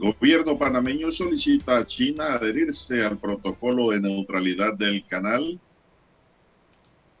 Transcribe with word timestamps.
Gobierno 0.00 0.56
panameño 0.56 1.12
solicita 1.12 1.76
a 1.76 1.86
China 1.86 2.32
adherirse 2.32 3.04
al 3.04 3.18
protocolo 3.18 3.90
de 3.90 4.00
neutralidad 4.00 4.72
del 4.72 5.06
canal. 5.06 5.60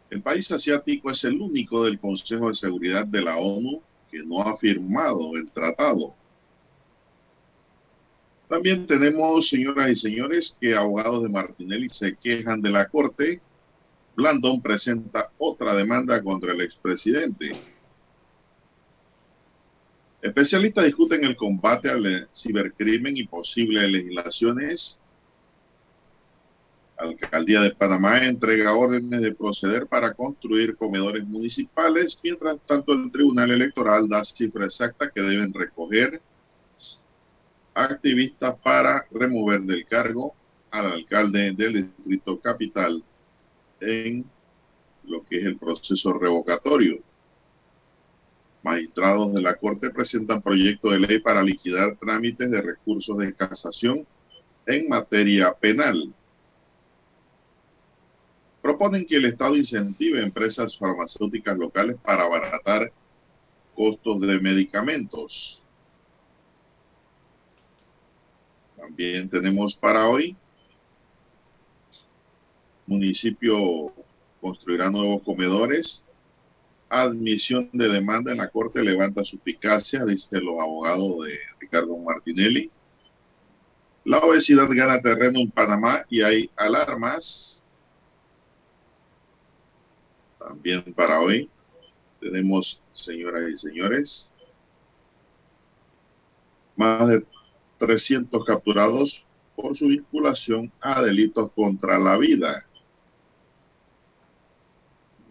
El 0.08 0.22
país 0.22 0.50
asiático 0.50 1.10
es 1.10 1.22
el 1.24 1.38
único 1.38 1.84
del 1.84 2.00
Consejo 2.00 2.48
de 2.48 2.54
Seguridad 2.54 3.04
de 3.04 3.20
la 3.20 3.36
ONU 3.36 3.82
que 4.10 4.22
no 4.22 4.40
ha 4.40 4.56
firmado 4.56 5.36
el 5.36 5.50
tratado. 5.50 6.14
También 8.48 8.86
tenemos, 8.86 9.50
señoras 9.50 9.90
y 9.90 9.96
señores, 9.96 10.56
que 10.58 10.74
abogados 10.74 11.22
de 11.22 11.28
Martinelli 11.28 11.90
se 11.90 12.16
quejan 12.16 12.62
de 12.62 12.70
la 12.70 12.88
Corte. 12.88 13.42
Blandón 14.16 14.62
presenta 14.62 15.30
otra 15.36 15.74
demanda 15.76 16.22
contra 16.22 16.54
el 16.54 16.62
expresidente. 16.62 17.50
Especialistas 20.22 20.84
discuten 20.84 21.24
el 21.24 21.34
combate 21.34 21.88
al 21.88 22.28
cibercrimen 22.34 23.16
y 23.16 23.26
posibles 23.26 23.90
legislaciones. 23.90 25.00
Alcaldía 26.98 27.62
de 27.62 27.74
Panamá 27.74 28.26
entrega 28.26 28.74
órdenes 28.74 29.22
de 29.22 29.32
proceder 29.32 29.86
para 29.86 30.12
construir 30.12 30.76
comedores 30.76 31.24
municipales. 31.26 32.18
Mientras 32.22 32.58
tanto, 32.66 32.92
el 32.92 33.10
Tribunal 33.10 33.50
Electoral 33.50 34.06
da 34.06 34.22
cifra 34.22 34.66
exacta 34.66 35.10
que 35.10 35.22
deben 35.22 35.54
recoger 35.54 36.20
activistas 37.72 38.56
para 38.62 39.06
remover 39.10 39.62
del 39.62 39.86
cargo 39.86 40.34
al 40.70 40.86
alcalde 40.86 41.52
del 41.52 41.72
Distrito 41.72 42.38
Capital 42.40 43.02
en 43.80 44.24
lo 45.04 45.24
que 45.24 45.38
es 45.38 45.44
el 45.44 45.56
proceso 45.56 46.12
revocatorio. 46.12 46.98
Magistrados 48.62 49.32
de 49.32 49.40
la 49.40 49.54
Corte 49.54 49.90
presentan 49.90 50.42
proyecto 50.42 50.90
de 50.90 51.00
ley 51.00 51.18
para 51.18 51.42
liquidar 51.42 51.96
trámites 51.96 52.50
de 52.50 52.60
recursos 52.60 53.16
de 53.16 53.34
casación 53.34 54.06
en 54.66 54.88
materia 54.88 55.52
penal. 55.54 56.12
Proponen 58.60 59.06
que 59.06 59.16
el 59.16 59.24
Estado 59.24 59.56
incentive 59.56 60.22
empresas 60.22 60.76
farmacéuticas 60.76 61.56
locales 61.56 61.96
para 62.04 62.24
abaratar 62.24 62.92
costos 63.74 64.20
de 64.20 64.38
medicamentos. 64.40 65.62
También 68.76 69.30
tenemos 69.30 69.74
para 69.74 70.06
hoy, 70.06 70.36
municipio 72.86 73.92
construirá 74.40 74.90
nuevos 74.90 75.22
comedores 75.22 76.04
admisión 76.90 77.70
de 77.72 77.88
demanda 77.88 78.32
en 78.32 78.38
la 78.38 78.48
Corte 78.48 78.82
levanta 78.82 79.24
suspicacia, 79.24 80.04
dice 80.04 80.40
los 80.40 80.60
abogados 80.60 81.24
de 81.24 81.38
Ricardo 81.60 81.96
Martinelli. 81.96 82.70
La 84.04 84.18
obesidad 84.18 84.68
gana 84.70 85.00
terreno 85.00 85.38
en 85.38 85.50
Panamá 85.50 86.04
y 86.10 86.20
hay 86.22 86.50
alarmas. 86.56 87.64
También 90.38 90.82
para 90.94 91.20
hoy 91.20 91.48
tenemos, 92.20 92.82
señoras 92.92 93.48
y 93.48 93.56
señores, 93.56 94.32
más 96.74 97.08
de 97.08 97.24
300 97.78 98.44
capturados 98.44 99.24
por 99.54 99.76
su 99.76 99.88
vinculación 99.88 100.72
a 100.80 101.02
delitos 101.02 101.52
contra 101.52 101.98
la 101.98 102.16
vida. 102.16 102.66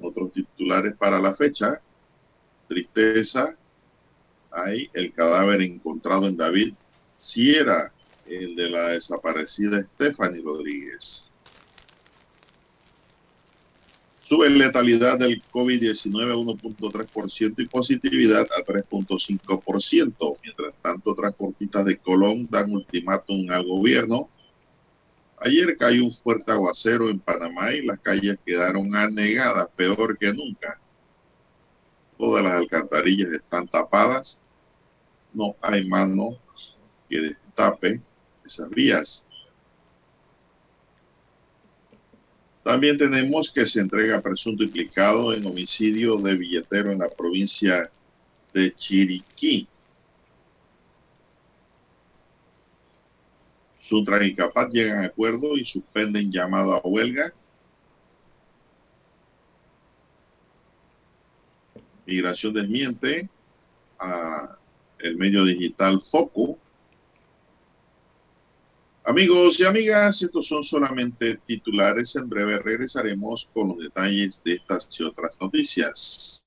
Otros 0.01 0.31
titulares 0.31 0.95
para 0.97 1.19
la 1.19 1.35
fecha. 1.35 1.81
Tristeza. 2.67 3.55
Hay 4.51 4.89
el 4.93 5.13
cadáver 5.13 5.61
encontrado 5.61 6.27
en 6.27 6.37
David. 6.37 6.73
Si 7.17 7.53
era 7.53 7.91
el 8.25 8.55
de 8.55 8.69
la 8.69 8.89
desaparecida 8.89 9.81
Stephanie 9.81 10.41
Rodríguez. 10.41 11.27
Sube 14.21 14.49
letalidad 14.49 15.17
del 15.17 15.41
COVID-19 15.51 16.31
a 16.31 16.35
1.3% 16.35 17.55
y 17.57 17.65
positividad 17.65 18.47
a 18.55 18.63
3.5%. 18.63 20.37
Mientras 20.43 20.75
tanto, 20.83 21.15
transportistas 21.15 21.85
de 21.85 21.97
Colón 21.97 22.47
dan 22.49 22.71
ultimátum 22.71 23.49
al 23.49 23.65
gobierno 23.65 24.29
Ayer 25.41 25.77
cayó 25.77 26.03
un 26.03 26.11
fuerte 26.11 26.51
aguacero 26.51 27.09
en 27.09 27.19
Panamá 27.19 27.71
y 27.71 27.85
las 27.85 27.99
calles 27.99 28.37
quedaron 28.45 28.93
anegadas, 28.93 29.69
peor 29.75 30.17
que 30.17 30.33
nunca. 30.33 30.79
Todas 32.17 32.43
las 32.43 32.53
alcantarillas 32.53 33.31
están 33.31 33.67
tapadas. 33.67 34.37
No 35.33 35.55
hay 35.61 35.87
mano 35.87 36.37
que 37.07 37.21
destape 37.21 38.01
esas 38.43 38.69
vías. 38.69 39.25
También 42.63 42.97
tenemos 42.97 43.51
que 43.51 43.65
se 43.65 43.79
entrega 43.79 44.21
presunto 44.21 44.63
implicado 44.63 45.33
en 45.33 45.45
homicidio 45.45 46.17
de 46.17 46.35
billetero 46.35 46.91
en 46.91 46.99
la 46.99 47.09
provincia 47.09 47.89
de 48.53 48.75
Chiriquí. 48.75 49.67
Sutra 53.89 54.23
y 54.23 54.35
Capaz 54.35 54.69
llegan 54.69 55.03
a 55.03 55.07
acuerdo 55.07 55.57
y 55.57 55.65
suspenden 55.65 56.31
llamado 56.31 56.75
a 56.75 56.81
huelga. 56.83 57.33
Migración 62.05 62.53
desmiente 62.53 63.27
a 63.97 64.55
el 64.99 65.17
medio 65.17 65.43
digital 65.43 66.01
Foco. 66.01 66.59
Amigos 69.05 69.59
y 69.59 69.65
amigas, 69.65 70.21
estos 70.21 70.45
son 70.45 70.63
solamente 70.63 71.39
titulares. 71.47 72.15
En 72.15 72.29
breve 72.29 72.59
regresaremos 72.59 73.49
con 73.55 73.69
los 73.69 73.79
detalles 73.79 74.39
de 74.45 74.53
estas 74.53 74.87
y 74.99 75.03
otras 75.03 75.35
noticias. 75.41 76.45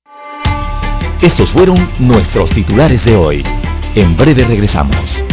Estos 1.21 1.49
fueron 1.51 1.77
nuestros 1.99 2.49
titulares 2.51 3.03
de 3.03 3.15
hoy. 3.15 3.43
En 3.95 4.15
breve 4.15 4.45
regresamos. 4.45 5.32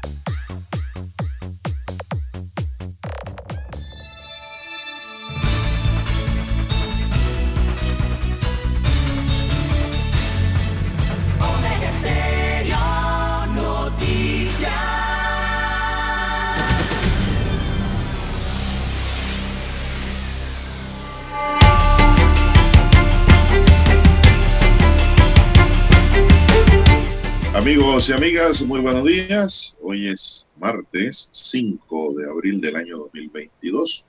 Amigos 27.91 28.07
y 28.07 28.13
amigas, 28.13 28.61
muy 28.61 28.79
buenos 28.79 29.05
días. 29.05 29.75
Hoy 29.81 30.07
es 30.07 30.47
martes 30.57 31.27
5 31.33 32.13
de 32.13 32.29
abril 32.29 32.61
del 32.61 32.77
año 32.77 32.99
2022. 32.99 34.05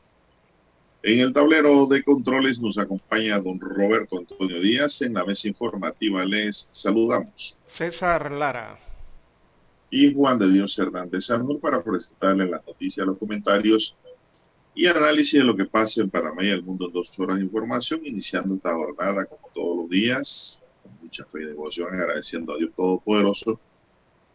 En 1.02 1.18
el 1.18 1.32
tablero 1.32 1.86
de 1.86 2.04
controles 2.04 2.60
nos 2.60 2.78
acompaña 2.78 3.40
don 3.40 3.58
Roberto 3.58 4.18
Antonio 4.18 4.60
Díaz. 4.60 5.02
En 5.02 5.14
la 5.14 5.24
mesa 5.24 5.48
informativa 5.48 6.24
les 6.24 6.68
saludamos. 6.70 7.58
César 7.76 8.30
Lara. 8.30 8.78
Y 9.90 10.14
Juan 10.14 10.38
de 10.38 10.52
Dios 10.52 10.78
Hernández 10.78 11.28
Arnold 11.28 11.58
para 11.58 11.82
presentarle 11.82 12.46
las 12.46 12.64
noticias, 12.64 13.04
los 13.04 13.18
comentarios 13.18 13.96
y 14.76 14.86
análisis 14.86 15.40
de 15.40 15.44
lo 15.44 15.56
que 15.56 15.64
pasa 15.64 16.02
en 16.02 16.08
Panamá 16.08 16.44
y 16.44 16.50
el 16.50 16.62
mundo 16.62 16.86
en 16.86 16.92
dos 16.92 17.18
horas 17.18 17.38
de 17.38 17.42
información, 17.42 18.00
iniciando 18.04 18.54
esta 18.54 18.72
jornada 18.72 19.24
como 19.24 19.48
todos 19.52 19.76
los 19.76 19.90
días, 19.90 20.62
con 20.84 20.92
mucha 21.02 21.24
fe 21.24 21.42
y 21.42 21.46
devoción, 21.46 21.92
agradeciendo 21.92 22.52
a 22.52 22.58
Dios 22.58 22.70
Todopoderoso 22.76 23.58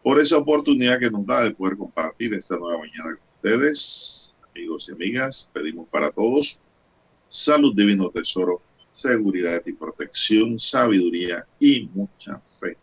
por 0.08 0.18
esa 0.18 0.38
oportunidad 0.38 0.98
que 0.98 1.10
nos 1.10 1.26
da 1.26 1.44
de 1.44 1.50
poder 1.50 1.76
compartir 1.76 2.32
esta 2.32 2.56
nueva 2.56 2.78
mañana 2.78 3.18
con 3.18 3.28
ustedes, 3.36 4.34
amigos 4.48 4.88
y 4.88 4.92
amigas. 4.92 5.50
Pedimos 5.52 5.86
para 5.90 6.10
todos 6.10 6.62
salud, 7.28 7.76
divino 7.76 8.08
tesoro, 8.08 8.62
seguridad 8.94 9.60
y 9.66 9.74
protección, 9.74 10.58
sabiduría 10.58 11.46
y 11.60 11.90
mucha 11.92 12.40
fe. 12.58 12.78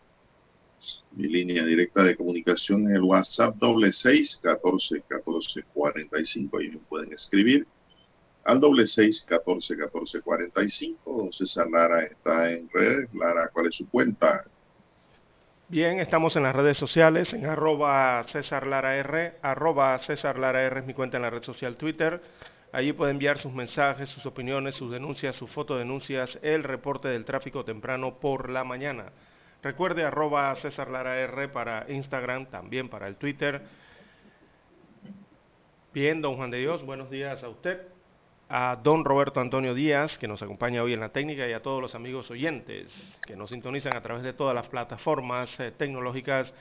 Mi 1.16 1.26
línea 1.26 1.64
directa 1.64 2.04
de 2.04 2.16
comunicación 2.16 2.88
es 2.88 2.94
el 2.94 3.02
WhatsApp 3.02 3.56
doble 3.56 3.92
seis 3.92 4.38
catorce 4.40 5.02
catorce 5.08 5.64
cuarenta 5.74 6.20
y 6.20 6.24
cinco. 6.24 6.58
Ahí 6.58 6.68
me 6.68 6.78
pueden 6.78 7.12
escribir 7.12 7.66
al 8.44 8.60
doble 8.60 8.86
seis 8.86 9.26
catorce 9.28 9.76
catorce 9.76 10.20
cuarenta 10.20 10.62
y 10.62 10.68
cinco. 10.68 11.28
César 11.32 11.68
Lara 11.72 12.04
está 12.04 12.52
en 12.52 12.70
redes. 12.72 13.12
Lara, 13.12 13.50
¿cuál 13.52 13.66
es 13.66 13.74
su 13.74 13.88
cuenta? 13.88 14.44
Bien, 15.68 15.98
estamos 15.98 16.36
en 16.36 16.44
las 16.44 16.54
redes 16.54 16.76
sociales, 16.76 17.34
en 17.34 17.44
arroba 17.44 18.24
César 18.28 18.68
Lara 18.68 18.94
R, 18.98 19.38
arroba 19.42 19.98
César 19.98 20.38
Lara 20.38 20.62
R 20.62 20.78
es 20.78 20.86
mi 20.86 20.94
cuenta 20.94 21.16
en 21.16 21.24
la 21.24 21.30
red 21.30 21.42
social 21.42 21.74
Twitter. 21.76 22.22
Allí 22.70 22.92
puede 22.92 23.10
enviar 23.10 23.38
sus 23.38 23.52
mensajes, 23.52 24.08
sus 24.08 24.24
opiniones, 24.26 24.76
sus 24.76 24.92
denuncias, 24.92 25.34
sus 25.34 25.50
fotodenuncias, 25.50 26.38
el 26.42 26.62
reporte 26.62 27.08
del 27.08 27.24
tráfico 27.24 27.64
temprano 27.64 28.14
por 28.20 28.48
la 28.48 28.62
mañana. 28.62 29.06
Recuerde 29.60 30.04
arroba 30.04 30.54
César 30.54 30.88
Lara 30.88 31.18
R 31.18 31.48
para 31.48 31.84
Instagram, 31.88 32.46
también 32.46 32.88
para 32.88 33.08
el 33.08 33.16
Twitter. 33.16 33.62
Bien, 35.92 36.22
don 36.22 36.36
Juan 36.36 36.52
de 36.52 36.58
Dios, 36.58 36.86
buenos 36.86 37.10
días 37.10 37.42
a 37.42 37.48
usted 37.48 37.95
a 38.48 38.78
don 38.80 39.04
Roberto 39.04 39.40
Antonio 39.40 39.74
Díaz, 39.74 40.18
que 40.18 40.28
nos 40.28 40.40
acompaña 40.42 40.82
hoy 40.82 40.92
en 40.92 41.00
la 41.00 41.08
técnica, 41.08 41.48
y 41.48 41.52
a 41.52 41.62
todos 41.62 41.82
los 41.82 41.94
amigos 41.94 42.30
oyentes 42.30 43.18
que 43.26 43.34
nos 43.34 43.50
sintonizan 43.50 43.96
a 43.96 44.02
través 44.02 44.22
de 44.22 44.32
todas 44.32 44.54
las 44.54 44.68
plataformas 44.68 45.58
eh, 45.58 45.72
tecnológicas 45.72 46.54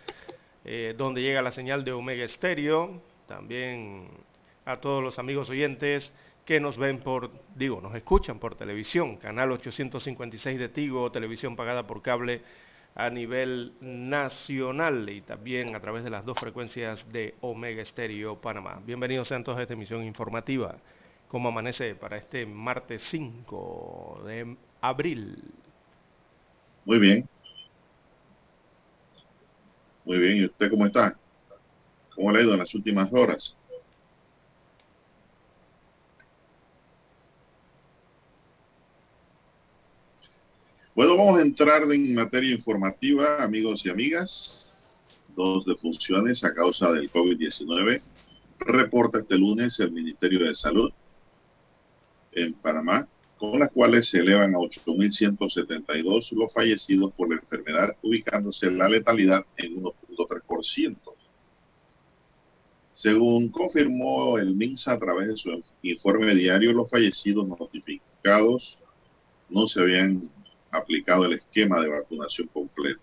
eh, 0.63 0.95
donde 0.97 1.21
llega 1.21 1.43
la 1.43 1.51
señal 1.51 1.83
de 1.83 1.91
Omega 1.91 2.25
Estéreo. 2.25 3.01
También 3.27 4.07
a 4.65 4.77
todos 4.77 5.03
los 5.03 5.19
amigos 5.19 5.49
oyentes 5.49 6.11
que 6.43 6.59
nos 6.59 6.77
ven 6.77 6.99
por, 6.99 7.29
digo, 7.55 7.81
nos 7.81 7.95
escuchan 7.95 8.39
por 8.39 8.55
televisión, 8.55 9.17
canal 9.17 9.51
856 9.51 10.59
de 10.59 10.69
Tigo, 10.69 11.11
televisión 11.11 11.55
pagada 11.55 11.85
por 11.85 12.01
cable 12.01 12.41
a 12.95 13.09
nivel 13.09 13.73
nacional 13.81 15.09
y 15.09 15.21
también 15.21 15.75
a 15.75 15.79
través 15.81 16.03
de 16.03 16.09
las 16.09 16.23
dos 16.25 16.39
frecuencias 16.39 17.05
de 17.11 17.35
Omega 17.41 17.81
Estéreo 17.81 18.39
Panamá. 18.39 18.79
Bienvenidos 18.85 19.31
a 19.31 19.43
todos 19.43 19.59
a 19.59 19.63
esta 19.63 19.73
emisión 19.73 20.03
informativa 20.03 20.77
cómo 21.27 21.49
amanece 21.49 21.95
para 21.95 22.17
este 22.17 22.45
martes 22.45 23.03
5 23.09 24.23
de 24.25 24.55
abril. 24.81 25.37
Muy 26.85 26.99
bien. 26.99 27.27
Muy 30.05 30.19
bien, 30.19 30.37
¿y 30.37 30.45
usted 30.45 30.69
cómo 30.69 30.85
está? 30.85 31.17
¿Cómo 32.13 32.31
le 32.31 32.39
ha 32.39 32.43
ido 32.43 32.53
en 32.53 32.59
las 32.59 32.75
últimas 32.75 33.11
horas? 33.11 33.55
Bueno, 40.93 41.17
vamos 41.17 41.39
a 41.39 41.41
entrar 41.41 41.83
en 41.91 42.13
materia 42.13 42.51
informativa, 42.53 43.43
amigos 43.43 43.85
y 43.85 43.89
amigas. 43.89 44.61
Dos 45.35 45.65
defunciones 45.65 46.43
a 46.45 46.53
causa 46.53 46.91
del 46.91 47.11
COVID-19. 47.11 48.01
Reporta 48.59 49.19
este 49.19 49.37
lunes 49.37 49.77
el 49.81 49.91
Ministerio 49.91 50.47
de 50.47 50.55
Salud 50.55 50.93
en 52.35 52.53
Panamá, 52.53 53.07
con 53.37 53.59
las 53.59 53.71
cuales 53.71 54.09
se 54.09 54.19
elevan 54.19 54.55
a 54.55 54.59
8.172 54.59 56.31
los 56.31 56.53
fallecidos 56.53 57.11
por 57.13 57.29
la 57.29 57.35
enfermedad, 57.35 57.95
ubicándose 58.01 58.71
la 58.71 58.87
letalidad 58.87 59.45
en 59.57 59.81
1.3%. 59.81 60.97
Según 62.91 63.49
confirmó 63.49 64.37
el 64.37 64.55
MINSA 64.55 64.93
a 64.93 64.99
través 64.99 65.27
de 65.27 65.37
su 65.37 65.61
informe 65.81 66.33
diario, 66.33 66.71
los 66.71 66.89
fallecidos 66.89 67.45
notificados 67.47 68.77
no 69.49 69.67
se 69.67 69.81
habían 69.81 70.31
aplicado 70.71 71.25
el 71.25 71.33
esquema 71.33 71.81
de 71.81 71.89
vacunación 71.89 72.47
completo. 72.47 73.01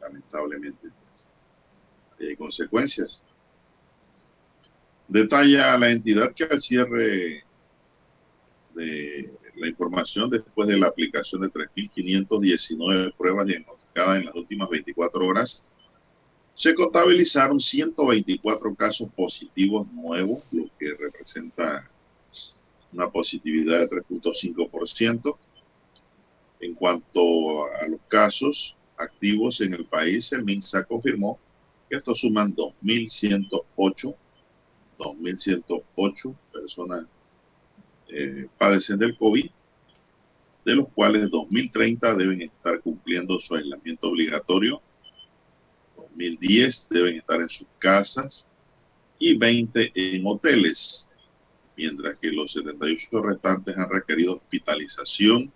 Lamentablemente, 0.00 0.88
pues, 0.88 1.30
hay 2.20 2.36
consecuencias. 2.36 3.24
Detalla 5.08 5.78
la 5.78 5.90
entidad 5.90 6.34
que 6.34 6.44
al 6.44 6.60
cierre 6.60 7.44
de 8.78 9.30
la 9.56 9.68
información 9.68 10.30
después 10.30 10.68
de 10.68 10.78
la 10.78 10.86
aplicación 10.86 11.42
de 11.42 11.48
3.519 11.48 13.12
pruebas 13.14 13.46
diagnosticadas 13.46 14.18
en 14.18 14.26
las 14.26 14.34
últimas 14.34 14.70
24 14.70 15.26
horas, 15.26 15.64
se 16.54 16.74
contabilizaron 16.74 17.60
124 17.60 18.74
casos 18.74 19.08
positivos 19.14 19.86
nuevos, 19.92 20.42
lo 20.50 20.64
que 20.78 20.94
representa 20.94 21.88
una 22.92 23.08
positividad 23.10 23.78
de 23.80 23.88
3.5%. 23.88 25.36
En 26.60 26.74
cuanto 26.74 27.66
a 27.66 27.86
los 27.86 28.00
casos 28.08 28.74
activos 28.96 29.60
en 29.60 29.74
el 29.74 29.84
país, 29.84 30.32
el 30.32 30.44
MINSA 30.44 30.84
confirmó 30.84 31.38
que 31.88 31.96
estos 31.96 32.20
suman 32.20 32.54
2.108, 32.54 34.14
2.108 34.98 36.36
personas 36.52 37.04
eh, 38.08 38.48
padecen 38.56 38.98
del 38.98 39.16
COVID, 39.16 39.50
de 40.64 40.74
los 40.74 40.88
cuales 40.88 41.30
2030 41.30 42.14
deben 42.14 42.42
estar 42.42 42.80
cumpliendo 42.80 43.38
su 43.40 43.54
aislamiento 43.54 44.08
obligatorio, 44.08 44.82
2010 45.96 46.88
deben 46.90 47.16
estar 47.16 47.40
en 47.40 47.48
sus 47.48 47.68
casas 47.78 48.46
y 49.18 49.36
20 49.36 49.92
en 49.94 50.26
hoteles, 50.26 51.08
mientras 51.76 52.16
que 52.18 52.32
los 52.32 52.52
78 52.52 53.22
restantes 53.22 53.76
han 53.76 53.90
requerido 53.90 54.36
hospitalización 54.36 55.52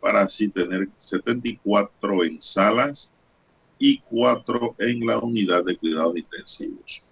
para 0.00 0.22
así 0.22 0.48
tener 0.48 0.88
74 0.98 2.24
en 2.24 2.40
salas 2.40 3.12
y 3.78 3.98
4 3.98 4.76
en 4.78 5.06
la 5.06 5.18
unidad 5.18 5.64
de 5.64 5.76
cuidados 5.76 6.16
intensivos 6.16 7.02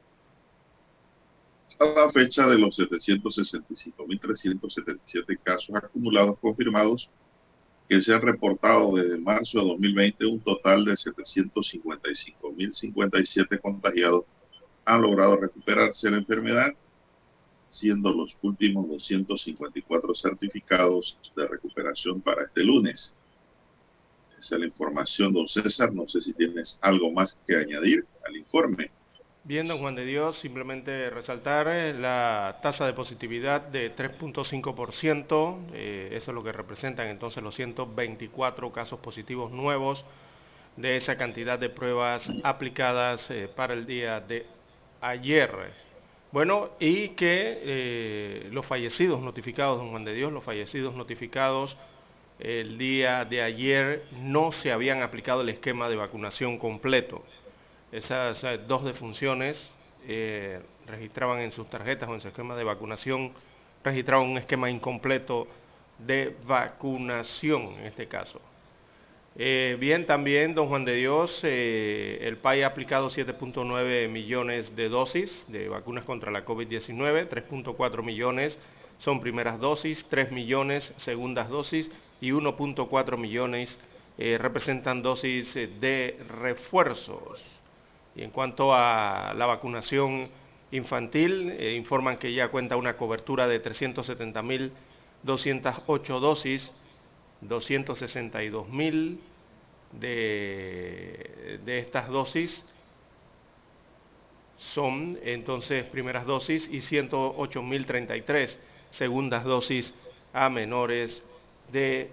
a 1.84 2.06
la 2.06 2.10
fecha 2.10 2.46
de 2.46 2.58
los 2.58 2.78
765.377 2.78 5.38
casos 5.42 5.76
acumulados 5.76 6.38
confirmados 6.38 7.10
que 7.88 8.00
se 8.00 8.14
han 8.14 8.22
reportado 8.22 8.94
desde 8.96 9.18
marzo 9.18 9.58
de 9.60 9.66
2020, 9.66 10.24
un 10.26 10.40
total 10.40 10.84
de 10.84 10.92
755.057 10.92 13.60
contagiados 13.60 14.24
han 14.86 15.02
logrado 15.02 15.36
recuperarse 15.36 16.06
de 16.06 16.12
la 16.12 16.18
enfermedad, 16.18 16.72
siendo 17.68 18.12
los 18.12 18.36
últimos 18.42 18.88
254 18.88 20.14
certificados 20.14 21.18
de 21.36 21.48
recuperación 21.48 22.20
para 22.20 22.44
este 22.44 22.62
lunes. 22.64 23.14
Esa 24.38 24.56
es 24.56 24.60
la 24.60 24.66
información, 24.66 25.32
don 25.32 25.48
César. 25.48 25.92
No 25.92 26.06
sé 26.08 26.20
si 26.20 26.34
tienes 26.34 26.78
algo 26.82 27.10
más 27.12 27.38
que 27.46 27.56
añadir 27.56 28.04
al 28.26 28.36
informe. 28.36 28.90
Bien, 29.46 29.68
don 29.68 29.78
Juan 29.78 29.94
de 29.94 30.06
Dios, 30.06 30.38
simplemente 30.38 31.10
resaltar 31.10 31.68
eh, 31.68 31.92
la 31.92 32.60
tasa 32.62 32.86
de 32.86 32.94
positividad 32.94 33.60
de 33.60 33.94
3.5%, 33.94 35.58
eh, 35.74 36.08
eso 36.12 36.30
es 36.30 36.34
lo 36.34 36.42
que 36.42 36.50
representan 36.50 37.08
entonces 37.08 37.42
los 37.42 37.54
124 37.54 38.72
casos 38.72 39.00
positivos 39.00 39.52
nuevos 39.52 40.02
de 40.78 40.96
esa 40.96 41.18
cantidad 41.18 41.58
de 41.58 41.68
pruebas 41.68 42.32
aplicadas 42.42 43.30
eh, 43.30 43.46
para 43.54 43.74
el 43.74 43.84
día 43.84 44.18
de 44.18 44.46
ayer. 45.02 45.52
Bueno, 46.32 46.70
y 46.80 47.10
que 47.10 48.48
los 48.50 48.64
fallecidos 48.64 49.20
notificados, 49.20 49.76
don 49.76 49.90
Juan 49.90 50.06
de 50.06 50.14
Dios, 50.14 50.32
los 50.32 50.42
fallecidos 50.42 50.94
notificados 50.94 51.76
el 52.40 52.78
día 52.78 53.26
de 53.26 53.42
ayer 53.42 54.06
no 54.22 54.52
se 54.52 54.72
habían 54.72 55.02
aplicado 55.02 55.42
el 55.42 55.50
esquema 55.50 55.90
de 55.90 55.96
vacunación 55.96 56.58
completo 56.58 57.22
esas 57.92 58.42
dos 58.66 58.84
defunciones 58.84 59.72
eh, 60.06 60.60
registraban 60.86 61.40
en 61.40 61.50
sus 61.52 61.66
tarjetas 61.68 62.08
o 62.10 62.14
en 62.14 62.20
su 62.20 62.28
esquema 62.28 62.54
de 62.56 62.64
vacunación, 62.64 63.32
registraban 63.82 64.28
un 64.28 64.36
esquema 64.36 64.68
incompleto 64.68 65.48
de 65.98 66.36
vacunación 66.46 67.74
en 67.78 67.86
este 67.86 68.06
caso. 68.06 68.38
Eh, 69.36 69.78
bien, 69.80 70.04
también, 70.04 70.54
don 70.54 70.68
Juan 70.68 70.84
de 70.84 70.94
Dios, 70.94 71.40
eh, 71.42 72.18
el 72.20 72.36
país 72.36 72.64
ha 72.64 72.68
aplicado 72.68 73.08
7.9 73.08 74.08
millones 74.08 74.76
de 74.76 74.90
dosis 74.90 75.42
de 75.48 75.68
vacunas 75.68 76.04
contra 76.04 76.30
la 76.30 76.44
COVID-19, 76.44 77.28
3.4 77.28 78.02
millones 78.02 78.58
son 78.98 79.20
primeras 79.20 79.58
dosis, 79.58 80.04
3 80.08 80.30
millones 80.32 80.92
segundas 80.98 81.48
dosis 81.48 81.90
y 82.20 82.30
1.4 82.30 83.16
millones 83.16 83.78
representan 84.16 85.02
dosis 85.02 85.52
de 85.54 86.16
refuerzos. 86.28 87.53
Y 88.16 88.22
en 88.22 88.30
cuanto 88.30 88.72
a 88.72 89.34
la 89.36 89.46
vacunación 89.46 90.28
infantil, 90.70 91.52
informan 91.76 92.16
que 92.16 92.32
ya 92.32 92.48
cuenta 92.48 92.76
una 92.76 92.96
cobertura 92.96 93.46
de 93.46 93.62
370.208 93.62 96.20
dosis 96.20 96.72
262 97.40 98.68
mil 98.68 99.20
de, 99.92 101.60
de 101.64 101.78
estas 101.78 102.08
dosis 102.08 102.64
son 104.56 105.18
entonces 105.22 105.84
primeras 105.86 106.26
dosis 106.26 106.68
y 106.70 106.78
108.033 106.78 108.56
segundas 108.90 109.44
dosis 109.44 109.94
a 110.32 110.48
menores 110.48 111.22
de 111.70 112.10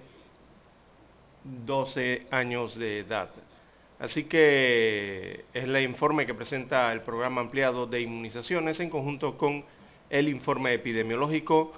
12 1.44 2.28
años 2.32 2.76
de 2.76 3.00
edad. 3.00 3.30
Así 4.02 4.24
que 4.24 5.46
es 5.54 5.64
el 5.64 5.78
informe 5.84 6.26
que 6.26 6.34
presenta 6.34 6.92
el 6.92 7.02
programa 7.02 7.40
ampliado 7.40 7.86
de 7.86 8.02
inmunizaciones 8.02 8.80
en 8.80 8.90
conjunto 8.90 9.38
con 9.38 9.64
el 10.10 10.28
informe 10.28 10.74
epidemiológico 10.74 11.72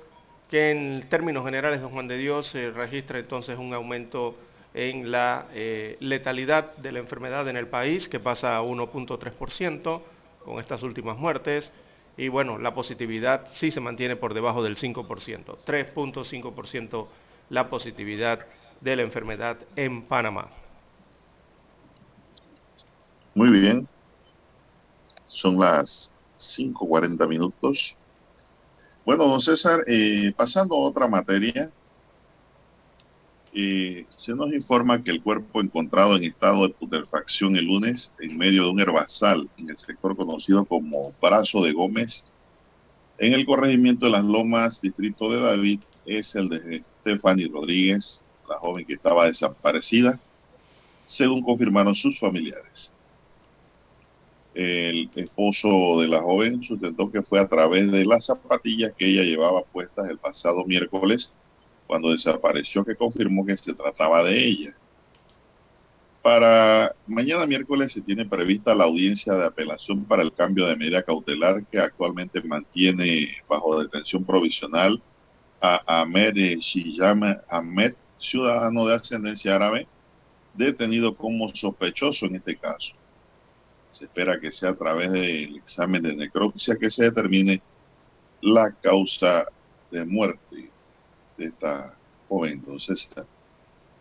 que 0.50 0.72
en 0.72 1.10
términos 1.10 1.44
generales, 1.44 1.82
don 1.82 1.92
Juan 1.92 2.08
de 2.08 2.18
Dios, 2.18 2.48
se 2.48 2.72
registra 2.72 3.20
entonces 3.20 3.58
un 3.58 3.74
aumento 3.74 4.38
en 4.74 5.12
la 5.12 5.48
eh, 5.54 5.98
letalidad 6.00 6.78
de 6.78 6.94
la 6.94 7.00
enfermedad 7.00 7.50
en 7.50 7.58
el 7.58 7.68
país, 7.68 8.08
que 8.08 8.22
pasa 8.22 8.56
a 8.56 8.62
1.3% 8.64 10.02
con 10.46 10.60
estas 10.60 10.82
últimas 10.82 11.18
muertes. 11.18 11.74
Y 12.16 12.30
bueno, 12.30 12.58
la 12.58 12.74
positividad 12.74 13.50
sí 13.52 13.70
se 13.70 13.82
mantiene 13.82 14.16
por 14.16 14.34
debajo 14.34 14.64
del 14.64 14.78
5%, 14.78 15.58
3.5% 15.66 17.08
la 17.50 17.70
positividad 17.70 18.46
de 18.80 18.96
la 18.96 19.02
enfermedad 19.02 19.58
en 19.76 20.04
Panamá. 20.04 20.63
Muy 23.36 23.50
bien, 23.50 23.88
son 25.28 25.58
las 25.60 26.12
5.40 26.38 27.28
minutos. 27.28 27.98
Bueno, 29.04 29.26
don 29.26 29.42
César, 29.42 29.84
eh, 29.88 30.32
pasando 30.38 30.76
a 30.76 30.80
otra 30.80 31.08
materia, 31.08 31.72
eh, 33.56 34.06
se 34.16 34.34
nos 34.36 34.54
informa 34.54 35.04
que 35.04 35.10
el 35.10 35.22
cuerpo 35.22 35.62
encontrado 35.62 36.16
en 36.16 36.26
estado 36.26 36.68
de 36.68 36.74
putrefacción 36.74 37.56
el 37.56 37.66
lunes 37.66 38.12
en 38.20 38.38
medio 38.38 38.64
de 38.64 38.70
un 38.70 38.80
herbazal 38.80 39.50
en 39.58 39.70
el 39.70 39.78
sector 39.78 40.16
conocido 40.16 40.66
como 40.66 41.14
Brazo 41.20 41.64
de 41.64 41.74
Gómez, 41.74 42.24
en 43.18 43.34
el 43.34 43.46
corregimiento 43.46 44.06
de 44.06 44.12
las 44.12 44.24
Lomas, 44.24 44.80
distrito 44.80 45.32
de 45.32 45.42
David, 45.42 45.80
es 46.06 46.36
el 46.36 46.50
de 46.50 46.84
Stephanie 47.02 47.48
Rodríguez, 47.48 48.24
la 48.48 48.60
joven 48.60 48.86
que 48.86 48.94
estaba 48.94 49.26
desaparecida, 49.26 50.20
según 51.06 51.42
confirmaron 51.42 51.96
sus 51.96 52.20
familiares. 52.20 52.92
El 54.54 55.10
esposo 55.16 56.00
de 56.00 56.08
la 56.08 56.22
joven 56.22 56.62
sustentó 56.62 57.12
que 57.12 57.24
fue 57.24 57.40
a 57.40 57.48
través 57.48 57.92
de 57.92 58.06
las 58.06 58.26
zapatillas 58.26 58.94
que 58.98 59.08
ella 59.08 59.24
llevaba 59.24 59.64
puestas 59.64 60.10
el 60.10 60.20
pasado 60.20 60.64
miércoles, 60.66 61.32
cuando 61.88 62.12
desapareció, 62.12 62.86
que 62.86 62.96
confirmó 62.96 63.46
que 63.46 63.58
se 63.58 63.74
trataba 63.74 64.24
de 64.24 64.38
ella. 64.38 64.78
Para 66.22 66.96
mañana 67.06 67.46
miércoles 67.46 67.92
se 67.92 68.02
tiene 68.02 68.26
prevista 68.26 68.74
la 68.74 68.86
audiencia 68.86 69.34
de 69.34 69.46
apelación 69.46 70.06
para 70.06 70.24
el 70.24 70.34
cambio 70.34 70.68
de 70.68 70.78
medida 70.78 71.04
cautelar 71.04 71.66
que 71.66 71.80
actualmente 71.80 72.42
mantiene 72.42 73.28
bajo 73.50 73.82
detención 73.82 74.24
provisional 74.24 75.02
a 75.62 76.02
Ahmed 76.02 76.36
Shiyama 76.60 77.42
Ahmed, 77.50 77.96
ciudadano 78.20 78.86
de 78.86 78.96
ascendencia 78.96 79.56
árabe, 79.56 79.88
detenido 80.54 81.16
como 81.16 81.54
sospechoso 81.54 82.26
en 82.28 82.36
este 82.36 82.56
caso. 82.56 82.94
Se 83.94 84.06
espera 84.06 84.40
que 84.40 84.52
sea 84.52 84.72
a 84.72 84.76
través 84.76 85.12
del 85.12 85.56
examen 85.56 86.04
de 86.04 86.16
necropsia 86.16 86.76
que 86.76 86.90
se 86.90 87.04
determine 87.04 87.62
la 88.42 88.72
causa 88.72 89.46
de 89.92 90.04
muerte 90.04 90.70
de 91.38 91.46
esta 91.46 91.96
joven. 92.28 92.54
Entonces, 92.54 93.10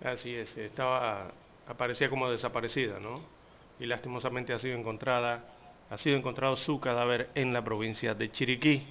así 0.02 0.34
es, 0.34 0.56
estaba 0.56 1.30
aparecía 1.66 2.10
como 2.10 2.30
desaparecida, 2.30 2.98
¿no? 2.98 3.20
Y 3.78 3.86
lastimosamente 3.86 4.52
ha 4.52 4.58
sido 4.58 4.78
encontrada, 4.78 5.44
ha 5.90 5.98
sido 5.98 6.16
encontrado 6.16 6.56
su 6.56 6.80
cadáver 6.80 7.30
en 7.34 7.52
la 7.52 7.62
provincia 7.62 8.14
de 8.14 8.30
Chiriquí. 8.30 8.86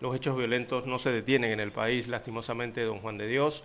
Los 0.00 0.14
hechos 0.14 0.36
violentos 0.36 0.86
no 0.86 0.98
se 0.98 1.10
detienen 1.10 1.52
en 1.52 1.60
el 1.60 1.72
país, 1.72 2.08
lastimosamente, 2.08 2.82
don 2.82 3.00
Juan 3.00 3.18
de 3.18 3.26
Dios. 3.26 3.64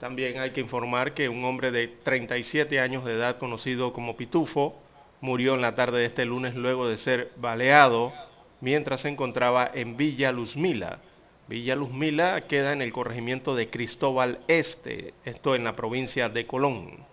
También 0.00 0.38
hay 0.40 0.50
que 0.50 0.60
informar 0.60 1.14
que 1.14 1.28
un 1.28 1.44
hombre 1.44 1.70
de 1.70 1.86
37 1.86 2.80
años 2.80 3.04
de 3.04 3.14
edad, 3.14 3.38
conocido 3.38 3.92
como 3.92 4.16
Pitufo, 4.16 4.80
murió 5.20 5.54
en 5.54 5.60
la 5.60 5.74
tarde 5.74 6.00
de 6.00 6.06
este 6.06 6.24
lunes 6.24 6.54
luego 6.54 6.88
de 6.88 6.96
ser 6.96 7.32
baleado 7.36 8.12
mientras 8.60 9.02
se 9.02 9.08
encontraba 9.08 9.70
en 9.72 9.96
Villa 9.96 10.32
Luzmila. 10.32 10.98
Villa 11.48 11.74
Luzmila 11.74 12.42
queda 12.42 12.72
en 12.72 12.82
el 12.82 12.92
corregimiento 12.92 13.54
de 13.54 13.70
Cristóbal 13.70 14.40
Este, 14.46 15.14
esto 15.24 15.54
en 15.54 15.64
la 15.64 15.74
provincia 15.74 16.28
de 16.28 16.46
Colón. 16.46 17.04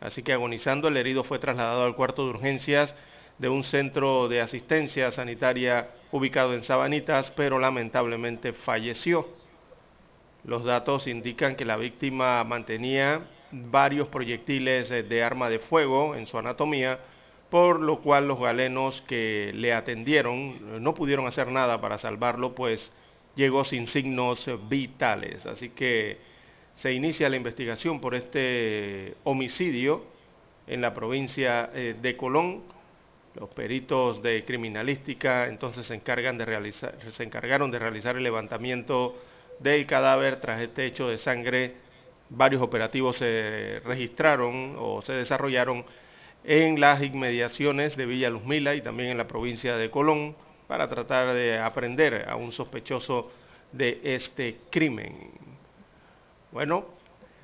Así 0.00 0.22
que 0.22 0.32
agonizando, 0.32 0.88
el 0.88 0.96
herido 0.96 1.24
fue 1.24 1.38
trasladado 1.38 1.84
al 1.84 1.96
cuarto 1.96 2.24
de 2.24 2.30
urgencias 2.30 2.94
de 3.38 3.48
un 3.48 3.64
centro 3.64 4.28
de 4.28 4.40
asistencia 4.40 5.10
sanitaria 5.10 5.90
ubicado 6.12 6.54
en 6.54 6.62
Sabanitas, 6.62 7.32
pero 7.32 7.58
lamentablemente 7.58 8.52
falleció. 8.52 9.28
Los 10.44 10.62
datos 10.62 11.06
indican 11.06 11.56
que 11.56 11.64
la 11.64 11.76
víctima 11.76 12.44
mantenía 12.44 13.22
varios 13.50 14.08
proyectiles 14.08 14.90
de 14.90 15.22
arma 15.22 15.48
de 15.48 15.58
fuego 15.58 16.14
en 16.14 16.26
su 16.26 16.38
anatomía, 16.38 17.00
por 17.54 17.78
lo 17.78 18.00
cual 18.00 18.26
los 18.26 18.40
galenos 18.40 19.00
que 19.06 19.52
le 19.54 19.72
atendieron 19.72 20.82
no 20.82 20.92
pudieron 20.92 21.28
hacer 21.28 21.52
nada 21.52 21.80
para 21.80 21.98
salvarlo, 21.98 22.52
pues 22.52 22.90
llegó 23.36 23.62
sin 23.64 23.86
signos 23.86 24.50
vitales. 24.68 25.46
Así 25.46 25.68
que 25.68 26.18
se 26.74 26.92
inicia 26.92 27.28
la 27.28 27.36
investigación 27.36 28.00
por 28.00 28.16
este 28.16 29.14
homicidio 29.22 30.02
en 30.66 30.80
la 30.80 30.94
provincia 30.94 31.70
eh, 31.72 31.94
de 32.02 32.16
Colón. 32.16 32.64
Los 33.36 33.50
peritos 33.50 34.20
de 34.20 34.44
criminalística 34.44 35.46
entonces 35.46 35.86
se, 35.86 35.94
encargan 35.94 36.36
de 36.36 36.46
realizar, 36.46 36.98
se 37.08 37.22
encargaron 37.22 37.70
de 37.70 37.78
realizar 37.78 38.16
el 38.16 38.24
levantamiento 38.24 39.16
del 39.60 39.86
cadáver 39.86 40.40
tras 40.40 40.60
este 40.60 40.86
hecho 40.86 41.06
de 41.06 41.18
sangre. 41.18 41.74
Varios 42.30 42.62
operativos 42.62 43.18
se 43.18 43.80
registraron 43.84 44.74
o 44.76 45.02
se 45.02 45.12
desarrollaron 45.12 45.84
en 46.44 46.78
las 46.78 47.02
inmediaciones 47.02 47.96
de 47.96 48.06
Villa 48.06 48.28
Luzmila 48.30 48.74
y 48.74 48.82
también 48.82 49.10
en 49.10 49.18
la 49.18 49.26
provincia 49.26 49.76
de 49.76 49.90
Colón 49.90 50.36
para 50.68 50.88
tratar 50.88 51.32
de 51.32 51.58
aprender 51.58 52.26
a 52.28 52.36
un 52.36 52.52
sospechoso 52.52 53.30
de 53.72 54.00
este 54.04 54.58
crimen. 54.70 55.30
Bueno, 56.52 56.86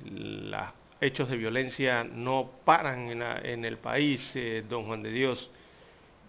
los 0.05 0.67
hechos 1.01 1.29
de 1.29 1.37
violencia 1.37 2.03
no 2.03 2.51
paran 2.63 3.09
en, 3.43 3.65
el 3.65 3.77
país, 3.77 4.31
eh, 4.35 4.63
don 4.67 4.85
Juan 4.85 5.01
de 5.01 5.11
Dios, 5.11 5.49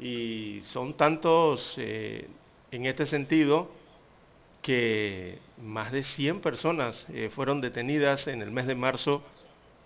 y 0.01 0.63
son 0.73 0.97
tantos 0.97 1.75
eh, 1.77 2.27
en 2.71 2.87
este 2.87 3.07
sentido 3.07 3.71
que 4.63 5.39
más 5.63 5.93
de 5.93 6.03
100 6.03 6.41
personas 6.41 7.07
eh, 7.13 7.31
fueron 7.35 7.61
detenidas 7.61 8.27
en 8.29 8.41
el 8.41 8.51
mes 8.51 8.67
de 8.67 8.75
marzo 8.75 9.23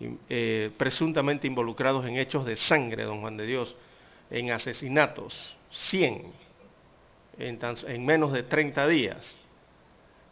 eh, 0.01 0.71
presuntamente 0.77 1.47
involucrados 1.47 2.05
en 2.07 2.17
hechos 2.17 2.45
de 2.45 2.57
sangre, 2.57 3.05
don 3.05 3.21
Juan 3.21 3.37
de 3.37 3.47
Dios, 3.47 3.77
en 4.31 4.51
asesinatos, 4.51 5.57
100, 5.71 6.33
en, 7.39 7.59
en 7.87 8.07
menos 8.07 8.33
de 8.33 8.43
30 8.43 8.87
días. 8.89 9.39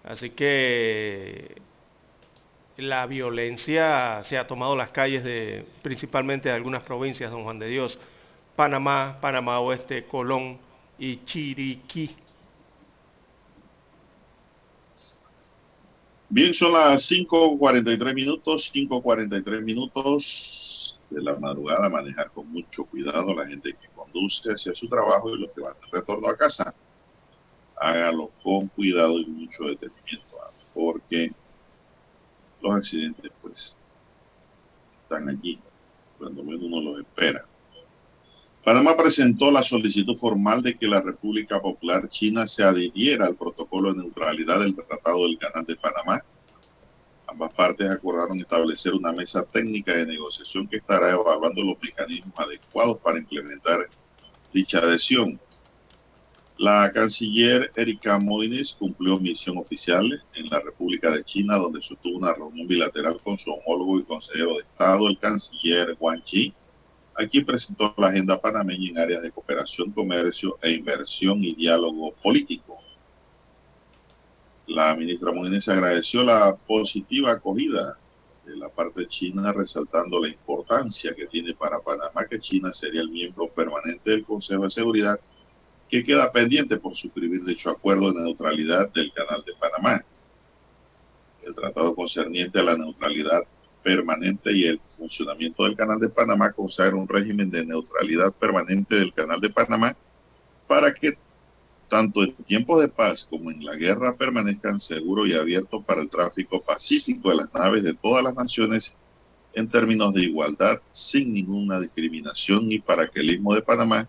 Así 0.03 0.31
que 0.31 1.63
la 2.77 3.07
violencia 3.07 4.23
se 4.25 4.37
ha 4.37 4.47
tomado 4.47 4.77
las 4.77 4.91
calles 4.91 5.25
de 5.25 5.65
principalmente 5.83 6.49
de 6.49 6.55
algunas 6.55 6.83
provincias, 6.83 7.31
don 7.31 7.45
Juan 7.45 7.59
de 7.59 7.69
Dios, 7.69 7.99
Panamá, 8.57 9.19
Panamá 9.21 9.61
Oeste, 9.61 10.05
Colón 10.05 10.59
y 10.99 11.25
Chiriquí. 11.25 12.17
Bien, 16.35 16.53
son 16.53 16.73
las 16.73 17.09
5.43 17.13 18.13
minutos, 18.13 18.69
5.43 18.75 19.63
minutos 19.63 20.99
de 21.09 21.23
la 21.23 21.37
madrugada, 21.37 21.89
manejar 21.89 22.33
con 22.33 22.51
mucho 22.51 22.85
cuidado 22.87 23.33
la 23.37 23.47
gente 23.47 23.73
que 23.81 23.89
conduce 23.95 24.51
hacia 24.51 24.75
su 24.75 24.89
trabajo 24.89 25.31
y 25.31 25.39
los 25.39 25.53
que 25.53 25.61
van 25.61 25.75
de 25.75 25.87
retorno 25.93 26.29
a 26.29 26.37
casa. 26.37 26.75
Hágalo 27.77 28.33
con 28.43 28.67
cuidado 28.67 29.21
y 29.21 29.27
mucho 29.27 29.63
detenimiento, 29.63 30.37
porque 30.75 31.31
los 32.61 32.75
accidentes 32.75 33.31
pues 33.41 33.77
están 35.05 35.29
allí 35.29 35.61
cuando 36.19 36.43
menos 36.43 36.65
uno 36.65 36.81
lo 36.81 36.99
espera. 36.99 37.47
Panamá 38.65 38.97
presentó 38.97 39.51
la 39.51 39.63
solicitud 39.63 40.17
formal 40.17 40.63
de 40.63 40.75
que 40.79 40.87
la 40.87 41.03
República 41.03 41.61
Popular 41.61 42.09
China 42.09 42.47
se 42.47 42.63
adhiriera 42.63 43.27
al 43.27 43.37
protocolo 43.37 43.93
de 43.93 44.01
neutralidad 44.01 44.61
del 44.61 44.75
Tratado 44.75 45.25
del 45.25 45.37
Canal 45.37 45.67
de 45.67 45.77
Panamá. 45.77 46.25
Ambas 47.27 47.53
partes 47.53 47.91
acordaron 47.91 48.41
establecer 48.41 48.95
una 48.95 49.13
mesa 49.13 49.45
técnica 49.45 49.93
de 49.95 50.07
negociación 50.07 50.67
que 50.67 50.79
estará 50.79 51.11
evaluando 51.11 51.63
los 51.63 51.77
mecanismos 51.83 52.33
adecuados 52.39 52.99
para 53.01 53.19
implementar 53.19 53.87
dicha 54.51 54.79
adhesión. 54.79 55.39
La 56.57 56.91
canciller 56.91 57.71
Erika 57.77 58.19
Moines 58.19 58.75
cumplió 58.79 59.19
misión 59.19 59.59
oficial 59.59 60.23
en 60.35 60.49
la 60.49 60.61
República 60.61 61.11
de 61.11 61.23
China, 61.23 61.59
donde 61.59 61.83
sostuvo 61.83 62.17
una 62.17 62.33
reunión 62.33 62.67
bilateral 62.67 63.21
con 63.23 63.37
su 63.37 63.51
homólogo 63.51 63.99
y 63.99 64.05
consejero 64.05 64.55
de 64.55 64.61
Estado, 64.61 65.07
el 65.07 65.19
canciller 65.19 65.95
Wang 66.01 66.25
Yi. 66.25 66.55
Aquí 67.17 67.43
presentó 67.43 67.95
la 67.97 68.09
agenda 68.09 68.41
panameña 68.41 68.91
en 68.91 68.99
áreas 68.99 69.23
de 69.23 69.31
cooperación, 69.31 69.93
comercio 69.93 70.59
e 70.61 70.73
inversión 70.73 71.45
y 71.45 71.55
diálogo 71.55 72.13
político. 72.15 72.79
La 74.67 74.97
ministra 74.97 75.31
Moines 75.31 75.69
agradeció 75.69 76.25
la 76.25 76.57
positiva 76.57 77.33
acogida 77.33 77.99
de 78.45 78.57
la 78.57 78.69
parte 78.69 79.07
china, 79.07 79.53
resaltando 79.53 80.21
la 80.21 80.29
importancia 80.29 81.15
que 81.15 81.27
tiene 81.27 81.55
para 81.55 81.81
Panamá 81.81 82.27
que 82.29 82.41
China 82.41 82.73
sería 82.73 83.03
el 83.03 83.11
miembro 83.11 83.49
permanente 83.49 84.11
del 84.11 84.25
Consejo 84.25 84.65
de 84.65 84.71
Seguridad 84.71 85.21
que 85.89 86.03
queda 86.03 86.33
pendiente 86.33 86.79
por 86.79 86.97
suscribir 86.97 87.45
dicho 87.45 87.71
acuerdo 87.71 88.13
de 88.13 88.23
neutralidad 88.23 88.91
del 88.93 89.13
Canal 89.13 89.45
de 89.45 89.53
Panamá. 89.55 90.05
El 91.43 91.55
tratado 91.55 91.95
concerniente 91.95 92.59
a 92.59 92.65
la 92.65 92.77
neutralidad 92.77 93.43
permanente 93.85 94.51
y 94.53 94.65
el 94.65 94.81
funcionamiento 94.97 95.63
del 95.65 95.77
Canal 95.77 96.01
de 96.01 96.09
Panamá 96.09 96.51
consagra 96.53 96.97
un 96.97 97.07
régimen 97.07 97.51
de 97.51 97.67
neutralidad 97.67 98.33
permanente 98.33 98.97
del 98.97 99.13
Canal 99.13 99.41
de 99.41 99.51
Panamá 99.51 99.95
para 100.67 100.93
que 100.93 101.19
tanto 101.89 102.25
en 102.25 102.35
tiempos 102.35 102.81
de 102.81 102.89
paz 102.89 103.27
como 103.29 103.51
en 103.51 103.65
la 103.65 103.77
guerra 103.77 104.17
permanezcan 104.17 104.81
seguros 104.81 105.29
y 105.29 105.35
abiertos 105.35 105.85
para 105.85 106.01
el 106.01 106.09
tráfico 106.09 106.63
pacífico 106.63 107.29
de 107.29 107.37
las 107.37 107.53
naves 107.53 107.85
de 107.85 107.95
todas 107.95 108.25
las 108.25 108.35
naciones 108.35 108.93
en 109.53 109.69
términos 109.69 110.13
de 110.15 110.23
igualdad, 110.23 110.81
sin 110.91 111.35
ninguna 111.35 111.79
discriminación 111.79 112.73
y 112.73 112.81
para 112.81 113.07
que 113.07 113.21
el 113.21 113.31
Istmo 113.31 113.55
de 113.55 113.63
Panamá 113.63 114.09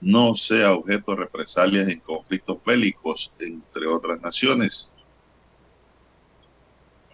no 0.00 0.36
sea 0.36 0.74
objeto 0.74 1.12
de 1.12 1.18
represalias 1.18 1.88
en 1.88 2.00
conflictos 2.00 2.58
bélicos 2.64 3.32
entre 3.38 3.86
otras 3.86 4.20
naciones. 4.20 4.90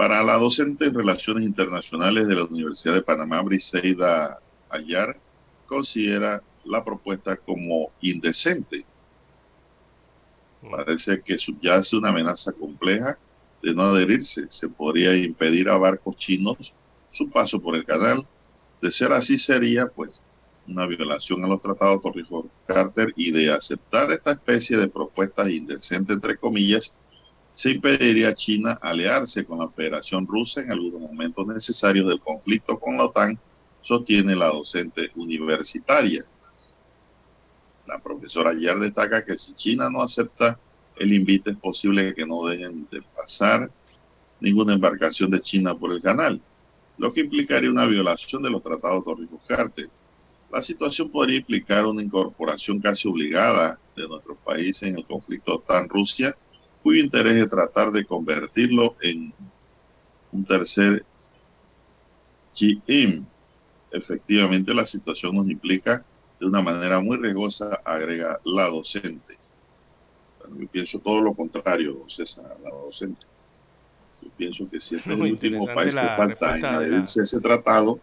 Para 0.02 0.24
la 0.24 0.36
docente 0.36 0.86
en 0.86 0.94
Relaciones 0.94 1.44
Internacionales 1.44 2.26
de 2.26 2.34
la 2.34 2.44
Universidad 2.46 2.94
de 2.94 3.02
Panamá, 3.02 3.40
Briseida 3.40 4.40
Ayar, 4.68 5.16
considera 5.64 6.42
la 6.64 6.84
propuesta 6.84 7.36
como 7.36 7.92
indecente. 8.00 8.84
Parece 10.68 11.22
que 11.22 11.38
subyace 11.38 11.96
una 11.96 12.08
amenaza 12.08 12.50
compleja 12.50 13.16
de 13.62 13.74
no 13.76 13.82
adherirse. 13.82 14.48
Se 14.50 14.68
podría 14.68 15.16
impedir 15.16 15.68
a 15.68 15.78
barcos 15.78 16.16
chinos 16.16 16.74
su 17.12 17.30
paso 17.30 17.60
por 17.60 17.76
el 17.76 17.84
canal. 17.84 18.26
De 18.80 18.90
ser 18.90 19.12
así 19.12 19.38
sería, 19.38 19.86
pues, 19.86 20.20
una 20.66 20.84
violación 20.88 21.44
a 21.44 21.46
los 21.46 21.62
tratados 21.62 22.02
Torrijos-Carter 22.02 23.12
y 23.14 23.30
de 23.30 23.52
aceptar 23.52 24.10
esta 24.10 24.32
especie 24.32 24.76
de 24.78 24.88
propuestas 24.88 25.48
indecentes, 25.48 26.16
entre 26.16 26.38
comillas, 26.38 26.92
se 27.54 27.70
impediría 27.70 28.30
a 28.30 28.34
China 28.34 28.78
aliarse 28.80 29.44
con 29.44 29.58
la 29.58 29.68
Federación 29.68 30.26
Rusa 30.26 30.62
en 30.62 30.72
algunos 30.72 31.00
momentos 31.00 31.46
necesarios 31.46 32.08
del 32.08 32.20
conflicto 32.20 32.78
con 32.78 32.96
la 32.96 33.04
OTAN, 33.04 33.38
sostiene 33.82 34.34
la 34.34 34.46
docente 34.46 35.10
universitaria. 35.16 36.24
La 37.86 37.98
profesora 37.98 38.50
ayer 38.50 38.78
destaca 38.78 39.24
que 39.24 39.36
si 39.36 39.54
China 39.54 39.90
no 39.90 40.02
acepta 40.02 40.58
el 40.96 41.12
invite 41.12 41.50
es 41.50 41.56
posible 41.56 42.14
que 42.14 42.26
no 42.26 42.46
dejen 42.46 42.86
de 42.90 43.02
pasar 43.02 43.70
ninguna 44.40 44.74
embarcación 44.74 45.30
de 45.30 45.40
China 45.40 45.74
por 45.74 45.92
el 45.92 46.00
canal, 46.00 46.40
lo 46.98 47.12
que 47.12 47.20
implicaría 47.20 47.70
una 47.70 47.86
violación 47.86 48.42
de 48.42 48.50
los 48.50 48.62
tratados 48.62 49.04
Torrijos-Carter 49.04 49.88
la 50.52 50.60
situación 50.60 51.08
podría 51.08 51.38
implicar 51.38 51.86
una 51.86 52.02
incorporación 52.02 52.78
casi 52.78 53.08
obligada 53.08 53.78
de 53.96 54.06
nuestro 54.06 54.36
país 54.36 54.82
en 54.82 54.98
el 54.98 55.06
conflicto 55.06 55.54
OTAN-Rusia, 55.54 56.36
cuyo 56.82 57.02
interés 57.02 57.36
es 57.36 57.48
tratar 57.48 57.92
de 57.92 58.04
convertirlo 58.04 58.96
en 59.00 59.32
un 60.32 60.44
tercer 60.44 61.04
GIM. 62.54 63.24
Efectivamente, 63.90 64.74
la 64.74 64.86
situación 64.86 65.36
nos 65.36 65.48
implica 65.48 66.04
de 66.40 66.46
una 66.46 66.62
manera 66.62 67.00
muy 67.00 67.18
riesgosa, 67.18 67.80
agrega 67.84 68.40
la 68.44 68.64
docente. 68.64 69.38
yo 70.58 70.66
pienso 70.68 70.98
todo 70.98 71.20
lo 71.20 71.34
contrario, 71.34 72.04
César, 72.08 72.56
la 72.62 72.70
docente. 72.70 73.26
Yo 74.22 74.28
pienso 74.36 74.68
que 74.68 74.80
si 74.80 74.96
este 74.96 75.12
es 75.12 75.16
el 75.16 75.22
último 75.32 75.66
país 75.66 75.94
que 75.94 76.00
falta 76.00 76.58
en 76.58 76.64
adherirse 76.64 77.20
a 77.20 77.24
ese 77.24 77.40
tratado, 77.40 78.00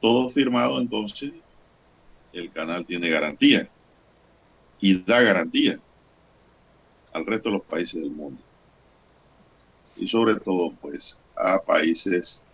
todo 0.00 0.30
firmado, 0.30 0.80
entonces 0.80 1.32
el 2.32 2.50
canal 2.52 2.86
tiene 2.86 3.08
garantía 3.08 3.68
y 4.80 5.02
da 5.02 5.20
garantía 5.20 5.80
al 7.12 7.26
resto 7.26 7.48
de 7.48 7.56
los 7.56 7.64
países 7.64 8.00
del 8.00 8.10
mundo. 8.10 8.40
Y 9.96 10.08
sobre 10.08 10.36
todo, 10.40 10.72
pues, 10.80 11.18
a 11.36 11.58
países 11.60 12.44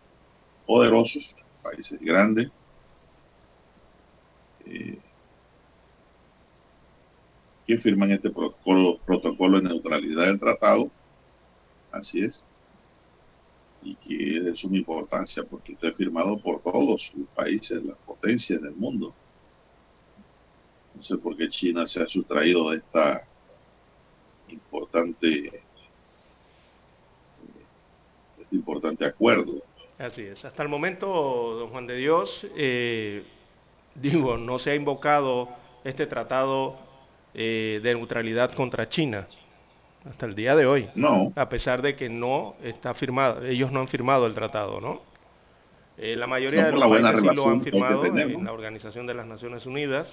poderosos, 0.66 1.34
países 1.62 2.00
grandes, 2.00 2.50
eh, 4.64 4.98
que 7.66 7.78
firman 7.78 8.12
este 8.12 8.30
protocolo, 8.30 8.98
protocolo 8.98 9.60
de 9.60 9.68
neutralidad 9.68 10.26
del 10.26 10.38
tratado. 10.38 10.90
Así 11.92 12.20
es 12.20 12.44
y 13.86 13.94
que 13.94 14.38
es 14.38 14.44
de 14.44 14.56
suma 14.56 14.78
importancia 14.78 15.44
porque 15.44 15.74
está 15.74 15.92
firmado 15.92 16.38
por 16.38 16.60
todos 16.60 17.12
los 17.14 17.28
países, 17.34 17.84
las 17.84 17.96
potencias 17.98 18.60
del 18.60 18.74
mundo. 18.74 19.14
No 20.94 21.02
sé 21.02 21.16
por 21.18 21.36
qué 21.36 21.48
China 21.48 21.86
se 21.86 22.02
ha 22.02 22.08
sustraído 22.08 22.70
de 22.70 22.78
esta 22.78 23.22
importante 24.48 25.62
este 28.40 28.56
importante 28.56 29.04
acuerdo. 29.04 29.62
Así 29.98 30.22
es. 30.22 30.44
Hasta 30.44 30.62
el 30.62 30.68
momento, 30.68 31.06
don 31.58 31.70
Juan 31.70 31.86
de 31.86 31.96
Dios, 31.96 32.46
eh, 32.56 33.24
digo, 33.94 34.36
no 34.36 34.58
se 34.58 34.70
ha 34.70 34.74
invocado 34.74 35.48
este 35.84 36.06
tratado 36.06 36.76
eh, 37.34 37.80
de 37.82 37.94
neutralidad 37.94 38.52
contra 38.52 38.88
China 38.88 39.26
hasta 40.08 40.26
el 40.26 40.34
día 40.34 40.54
de 40.54 40.66
hoy. 40.66 40.88
No. 40.94 41.32
A 41.34 41.48
pesar 41.48 41.82
de 41.82 41.96
que 41.96 42.08
no 42.08 42.54
está 42.62 42.94
firmado, 42.94 43.44
ellos 43.44 43.72
no 43.72 43.80
han 43.80 43.88
firmado 43.88 44.26
el 44.26 44.34
tratado, 44.34 44.80
¿no? 44.80 45.00
Eh, 45.98 46.14
la 46.14 46.26
mayoría 46.26 46.66
de 46.66 46.72
los 46.72 46.88
países 46.88 47.20
sí 47.20 47.34
lo 47.34 47.48
han 47.48 47.62
firmado 47.62 48.04
en 48.04 48.44
la 48.44 48.52
Organización 48.52 49.06
de 49.06 49.14
las 49.14 49.26
Naciones 49.26 49.66
Unidas, 49.66 50.06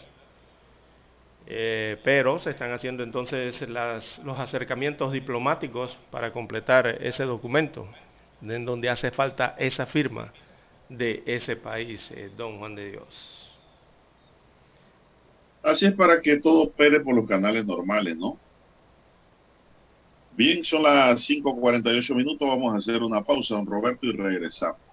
eh, 1.47 1.99
pero 2.03 2.39
se 2.39 2.51
están 2.51 2.71
haciendo 2.71 3.03
entonces 3.03 3.67
las, 3.69 4.19
los 4.19 4.39
acercamientos 4.39 5.11
diplomáticos 5.11 5.97
para 6.11 6.31
completar 6.31 6.87
ese 7.01 7.23
documento, 7.23 7.87
en 8.41 8.65
donde 8.65 8.89
hace 8.89 9.11
falta 9.11 9.55
esa 9.57 9.85
firma 9.85 10.33
de 10.89 11.23
ese 11.25 11.55
país, 11.55 12.11
eh, 12.11 12.31
don 12.35 12.59
Juan 12.59 12.75
de 12.75 12.91
Dios. 12.91 13.51
Así 15.63 15.85
es 15.85 15.93
para 15.93 16.21
que 16.21 16.39
todo 16.39 16.63
opere 16.63 16.99
por 16.99 17.15
los 17.15 17.27
canales 17.27 17.65
normales, 17.65 18.17
¿no? 18.17 18.37
Bien, 20.35 20.63
son 20.63 20.83
las 20.83 21.21
5.48 21.29 22.15
minutos. 22.15 22.47
Vamos 22.47 22.73
a 22.73 22.77
hacer 22.77 23.01
una 23.03 23.23
pausa, 23.23 23.55
don 23.55 23.65
Roberto, 23.65 24.05
y 24.07 24.11
regresamos. 24.11 24.92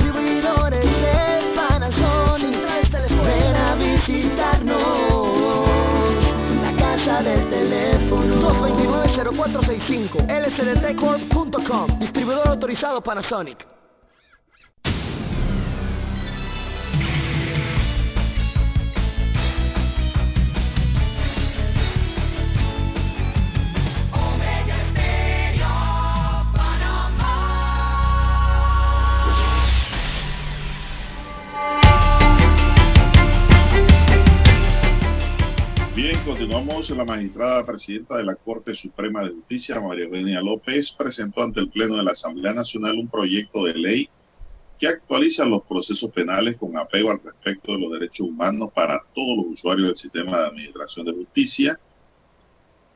229-0465. 9.23 10.27
lsdtcorp.com. 10.27 11.99
Distribuidor 11.99 12.47
autorizado 12.47 13.01
Panasonic. 13.01 13.80
Bien, 36.01 36.19
continuamos. 36.23 36.89
La 36.89 37.05
magistrada 37.05 37.63
presidenta 37.63 38.17
de 38.17 38.23
la 38.23 38.35
Corte 38.35 38.73
Suprema 38.73 39.23
de 39.23 39.35
Justicia, 39.35 39.79
María 39.79 40.05
Eugenia 40.05 40.41
López, 40.41 40.89
presentó 40.97 41.43
ante 41.43 41.59
el 41.59 41.69
Pleno 41.69 41.95
de 41.95 42.01
la 42.03 42.13
Asamblea 42.13 42.53
Nacional 42.53 42.97
un 42.97 43.07
proyecto 43.07 43.65
de 43.65 43.75
ley 43.75 44.09
que 44.79 44.87
actualiza 44.87 45.45
los 45.45 45.61
procesos 45.61 46.09
penales 46.09 46.57
con 46.57 46.75
apego 46.75 47.11
al 47.11 47.21
respecto 47.23 47.73
de 47.73 47.81
los 47.81 47.91
derechos 47.91 48.25
humanos 48.25 48.71
para 48.73 48.99
todos 49.13 49.37
los 49.37 49.45
usuarios 49.53 49.89
del 49.89 49.97
sistema 49.97 50.39
de 50.39 50.47
administración 50.47 51.05
de 51.05 51.11
justicia. 51.11 51.79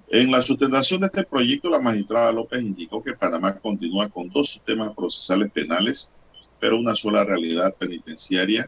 En 0.07 0.31
la 0.31 0.41
sustentación 0.41 1.01
de 1.01 1.05
este 1.05 1.25
proyecto, 1.25 1.69
la 1.69 1.79
magistrada 1.79 2.31
López 2.31 2.59
indicó 2.59 3.03
que 3.03 3.13
Panamá 3.13 3.55
continúa 3.59 4.09
con 4.09 4.29
dos 4.29 4.49
sistemas 4.49 4.95
procesales 4.95 5.51
penales, 5.51 6.11
pero 6.59 6.79
una 6.79 6.95
sola 6.95 7.23
realidad 7.23 7.75
penitenciaria, 7.77 8.67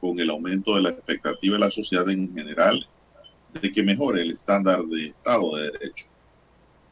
con 0.00 0.18
el 0.18 0.28
aumento 0.28 0.74
de 0.74 0.82
la 0.82 0.90
expectativa 0.90 1.54
de 1.54 1.60
la 1.60 1.70
sociedad 1.70 2.10
en 2.10 2.34
general 2.34 2.84
de 3.60 3.72
que 3.72 3.82
mejore 3.82 4.22
el 4.22 4.32
estándar 4.32 4.84
de 4.84 5.06
Estado 5.06 5.56
de 5.56 5.70
Derecho. 5.70 6.06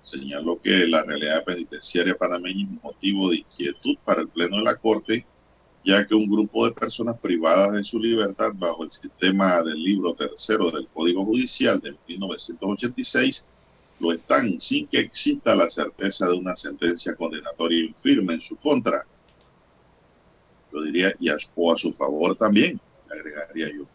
Señaló 0.03 0.61
que 0.61 0.87
la 0.87 1.03
realidad 1.03 1.45
penitenciaria 1.45 2.17
panameña 2.17 2.65
es 2.65 2.83
motivo 2.83 3.31
de 3.31 3.39
inquietud 3.39 3.97
para 4.05 4.23
el 4.23 4.29
Pleno 4.29 4.59
de 4.59 4.63
la 4.63 4.77
Corte, 4.77 5.27
ya 5.85 6.07
que 6.07 6.15
un 6.15 6.31
grupo 6.31 6.67
de 6.67 6.73
personas 6.73 7.19
privadas 7.19 7.73
de 7.73 7.85
su 7.85 7.99
libertad 7.99 8.53
bajo 8.55 8.85
el 8.85 8.91
sistema 8.91 9.63
del 9.63 9.83
libro 9.83 10.15
tercero 10.15 10.71
del 10.71 10.89
Código 10.89 11.25
Judicial 11.25 11.81
de 11.81 11.95
1986 12.09 13.47
lo 14.01 14.13
están 14.13 14.61
sin 14.61 14.87
que 14.87 14.99
exista 14.99 15.55
la 15.55 15.71
certeza 15.71 16.27
de 16.27 16.35
una 16.35 16.57
sentencia 16.57 17.15
condenatoria 17.15 17.85
infirme 17.85 18.35
en 18.35 18.41
su 18.41 18.57
contra. 18.57 19.07
Yo 20.73 20.83
diría, 20.83 21.15
y 21.21 21.29
a, 21.29 21.37
o 21.55 21.73
a 21.73 21.79
su 21.79 21.93
favor 21.93 22.37
también, 22.37 22.81
agregaría 23.11 23.69
yo. 23.75 23.87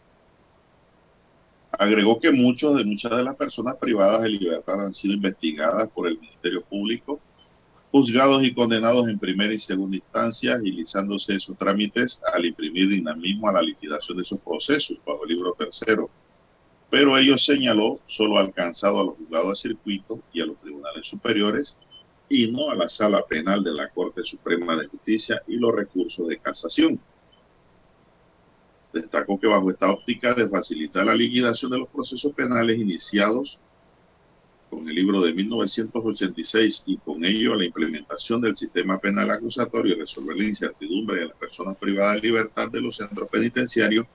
Agregó 1.80 2.20
que 2.20 2.30
muchos 2.30 2.76
de 2.76 2.84
muchas 2.84 3.10
de 3.12 3.24
las 3.24 3.36
personas 3.36 3.76
privadas 3.76 4.20
de 4.20 4.28
libertad 4.28 4.84
han 4.84 4.92
sido 4.92 5.14
investigadas 5.14 5.88
por 5.88 6.08
el 6.08 6.20
Ministerio 6.20 6.62
Público, 6.62 7.18
juzgados 7.90 8.44
y 8.44 8.52
condenados 8.52 9.08
en 9.08 9.18
primera 9.18 9.54
y 9.54 9.58
segunda 9.58 9.96
instancia, 9.96 10.56
agilizándose 10.56 11.36
esos 11.36 11.56
trámites 11.56 12.20
al 12.34 12.44
imprimir 12.44 12.90
dinamismo 12.90 13.48
a 13.48 13.52
la 13.52 13.62
liquidación 13.62 14.18
de 14.18 14.24
esos 14.24 14.38
procesos 14.40 14.98
bajo 15.06 15.24
el 15.24 15.30
libro 15.30 15.54
tercero. 15.54 16.10
Pero 16.90 17.16
ello 17.16 17.38
señaló 17.38 17.98
solo 18.06 18.36
alcanzado 18.36 19.00
a 19.00 19.04
los 19.04 19.16
juzgados 19.16 19.62
de 19.62 19.70
circuito 19.70 20.20
y 20.34 20.42
a 20.42 20.46
los 20.46 20.58
tribunales 20.58 21.06
superiores 21.06 21.78
y 22.28 22.52
no 22.52 22.68
a 22.68 22.74
la 22.74 22.90
sala 22.90 23.24
penal 23.24 23.64
de 23.64 23.72
la 23.72 23.88
Corte 23.88 24.22
Suprema 24.24 24.76
de 24.76 24.86
Justicia 24.86 25.40
y 25.46 25.56
los 25.56 25.74
recursos 25.74 26.28
de 26.28 26.36
casación. 26.36 27.00
Destacó 28.92 29.38
que 29.38 29.46
bajo 29.46 29.70
esta 29.70 29.90
óptica 29.90 30.34
de 30.34 30.48
facilitar 30.48 31.06
la 31.06 31.14
liquidación 31.14 31.70
de 31.70 31.78
los 31.78 31.88
procesos 31.88 32.32
penales 32.32 32.78
iniciados 32.78 33.58
con 34.68 34.88
el 34.88 34.94
libro 34.94 35.20
de 35.20 35.32
1986 35.32 36.84
y 36.86 36.96
con 36.98 37.24
ello 37.24 37.54
la 37.54 37.64
implementación 37.64 38.40
del 38.40 38.56
sistema 38.56 38.98
penal 38.98 39.30
acusatorio 39.30 39.94
y 39.94 40.00
resolver 40.00 40.36
la 40.36 40.44
incertidumbre 40.44 41.20
de 41.20 41.26
las 41.26 41.36
personas 41.36 41.76
privadas 41.76 42.16
de 42.16 42.28
libertad 42.28 42.70
de 42.70 42.80
los 42.80 42.96
centros 42.96 43.28
penitenciarios 43.28 44.06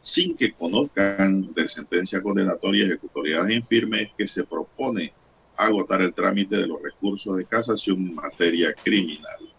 sin 0.00 0.36
que 0.36 0.52
conozcan 0.52 1.52
de 1.54 1.66
sentencia 1.66 2.22
condenatoria 2.22 2.84
ejecutoriada 2.84 3.50
en 3.50 3.66
firme 3.66 4.12
que 4.16 4.28
se 4.28 4.44
propone 4.44 5.12
agotar 5.56 6.02
el 6.02 6.12
trámite 6.12 6.56
de 6.56 6.66
los 6.66 6.82
recursos 6.82 7.36
de 7.36 7.44
casación 7.44 7.96
en 7.98 8.14
materia 8.14 8.74
criminal. 8.74 9.53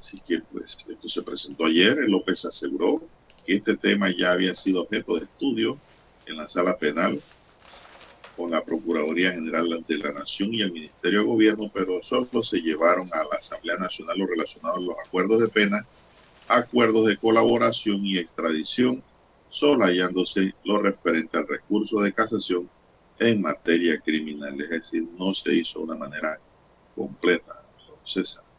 Así 0.00 0.18
que 0.26 0.40
pues 0.50 0.78
esto 0.88 1.08
se 1.08 1.22
presentó 1.22 1.66
ayer. 1.66 1.98
López 2.08 2.44
aseguró 2.46 3.02
que 3.46 3.56
este 3.56 3.76
tema 3.76 4.10
ya 4.10 4.32
había 4.32 4.56
sido 4.56 4.82
objeto 4.82 5.16
de 5.16 5.24
estudio 5.26 5.78
en 6.26 6.38
la 6.38 6.48
sala 6.48 6.78
penal 6.78 7.20
con 8.36 8.50
la 8.50 8.64
Procuraduría 8.64 9.32
General 9.32 9.84
de 9.86 9.98
la 9.98 10.12
Nación 10.12 10.54
y 10.54 10.62
el 10.62 10.72
Ministerio 10.72 11.20
de 11.20 11.26
Gobierno, 11.26 11.70
pero 11.74 12.02
solo 12.02 12.42
se 12.42 12.62
llevaron 12.62 13.10
a 13.12 13.18
la 13.18 13.38
Asamblea 13.38 13.76
Nacional 13.76 14.18
lo 14.18 14.26
relacionado 14.26 14.76
a 14.76 14.80
los 14.80 14.96
acuerdos 15.06 15.40
de 15.42 15.48
pena, 15.48 15.86
acuerdos 16.48 17.06
de 17.06 17.18
colaboración 17.18 18.06
y 18.06 18.16
extradición, 18.16 19.02
solo 19.50 19.84
hallándose 19.84 20.54
lo 20.64 20.80
referente 20.80 21.36
al 21.36 21.46
recurso 21.46 22.00
de 22.00 22.14
casación 22.14 22.70
en 23.18 23.42
materia 23.42 24.00
criminal, 24.00 24.58
es 24.58 24.70
decir, 24.70 25.06
no 25.18 25.34
se 25.34 25.56
hizo 25.56 25.80
de 25.80 25.84
una 25.84 25.96
manera 25.96 26.40
completa, 26.94 27.62
César. 28.04 28.49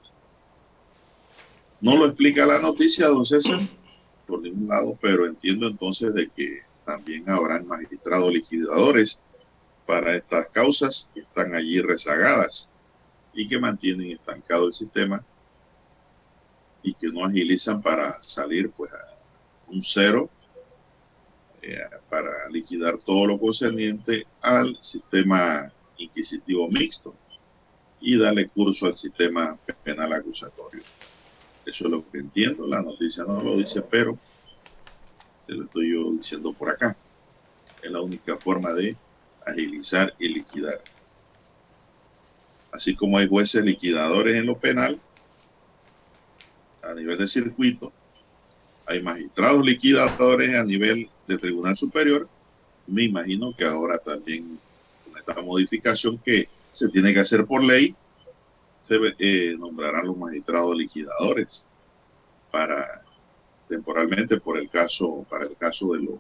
No 1.81 1.97
lo 1.97 2.05
explica 2.05 2.45
la 2.45 2.59
noticia, 2.59 3.07
don 3.07 3.25
César, 3.25 3.59
por 4.27 4.41
ningún 4.41 4.67
lado, 4.67 4.97
pero 5.01 5.25
entiendo 5.25 5.67
entonces 5.67 6.13
de 6.13 6.29
que 6.29 6.61
también 6.85 7.27
habrán 7.27 7.65
magistrados 7.67 8.31
liquidadores 8.31 9.19
para 9.87 10.15
estas 10.15 10.47
causas 10.49 11.09
que 11.13 11.21
están 11.21 11.55
allí 11.55 11.81
rezagadas 11.81 12.69
y 13.33 13.47
que 13.47 13.59
mantienen 13.59 14.11
estancado 14.11 14.67
el 14.67 14.73
sistema 14.75 15.25
y 16.83 16.93
que 16.93 17.07
no 17.07 17.25
agilizan 17.25 17.81
para 17.81 18.21
salir 18.21 18.69
pues 18.71 18.91
a 18.91 19.17
un 19.67 19.83
cero 19.83 20.29
eh, 21.63 21.79
para 22.09 22.47
liquidar 22.49 22.99
todo 22.99 23.25
lo 23.25 23.39
concerniente 23.39 24.27
al 24.41 24.77
sistema 24.81 25.71
inquisitivo 25.97 26.69
mixto 26.69 27.15
y 27.99 28.17
darle 28.17 28.49
curso 28.49 28.85
al 28.85 28.97
sistema 28.97 29.57
penal 29.83 30.13
acusatorio. 30.13 30.83
Eso 31.65 31.85
es 31.85 31.89
lo 31.91 32.07
que 32.07 32.19
entiendo, 32.19 32.67
la 32.67 32.83
noticia 32.83 33.23
no 33.23 33.41
lo 33.41 33.57
dice, 33.57 33.81
pero 33.81 34.19
te 35.45 35.53
lo 35.53 35.65
estoy 35.65 35.91
yo 35.93 36.11
diciendo 36.13 36.53
por 36.55 36.69
acá. 36.71 36.99
Es 37.81 37.91
la 37.91 38.01
única 38.01 38.37
forma 38.39 38.73
de 38.73 38.99
agilizar 39.45 40.13
y 40.19 40.29
liquidar. 40.29 40.79
Así 42.69 42.97
como 42.97 43.17
hay 43.17 43.29
jueces 43.29 43.63
liquidadores 43.63 44.35
en 44.35 44.45
lo 44.47 44.59
penal, 44.59 45.01
a 46.81 46.93
nivel 46.93 47.17
de 47.17 47.27
circuito, 47.27 47.95
hay 48.85 49.03
magistrados 49.03 49.65
liquidadores 49.65 50.55
a 50.55 50.65
nivel 50.65 51.13
de 51.27 51.39
tribunal 51.39 51.77
superior, 51.77 52.31
me 52.87 53.05
imagino 53.05 53.55
que 53.57 53.65
ahora 53.65 53.99
también 53.99 54.61
con 55.03 55.17
esta 55.17 55.41
modificación 55.41 56.21
que 56.23 56.51
se 56.71 56.89
tiene 56.89 57.13
que 57.13 57.21
hacer 57.21 57.45
por 57.47 57.63
ley, 57.63 57.97
se 58.81 58.97
eh, 59.19 59.55
nombrarán 59.57 60.07
los 60.07 60.17
magistrados 60.17 60.75
liquidadores 60.75 61.65
para 62.51 63.03
temporalmente 63.67 64.39
por 64.39 64.57
el 64.57 64.69
caso, 64.69 65.25
para 65.29 65.45
el 65.45 65.55
caso 65.55 65.93
de 65.93 65.99
los 65.99 66.19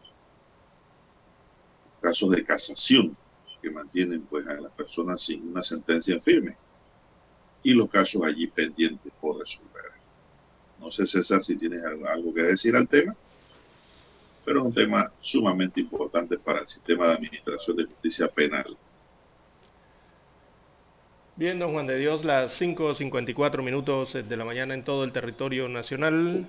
casos 2.01 2.31
de 2.31 2.43
casación 2.45 3.15
que 3.61 3.69
mantienen 3.69 4.21
pues 4.21 4.47
a 4.47 4.53
las 4.53 4.71
personas 4.71 5.21
sin 5.21 5.49
una 5.49 5.61
sentencia 5.61 6.19
firme 6.21 6.55
y 7.63 7.73
los 7.73 7.89
casos 7.89 8.23
allí 8.23 8.47
pendientes 8.47 9.11
por 9.19 9.39
resolver. 9.39 9.91
No 10.79 10.89
sé, 10.89 11.05
César, 11.05 11.43
si 11.43 11.57
tienes 11.57 11.83
algo 11.83 12.33
que 12.33 12.41
decir 12.41 12.75
al 12.75 12.87
tema, 12.87 13.15
pero 14.43 14.61
es 14.61 14.65
un 14.65 14.73
tema 14.73 15.11
sumamente 15.21 15.79
importante 15.81 16.37
para 16.39 16.61
el 16.61 16.67
sistema 16.67 17.07
de 17.07 17.13
administración 17.13 17.77
de 17.77 17.85
justicia 17.85 18.27
penal. 18.27 18.75
Bien, 21.41 21.57
don 21.57 21.71
Juan 21.71 21.87
de 21.87 21.97
Dios, 21.97 22.23
las 22.23 22.61
5.54 22.61 23.63
minutos 23.63 24.13
de 24.13 24.37
la 24.37 24.45
mañana 24.45 24.75
en 24.75 24.83
todo 24.83 25.03
el 25.03 25.11
territorio 25.11 25.67
nacional. 25.67 26.45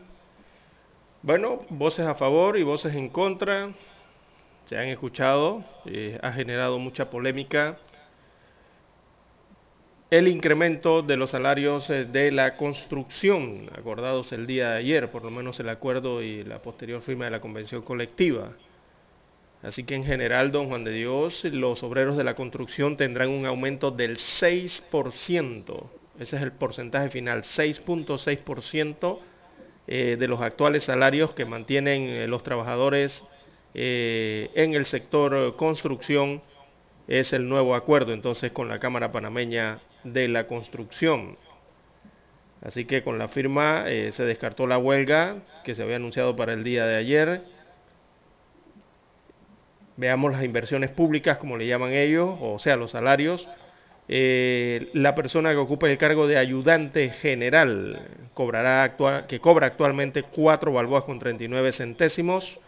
Bueno, 1.22 1.60
voces 1.70 2.06
a 2.06 2.14
favor 2.14 2.58
y 2.58 2.62
voces 2.62 2.94
en 2.94 3.08
contra 3.08 3.70
se 4.66 4.76
han 4.76 4.88
escuchado, 4.88 5.64
eh, 5.86 6.18
ha 6.22 6.30
generado 6.32 6.78
mucha 6.78 7.08
polémica 7.08 7.78
el 10.10 10.28
incremento 10.28 11.00
de 11.00 11.16
los 11.16 11.30
salarios 11.30 11.88
eh, 11.88 12.04
de 12.04 12.30
la 12.30 12.58
construcción, 12.58 13.70
acordados 13.74 14.30
el 14.32 14.46
día 14.46 14.72
de 14.72 14.76
ayer, 14.80 15.10
por 15.10 15.24
lo 15.24 15.30
menos 15.30 15.58
el 15.58 15.70
acuerdo 15.70 16.20
y 16.20 16.44
la 16.44 16.60
posterior 16.60 17.00
firma 17.00 17.24
de 17.24 17.30
la 17.30 17.40
convención 17.40 17.80
colectiva. 17.80 18.52
Así 19.62 19.84
que 19.84 19.94
en 19.94 20.04
general, 20.04 20.50
don 20.50 20.68
Juan 20.68 20.84
de 20.84 20.92
Dios, 20.92 21.44
los 21.44 21.82
obreros 21.82 22.16
de 22.16 22.24
la 22.24 22.34
construcción 22.34 22.96
tendrán 22.96 23.30
un 23.30 23.46
aumento 23.46 23.90
del 23.90 24.18
6%. 24.18 25.90
Ese 26.18 26.36
es 26.36 26.42
el 26.42 26.52
porcentaje 26.52 27.10
final, 27.10 27.42
6.6% 27.42 29.18
eh, 29.86 30.16
de 30.18 30.28
los 30.28 30.40
actuales 30.40 30.84
salarios 30.84 31.34
que 31.34 31.44
mantienen 31.44 32.02
eh, 32.02 32.26
los 32.26 32.42
trabajadores 32.42 33.24
en 33.74 34.74
el 34.74 34.84
sector 34.84 35.56
construcción 35.56 36.42
es 37.08 37.32
el 37.32 37.48
nuevo 37.48 37.74
acuerdo 37.74 38.12
entonces 38.12 38.52
con 38.52 38.68
la 38.68 38.78
Cámara 38.78 39.12
Panameña 39.12 39.80
de 40.04 40.28
la 40.28 40.46
construcción. 40.46 41.36
Así 42.62 42.84
que 42.84 43.02
con 43.02 43.18
la 43.18 43.28
firma 43.28 43.84
eh, 43.88 44.12
se 44.12 44.24
descartó 44.24 44.66
la 44.66 44.78
huelga 44.78 45.36
que 45.64 45.74
se 45.74 45.82
había 45.82 45.96
anunciado 45.96 46.36
para 46.36 46.52
el 46.52 46.62
día 46.62 46.86
de 46.86 46.96
ayer. 46.96 47.42
Veamos 49.96 50.32
las 50.32 50.44
inversiones 50.44 50.90
públicas, 50.90 51.38
como 51.38 51.56
le 51.56 51.66
llaman 51.66 51.92
ellos, 51.92 52.36
o 52.40 52.58
sea, 52.58 52.76
los 52.76 52.92
salarios. 52.92 53.48
Eh, 54.08 54.90
la 54.94 55.14
persona 55.14 55.50
que 55.52 55.58
ocupa 55.58 55.88
el 55.88 55.96
cargo 55.96 56.26
de 56.26 56.36
ayudante 56.36 57.10
general 57.10 58.00
cobrará 58.34 58.96
que 59.28 59.40
cobra 59.40 59.68
actualmente 59.68 60.22
4 60.22 60.72
balboas 60.72 61.04
con 61.04 61.18
39 61.18 61.72
centésimos. 61.72 62.58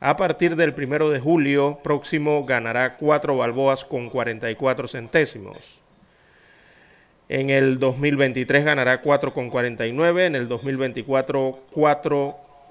A 0.00 0.16
partir 0.16 0.56
del 0.56 0.74
primero 0.74 1.10
de 1.10 1.20
julio 1.20 1.78
próximo 1.82 2.44
ganará 2.44 2.96
4 2.96 3.36
balboas 3.36 3.84
con 3.84 4.10
44 4.10 4.88
centésimos. 4.88 5.84
En 7.28 7.48
el 7.48 7.78
2023 7.78 8.66
ganará 8.66 9.00
4,49, 9.02 10.26
en 10.26 10.34
el 10.34 10.46
2024 10.46 11.58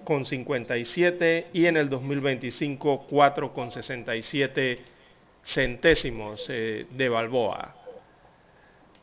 4,57 0.06 1.46
y 1.54 1.66
en 1.66 1.78
el 1.78 1.90
2025 1.90 3.08
4,67 3.10 4.80
centésimos 5.44 6.46
eh, 6.50 6.86
de 6.90 7.10
Balboa. 7.10 7.76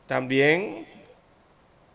También 0.07 0.85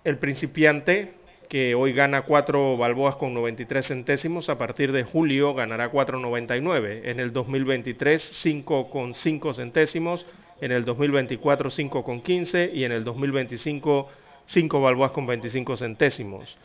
el 0.05 0.19
principiante 0.19 1.15
que 1.49 1.75
hoy 1.75 1.93
gana 1.93 2.23
4 2.23 2.77
balboas 2.77 3.17
con 3.17 3.35
93 3.35 3.87
centésimos, 3.87 4.49
a 4.49 4.59
partir 4.59 4.93
de 4.93 5.05
julio 5.05 5.55
ganará 5.55 5.91
4,99. 5.91 7.03
En 7.05 7.21
el 7.21 7.33
2023 7.33 8.45
5,5 8.45 9.55
centésimos 9.55 10.27
en 10.61 10.73
el 10.73 10.85
2024 10.85 11.71
5,15 11.71 12.71
y 12.73 12.85
en 12.85 12.93
el 12.93 13.05
2025 13.05 14.09
5 14.47 14.81
balboas 14.81 15.13
con 15.13 15.27
25 15.27 15.77
centésimos. 15.77 16.57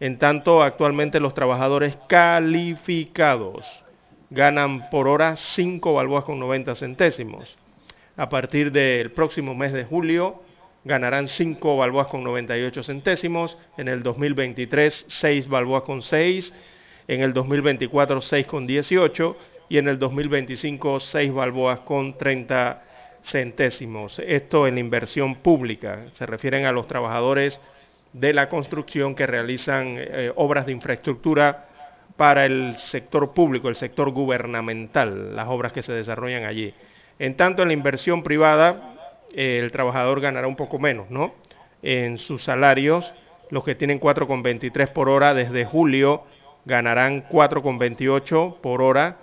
En 0.00 0.18
tanto, 0.18 0.62
actualmente 0.62 1.20
los 1.20 1.34
trabajadores 1.34 1.96
calificados 2.08 3.66
ganan 4.30 4.90
por 4.90 5.06
hora 5.06 5.36
5 5.36 5.94
balboas 5.94 6.24
con 6.24 6.38
90 6.40 6.74
centésimos. 6.74 7.56
A 8.16 8.28
partir 8.28 8.72
del 8.72 9.12
próximo 9.12 9.54
mes 9.54 9.72
de 9.72 9.84
julio 9.84 10.42
ganarán 10.84 11.28
5 11.28 11.76
balboas 11.76 12.08
con 12.08 12.24
98 12.24 12.82
centésimos, 12.82 13.56
en 13.76 13.88
el 13.88 14.02
2023 14.02 15.06
6 15.08 15.48
balboas 15.48 15.84
con 15.84 16.02
6, 16.02 16.52
en 17.08 17.20
el 17.22 17.32
2024 17.32 18.20
6 18.20 18.46
con 18.46 18.66
18 18.66 19.36
y 19.68 19.78
en 19.78 19.88
el 19.88 19.98
2025 19.98 21.00
6 21.00 21.32
balboas 21.32 21.80
con 21.80 22.18
30 22.18 22.82
centésimos. 23.22 24.18
Esto 24.18 24.66
en 24.66 24.78
inversión 24.78 25.36
pública. 25.36 26.06
Se 26.12 26.26
refieren 26.26 26.66
a 26.66 26.72
los 26.72 26.86
trabajadores 26.86 27.60
de 28.14 28.32
la 28.32 28.48
construcción 28.48 29.14
que 29.14 29.26
realizan 29.26 29.96
eh, 29.98 30.32
obras 30.36 30.66
de 30.66 30.72
infraestructura 30.72 31.66
para 32.16 32.46
el 32.46 32.78
sector 32.78 33.34
público, 33.34 33.68
el 33.68 33.76
sector 33.76 34.10
gubernamental, 34.12 35.34
las 35.34 35.48
obras 35.48 35.72
que 35.72 35.82
se 35.82 35.92
desarrollan 35.92 36.44
allí. 36.44 36.72
En 37.18 37.36
tanto, 37.36 37.62
en 37.62 37.68
la 37.68 37.74
inversión 37.74 38.22
privada, 38.22 38.94
eh, 39.34 39.58
el 39.60 39.72
trabajador 39.72 40.20
ganará 40.20 40.46
un 40.46 40.54
poco 40.54 40.78
menos, 40.78 41.10
¿no? 41.10 41.34
En 41.82 42.18
sus 42.18 42.44
salarios, 42.44 43.12
los 43.50 43.64
que 43.64 43.74
tienen 43.74 44.00
4,23 44.00 44.92
por 44.92 45.08
hora 45.08 45.34
desde 45.34 45.64
julio 45.64 46.22
ganarán 46.64 47.28
4,28 47.28 48.60
por 48.60 48.80
hora 48.80 49.18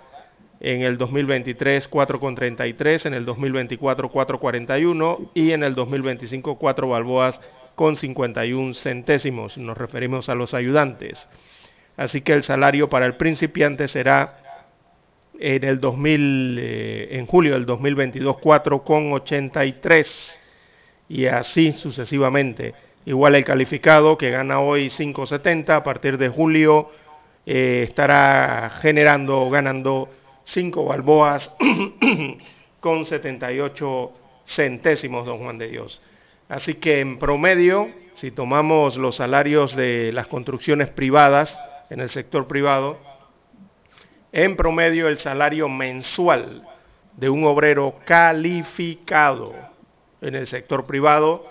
en 0.60 0.82
el 0.82 0.96
2023 0.96 1.90
4,33, 1.90 3.06
en 3.06 3.14
el 3.14 3.24
2024 3.24 4.12
4,41 4.12 5.30
y 5.34 5.50
en 5.50 5.64
el 5.64 5.74
2025 5.74 6.56
4 6.56 6.88
balboas 6.88 7.40
con 7.74 7.96
51 7.96 8.74
centésimos. 8.74 9.58
Nos 9.58 9.76
referimos 9.76 10.28
a 10.28 10.34
los 10.34 10.54
ayudantes. 10.54 11.28
Así 11.96 12.22
que 12.22 12.32
el 12.32 12.42
salario 12.42 12.88
para 12.88 13.06
el 13.06 13.16
principiante 13.16 13.88
será 13.88 14.38
en 15.38 15.64
el 15.64 15.80
2000, 15.80 16.58
eh, 16.60 17.08
en 17.12 17.26
julio 17.26 17.54
del 17.54 17.66
2022 17.66 18.36
4,83 18.36 20.38
y 21.08 21.26
así 21.26 21.72
sucesivamente. 21.72 22.74
Igual 23.04 23.34
el 23.34 23.44
calificado 23.44 24.16
que 24.16 24.30
gana 24.30 24.60
hoy 24.60 24.88
5,70 24.88 25.70
a 25.70 25.82
partir 25.82 26.18
de 26.18 26.28
julio 26.28 26.90
eh, 27.44 27.84
estará 27.88 28.70
generando, 28.80 29.50
ganando 29.50 30.08
5 30.44 30.84
balboas 30.84 31.50
con 32.80 33.04
78 33.04 34.12
centésimos, 34.46 35.26
don 35.26 35.38
Juan 35.38 35.58
de 35.58 35.68
Dios. 35.68 36.00
Así 36.48 36.74
que 36.74 37.00
en 37.00 37.18
promedio, 37.18 37.88
si 38.14 38.30
tomamos 38.30 38.96
los 38.96 39.16
salarios 39.16 39.74
de 39.74 40.12
las 40.12 40.26
construcciones 40.26 40.88
privadas, 40.88 41.58
en 41.90 42.00
el 42.00 42.10
sector 42.10 42.46
privado, 42.46 42.98
en 44.32 44.56
promedio 44.56 45.08
el 45.08 45.18
salario 45.18 45.68
mensual 45.68 46.66
de 47.16 47.28
un 47.28 47.44
obrero 47.44 47.96
calificado 48.06 49.52
en 50.22 50.34
el 50.34 50.46
sector 50.46 50.86
privado 50.86 51.44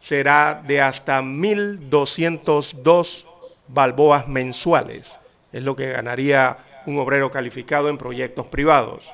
será 0.00 0.62
de 0.66 0.80
hasta 0.80 1.22
1.202 1.22 3.24
balboas 3.68 4.28
mensuales. 4.28 5.18
Es 5.52 5.62
lo 5.62 5.74
que 5.74 5.92
ganaría 5.92 6.58
un 6.86 6.98
obrero 6.98 7.30
calificado 7.30 7.88
en 7.88 7.96
proyectos 7.96 8.46
privados. 8.46 9.08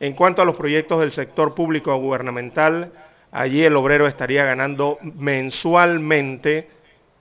En 0.00 0.14
cuanto 0.14 0.42
a 0.42 0.44
los 0.44 0.56
proyectos 0.56 0.98
del 1.00 1.12
sector 1.12 1.54
público 1.54 1.94
gubernamental, 1.96 2.92
allí 3.30 3.62
el 3.64 3.76
obrero 3.76 4.06
estaría 4.06 4.44
ganando 4.44 4.96
mensualmente 5.02 6.68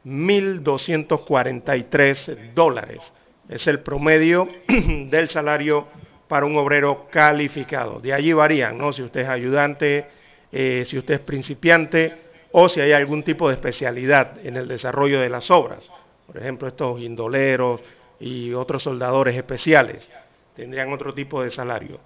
1.243 0.05 2.53
dólares. 2.53 3.11
Es 3.49 3.67
el 3.67 3.81
promedio 3.81 4.47
del 4.67 5.29
salario 5.29 5.87
para 6.27 6.45
un 6.45 6.55
obrero 6.57 7.07
calificado. 7.09 7.99
De 7.99 8.13
allí 8.13 8.33
varían, 8.33 8.77
¿no? 8.77 8.93
Si 8.93 9.01
usted 9.03 9.21
es 9.21 9.29
ayudante, 9.29 10.05
eh, 10.51 10.85
si 10.87 10.97
usted 10.97 11.15
es 11.15 11.21
principiante 11.21 12.27
o 12.51 12.69
si 12.69 12.81
hay 12.81 12.91
algún 12.91 13.23
tipo 13.23 13.47
de 13.47 13.55
especialidad 13.55 14.45
en 14.45 14.57
el 14.57 14.67
desarrollo 14.67 15.21
de 15.21 15.29
las 15.29 15.49
obras. 15.51 15.89
Por 16.25 16.37
ejemplo, 16.37 16.67
estos 16.67 16.99
indoleros, 16.99 17.81
y 18.19 18.53
otros 18.53 18.83
soldadores 18.83 19.35
especiales. 19.35 20.11
Tendrían 20.55 20.91
otro 20.91 21.13
tipo 21.13 21.43
de 21.43 21.49
salario. 21.49 21.99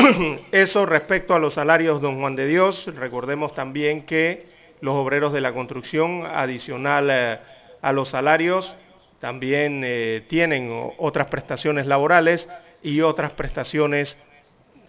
Eso 0.52 0.86
respecto 0.86 1.34
a 1.34 1.38
los 1.38 1.54
salarios, 1.54 2.00
don 2.00 2.20
Juan 2.20 2.36
de 2.36 2.46
Dios, 2.46 2.86
recordemos 2.96 3.54
también 3.54 4.02
que 4.02 4.46
los 4.80 4.94
obreros 4.94 5.32
de 5.32 5.40
la 5.40 5.52
construcción, 5.52 6.24
adicional 6.26 7.08
eh, 7.10 7.38
a 7.82 7.92
los 7.92 8.08
salarios, 8.08 8.74
también 9.18 9.82
eh, 9.84 10.24
tienen 10.28 10.70
otras 10.98 11.26
prestaciones 11.26 11.86
laborales 11.86 12.48
y 12.82 13.02
otras 13.02 13.32
prestaciones 13.32 14.16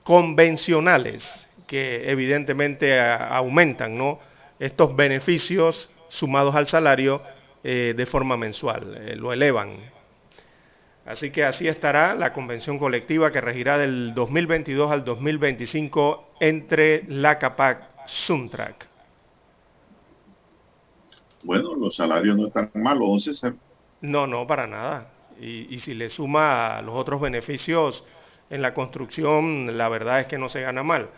convencionales 0.04 1.50
que 1.68 2.10
evidentemente 2.10 3.00
aumentan 3.00 3.98
¿no? 3.98 4.20
estos 4.60 4.96
beneficios 4.96 5.90
sumados 6.10 6.56
al 6.56 6.68
salario 6.68 7.22
eh, 7.64 7.94
de 7.96 8.06
forma 8.06 8.38
mensual, 8.38 9.18
lo 9.18 9.34
elevan. 9.34 10.01
Así 11.06 11.32
que 11.32 11.44
así 11.44 11.68
estará 11.68 12.14
la 12.14 12.32
convención 12.32 12.78
colectiva 12.78 13.32
que 13.32 13.42
regirá 13.42 13.78
del 13.78 14.14
2022 14.14 14.92
al 14.92 15.04
2025 15.04 16.36
entre 16.40 17.04
la 17.08 17.40
CAPAC 17.40 18.06
Suntrack. 18.06 18.88
Bueno, 21.44 21.76
los 21.76 21.96
salarios 21.96 22.38
no 22.38 22.48
están 22.48 22.70
malos, 22.76 23.24
César. 23.24 23.54
No, 24.02 24.28
no, 24.28 24.46
para 24.46 24.68
nada. 24.68 25.08
Y, 25.40 25.80
si 25.80 25.96
le 25.96 26.10
suma 26.10 26.84
los 26.84 26.96
otros 26.96 27.20
beneficios 27.20 28.06
en 28.52 28.62
la 28.62 28.76
construcción, 28.76 29.76
la 29.76 29.90
verdad 29.90 30.20
es 30.20 30.28
que 30.28 30.38
no 30.38 30.50
se 30.50 30.62
gana 30.62 30.84
mal. 30.84 31.10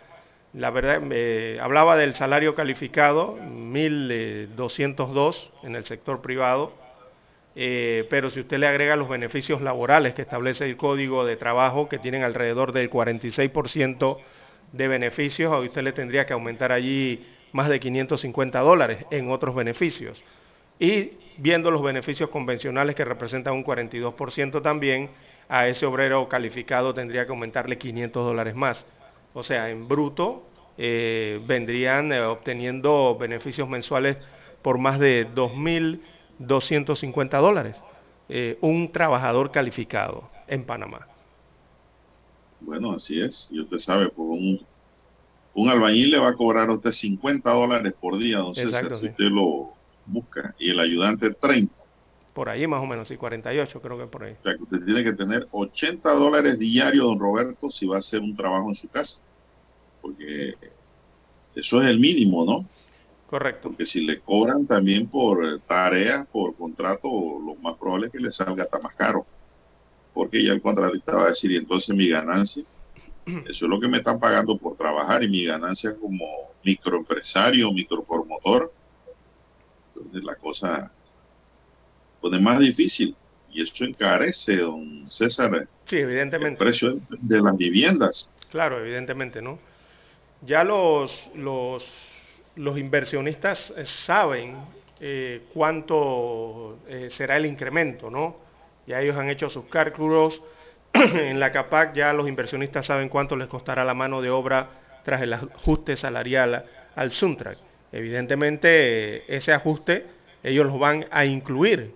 La 0.54 0.70
verdad, 0.70 1.02
eh, 1.10 1.58
hablaba 1.60 1.96
del 1.96 2.14
salario 2.14 2.54
calificado, 2.54 3.36
1.202 3.38 5.50
en 5.62 5.76
el 5.76 5.84
sector 5.84 6.22
privado, 6.22 6.72
eh, 7.56 8.06
pero 8.10 8.30
si 8.30 8.40
usted 8.40 8.58
le 8.58 8.66
agrega 8.66 8.96
los 8.96 9.08
beneficios 9.08 9.60
laborales 9.62 10.14
que 10.14 10.22
establece 10.22 10.64
el 10.64 10.76
Código 10.76 11.24
de 11.24 11.36
Trabajo, 11.36 11.88
que 11.88 11.98
tienen 11.98 12.22
alrededor 12.22 12.72
del 12.72 12.90
46% 12.90 14.18
de 14.72 14.88
beneficios, 14.88 15.52
a 15.52 15.60
usted 15.60 15.82
le 15.82 15.92
tendría 15.92 16.26
que 16.26 16.32
aumentar 16.32 16.72
allí 16.72 17.26
más 17.52 17.68
de 17.68 17.78
550 17.78 18.58
dólares 18.60 19.06
en 19.10 19.30
otros 19.30 19.54
beneficios. 19.54 20.24
Y 20.80 21.12
viendo 21.38 21.70
los 21.70 21.82
beneficios 21.82 22.28
convencionales 22.28 22.96
que 22.96 23.04
representan 23.04 23.54
un 23.54 23.64
42% 23.64 24.60
también, 24.60 25.10
a 25.48 25.68
ese 25.68 25.86
obrero 25.86 26.28
calificado 26.28 26.94
tendría 26.94 27.26
que 27.26 27.30
aumentarle 27.30 27.78
500 27.78 28.26
dólares 28.26 28.54
más. 28.54 28.86
O 29.34 29.42
sea, 29.42 29.70
en 29.70 29.86
bruto 29.86 30.46
eh, 30.76 31.40
vendrían 31.46 32.12
eh, 32.12 32.20
obteniendo 32.20 33.16
beneficios 33.16 33.68
mensuales 33.68 34.16
por 34.62 34.78
más 34.78 34.98
de 34.98 35.26
2.250 36.40 37.40
dólares. 37.40 37.76
Eh, 38.28 38.58
un 38.60 38.90
trabajador 38.90 39.50
calificado 39.50 40.30
en 40.46 40.64
Panamá. 40.64 41.06
Bueno, 42.60 42.92
así 42.92 43.20
es. 43.20 43.48
Y 43.50 43.60
usted 43.60 43.78
sabe, 43.78 44.08
por 44.08 44.26
un, 44.26 44.60
un 45.54 45.68
albañil 45.68 46.10
le 46.10 46.18
va 46.18 46.30
a 46.30 46.34
cobrar 46.34 46.70
a 46.70 46.74
usted 46.74 46.92
50 46.92 47.50
dólares 47.50 47.92
por 48.00 48.16
día, 48.18 48.38
don 48.38 48.54
César, 48.54 48.96
si 48.96 49.06
usted 49.06 49.26
lo 49.26 49.72
busca. 50.06 50.54
Y 50.58 50.70
el 50.70 50.80
ayudante 50.80 51.30
30. 51.30 51.74
Por 52.32 52.48
ahí 52.48 52.66
más 52.66 52.82
o 52.82 52.86
menos, 52.86 53.06
sí, 53.06 53.16
48 53.16 53.80
creo 53.80 53.98
que 53.98 54.06
por 54.06 54.24
ahí. 54.24 54.36
O 54.40 54.42
sea, 54.42 54.56
que 54.56 54.62
usted 54.62 54.84
tiene 54.84 55.04
que 55.04 55.12
tener 55.12 55.46
80 55.52 56.10
dólares 56.14 56.58
diarios, 56.58 57.04
don 57.04 57.18
Roberto, 57.18 57.70
si 57.70 57.86
va 57.86 57.96
a 57.96 57.98
hacer 58.00 58.20
un 58.20 58.34
trabajo 58.34 58.68
en 58.68 58.74
su 58.74 58.88
casa. 58.88 59.20
Porque 60.02 60.54
eso 61.54 61.80
es 61.80 61.88
el 61.88 62.00
mínimo, 62.00 62.44
¿no? 62.44 62.66
Correcto. 63.34 63.70
Porque 63.70 63.84
si 63.84 64.02
le 64.02 64.20
cobran 64.20 64.64
también 64.64 65.08
por 65.08 65.58
tarea, 65.62 66.24
por 66.30 66.54
contrato, 66.54 67.08
lo 67.08 67.56
más 67.56 67.76
probable 67.76 68.06
es 68.06 68.12
que 68.12 68.20
le 68.20 68.30
salga 68.30 68.62
hasta 68.62 68.78
más 68.78 68.94
caro. 68.94 69.26
Porque 70.12 70.44
ya 70.44 70.52
el 70.52 70.62
contratista 70.62 71.16
va 71.16 71.24
a 71.24 71.28
decir, 71.30 71.50
y 71.50 71.56
entonces 71.56 71.96
mi 71.96 72.08
ganancia, 72.08 72.62
eso 73.26 73.64
es 73.64 73.68
lo 73.68 73.80
que 73.80 73.88
me 73.88 73.96
están 73.96 74.20
pagando 74.20 74.56
por 74.56 74.76
trabajar 74.76 75.24
y 75.24 75.28
mi 75.28 75.44
ganancia 75.44 75.96
como 75.96 76.24
microempresario, 76.64 77.72
micropromotor, 77.72 78.72
entonces 79.96 80.22
la 80.22 80.36
cosa 80.36 80.92
pone 82.20 82.38
más 82.38 82.60
difícil 82.60 83.16
y 83.50 83.64
eso 83.64 83.84
encarece, 83.84 84.58
don 84.58 85.10
César. 85.10 85.66
Sí, 85.86 85.96
evidentemente. 85.96 86.62
El 86.62 86.70
precio 86.70 87.00
de 87.10 87.42
las 87.42 87.56
viviendas. 87.56 88.30
Claro, 88.52 88.78
evidentemente, 88.78 89.42
¿no? 89.42 89.58
Ya 90.46 90.62
los, 90.62 91.32
los, 91.34 92.13
los 92.56 92.78
inversionistas 92.78 93.72
saben 93.84 94.56
eh, 95.00 95.42
cuánto 95.52 96.78
eh, 96.88 97.08
será 97.10 97.36
el 97.36 97.46
incremento, 97.46 98.10
¿no? 98.10 98.36
Ya 98.86 99.00
ellos 99.00 99.16
han 99.16 99.28
hecho 99.28 99.50
sus 99.50 99.64
cálculos. 99.66 100.42
en 100.92 101.40
la 101.40 101.50
CAPAC 101.50 101.94
ya 101.94 102.12
los 102.12 102.28
inversionistas 102.28 102.86
saben 102.86 103.08
cuánto 103.08 103.36
les 103.36 103.48
costará 103.48 103.84
la 103.84 103.94
mano 103.94 104.22
de 104.22 104.30
obra 104.30 104.68
tras 105.02 105.22
el 105.22 105.32
ajuste 105.32 105.96
salarial 105.96 106.64
al 106.94 107.10
Suntrack. 107.10 107.58
Evidentemente, 107.90 109.34
ese 109.34 109.52
ajuste 109.52 110.06
ellos 110.44 110.66
lo 110.66 110.78
van 110.78 111.06
a 111.10 111.24
incluir 111.24 111.94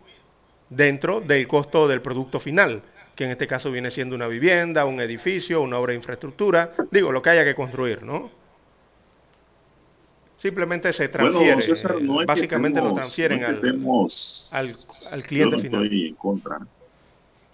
dentro 0.71 1.21
del 1.21 1.47
costo 1.47 1.87
del 1.87 2.01
producto 2.01 2.41
final, 2.41 2.83
que 3.15 3.25
en 3.25 3.31
este 3.31 3.47
caso 3.47 3.71
viene 3.71 3.91
siendo 3.91 4.17
una 4.17 4.27
vivienda, 4.27 4.85
un 4.85 5.01
edificio, 5.01 5.61
una 5.61 5.79
obra 5.79 5.93
de 5.93 5.99
infraestructura, 5.99 6.73
digo, 6.91 7.13
lo 7.13 7.23
que 7.23 7.31
haya 7.31 7.45
que 7.45 7.55
construir, 7.55 8.03
¿no? 8.03 8.31
Simplemente 10.39 10.93
se 10.93 11.09
transfiere, 11.09 12.25
básicamente 12.25 12.81
lo 12.81 12.95
transfieren 12.95 13.43
al, 13.43 13.57
al, 15.11 15.23
cliente 15.25 15.57
yo 15.63 15.71
no 15.71 15.83
Estoy 15.83 16.07
en 16.07 16.15
contra. 16.15 16.59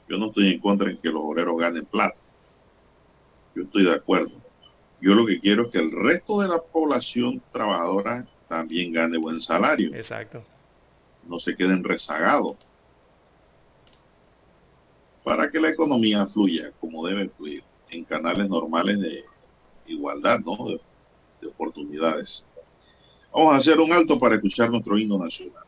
Yo 0.06 0.18
no 0.18 0.26
estoy 0.26 0.52
en 0.52 0.60
contra 0.60 0.90
en 0.90 0.98
que 0.98 1.08
los 1.08 1.22
obreros 1.24 1.56
ganen 1.58 1.86
plata. 1.86 2.20
Yo 3.54 3.62
estoy 3.62 3.84
de 3.84 3.94
acuerdo. 3.94 4.32
Yo 5.00 5.14
lo 5.14 5.24
que 5.24 5.40
quiero 5.40 5.64
es 5.64 5.72
que 5.72 5.78
el 5.78 5.92
resto 5.92 6.42
de 6.42 6.48
la 6.48 6.60
población 6.60 7.40
trabajadora 7.52 8.26
también 8.48 8.92
gane 8.92 9.16
buen 9.16 9.40
salario. 9.40 9.94
Exacto. 9.94 10.42
No 11.26 11.38
se 11.38 11.56
queden 11.56 11.82
rezagados. 11.84 12.56
Para 15.22 15.50
que 15.50 15.58
la 15.58 15.70
economía 15.70 16.26
fluya 16.26 16.70
como 16.80 17.06
debe 17.06 17.30
fluir 17.30 17.64
en 17.88 18.04
canales 18.04 18.46
normales 18.46 19.00
de 19.00 19.24
igualdad, 19.86 20.40
¿no? 20.40 20.68
de 21.40 21.46
oportunidades. 21.48 22.44
Vamos 23.34 23.52
a 23.52 23.56
hacer 23.56 23.80
un 23.80 23.92
alto 23.92 24.16
para 24.16 24.36
escuchar 24.36 24.70
nuestro 24.70 24.96
himno 24.96 25.18
nacional. 25.18 25.64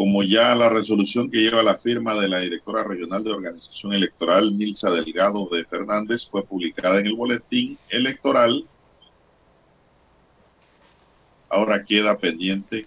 como 0.00 0.22
ya 0.22 0.54
la 0.54 0.70
resolución 0.70 1.30
que 1.30 1.42
lleva 1.42 1.62
la 1.62 1.76
firma 1.76 2.14
de 2.14 2.26
la 2.26 2.38
directora 2.38 2.82
regional 2.82 3.22
de 3.22 3.32
organización 3.32 3.92
electoral, 3.92 4.56
Nilsa 4.56 4.90
Delgado 4.90 5.46
de 5.52 5.62
Fernández, 5.66 6.26
fue 6.26 6.42
publicada 6.42 7.00
en 7.00 7.08
el 7.08 7.14
boletín 7.14 7.76
electoral. 7.90 8.64
Ahora 11.50 11.84
queda 11.84 12.16
pendiente 12.16 12.86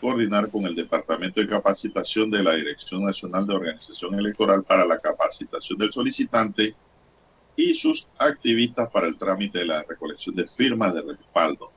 coordinar 0.00 0.50
con 0.50 0.66
el 0.66 0.74
Departamento 0.74 1.40
de 1.40 1.46
Capacitación 1.46 2.32
de 2.32 2.42
la 2.42 2.56
Dirección 2.56 3.04
Nacional 3.04 3.46
de 3.46 3.54
Organización 3.54 4.18
Electoral 4.18 4.64
para 4.64 4.84
la 4.84 4.98
capacitación 4.98 5.78
del 5.78 5.92
solicitante 5.92 6.74
y 7.54 7.74
sus 7.74 8.08
activistas 8.18 8.90
para 8.90 9.06
el 9.06 9.16
trámite 9.16 9.60
de 9.60 9.66
la 9.66 9.84
recolección 9.84 10.34
de 10.34 10.48
firmas 10.48 10.94
de 10.94 11.02
respaldo. 11.02 11.70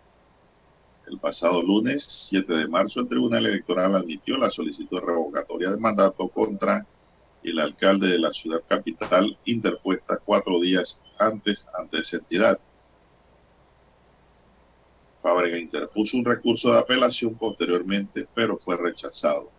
El 1.08 1.20
pasado 1.20 1.62
lunes 1.62 2.04
7 2.30 2.54
de 2.54 2.68
marzo, 2.68 3.00
el 3.00 3.08
Tribunal 3.08 3.46
Electoral 3.46 3.96
admitió 3.96 4.38
la 4.38 4.52
solicitud 4.52 5.00
revocatoria 5.00 5.70
de 5.70 5.78
mandato 5.78 6.28
contra 6.28 6.86
el 7.44 7.60
alcalde 7.60 8.08
de 8.08 8.20
la 8.20 8.34
ciudad 8.34 8.62
capital, 8.68 9.38
interpuesta 9.46 10.18
cuatro 10.18 10.60
días 10.60 11.00
antes 11.18 11.66
ante 11.78 12.00
esa 12.00 12.18
entidad. 12.18 12.60
Fábrega 15.22 15.58
interpuso 15.58 16.18
un 16.18 16.26
recurso 16.26 16.74
de 16.74 16.80
apelación 16.80 17.36
posteriormente, 17.36 18.28
pero 18.34 18.58
fue 18.58 18.76
rechazado. 18.76 19.50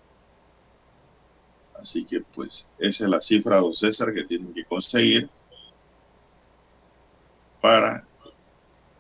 Así 1.81 2.05
que, 2.05 2.21
pues, 2.21 2.69
esa 2.79 3.05
es 3.05 3.11
la 3.11 3.23
cifra, 3.23 3.61
don 3.61 3.75
César, 3.75 4.13
que 4.13 4.25
tienen 4.25 4.53
que 4.53 4.65
conseguir 4.65 5.31
para 7.63 8.05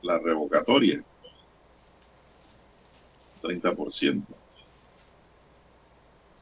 la 0.01 0.19
revocatoria. 0.19 1.05
30%. 3.43 4.23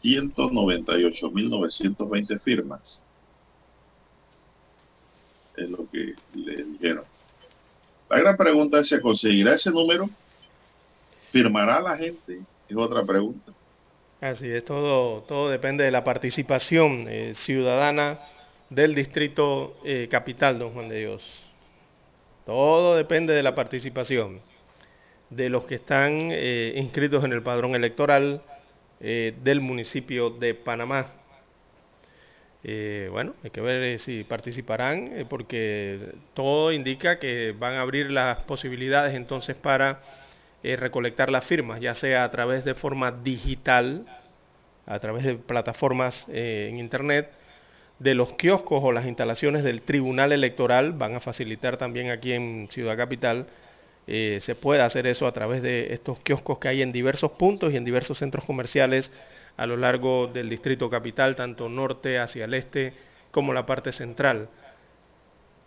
198.920 0.03 2.41
firmas. 2.41 3.05
Es 5.57 5.71
lo 5.71 5.89
que 5.91 6.15
le 6.35 6.65
dijeron. 6.65 7.05
La 8.09 8.21
gran 8.21 8.37
pregunta 8.37 8.79
es, 8.81 8.89
¿se 8.89 9.01
conseguirá 9.01 9.55
ese 9.55 9.71
número? 9.71 10.11
¿Firmará 11.31 11.81
la 11.81 11.97
gente? 11.97 12.41
Es 12.69 12.77
otra 12.77 13.05
pregunta. 13.05 13.53
Así 14.21 14.49
es, 14.49 14.65
todo, 14.65 15.23
todo 15.23 15.51
depende 15.51 15.85
de 15.85 15.91
la 15.91 16.05
participación 16.05 17.07
eh, 17.09 17.35
ciudadana 17.37 18.21
del 18.71 18.95
distrito 18.95 19.77
eh, 19.85 20.09
capital, 20.11 20.59
don 20.59 20.73
Juan 20.73 20.89
de 20.89 21.01
Dios. 21.01 21.23
Todo 22.45 22.97
depende 22.97 23.35
de 23.35 23.43
la 23.43 23.55
participación 23.55 24.41
de 25.31 25.49
los 25.49 25.65
que 25.65 25.77
están 25.77 26.29
eh, 26.31 26.75
inscritos 26.77 27.25
en 27.25 27.33
el 27.33 27.43
padrón 27.43 27.75
electoral 27.75 28.43
eh, 29.01 29.35
del 29.43 29.61
municipio 29.61 30.31
de 30.31 30.55
Panamá. 30.55 31.07
Eh, 32.63 33.09
bueno, 33.11 33.35
hay 33.45 33.51
que 33.51 33.61
ver 33.61 33.99
si 33.99 34.25
participarán, 34.25 35.27
porque 35.29 36.15
todo 36.35 36.73
indica 36.73 37.19
que 37.19 37.55
van 37.57 37.75
a 37.75 37.81
abrir 37.81 38.11
las 38.11 38.43
posibilidades 38.43 39.15
entonces 39.15 39.55
para 39.55 40.01
recolectar 40.63 41.31
las 41.31 41.45
firmas, 41.45 41.81
ya 41.81 41.95
sea 41.95 42.25
a 42.25 42.31
través 42.33 42.65
de 42.65 42.75
forma 42.75 43.13
digital, 43.13 44.05
a 44.85 44.99
través 44.99 45.23
de 45.23 45.37
plataformas 45.37 46.27
en 46.29 46.81
Internet, 46.81 47.31
de 48.01 48.17
los 48.17 48.33
kioscos 48.33 48.83
o 48.83 48.91
las 48.91 49.07
instalaciones 49.07 49.63
del 49.63 49.83
Tribunal 49.83 50.33
Electoral, 50.33 50.93
van 50.93 51.15
a 51.15 51.21
facilitar 51.21 51.77
también 51.77 52.11
aquí 52.11 52.33
en 52.33 52.67
Ciudad 52.73 52.97
Capital 52.97 53.47
eh, 54.07 54.39
se 54.41 54.55
puede 54.55 54.83
hacer 54.83 55.07
eso 55.07 55.27
a 55.27 55.33
través 55.33 55.63
de 55.63 55.93
estos 55.93 56.21
kioscos 56.21 56.59
que 56.59 56.69
hay 56.69 56.83
en 56.83 56.93
diversos 56.93 57.33
puntos 57.33 57.73
y 57.73 57.77
en 57.77 57.85
diversos 57.85 58.19
centros 58.19 58.45
comerciales 58.45 59.11
a 59.57 59.67
lo 59.67 59.77
largo 59.77 60.29
del 60.29 60.49
distrito 60.49 60.89
capital, 60.89 61.35
tanto 61.35 61.69
norte 61.69 62.19
hacia 62.19 62.45
el 62.45 62.55
este 62.55 62.93
como 63.31 63.53
la 63.53 63.67
parte 63.67 63.93
central. 63.93 64.49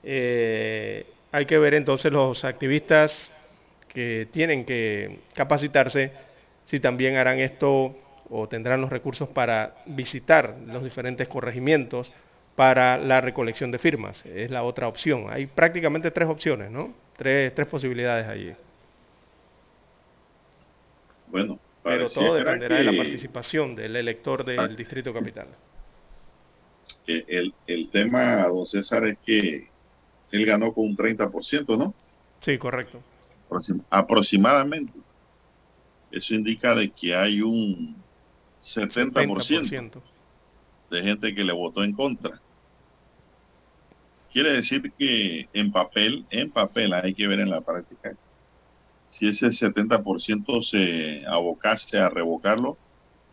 Eh, 0.04 1.06
hay 1.32 1.46
que 1.46 1.58
ver 1.58 1.74
entonces 1.74 2.12
los 2.12 2.46
activistas 2.46 3.30
que 3.90 4.28
tienen 4.32 4.66
que 4.66 5.20
capacitarse 5.34 6.12
si 6.66 6.80
también 6.80 7.18
harán 7.18 7.40
esto 7.40 7.96
o 8.30 8.48
tendrán 8.48 8.82
los 8.82 8.92
recursos 8.92 9.28
para 9.30 9.76
visitar 9.88 10.56
los 10.68 10.84
diferentes 10.84 11.28
corregimientos 11.28 12.12
para 12.56 12.98
la 12.98 13.22
recolección 13.22 13.72
de 13.72 13.80
firmas. 13.80 14.26
Es 14.26 14.52
la 14.52 14.64
otra 14.64 14.88
opción. 14.88 15.28
Hay 15.30 15.48
prácticamente 15.48 16.12
tres 16.12 16.30
opciones, 16.30 16.70
¿no? 16.70 16.94
Tres, 17.20 17.54
tres 17.54 17.68
posibilidades 17.68 18.26
allí. 18.26 18.54
Bueno, 21.28 21.60
pero 21.84 22.10
todo 22.10 22.36
dependerá 22.36 22.78
de 22.78 22.84
la 22.86 22.94
participación 22.94 23.76
del 23.76 23.98
elector 23.98 24.46
del 24.46 24.60
ah. 24.60 24.68
Distrito 24.70 25.14
Capital. 25.14 25.48
El, 27.06 27.54
el 27.68 27.90
tema, 27.90 28.48
don 28.48 28.66
César, 28.66 29.06
es 29.06 29.18
que 29.26 29.68
él 30.32 30.46
ganó 30.46 30.74
con 30.74 30.86
un 30.86 30.96
30%, 30.96 31.78
¿no? 31.78 31.94
Sí, 32.40 32.58
correcto. 32.58 33.02
aproximadamente. 33.90 34.94
Eso 36.12 36.36
indica 36.36 36.74
de 36.74 36.90
que 36.90 37.14
hay 37.14 37.42
un 37.42 37.98
70%, 38.64 39.12
70%, 39.12 40.02
de 40.90 41.02
gente 41.02 41.36
que 41.36 41.44
le 41.44 41.52
votó 41.52 41.84
en 41.84 41.92
contra. 41.92 42.40
Quiere 44.32 44.54
decir 44.54 44.92
que 44.98 45.50
en 45.54 45.72
papel, 45.72 46.26
en 46.30 46.52
papel 46.52 46.94
hay 46.94 47.14
que 47.14 47.28
ver 47.28 47.40
en 47.40 47.50
la 47.50 47.62
práctica. 47.62 48.14
Si 49.10 49.28
ese 49.28 49.48
70% 49.48 50.62
se 50.64 51.26
abocase 51.26 51.98
a 51.98 52.10
revocarlo, 52.10 52.78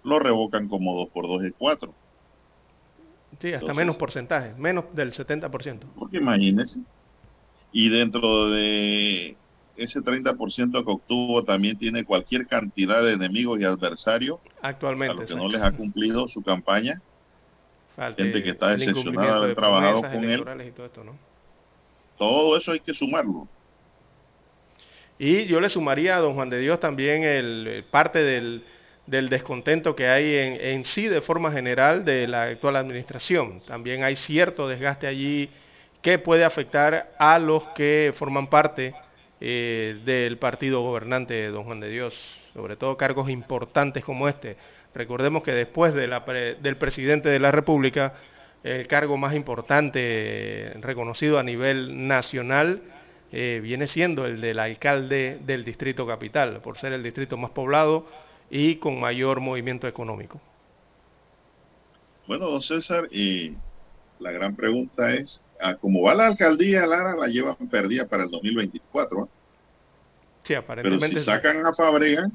lo 0.04 0.18
revocan 0.18 0.68
como 0.68 0.96
2 0.96 1.08
por 1.08 1.26
2 1.28 1.44
es 1.44 1.52
4. 1.58 1.94
Sí, 3.40 3.52
hasta 3.52 3.74
menos 3.74 3.96
porcentaje, 3.96 4.54
menos 4.56 4.86
del 4.94 5.12
70%. 5.12 5.80
Porque 5.98 6.16
imagínense. 6.16 6.80
Y 7.72 7.90
dentro 7.90 8.48
de 8.48 9.36
ese 9.76 10.00
30% 10.00 10.84
que 10.84 10.90
obtuvo 10.90 11.44
también 11.44 11.76
tiene 11.76 12.04
cualquier 12.04 12.46
cantidad 12.46 13.02
de 13.02 13.12
enemigos 13.12 13.60
y 13.60 13.64
adversarios. 13.64 14.38
Actualmente. 14.62 15.12
A 15.12 15.16
los 15.16 15.30
que 15.30 15.36
no 15.36 15.48
les 15.48 15.60
ha 15.60 15.72
cumplido 15.72 16.26
su 16.28 16.42
campaña 16.42 17.02
gente 18.16 18.42
que 18.42 18.50
está 18.50 18.76
decepcionada 18.76 19.38
de 19.38 19.44
haber 19.44 19.56
trabajado 19.56 20.02
con 20.02 20.24
él. 20.24 20.44
todo, 22.18 22.56
eso 22.56 22.72
hay 22.72 22.80
que 22.80 22.94
sumarlo. 22.94 23.48
Y 25.18 25.46
yo 25.46 25.60
le 25.60 25.68
sumaría 25.68 26.16
a 26.16 26.20
don 26.20 26.34
Juan 26.34 26.50
de 26.50 26.58
Dios 26.58 26.78
también 26.78 27.22
el, 27.22 27.84
parte 27.90 28.22
del, 28.22 28.62
del 29.06 29.28
descontento 29.28 29.96
que 29.96 30.08
hay 30.08 30.34
en, 30.60 30.84
sí 30.84 31.08
de 31.08 31.20
forma 31.20 31.50
general 31.50 32.04
de 32.04 32.28
la 32.28 32.44
actual 32.44 32.76
administración. 32.76 33.60
También 33.66 34.04
hay 34.04 34.16
cierto 34.16 34.68
desgaste 34.68 35.06
allí 35.06 35.48
que 36.02 36.18
puede 36.18 36.44
afectar 36.44 37.12
a 37.18 37.38
los 37.38 37.66
que 37.68 38.12
forman 38.16 38.48
parte 38.48 38.94
eh, 39.40 40.00
del 40.04 40.38
partido 40.38 40.82
gobernante 40.82 41.34
de 41.34 41.48
Don 41.48 41.64
Juan 41.64 41.80
de 41.80 41.88
Dios, 41.88 42.14
sobre 42.52 42.76
todo 42.76 42.96
cargos 42.96 43.30
importantes 43.30 44.04
como 44.04 44.28
este. 44.28 44.56
Recordemos 44.96 45.42
que 45.42 45.52
después 45.52 45.92
del 45.92 46.76
presidente 46.78 47.28
de 47.28 47.38
la 47.38 47.52
República, 47.52 48.14
el 48.64 48.86
cargo 48.86 49.18
más 49.18 49.34
importante 49.34 50.72
reconocido 50.80 51.38
a 51.38 51.42
nivel 51.42 52.08
nacional 52.08 52.80
eh, 53.30 53.60
viene 53.62 53.88
siendo 53.88 54.24
el 54.24 54.40
del 54.40 54.58
alcalde 54.58 55.38
del 55.44 55.66
distrito 55.66 56.06
capital, 56.06 56.62
por 56.62 56.78
ser 56.78 56.94
el 56.94 57.02
distrito 57.02 57.36
más 57.36 57.50
poblado 57.50 58.06
y 58.48 58.76
con 58.76 58.98
mayor 58.98 59.40
movimiento 59.40 59.86
económico. 59.86 60.40
Bueno, 62.26 62.46
don 62.46 62.62
César, 62.62 63.06
y 63.10 63.52
la 64.18 64.30
gran 64.30 64.56
pregunta 64.56 65.12
es, 65.12 65.42
¿cómo 65.82 66.00
va 66.00 66.14
la 66.14 66.28
alcaldía, 66.28 66.86
Lara 66.86 67.14
la 67.14 67.26
llevan 67.26 67.56
perdida 67.70 68.06
para 68.06 68.24
el 68.24 68.30
2024. 68.30 69.28
Sí, 70.42 70.54
aparentemente. 70.54 71.06
Pero 71.06 71.18
si 71.18 71.24
sacan 71.26 71.66
a 71.66 71.74
Fabrega, 71.74 72.30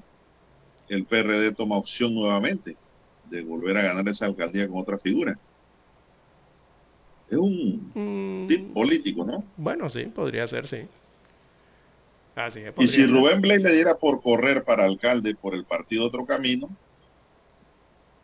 el 0.92 1.06
PRD 1.06 1.54
toma 1.54 1.78
opción 1.78 2.14
nuevamente 2.14 2.76
de 3.30 3.44
volver 3.44 3.78
a 3.78 3.84
ganar 3.84 4.08
esa 4.10 4.26
alcaldía 4.26 4.68
con 4.68 4.80
otra 4.80 4.98
figura. 4.98 5.40
Es 7.30 7.38
un 7.38 7.92
mm. 7.94 8.74
político, 8.74 9.26
¿no? 9.26 9.46
Bueno, 9.56 9.90
sí, 9.90 10.04
podría 10.08 10.46
ser, 10.48 10.68
sí. 10.68 10.86
y 12.78 12.88
si 12.90 13.06
Rubén 13.06 13.40
Blay 13.40 13.60
le 13.60 13.74
diera 13.74 13.96
por 13.96 14.22
correr 14.22 14.66
para 14.66 14.84
alcalde 14.84 15.34
por 15.34 15.56
el 15.56 15.64
partido 15.64 16.06
Otro 16.06 16.26
Camino, 16.26 16.70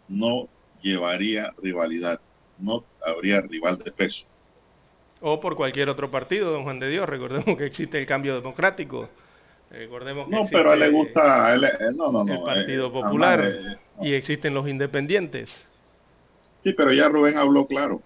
no 0.10 0.50
llevaría 0.82 1.54
rivalidad, 1.64 2.20
no 2.60 2.84
habría 3.06 3.40
rival 3.40 3.78
de 3.78 3.94
peso. 3.94 4.26
O 5.22 5.40
por 5.40 5.56
cualquier 5.56 5.88
otro 5.88 6.12
partido, 6.12 6.52
don 6.52 6.64
Juan 6.64 6.80
de 6.80 6.90
Dios. 6.90 7.08
Recordemos 7.08 7.58
que 7.58 7.66
existe 7.66 7.98
el 7.98 8.06
cambio 8.06 8.36
democrático. 8.36 9.10
Recordemos 9.70 10.28
que 10.28 10.36
no, 10.36 10.46
pero 10.50 10.72
a 10.72 10.74
él 10.76 10.80
le 10.80 10.90
gusta 10.90 11.54
el 11.54 11.62
Partido 12.44 12.88
eh, 12.88 12.92
Popular 12.92 13.44
eh, 13.46 13.78
y 14.02 14.14
existen 14.14 14.54
los 14.54 14.68
independientes. 14.68 15.68
Sí, 16.64 16.74
pero 16.74 16.94
ya 16.94 17.10
Rubén 17.10 17.38
habló 17.38 17.68
claro. 17.68 18.02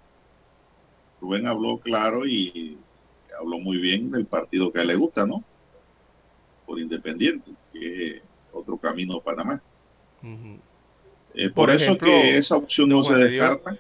Rubén 1.22 1.46
habló 1.48 1.78
claro 1.78 2.26
y 2.26 2.78
habló 3.40 3.60
muy 3.60 3.78
bien 3.78 4.12
del 4.12 4.26
partido 4.26 4.72
que 4.72 4.80
a 4.80 4.82
él 4.82 4.88
le 4.90 4.96
gusta, 4.96 5.26
¿no? 5.26 5.44
Por 6.66 6.80
independiente, 6.80 7.52
que 7.72 8.08
es 8.08 8.22
otro 8.52 8.78
camino 8.78 9.18
a 9.18 9.24
Panamá. 9.24 9.62
Eh, 11.34 11.50
por, 11.50 11.70
eso 11.70 11.98
que 11.98 12.38
esa 12.38 12.58
opción 12.58 12.90
no 12.90 13.04
se 13.04 13.16
descarta. 13.16 13.78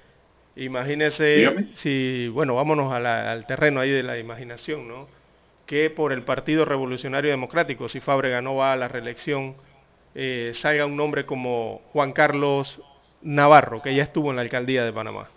Imagínese 0.55 1.69
si, 1.75 2.27
bueno, 2.27 2.55
vámonos 2.55 2.93
al 2.93 3.45
terreno 3.47 3.79
ahí 3.79 3.89
de 3.89 4.03
la 4.03 4.19
imaginación, 4.19 4.87
¿no? 4.87 5.07
Que 5.71 5.89
por 5.89 6.11
el 6.11 6.23
Partido 6.23 6.65
Revolucionario 6.65 7.31
Democrático, 7.31 7.87
si 7.87 8.01
Fábrega 8.01 8.41
no 8.41 8.55
va 8.55 8.73
a 8.73 8.75
la 8.75 8.89
reelección, 8.89 9.55
eh, 10.13 10.51
salga 10.53 10.85
un 10.85 10.97
nombre 10.97 11.25
como 11.25 11.79
Juan 11.93 12.11
Carlos 12.11 12.81
Navarro, 13.21 13.81
que 13.81 13.95
ya 13.95 14.03
estuvo 14.03 14.31
en 14.31 14.35
la 14.35 14.41
alcaldía 14.41 14.83
de 14.83 14.91
Panamá. 14.91 15.29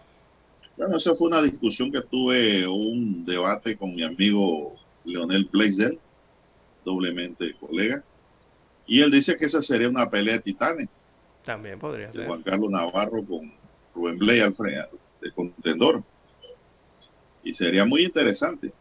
Bueno, 0.76 0.96
esa 0.96 1.14
fue 1.14 1.28
una 1.28 1.40
discusión 1.40 1.92
que 1.92 2.00
tuve, 2.00 2.66
un 2.66 3.24
debate 3.24 3.76
con 3.76 3.94
mi 3.94 4.02
amigo 4.02 4.74
Leonel 5.04 5.48
Blaisdell, 5.52 6.00
doblemente 6.84 7.54
colega, 7.54 8.02
y 8.88 9.02
él 9.02 9.12
dice 9.12 9.36
que 9.36 9.44
esa 9.44 9.62
sería 9.62 9.88
una 9.88 10.10
pelea 10.10 10.34
de 10.34 10.40
titanes. 10.40 10.88
También 11.44 11.78
podría 11.78 12.12
ser. 12.12 12.26
Juan 12.26 12.42
Carlos 12.42 12.72
Navarro 12.72 13.24
con 13.24 13.52
Rubén 13.94 14.18
Blay 14.18 14.40
al 14.40 14.52
frente, 14.52 14.96
de 15.20 15.30
contendor. 15.30 16.02
Y 17.44 17.54
sería 17.54 17.84
muy 17.84 18.02
interesante, 18.02 18.72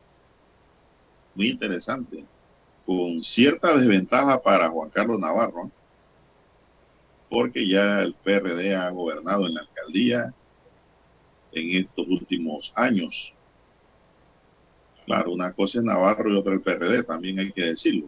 muy 1.35 1.49
interesante, 1.49 2.23
con 2.85 3.23
cierta 3.23 3.77
desventaja 3.77 4.41
para 4.41 4.69
Juan 4.69 4.89
Carlos 4.89 5.19
Navarro, 5.19 5.71
porque 7.29 7.67
ya 7.67 8.01
el 8.01 8.13
PRD 8.13 8.75
ha 8.75 8.89
gobernado 8.89 9.47
en 9.47 9.55
la 9.55 9.61
alcaldía, 9.61 10.33
en 11.51 11.77
estos 11.77 12.07
últimos 12.07 12.71
años. 12.75 13.33
Claro, 15.05 15.31
una 15.31 15.51
cosa 15.51 15.79
es 15.79 15.83
Navarro 15.83 16.29
y 16.29 16.37
otra 16.37 16.53
el 16.53 16.61
PRD, 16.61 17.03
también 17.03 17.39
hay 17.39 17.51
que 17.51 17.65
decirlo. 17.65 18.07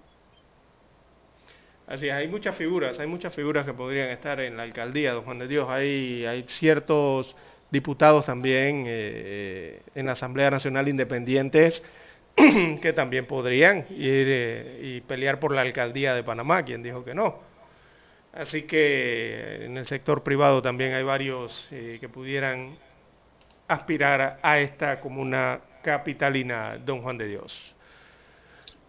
Así 1.87 2.09
hay 2.09 2.27
muchas 2.27 2.55
figuras, 2.55 2.99
hay 2.99 3.07
muchas 3.07 3.33
figuras 3.33 3.65
que 3.65 3.73
podrían 3.73 4.09
estar 4.09 4.39
en 4.39 4.57
la 4.57 4.63
alcaldía, 4.63 5.13
don 5.13 5.23
Juan 5.23 5.39
de 5.39 5.47
Dios. 5.47 5.69
Hay, 5.69 6.25
hay 6.25 6.45
ciertos 6.47 7.35
diputados 7.69 8.25
también 8.25 8.85
eh, 8.87 9.81
en 9.93 10.05
la 10.07 10.13
Asamblea 10.13 10.49
Nacional 10.49 10.87
Independientes 10.87 11.83
que 12.81 12.93
también 12.93 13.25
podrían 13.25 13.85
ir 13.89 14.27
eh, 14.27 14.79
y 14.83 15.01
pelear 15.01 15.39
por 15.39 15.53
la 15.53 15.61
alcaldía 15.61 16.13
de 16.13 16.23
Panamá, 16.23 16.63
quien 16.63 16.83
dijo 16.83 17.03
que 17.05 17.15
no. 17.15 17.39
Así 18.33 18.63
que 18.63 19.65
en 19.65 19.77
el 19.77 19.87
sector 19.87 20.21
privado 20.21 20.61
también 20.61 20.93
hay 20.93 21.03
varios 21.03 21.67
eh, 21.71 21.97
que 22.01 22.09
pudieran 22.09 22.77
aspirar 23.67 24.39
a 24.41 24.59
esta 24.59 24.99
comuna 24.99 25.61
capitalina, 25.81 26.77
don 26.77 27.01
Juan 27.01 27.17
de 27.17 27.27
Dios. 27.27 27.73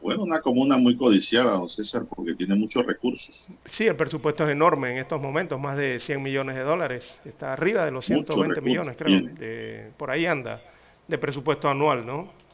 Bueno, 0.03 0.25
una 0.25 0.41
comuna 0.41 0.77
muy 0.77 0.97
codiciada, 0.97 1.53
don 1.53 1.69
César, 1.69 2.05
porque 2.09 2.35
tiene 2.35 2.55
muchos 2.55 2.85
recursos. 2.85 3.47
Sí, 3.67 3.87
el 3.87 3.97
presupuesto 3.97 4.45
es 4.45 4.51
enorme 4.51 4.93
en 4.93 4.99
estos 4.99 5.21
momentos, 5.21 5.59
más 5.59 5.77
de 5.77 6.01
100 6.01 6.21
millones 6.21 6.57
de 6.57 6.63
dólares. 6.63 7.21
Está 7.25 7.53
arriba 7.53 7.85
de 7.85 7.93
los 7.93 8.05
120 8.05 8.61
millones, 8.61 8.97
creo. 8.99 9.23
por 9.97 10.11
ahí 10.11 10.27
anda, 10.27 10.61
de 11.07 11.19
presupuesto 11.19 11.69
anual, 11.69 12.05
¿no? 12.05 12.46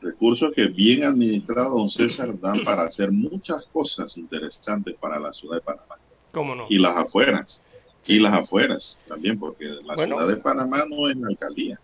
Recursos 0.00 0.52
que 0.54 0.66
bien 0.68 1.04
administrados, 1.04 1.72
don 1.72 1.90
César, 1.90 2.38
dan 2.40 2.64
para 2.64 2.84
hacer 2.84 3.10
muchas 3.12 3.66
cosas 3.66 4.16
interesantes 4.16 4.94
para 4.98 5.18
la 5.18 5.32
ciudad 5.32 5.56
de 5.56 5.62
Panamá. 5.62 5.96
¿Cómo 6.32 6.54
no? 6.54 6.66
Y 6.68 6.78
las 6.78 6.96
afueras 6.96 7.62
y 8.10 8.18
las 8.18 8.32
afueras 8.32 8.98
también, 9.06 9.38
porque 9.38 9.66
la 9.84 9.94
ciudad 9.94 10.26
de 10.26 10.36
Panamá 10.36 10.84
no 10.88 11.08
es 11.08 11.16
la 11.16 11.28
alcaldía. 11.28 11.78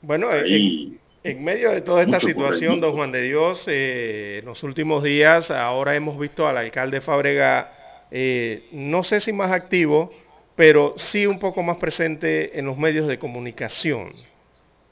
Bueno, 0.00 0.28
en, 0.32 1.44
medio 1.44 1.70
de 1.70 1.82
toda 1.82 2.02
esta 2.02 2.18
situación, 2.18 2.80
don 2.80 2.94
Juan 2.94 3.12
de 3.12 3.22
Dios, 3.22 3.64
eh, 3.66 4.38
en 4.40 4.46
los 4.46 4.62
últimos 4.62 5.04
días 5.04 5.50
ahora 5.50 5.94
hemos 5.94 6.18
visto 6.18 6.46
al 6.48 6.56
alcalde 6.56 7.02
Fábrega, 7.02 8.06
eh, 8.10 8.68
no 8.72 9.04
sé 9.04 9.20
si 9.20 9.32
más 9.32 9.52
activo, 9.52 10.10
pero 10.56 10.94
sí 10.96 11.26
un 11.26 11.38
poco 11.38 11.62
más 11.62 11.76
presente 11.76 12.58
en 12.58 12.64
los 12.66 12.78
medios 12.78 13.06
de 13.06 13.18
comunicación. 13.18 14.12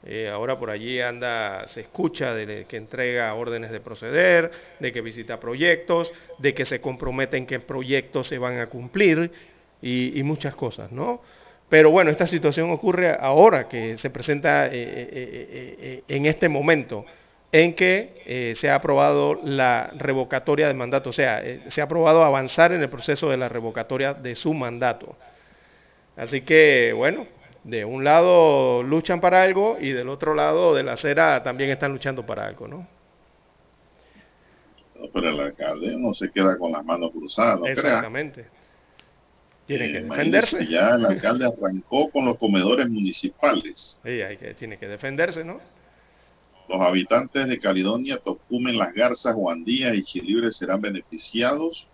Eh, 0.03 0.29
ahora 0.29 0.57
por 0.57 0.71
allí 0.71 0.99
anda, 0.99 1.67
se 1.67 1.81
escucha 1.81 2.33
de 2.33 2.65
que 2.65 2.77
entrega 2.77 3.33
órdenes 3.35 3.69
de 3.69 3.79
proceder, 3.79 4.51
de 4.79 4.91
que 4.91 5.01
visita 5.01 5.39
proyectos, 5.39 6.11
de 6.39 6.55
que 6.55 6.65
se 6.65 6.81
compromete 6.81 7.37
en 7.37 7.45
qué 7.45 7.59
proyectos 7.59 8.27
se 8.27 8.39
van 8.39 8.59
a 8.59 8.67
cumplir 8.67 9.31
y, 9.81 10.21
muchas 10.23 10.55
cosas, 10.55 10.91
¿no? 10.91 11.21
Pero 11.69 11.91
bueno, 11.91 12.11
esta 12.11 12.27
situación 12.27 12.71
ocurre 12.71 13.15
ahora 13.19 13.67
que 13.67 13.97
se 13.97 14.09
presenta 14.09 14.67
eh, 14.67 14.71
eh, 14.73 16.03
en 16.07 16.25
este 16.25 16.49
momento 16.49 17.05
en 17.51 17.73
que 17.73 18.53
se 18.57 18.69
ha 18.69 18.75
aprobado 18.75 19.39
la 19.43 19.91
revocatoria 19.97 20.67
del 20.67 20.77
mandato, 20.77 21.09
o 21.09 21.13
sea, 21.13 21.43
se 21.67 21.81
ha 21.81 21.83
aprobado 21.83 22.23
avanzar 22.23 22.71
en 22.71 22.81
el 22.81 22.89
proceso 22.89 23.29
de 23.29 23.37
la 23.37 23.49
revocatoria 23.49 24.13
de 24.13 24.35
su 24.35 24.53
mandato. 24.53 25.17
Así 26.15 26.41
que, 26.41 26.93
bueno, 26.95 27.27
de 27.63 27.85
un 27.85 28.03
lado 28.03 28.83
luchan 28.83 29.21
para 29.21 29.43
algo 29.43 29.77
y 29.79 29.91
del 29.91 30.09
otro 30.09 30.33
lado 30.33 30.73
de 30.73 30.83
la 30.83 30.93
acera 30.93 31.43
también 31.43 31.69
están 31.69 31.91
luchando 31.91 32.25
para 32.25 32.45
algo, 32.45 32.67
¿no? 32.67 32.87
pero 35.13 35.29
el 35.29 35.39
alcalde 35.39 35.95
no 35.97 36.13
se 36.13 36.29
queda 36.29 36.57
con 36.57 36.71
las 36.71 36.85
manos 36.85 37.11
cruzadas, 37.11 37.59
¿no 37.59 37.67
Exactamente. 37.67 38.45
Tiene 39.65 39.91
que 39.91 39.97
eh, 39.99 40.03
defenderse. 40.03 40.67
Ya 40.67 40.95
el 40.95 41.05
alcalde 41.05 41.45
arrancó 41.45 42.09
con 42.09 42.25
los 42.25 42.37
comedores 42.37 42.89
municipales. 42.89 43.99
Sí, 44.03 44.21
hay 44.21 44.37
que, 44.37 44.53
tiene 44.53 44.77
que 44.77 44.87
defenderse, 44.87 45.43
¿no? 45.43 45.59
Los 46.67 46.81
habitantes 46.81 47.47
de 47.47 47.59
Caledonia, 47.59 48.17
Tocumen, 48.17 48.77
Las 48.77 48.93
Garzas, 48.93 49.33
Juandía 49.33 49.93
y 49.93 50.03
Chilibre 50.03 50.51
serán 50.51 50.81
beneficiados 50.81 51.87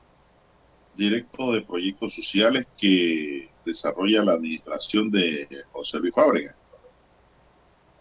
directo 0.97 1.53
de 1.53 1.61
proyectos 1.61 2.15
sociales 2.15 2.65
que 2.77 3.49
desarrolla 3.63 4.23
la 4.23 4.33
administración 4.33 5.11
de 5.11 5.47
José 5.71 5.99
Luis 5.99 6.13
Fábrega. 6.13 6.55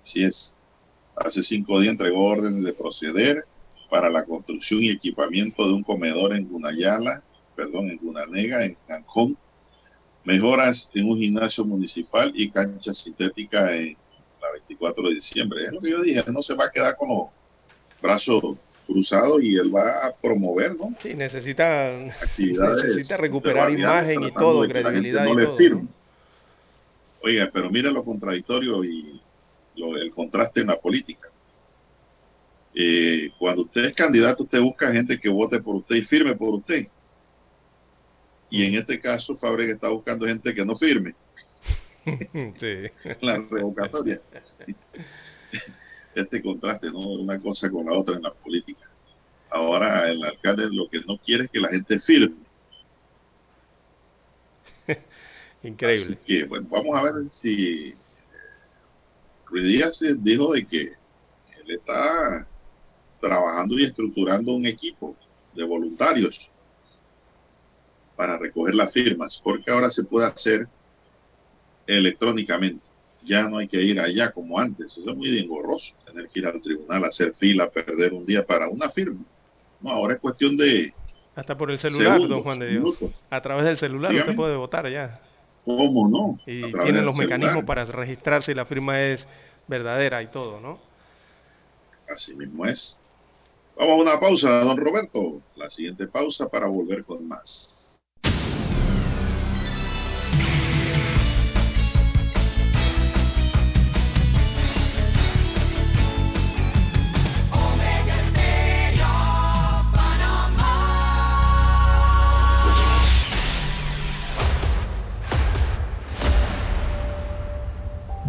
Así 0.03 0.25
es. 0.25 0.55
Hace 1.17 1.43
cinco 1.43 1.81
días 1.81 1.93
entregó 1.93 2.25
órdenes 2.25 2.65
de 2.65 2.73
proceder 2.73 3.45
para 3.91 4.11
la 4.11 4.25
construcción 4.25 4.83
y 4.83 4.91
equipamiento 4.91 5.67
de 5.67 5.75
un 5.75 5.83
comedor 5.83 6.35
en 6.35 6.49
Gunayala, 6.49 7.23
perdón, 7.55 7.91
en 7.91 7.99
Gunanega, 7.99 8.65
en 8.65 8.77
Cancún, 8.87 9.37
mejoras 10.25 10.91
en 10.95 11.09
un 11.09 11.19
gimnasio 11.19 11.65
municipal 11.65 12.33
y 12.35 12.51
cancha 12.51 12.93
sintética 12.93 13.75
en 13.75 13.97
la 14.43 14.53
24 14.53 15.09
de 15.09 15.15
diciembre. 15.15 15.65
Es 15.65 15.73
lo 15.73 15.81
que 15.81 15.91
yo 15.91 16.03
dije, 16.03 16.25
no 16.29 16.43
se 16.43 16.55
va 16.55 16.67
a 16.67 16.71
quedar 16.71 16.97
con 16.97 17.09
los 17.09 17.29
brazos 18.03 18.57
cruzados 18.87 19.43
y 19.43 19.57
él 19.57 19.75
va 19.75 20.07
a 20.07 20.15
promover, 20.15 20.77
¿no? 20.77 20.95
Sí, 21.01 21.15
necesita, 21.15 21.93
necesita 22.39 23.17
recuperar 23.17 23.71
imagen 23.71 24.23
y 24.23 24.33
todo, 24.33 24.67
credibilidad 24.69 25.25
no 25.25 25.35
le 25.35 25.49
Oiga, 27.23 27.51
pero 27.53 27.71
mira 27.71 27.91
lo 27.91 28.05
contradictorio 28.05 28.85
y 28.85 29.21
el 29.77 30.11
contraste 30.13 30.61
en 30.61 30.69
la 30.69 30.79
política. 30.79 31.29
Eh, 32.79 33.31
cuando 33.39 33.63
usted 33.63 33.87
es 33.87 33.95
candidato, 33.95 34.45
usted 34.45 34.61
busca 34.61 34.93
gente 34.93 35.19
que 35.19 35.31
vote 35.31 35.61
por 35.61 35.77
usted 35.77 35.97
y 35.97 36.03
firme 36.03 36.37
por 36.37 36.51
usted. 36.51 36.87
Y 38.51 38.65
en 38.65 38.75
este 38.75 39.01
caso, 39.01 39.37
Fabrega 39.37 39.73
está 39.75 39.89
buscando 39.89 40.27
gente 40.27 40.55
que 40.55 40.65
no 40.65 40.77
firme. 40.77 41.15
Sí. 42.57 42.85
la 43.21 43.39
revocatoria. 43.39 44.21
Este 46.17 46.43
contraste, 46.43 46.91
¿no? 46.91 47.01
Una 47.01 47.39
cosa 47.39 47.71
con 47.71 47.85
la 47.85 47.93
otra 47.93 48.17
en 48.17 48.23
la 48.23 48.33
política. 48.33 48.89
Ahora 49.51 50.11
el 50.11 50.25
alcalde 50.25 50.67
lo 50.73 50.89
que 50.89 51.03
no 51.07 51.19
quiere 51.19 51.45
es 51.45 51.51
que 51.51 51.61
la 51.61 51.69
gente 51.69 52.01
firme. 52.01 52.37
Increíble. 55.63 56.19
que, 56.25 56.45
bueno, 56.45 56.67
vamos 56.71 56.97
a 56.97 57.03
ver 57.03 57.15
si 57.33 57.95
Ruiz 59.45 59.65
Díaz 59.65 60.03
dijo 60.19 60.55
de 60.55 60.67
que 60.67 60.81
él 60.81 61.71
está 61.71 62.47
trabajando 63.21 63.79
y 63.79 63.85
estructurando 63.85 64.55
un 64.55 64.65
equipo 64.65 65.15
de 65.55 65.65
voluntarios 65.65 66.51
para 68.17 68.39
recoger 68.39 68.75
las 68.75 68.91
firmas, 68.91 69.39
porque 69.45 69.71
ahora 69.71 69.91
se 69.91 70.03
puede 70.05 70.27
hacer 70.27 70.67
electrónicamente. 71.87 72.96
Ya 73.27 73.49
no 73.49 73.59
hay 73.59 73.67
que 73.67 73.83
ir 73.83 73.99
allá 74.01 74.31
como 74.31 74.59
antes. 74.59 74.97
Eso 74.97 75.11
es 75.11 75.17
muy 75.17 75.37
engorroso, 75.39 75.95
tener 76.07 76.29
que 76.29 76.39
ir 76.39 76.47
al 76.47 76.61
tribunal, 76.61 77.05
hacer 77.05 77.35
fila, 77.35 77.69
perder 77.69 78.15
un 78.15 78.25
día 78.25 78.47
para 78.47 78.69
una 78.69 78.89
firma. 78.89 79.25
No, 79.81 79.91
ahora 79.91 80.15
es 80.15 80.21
cuestión 80.21 80.57
de... 80.57 80.95
Hasta 81.35 81.57
por 81.57 81.71
el 81.71 81.79
celular, 81.79 82.19
don 82.27 82.43
Juan 82.43 82.61
de 82.61 82.69
Dios. 82.69 82.97
A 83.29 83.43
través 83.43 83.67
del 83.67 83.77
celular 83.77 84.13
se 84.13 84.33
puede 84.33 84.57
votar 84.57 84.89
ya. 84.89 85.21
¿Cómo 85.67 86.09
no? 86.09 86.39
Y 86.47 86.73
tienen 86.73 87.05
los 87.05 87.19
mecanismos 87.19 87.65
para 87.65 87.85
registrar 87.85 88.43
si 88.43 88.55
la 88.55 88.65
firma 88.65 89.03
es 89.03 89.27
verdadera 89.67 90.23
y 90.23 90.29
todo, 90.29 90.61
¿no? 90.61 90.79
Así 92.09 92.35
mismo 92.35 92.65
es. 92.65 92.99
Vamos 93.77 93.99
a 93.99 94.03
una 94.03 94.21
pausa, 94.21 94.61
don 94.61 94.79
Roberto. 94.79 95.43
La 95.57 95.69
siguiente 95.69 96.07
pausa 96.07 96.49
para 96.49 96.69
volver 96.69 97.05
con 97.05 97.27
más. 97.27 97.76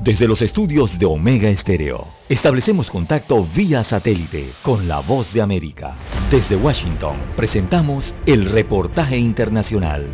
Desde 0.08 0.26
los 0.26 0.42
estudios 0.42 0.98
de 0.98 1.06
Omega 1.06 1.50
Estéreo, 1.50 2.08
establecemos 2.30 2.90
contacto 2.90 3.46
vía 3.54 3.84
satélite 3.84 4.54
con 4.62 4.88
la 4.88 5.02
voz 5.02 5.34
de 5.34 5.42
América. 5.42 5.96
Desde 6.32 6.56
Washington, 6.56 7.18
presentamos 7.36 8.16
el 8.26 8.50
reportaje 8.50 9.18
internacional. 9.18 10.08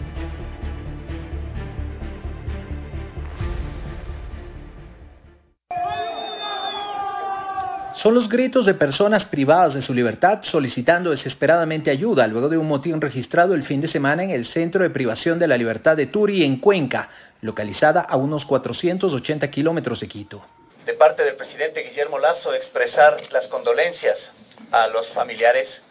Son 7.94 8.16
los 8.16 8.28
gritos 8.28 8.66
de 8.66 8.74
personas 8.74 9.26
privadas 9.26 9.76
de 9.76 9.84
su 9.84 9.94
libertad 9.94 10.40
solicitando 10.42 11.12
desesperadamente 11.12 11.92
ayuda 11.92 12.26
luego 12.26 12.50
de 12.50 12.58
un 12.58 12.68
motín 12.68 13.00
registrado 13.00 13.54
el 13.54 13.62
fin 13.62 13.80
de 13.80 13.88
semana 13.88 14.24
en 14.24 14.32
el 14.32 14.46
Centro 14.46 14.82
de 14.82 14.90
Privación 14.90 15.38
de 15.38 15.48
la 15.48 15.56
Libertad 15.56 15.96
de 15.96 16.08
Turi, 16.08 16.44
en 16.44 16.58
Cuenca, 16.58 17.10
localizada 17.44 18.02
a 18.02 18.16
unos 18.16 18.46
480 18.46 19.52
kilómetros 19.52 20.00
de 20.00 20.08
Quito. 20.08 20.44
De 20.86 20.94
parte 20.94 21.24
del 21.24 21.36
presidente 21.36 21.82
Guillermo 21.82 22.18
Lazo, 22.18 22.54
expresar 22.54 23.18
las 23.32 23.48
condolencias 23.48 24.34
a 24.72 24.88
los 24.88 25.12
familiares 25.12 25.84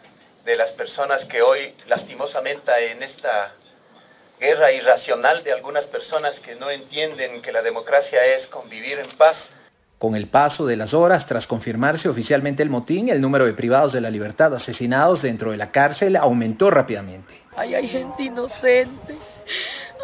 de 0.45 0.55
las 0.55 0.71
personas 0.73 1.25
que 1.25 1.41
hoy, 1.41 1.73
lastimosamente, 1.87 2.71
en 2.91 3.01
esta 3.01 3.53
guerra 4.39 4.71
irracional 4.71 5.43
de 5.43 5.53
algunas 5.53 5.85
personas 5.85 6.39
que 6.39 6.55
no 6.55 6.69
entienden 6.69 7.41
que 7.41 7.51
la 7.51 7.61
democracia 7.61 8.25
es 8.25 8.47
convivir 8.47 8.99
en 8.99 9.09
paz. 9.17 9.53
Con 9.99 10.15
el 10.15 10.27
paso 10.27 10.65
de 10.65 10.75
las 10.75 10.93
horas, 10.93 11.25
tras 11.25 11.47
confirmarse 11.47 12.09
oficialmente 12.09 12.61
el 12.61 12.69
motín, 12.69 13.09
el 13.09 13.21
número 13.21 13.45
de 13.45 13.53
privados 13.53 13.93
de 13.93 14.01
la 14.01 14.09
libertad 14.09 14.53
asesinados 14.53 15.21
dentro 15.21 15.51
de 15.51 15.57
la 15.57 15.71
cárcel 15.71 16.17
aumentó 16.17 16.69
rápidamente. 16.69 17.41
hay 17.55 17.87
gente 17.87 18.23
inocente 18.23 19.15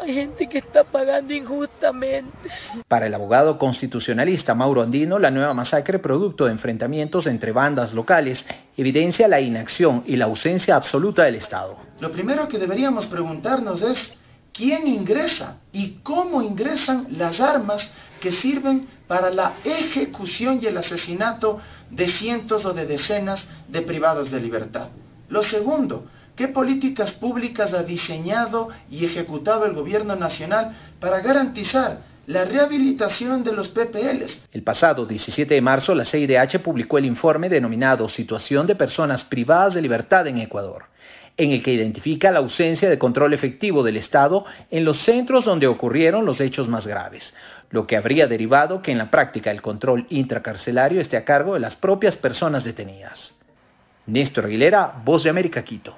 hay 0.01 0.13
gente 0.13 0.47
que 0.47 0.59
está 0.59 0.83
pagando 0.83 1.33
injustamente. 1.33 2.49
Para 2.87 3.07
el 3.07 3.13
abogado 3.13 3.57
constitucionalista 3.57 4.55
Mauro 4.55 4.81
Andino, 4.81 5.19
la 5.19 5.31
nueva 5.31 5.53
masacre 5.53 5.99
producto 5.99 6.45
de 6.45 6.51
enfrentamientos 6.51 7.27
entre 7.27 7.51
bandas 7.51 7.93
locales 7.93 8.45
evidencia 8.77 9.27
la 9.27 9.41
inacción 9.41 10.03
y 10.05 10.15
la 10.15 10.25
ausencia 10.25 10.75
absoluta 10.75 11.23
del 11.23 11.35
Estado. 11.35 11.77
Lo 11.99 12.11
primero 12.11 12.47
que 12.47 12.57
deberíamos 12.57 13.07
preguntarnos 13.07 13.81
es 13.81 14.17
quién 14.53 14.87
ingresa 14.87 15.59
y 15.71 15.99
cómo 16.03 16.41
ingresan 16.41 17.07
las 17.11 17.39
armas 17.39 17.93
que 18.19 18.31
sirven 18.31 18.87
para 19.07 19.31
la 19.31 19.53
ejecución 19.63 20.59
y 20.61 20.67
el 20.67 20.77
asesinato 20.77 21.59
de 21.89 22.07
cientos 22.07 22.65
o 22.65 22.73
de 22.73 22.85
decenas 22.85 23.47
de 23.67 23.81
privados 23.81 24.29
de 24.31 24.39
libertad. 24.39 24.89
Lo 25.29 25.43
segundo, 25.43 26.05
¿Qué 26.39 26.47
políticas 26.47 27.11
públicas 27.11 27.73
ha 27.73 27.83
diseñado 27.83 28.69
y 28.89 29.03
ejecutado 29.03 29.65
el 29.65 29.73
gobierno 29.73 30.15
nacional 30.15 30.71
para 31.01 31.19
garantizar 31.19 31.99
la 32.27 32.45
rehabilitación 32.45 33.43
de 33.43 33.51
los 33.51 33.67
PPLs. 33.67 34.47
El 34.53 34.63
pasado 34.63 35.05
17 35.05 35.53
de 35.53 35.59
marzo, 35.59 35.93
la 35.93 36.05
CIDH 36.05 36.59
publicó 36.63 36.97
el 36.97 37.03
informe 37.03 37.49
denominado 37.49 38.07
Situación 38.07 38.67
de 38.67 38.75
Personas 38.75 39.25
Privadas 39.25 39.73
de 39.73 39.81
Libertad 39.81 40.27
en 40.27 40.37
Ecuador, 40.37 40.85
en 41.35 41.51
el 41.51 41.61
que 41.61 41.73
identifica 41.73 42.31
la 42.31 42.39
ausencia 42.39 42.89
de 42.89 42.97
control 42.97 43.33
efectivo 43.33 43.83
del 43.83 43.97
Estado 43.97 44.45
en 44.71 44.85
los 44.85 44.99
centros 44.99 45.43
donde 45.43 45.67
ocurrieron 45.67 46.23
los 46.23 46.39
hechos 46.39 46.69
más 46.69 46.87
graves, 46.87 47.35
lo 47.69 47.85
que 47.85 47.97
habría 47.97 48.27
derivado 48.27 48.81
que 48.81 48.93
en 48.93 48.97
la 48.97 49.11
práctica 49.11 49.51
el 49.51 49.61
control 49.61 50.05
intracarcelario 50.07 51.01
esté 51.01 51.17
a 51.17 51.25
cargo 51.25 51.55
de 51.55 51.59
las 51.59 51.75
propias 51.75 52.15
personas 52.15 52.63
detenidas. 52.63 53.33
Néstor 54.05 54.45
Aguilera, 54.45 54.93
Voz 55.03 55.25
de 55.25 55.31
América 55.31 55.65
Quito. 55.65 55.97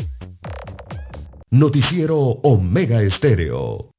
Noticiero 1.53 2.17
Omega 2.17 3.01
Estéreo. 3.01 3.89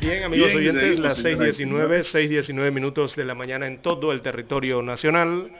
Bien, 0.00 0.22
amigos 0.24 0.54
oyentes, 0.54 0.98
las 0.98 1.22
6.19, 1.22 2.04
6.19 2.10 2.72
minutos 2.72 3.14
de 3.16 3.26
la 3.26 3.34
mañana 3.34 3.66
en 3.66 3.82
todo 3.82 4.12
el 4.12 4.22
territorio 4.22 4.80
nacional. 4.80 5.52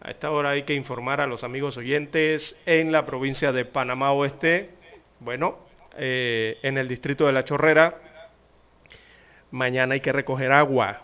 A 0.00 0.10
esta 0.10 0.30
hora 0.30 0.52
hay 0.52 0.62
que 0.62 0.72
informar 0.72 1.20
a 1.20 1.26
los 1.26 1.44
amigos 1.44 1.76
oyentes 1.76 2.56
en 2.64 2.92
la 2.92 3.04
provincia 3.04 3.52
de 3.52 3.66
Panamá 3.66 4.12
Oeste 4.12 4.70
Bueno, 5.20 5.58
eh, 5.98 6.56
en 6.62 6.78
el 6.78 6.88
distrito 6.88 7.26
de 7.26 7.34
La 7.34 7.44
Chorrera, 7.44 8.00
mañana 9.50 9.92
hay 9.92 10.00
que 10.00 10.12
recoger 10.12 10.50
agua. 10.50 11.02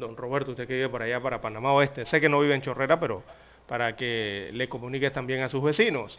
Don 0.00 0.16
Roberto, 0.16 0.52
usted 0.52 0.66
que 0.66 0.74
vive 0.74 0.88
por 0.88 1.02
allá 1.02 1.20
para 1.20 1.40
Panamá 1.40 1.72
Oeste, 1.74 2.04
sé 2.04 2.20
que 2.20 2.28
no 2.28 2.40
vive 2.40 2.54
en 2.54 2.62
Chorrera, 2.62 2.98
pero 2.98 3.22
para 3.68 3.94
que 3.94 4.50
le 4.52 4.68
comunique 4.68 5.10
también 5.10 5.42
a 5.42 5.48
sus 5.48 5.62
vecinos. 5.62 6.18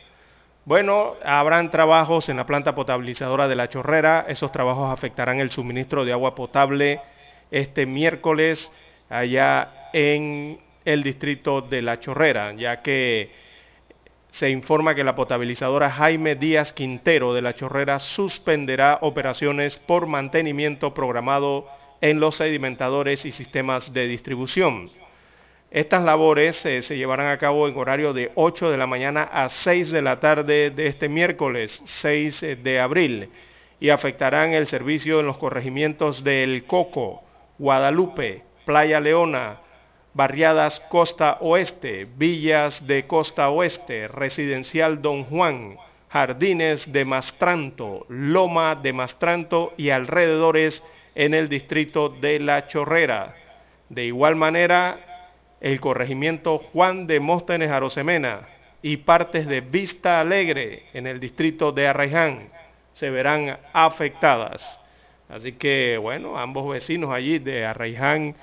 Bueno, 0.63 1.15
habrán 1.25 1.71
trabajos 1.71 2.29
en 2.29 2.37
la 2.37 2.45
planta 2.45 2.75
potabilizadora 2.75 3.47
de 3.47 3.55
La 3.55 3.67
Chorrera. 3.67 4.25
Esos 4.27 4.51
trabajos 4.51 4.93
afectarán 4.93 5.39
el 5.39 5.49
suministro 5.49 6.05
de 6.05 6.13
agua 6.13 6.35
potable 6.35 7.01
este 7.49 7.87
miércoles 7.87 8.71
allá 9.09 9.89
en 9.91 10.59
el 10.85 11.01
distrito 11.01 11.61
de 11.61 11.81
La 11.81 11.99
Chorrera, 11.99 12.53
ya 12.53 12.83
que 12.83 13.31
se 14.29 14.51
informa 14.51 14.93
que 14.93 15.03
la 15.03 15.15
potabilizadora 15.15 15.89
Jaime 15.89 16.35
Díaz 16.35 16.71
Quintero 16.71 17.33
de 17.33 17.41
La 17.41 17.55
Chorrera 17.55 17.97
suspenderá 17.97 18.99
operaciones 19.01 19.77
por 19.77 20.05
mantenimiento 20.05 20.93
programado 20.93 21.67
en 22.01 22.19
los 22.19 22.35
sedimentadores 22.35 23.25
y 23.25 23.31
sistemas 23.31 23.93
de 23.93 24.07
distribución. 24.07 24.89
Estas 25.69 26.03
labores 26.03 26.65
eh, 26.65 26.81
se 26.81 26.97
llevarán 26.97 27.27
a 27.27 27.37
cabo 27.37 27.67
en 27.67 27.77
horario 27.77 28.11
de 28.11 28.31
8 28.35 28.71
de 28.71 28.77
la 28.77 28.87
mañana 28.87 29.23
a 29.23 29.47
6 29.47 29.91
de 29.91 30.01
la 30.01 30.19
tarde 30.19 30.69
de 30.69 30.87
este 30.87 31.07
miércoles 31.07 31.81
6 31.85 32.43
eh, 32.43 32.55
de 32.57 32.79
abril 32.81 33.29
y 33.79 33.89
afectarán 33.89 34.51
el 34.51 34.67
servicio 34.67 35.21
en 35.21 35.27
los 35.27 35.37
corregimientos 35.37 36.25
del 36.25 36.65
Coco, 36.65 37.23
Guadalupe, 37.57 38.43
Playa 38.65 38.99
Leona, 38.99 39.59
Barriadas 40.13 40.81
Costa 40.89 41.37
Oeste, 41.39 42.05
Villas 42.17 42.85
de 42.85 43.07
Costa 43.07 43.49
Oeste, 43.49 44.09
Residencial 44.09 45.01
Don 45.01 45.23
Juan, 45.23 45.77
Jardines 46.09 46.91
de 46.91 47.05
Mastranto, 47.05 48.05
Loma 48.09 48.75
de 48.75 48.91
Mastranto 48.91 49.73
y 49.77 49.91
alrededores 49.91 50.83
en 51.15 51.33
el 51.33 51.49
distrito 51.49 52.09
de 52.09 52.39
La 52.39 52.67
Chorrera. 52.67 53.35
De 53.89 54.05
igual 54.05 54.35
manera, 54.35 54.97
el 55.59 55.79
corregimiento 55.79 56.59
Juan 56.59 57.07
de 57.07 57.19
Móstenes 57.19 57.69
Arosemena 57.71 58.47
y 58.81 58.97
partes 58.97 59.47
de 59.47 59.61
Vista 59.61 60.19
Alegre 60.19 60.83
en 60.93 61.07
el 61.07 61.19
distrito 61.19 61.71
de 61.71 61.87
Arraiján 61.87 62.49
se 62.93 63.09
verán 63.09 63.57
afectadas. 63.73 64.79
Así 65.29 65.53
que, 65.53 65.97
bueno, 65.97 66.37
ambos 66.37 66.69
vecinos 66.69 67.11
allí 67.11 67.39
de 67.39 67.65
Arraiján 67.65 68.35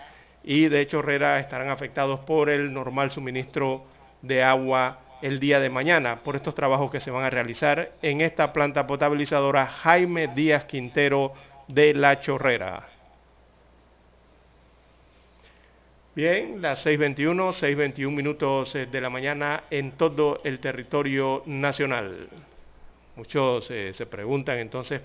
y 0.42 0.68
de 0.68 0.86
Chorrera 0.86 1.38
estarán 1.40 1.68
afectados 1.68 2.20
por 2.20 2.48
el 2.48 2.72
normal 2.72 3.10
suministro 3.10 3.84
de 4.22 4.42
agua 4.42 5.00
el 5.20 5.40
día 5.40 5.60
de 5.60 5.68
mañana 5.68 6.22
por 6.22 6.36
estos 6.36 6.54
trabajos 6.54 6.90
que 6.90 7.00
se 7.00 7.10
van 7.10 7.24
a 7.24 7.30
realizar 7.30 7.92
en 8.02 8.20
esta 8.20 8.52
planta 8.52 8.86
potabilizadora 8.86 9.66
Jaime 9.66 10.28
Díaz 10.28 10.64
Quintero 10.64 11.34
de 11.68 11.94
La 11.94 12.20
Chorrera. 12.20 12.88
Bien, 16.14 16.60
las 16.60 16.84
6.21, 16.84 17.52
6.21 17.52 18.10
minutos 18.10 18.74
eh, 18.74 18.86
de 18.86 19.00
la 19.00 19.08
mañana 19.08 19.62
en 19.70 19.92
todo 19.92 20.40
el 20.42 20.58
territorio 20.58 21.44
nacional. 21.46 22.28
Muchos 23.14 23.70
eh, 23.70 23.92
se 23.94 24.06
preguntan 24.06 24.58
entonces, 24.58 25.00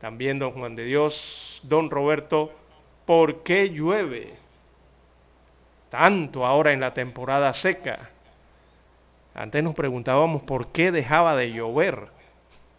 también 0.00 0.38
don 0.38 0.52
Juan 0.52 0.74
de 0.74 0.84
Dios, 0.84 1.60
don 1.64 1.90
Roberto, 1.90 2.52
¿por 3.04 3.42
qué 3.42 3.68
llueve 3.70 4.34
tanto 5.90 6.46
ahora 6.46 6.72
en 6.72 6.80
la 6.80 6.94
temporada 6.94 7.52
seca? 7.52 8.10
Antes 9.34 9.62
nos 9.62 9.74
preguntábamos 9.74 10.44
por 10.44 10.68
qué 10.68 10.92
dejaba 10.92 11.36
de 11.36 11.52
llover. 11.52 12.08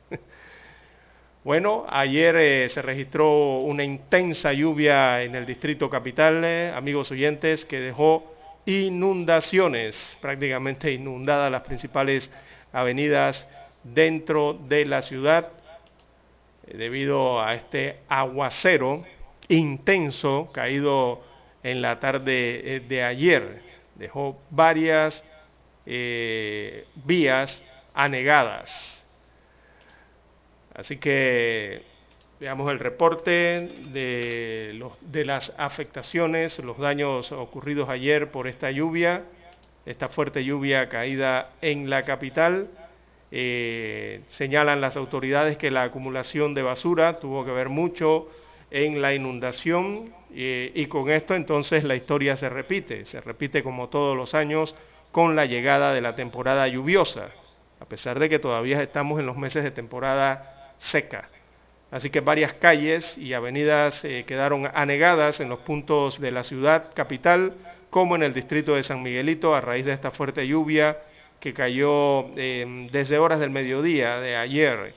Bueno, 1.45 1.85
ayer 1.87 2.35
eh, 2.37 2.69
se 2.69 2.81
registró 2.81 3.59
una 3.59 3.83
intensa 3.83 4.51
lluvia 4.51 5.21
en 5.21 5.35
el 5.35 5.45
distrito 5.45 5.91
capital, 5.91 6.43
eh, 6.43 6.73
amigos 6.75 7.11
oyentes, 7.11 7.65
que 7.65 7.79
dejó 7.79 8.33
inundaciones, 8.65 10.17
prácticamente 10.21 10.91
inundadas 10.91 11.51
las 11.51 11.61
principales 11.61 12.31
avenidas 12.73 13.47
dentro 13.83 14.53
de 14.53 14.85
la 14.85 15.03
ciudad 15.03 15.51
eh, 16.65 16.77
debido 16.77 17.39
a 17.39 17.53
este 17.53 17.99
aguacero 18.07 19.05
intenso 19.47 20.49
caído 20.51 21.21
en 21.61 21.79
la 21.79 21.99
tarde 21.99 22.81
de 22.89 23.03
ayer. 23.03 23.61
Dejó 23.93 24.41
varias 24.49 25.23
vías 27.05 27.63
anegadas. 27.93 29.04
Así 30.75 30.97
que 30.97 31.83
veamos 32.39 32.69
el 32.69 32.79
reporte 32.79 33.69
de, 33.93 35.23
las 35.25 35.53
afectaciones, 35.57 36.59
los 36.59 36.77
daños 36.77 37.31
ocurridos 37.31 37.89
ayer 37.89 38.29
por 38.29 38.47
esta 38.47 38.71
lluvia, 38.71 39.23
esta 39.85 40.09
fuerte 40.09 40.43
lluvia 40.43 40.89
caída 40.89 41.51
en 41.61 41.89
la 41.89 42.03
capital. 42.03 42.67
Eh, 43.31 44.21
señalan 44.27 44.81
las 44.81 44.97
autoridades 44.97 45.57
que 45.57 45.71
la 45.71 45.83
acumulación 45.83 46.53
de 46.53 46.61
basura 46.61 47.19
tuvo 47.19 47.45
que 47.45 47.51
ver 47.51 47.69
mucho 47.69 48.29
en 48.69 49.01
la 49.01 49.13
inundación 49.13 50.13
eh, 50.33 50.71
y 50.75 50.87
con 50.87 51.09
esto 51.09 51.35
entonces 51.35 51.83
la 51.83 51.95
historia 51.95 52.35
se 52.35 52.49
repite, 52.49 53.05
se 53.05 53.21
repite 53.21 53.63
como 53.63 53.89
todos 53.89 54.15
los 54.15 54.35
años 54.35 54.75
con 55.11 55.35
la 55.35 55.45
llegada 55.45 55.93
de 55.93 56.01
la 56.01 56.15
temporada 56.15 56.67
lluviosa, 56.67 57.29
a 57.79 57.85
pesar 57.85 58.19
de 58.19 58.29
que 58.29 58.39
todavía 58.39 58.81
estamos 58.81 59.19
en 59.19 59.25
los 59.25 59.37
meses 59.37 59.63
de 59.63 59.71
temporada 59.71 60.54
seca. 60.77 61.29
Así 61.91 62.09
que 62.09 62.19
varias 62.19 62.53
calles 62.53 63.17
y 63.17 63.33
avenidas 63.33 64.03
eh, 64.03 64.25
quedaron 64.27 64.69
anegadas 64.73 65.39
en 65.39 65.49
los 65.49 65.59
puntos 65.59 66.19
de 66.19 66.31
la 66.31 66.43
ciudad 66.43 66.93
capital, 66.93 67.53
como 67.89 68.15
en 68.15 68.23
el 68.23 68.33
distrito 68.33 68.75
de 68.75 68.83
San 68.83 69.01
Miguelito, 69.01 69.55
a 69.55 69.61
raíz 69.61 69.85
de 69.85 69.93
esta 69.93 70.11
fuerte 70.11 70.45
lluvia 70.47 70.97
que 71.39 71.53
cayó 71.53 72.35
em, 72.37 72.87
desde 72.87 73.17
horas 73.17 73.39
del 73.39 73.51
mediodía 73.51 74.19
de 74.19 74.35
ayer. 74.35 74.93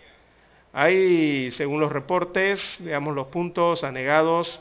Hay, 0.73 1.51
según 1.51 1.81
los 1.81 1.93
reportes, 1.93 2.79
veamos 2.81 3.15
los 3.15 3.29
puntos 3.29 3.85
anegados, 3.85 4.61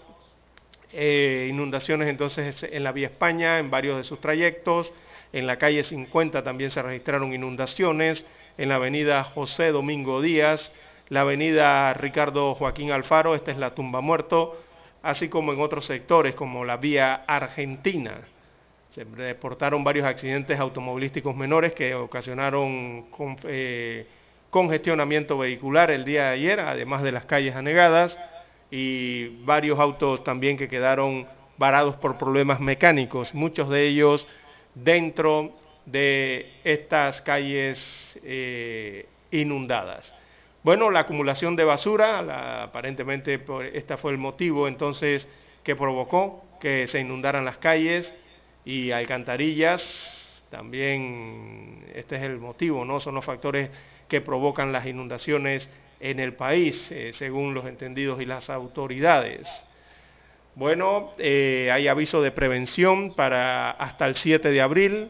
eh, 0.93 1.47
inundaciones 1.49 2.07
entonces 2.07 2.63
en 2.63 2.83
la 2.83 2.91
vía 2.91 3.07
España, 3.07 3.59
en 3.59 3.69
varios 3.69 3.97
de 3.97 4.03
sus 4.03 4.21
trayectos, 4.21 4.93
en 5.33 5.47
la 5.47 5.57
calle 5.57 5.83
50 5.83 6.43
también 6.43 6.71
se 6.71 6.81
registraron 6.81 7.33
inundaciones, 7.33 8.25
en 8.57 8.69
la 8.69 8.75
avenida 8.75 9.23
José 9.23 9.71
Domingo 9.71 10.21
Díaz, 10.21 10.71
la 11.09 11.21
avenida 11.21 11.93
Ricardo 11.93 12.55
Joaquín 12.55 12.91
Alfaro, 12.91 13.35
esta 13.35 13.51
es 13.51 13.57
la 13.57 13.73
tumba 13.73 14.01
muerto, 14.01 14.61
así 15.03 15.29
como 15.29 15.53
en 15.53 15.61
otros 15.61 15.85
sectores 15.85 16.35
como 16.35 16.65
la 16.65 16.77
vía 16.77 17.23
Argentina. 17.27 18.19
Se 18.89 19.03
reportaron 19.03 19.83
varios 19.83 20.05
accidentes 20.05 20.59
automovilísticos 20.59 21.35
menores 21.35 21.73
que 21.73 21.95
ocasionaron 21.95 23.07
eh, 23.43 24.07
congestionamiento 24.49 25.37
vehicular 25.37 25.91
el 25.91 26.03
día 26.03 26.25
de 26.25 26.33
ayer, 26.33 26.59
además 26.59 27.03
de 27.03 27.11
las 27.11 27.25
calles 27.25 27.55
anegadas, 27.55 28.17
y 28.69 29.43
varios 29.45 29.79
autos 29.79 30.23
también 30.23 30.57
que 30.57 30.67
quedaron 30.67 31.27
varados 31.57 31.95
por 31.95 32.17
problemas 32.17 32.59
mecánicos, 32.59 33.33
muchos 33.33 33.69
de 33.69 33.87
ellos 33.87 34.27
dentro 34.75 35.53
de 35.85 36.51
estas 36.63 37.21
calles 37.21 38.19
eh, 38.23 39.07
inundadas. 39.31 40.13
Bueno, 40.63 40.91
la 40.91 41.01
acumulación 41.01 41.55
de 41.55 41.63
basura, 41.63 42.63
aparentemente 42.63 43.43
este 43.73 43.97
fue 43.97 44.11
el 44.11 44.17
motivo 44.17 44.67
entonces 44.67 45.27
que 45.63 45.75
provocó 45.75 46.43
que 46.59 46.87
se 46.87 46.99
inundaran 46.99 47.45
las 47.45 47.57
calles 47.57 48.13
y 48.65 48.91
alcantarillas. 48.91 50.43
También 50.49 51.85
este 51.93 52.15
es 52.17 52.23
el 52.23 52.39
motivo, 52.39 52.85
¿no? 52.85 52.99
Son 52.99 53.15
los 53.15 53.25
factores 53.25 53.69
que 54.07 54.21
provocan 54.21 54.71
las 54.71 54.85
inundaciones 54.85 55.69
en 55.99 56.19
el 56.19 56.33
país, 56.33 56.89
eh, 56.91 57.11
según 57.13 57.53
los 57.53 57.65
entendidos 57.65 58.21
y 58.21 58.25
las 58.25 58.49
autoridades. 58.49 59.47
Bueno, 60.55 61.13
eh, 61.17 61.69
hay 61.71 61.87
aviso 61.87 62.21
de 62.21 62.31
prevención 62.31 63.13
para 63.13 63.71
hasta 63.71 64.05
el 64.05 64.15
7 64.15 64.49
de 64.49 64.61
abril. 64.61 65.09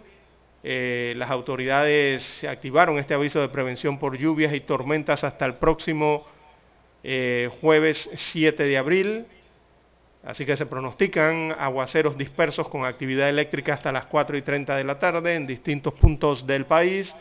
Eh, 0.70 1.14
las 1.16 1.32
autoridades 1.32 2.44
activaron 2.44 2.98
este 2.98 3.14
aviso 3.14 3.40
de 3.40 3.48
prevención 3.48 3.98
por 3.98 4.18
lluvias 4.18 4.54
y 4.54 4.60
tormentas 4.60 5.24
hasta 5.24 5.46
el 5.46 5.54
próximo 5.54 6.26
eh, 7.06 7.50
jueves 7.62 8.10
7 8.14 8.64
de 8.66 8.78
abril. 8.78 9.26
Así 10.26 10.46
que 10.46 10.58
se 10.58 10.66
pronostican 10.66 11.56
aguaceros 11.58 12.18
dispersos 12.18 12.68
con 12.68 12.84
actividad 12.84 13.30
eléctrica 13.30 13.76
hasta 13.76 13.94
las 13.94 14.08
4 14.08 14.36
y 14.36 14.42
30 14.42 14.76
de 14.76 14.84
la 14.84 15.00
tarde 15.00 15.36
en 15.36 15.48
distintos 15.48 15.94
puntos 15.94 16.46
del 16.46 16.66
país. 16.66 17.16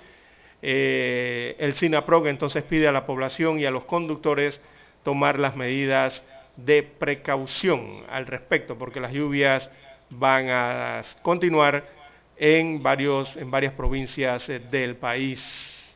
Eh, 0.61 1.55
el 1.61 1.75
SINAPROG 1.75 2.27
entonces 2.27 2.65
pide 2.65 2.89
a 2.89 2.93
la 2.93 3.07
población 3.07 3.61
y 3.61 3.65
a 3.65 3.71
los 3.71 3.85
conductores 3.85 4.61
tomar 5.05 5.39
las 5.39 5.55
medidas 5.55 6.25
de 6.57 6.83
precaución 6.83 8.03
al 8.11 8.27
respecto, 8.27 8.77
porque 8.77 8.99
las 8.99 9.13
lluvias 9.13 9.71
van 10.11 10.49
a 10.49 11.03
continuar 11.23 11.96
en, 12.37 12.83
varios, 12.83 13.35
en 13.37 13.51
varias 13.51 13.73
provincias 13.73 14.49
eh, 14.49 14.59
del 14.59 14.97
país. 14.97 15.95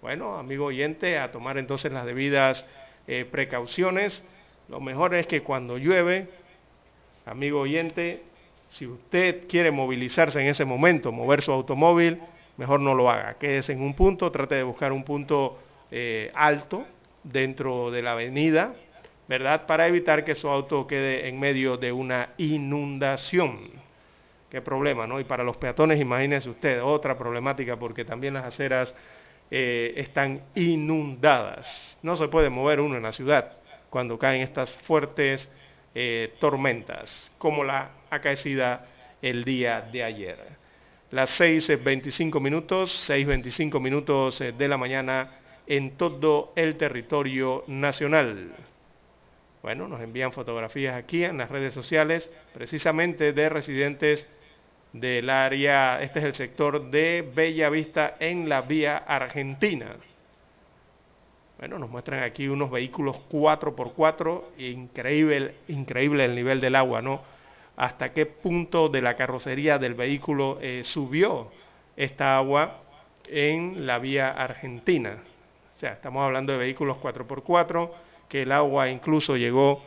Bueno, 0.00 0.36
amigo 0.36 0.66
oyente, 0.66 1.18
a 1.18 1.30
tomar 1.30 1.58
entonces 1.58 1.92
las 1.92 2.06
debidas 2.06 2.66
eh, 3.06 3.24
precauciones. 3.30 4.22
Lo 4.68 4.80
mejor 4.80 5.14
es 5.14 5.26
que 5.26 5.42
cuando 5.42 5.78
llueve, 5.78 6.28
amigo 7.26 7.60
oyente, 7.60 8.22
si 8.70 8.86
usted 8.86 9.46
quiere 9.48 9.70
movilizarse 9.70 10.40
en 10.40 10.46
ese 10.46 10.64
momento, 10.64 11.12
mover 11.12 11.42
su 11.42 11.52
automóvil, 11.52 12.20
mejor 12.56 12.80
no 12.80 12.94
lo 12.94 13.10
haga. 13.10 13.34
Quédese 13.34 13.72
en 13.72 13.82
un 13.82 13.94
punto, 13.94 14.30
trate 14.30 14.56
de 14.56 14.62
buscar 14.62 14.92
un 14.92 15.04
punto 15.04 15.58
eh, 15.90 16.30
alto 16.34 16.84
dentro 17.22 17.90
de 17.90 18.02
la 18.02 18.12
avenida, 18.12 18.74
¿verdad? 19.28 19.66
Para 19.66 19.86
evitar 19.86 20.24
que 20.24 20.34
su 20.34 20.48
auto 20.48 20.86
quede 20.86 21.28
en 21.28 21.38
medio 21.38 21.76
de 21.76 21.92
una 21.92 22.30
inundación. 22.38 23.81
Qué 24.52 24.60
problema, 24.60 25.06
¿no? 25.06 25.18
Y 25.18 25.24
para 25.24 25.42
los 25.44 25.56
peatones, 25.56 25.98
imagínense 25.98 26.50
usted, 26.50 26.82
otra 26.82 27.16
problemática 27.16 27.78
porque 27.78 28.04
también 28.04 28.34
las 28.34 28.44
aceras 28.44 28.94
eh, 29.50 29.94
están 29.96 30.42
inundadas. 30.54 31.96
No 32.02 32.18
se 32.18 32.28
puede 32.28 32.50
mover 32.50 32.78
uno 32.78 32.98
en 32.98 33.02
la 33.02 33.14
ciudad 33.14 33.56
cuando 33.88 34.18
caen 34.18 34.42
estas 34.42 34.70
fuertes 34.84 35.48
eh, 35.94 36.34
tormentas, 36.38 37.30
como 37.38 37.64
la 37.64 37.92
acaecida 38.10 38.86
el 39.22 39.42
día 39.42 39.88
de 39.90 40.04
ayer. 40.04 40.38
Las 41.12 41.40
6.25 41.40 42.38
minutos, 42.38 43.08
6.25 43.08 43.80
minutos 43.80 44.38
eh, 44.42 44.52
de 44.52 44.68
la 44.68 44.76
mañana 44.76 45.30
en 45.66 45.92
todo 45.96 46.52
el 46.56 46.76
territorio 46.76 47.64
nacional. 47.68 48.52
Bueno, 49.62 49.88
nos 49.88 50.02
envían 50.02 50.30
fotografías 50.30 50.94
aquí 50.94 51.24
en 51.24 51.38
las 51.38 51.48
redes 51.48 51.72
sociales, 51.72 52.30
precisamente 52.52 53.32
de 53.32 53.48
residentes 53.48 54.26
del 54.92 55.30
área, 55.30 56.02
este 56.02 56.18
es 56.18 56.24
el 56.26 56.34
sector 56.34 56.90
de 56.90 57.28
Bella 57.34 57.70
Vista 57.70 58.16
en 58.20 58.48
la 58.48 58.62
vía 58.62 58.98
argentina. 58.98 59.96
Bueno, 61.58 61.78
nos 61.78 61.88
muestran 61.88 62.22
aquí 62.22 62.48
unos 62.48 62.70
vehículos 62.70 63.16
4x4, 63.30 64.42
increíble, 64.58 65.54
increíble 65.68 66.24
el 66.24 66.34
nivel 66.34 66.60
del 66.60 66.74
agua, 66.74 67.00
¿no? 67.00 67.22
Hasta 67.76 68.12
qué 68.12 68.26
punto 68.26 68.88
de 68.88 69.00
la 69.00 69.16
carrocería 69.16 69.78
del 69.78 69.94
vehículo 69.94 70.58
eh, 70.60 70.82
subió 70.84 71.50
esta 71.96 72.36
agua 72.36 72.80
en 73.28 73.86
la 73.86 73.98
vía 73.98 74.30
argentina. 74.30 75.18
O 75.74 75.78
sea, 75.78 75.92
estamos 75.92 76.24
hablando 76.24 76.52
de 76.52 76.58
vehículos 76.58 76.98
4x4, 76.98 77.90
que 78.28 78.42
el 78.42 78.52
agua 78.52 78.88
incluso 78.88 79.36
llegó 79.36 79.82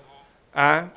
a 0.53 0.89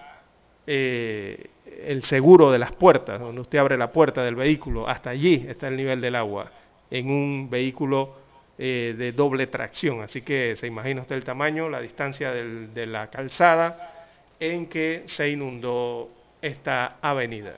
eh, 0.66 1.50
el 1.84 2.04
seguro 2.04 2.50
de 2.50 2.58
las 2.58 2.72
puertas, 2.72 3.20
donde 3.20 3.40
usted 3.40 3.58
abre 3.58 3.76
la 3.76 3.92
puerta 3.92 4.24
del 4.24 4.34
vehículo, 4.34 4.88
hasta 4.88 5.10
allí 5.10 5.46
está 5.48 5.68
el 5.68 5.76
nivel 5.76 6.00
del 6.00 6.16
agua, 6.16 6.50
en 6.90 7.10
un 7.10 7.48
vehículo 7.50 8.16
eh, 8.58 8.94
de 8.96 9.12
doble 9.12 9.46
tracción. 9.46 10.02
Así 10.02 10.22
que 10.22 10.56
se 10.56 10.66
imagina 10.66 11.02
usted 11.02 11.16
el 11.16 11.24
tamaño, 11.24 11.68
la 11.68 11.80
distancia 11.80 12.32
de 12.32 12.86
la 12.86 13.08
calzada 13.08 13.94
en 14.40 14.66
que 14.66 15.04
se 15.06 15.30
inundó 15.30 16.10
esta 16.42 16.96
avenida. 17.00 17.54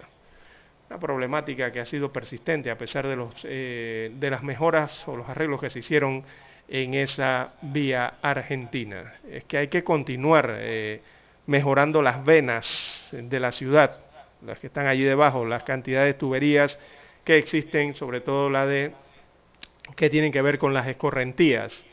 Una 0.88 0.98
problemática 0.98 1.70
que 1.70 1.80
ha 1.80 1.86
sido 1.86 2.12
persistente 2.12 2.70
a 2.70 2.76
pesar 2.76 3.06
de, 3.06 3.16
los, 3.16 3.32
eh, 3.44 4.10
de 4.14 4.30
las 4.30 4.42
mejoras 4.42 5.06
o 5.06 5.16
los 5.16 5.28
arreglos 5.28 5.60
que 5.60 5.70
se 5.70 5.78
hicieron 5.78 6.24
en 6.68 6.94
esa 6.94 7.54
vía 7.62 8.14
argentina. 8.22 9.14
Es 9.30 9.44
que 9.44 9.58
hay 9.58 9.68
que 9.68 9.84
continuar 9.84 10.56
eh, 10.58 11.00
mejorando 11.46 12.02
las 12.02 12.24
venas 12.24 13.08
de 13.12 13.40
la 13.40 13.52
ciudad, 13.52 13.98
las 14.44 14.58
que 14.58 14.68
están 14.68 14.86
allí 14.86 15.02
debajo, 15.02 15.44
las 15.44 15.62
cantidades 15.62 16.14
de 16.14 16.18
tuberías 16.18 16.78
que 17.24 17.36
existen, 17.36 17.94
sobre 17.94 18.20
todo 18.20 18.50
la 18.50 18.66
de 18.66 18.92
que 19.96 20.10
tienen 20.10 20.32
que 20.32 20.42
ver 20.42 20.58
con 20.58 20.72
las 20.72 20.86
escorrentías. 20.86 21.84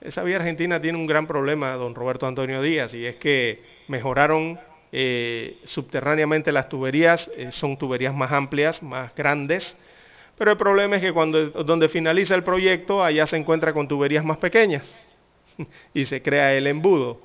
Esa 0.00 0.22
vía 0.22 0.36
argentina 0.36 0.80
tiene 0.80 0.98
un 0.98 1.06
gran 1.06 1.26
problema, 1.26 1.72
don 1.72 1.94
Roberto 1.94 2.26
Antonio 2.26 2.62
Díaz, 2.62 2.94
y 2.94 3.04
es 3.04 3.16
que 3.16 3.62
mejoraron 3.88 4.58
eh, 4.92 5.58
subterráneamente 5.64 6.52
las 6.52 6.68
tuberías, 6.68 7.30
eh, 7.36 7.50
son 7.52 7.76
tuberías 7.76 8.14
más 8.14 8.32
amplias, 8.32 8.82
más 8.82 9.14
grandes, 9.14 9.76
pero 10.38 10.52
el 10.52 10.56
problema 10.56 10.96
es 10.96 11.02
que 11.02 11.12
cuando 11.12 11.50
donde 11.50 11.90
finaliza 11.90 12.34
el 12.34 12.42
proyecto, 12.42 13.04
allá 13.04 13.26
se 13.26 13.36
encuentra 13.36 13.74
con 13.74 13.86
tuberías 13.86 14.24
más 14.24 14.38
pequeñas 14.38 14.84
y 15.94 16.06
se 16.06 16.22
crea 16.22 16.54
el 16.54 16.66
embudo. 16.66 17.20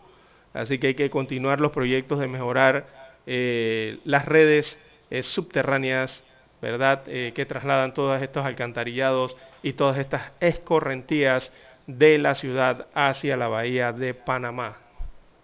Así 0.55 0.79
que 0.79 0.87
hay 0.87 0.95
que 0.95 1.11
continuar 1.11 1.59
los 1.59 1.71
proyectos 1.71 2.17
de 2.19 2.27
mejorar 2.27 2.87
eh, 3.27 3.99
las 4.05 4.25
redes 4.25 4.79
subterráneas, 5.21 6.25
¿verdad? 6.61 7.03
que 7.03 7.45
trasladan 7.47 7.93
todos 7.93 8.19
estos 8.21 8.43
alcantarillados 8.43 9.37
y 9.61 9.73
todas 9.73 9.99
estas 9.99 10.31
escorrentías 10.39 11.51
de 11.87 12.17
la 12.17 12.35
ciudad 12.35 12.87
hacia 12.93 13.37
la 13.37 13.47
bahía 13.47 13.91
de 13.93 14.13
Panamá. 14.13 14.77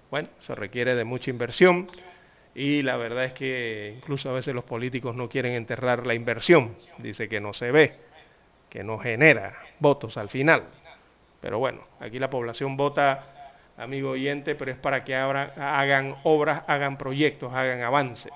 Bueno, 0.10 0.30
se 0.42 0.56
requiere 0.56 0.96
de 0.96 1.04
mucha 1.04 1.30
inversión 1.30 1.88
y 2.54 2.82
la 2.82 2.98
verdad 2.98 3.26
es 3.26 3.34
que 3.34 3.94
incluso 3.96 4.30
a 4.30 4.34
veces 4.34 4.54
los 4.54 4.66
políticos 4.66 5.16
no 5.16 5.30
quieren 5.30 5.54
enterrar 5.54 6.06
la 6.06 6.14
inversión, 6.14 6.76
dice 6.98 7.30
que 7.30 7.40
no 7.40 7.54
se 7.54 7.72
ve, 7.72 7.96
que 8.70 8.84
no 8.84 8.98
genera 8.98 9.58
votos 9.80 10.18
al 10.18 10.30
final. 10.30 10.64
Pero 11.40 11.60
bueno, 11.60 11.82
aquí 12.00 12.20
la 12.20 12.30
población 12.30 12.76
vota, 12.76 13.41
amigo 13.82 14.12
oyente, 14.12 14.56
pero 14.56 14.72
es 14.72 14.78
para 14.78 15.04
que 15.04 15.14
hagan 15.16 16.16
obras, 16.24 16.64
hagan 16.68 16.98
proyectos, 16.98 17.52
hagan 17.54 17.82
avances. 17.82 18.32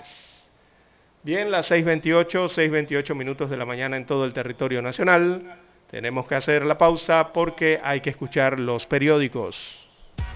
Bien, 1.23 1.49
las 1.51 1.71
6.28, 1.71 2.49
6.28 2.49 3.15
minutos 3.15 3.49
de 3.49 3.55
la 3.57 3.65
mañana 3.65 3.97
en 3.97 4.05
todo 4.05 4.25
el 4.25 4.33
territorio 4.33 4.81
nacional. 4.81 5.57
Tenemos 5.89 6.27
que 6.27 6.35
hacer 6.35 6.65
la 6.65 6.77
pausa 6.77 7.31
porque 7.31 7.79
hay 7.83 8.01
que 8.01 8.09
escuchar 8.09 8.59
los 8.59 8.85
periódicos. 8.87 9.87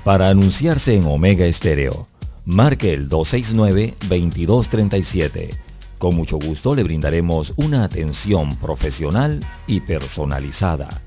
Para 0.04 0.30
anunciarse 0.30 0.96
en 0.96 1.06
Omega 1.06 1.46
Estéreo 1.46 2.08
marque 2.46 2.94
el 2.94 3.10
269-2237. 3.10 5.50
Con 5.98 6.16
mucho 6.16 6.38
gusto 6.38 6.76
le 6.76 6.84
brindaremos 6.84 7.52
una 7.58 7.84
atención 7.84 8.56
profesional 8.58 9.46
y 9.68 9.82
personalizada. 9.82 11.02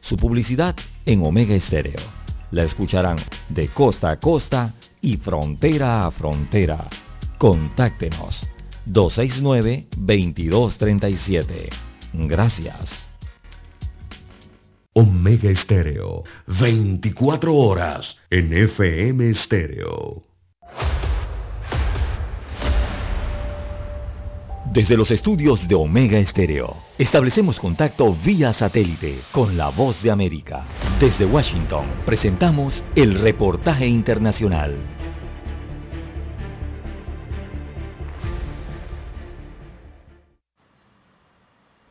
Su 0.00 0.16
publicidad 0.16 0.76
en 1.04 1.24
Omega 1.24 1.54
Estéreo. 1.54 2.25
La 2.56 2.64
escucharán 2.64 3.18
de 3.50 3.68
costa 3.68 4.10
a 4.12 4.18
costa 4.18 4.72
y 5.02 5.18
frontera 5.18 6.06
a 6.06 6.10
frontera. 6.10 6.88
Contáctenos 7.36 8.48
269-2237. 8.86 11.68
Gracias. 12.14 13.10
Omega 14.94 15.50
Estéreo, 15.50 16.24
24 16.46 17.54
horas 17.54 18.16
en 18.30 18.54
FM 18.54 19.28
Estéreo. 19.28 20.24
Desde 24.76 24.94
los 24.94 25.10
estudios 25.10 25.66
de 25.66 25.74
Omega 25.74 26.18
Estéreo, 26.18 26.76
establecemos 26.98 27.58
contacto 27.58 28.12
vía 28.12 28.52
satélite 28.52 29.22
con 29.32 29.56
la 29.56 29.70
voz 29.70 30.02
de 30.02 30.10
América. 30.10 30.66
Desde 31.00 31.24
Washington, 31.24 31.86
presentamos 32.04 32.84
el 32.94 33.18
reportaje 33.18 33.86
internacional. 33.86 34.76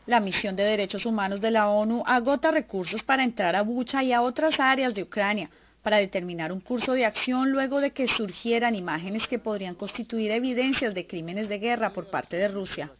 La 0.06 0.20
misión 0.20 0.56
de 0.56 0.66
derechos 0.66 1.08
humanos 1.08 1.42
de 1.42 1.50
la 1.50 1.70
ONU 1.70 2.04
agota 2.06 2.52
recursos 2.52 3.02
para 3.02 3.24
entrar 3.24 3.56
a 3.56 3.64
Bucha 3.64 4.04
y 4.04 4.14
a 4.14 4.22
otras 4.22 4.60
áreas 4.60 4.94
de 4.94 5.02
Ucrania 5.02 5.50
para 5.86 5.98
determinar 5.98 6.52
un 6.52 6.62
curso 6.62 6.94
de 6.94 7.06
acción 7.06 7.52
luego 7.52 7.80
de 7.80 7.92
que 7.92 8.08
surgieran 8.08 8.74
imágenes 8.74 9.28
que 9.28 9.38
podrían 9.38 9.76
constituir 9.76 10.32
evidencias 10.32 10.96
de 10.96 11.06
crímenes 11.06 11.48
de 11.48 11.60
guerra 11.60 11.94
por 11.94 12.10
parte 12.10 12.38
de 12.38 12.48
Rusia. 12.48 12.92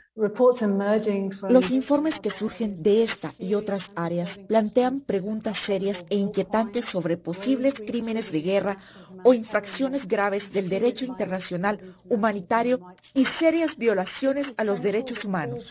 Los 1.50 1.72
informes 1.72 2.20
que 2.20 2.30
surgen 2.30 2.84
de 2.84 3.06
esta 3.06 3.34
y 3.40 3.56
otras 3.56 3.82
áreas 3.96 4.38
plantean 4.48 5.02
preguntas 5.02 5.58
serias 5.66 5.98
e 6.12 6.16
inquietantes 6.16 6.86
sobre 6.86 7.18
posibles 7.18 7.74
crímenes 7.74 8.32
de 8.32 8.42
guerra 8.42 8.78
o 9.24 9.34
infracciones 9.34 10.08
graves 10.08 10.44
del 10.54 10.70
derecho 10.70 11.06
internacional 11.06 11.96
humanitario 12.08 12.80
y 13.16 13.26
serias 13.40 13.76
violaciones 13.78 14.46
a 14.58 14.64
los 14.64 14.80
derechos 14.84 15.26
humanos. 15.26 15.66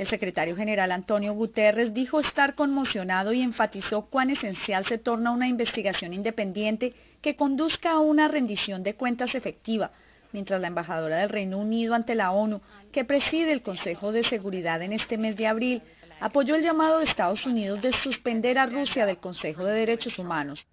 El 0.00 0.08
secretario 0.08 0.56
general 0.56 0.92
Antonio 0.92 1.34
Guterres 1.34 1.92
dijo 1.92 2.20
estar 2.20 2.54
conmocionado 2.54 3.34
y 3.34 3.42
enfatizó 3.42 4.06
cuán 4.06 4.30
esencial 4.30 4.86
se 4.86 4.96
torna 4.96 5.30
una 5.30 5.46
investigación 5.46 6.14
independiente 6.14 6.94
que 7.20 7.36
conduzca 7.36 7.90
a 7.90 8.00
una 8.00 8.26
rendición 8.26 8.82
de 8.82 8.94
cuentas 8.94 9.34
efectiva, 9.34 9.90
mientras 10.32 10.58
la 10.58 10.68
embajadora 10.68 11.18
del 11.18 11.28
Reino 11.28 11.58
Unido 11.58 11.92
ante 11.92 12.14
la 12.14 12.30
ONU, 12.30 12.62
que 12.92 13.04
preside 13.04 13.52
el 13.52 13.60
Consejo 13.60 14.10
de 14.10 14.22
Seguridad 14.22 14.80
en 14.80 14.94
este 14.94 15.18
mes 15.18 15.36
de 15.36 15.46
abril, 15.46 15.82
apoyó 16.20 16.54
el 16.54 16.62
llamado 16.62 16.98
de 16.98 17.04
Estados 17.04 17.44
Unidos 17.46 17.80
de 17.82 17.92
suspender 17.92 18.58
a 18.58 18.66
Rusia 18.66 19.06
del 19.06 19.16
Consejo 19.16 19.64
de 19.64 19.72
Derechos 19.72 20.18
Humanos. 20.18 20.64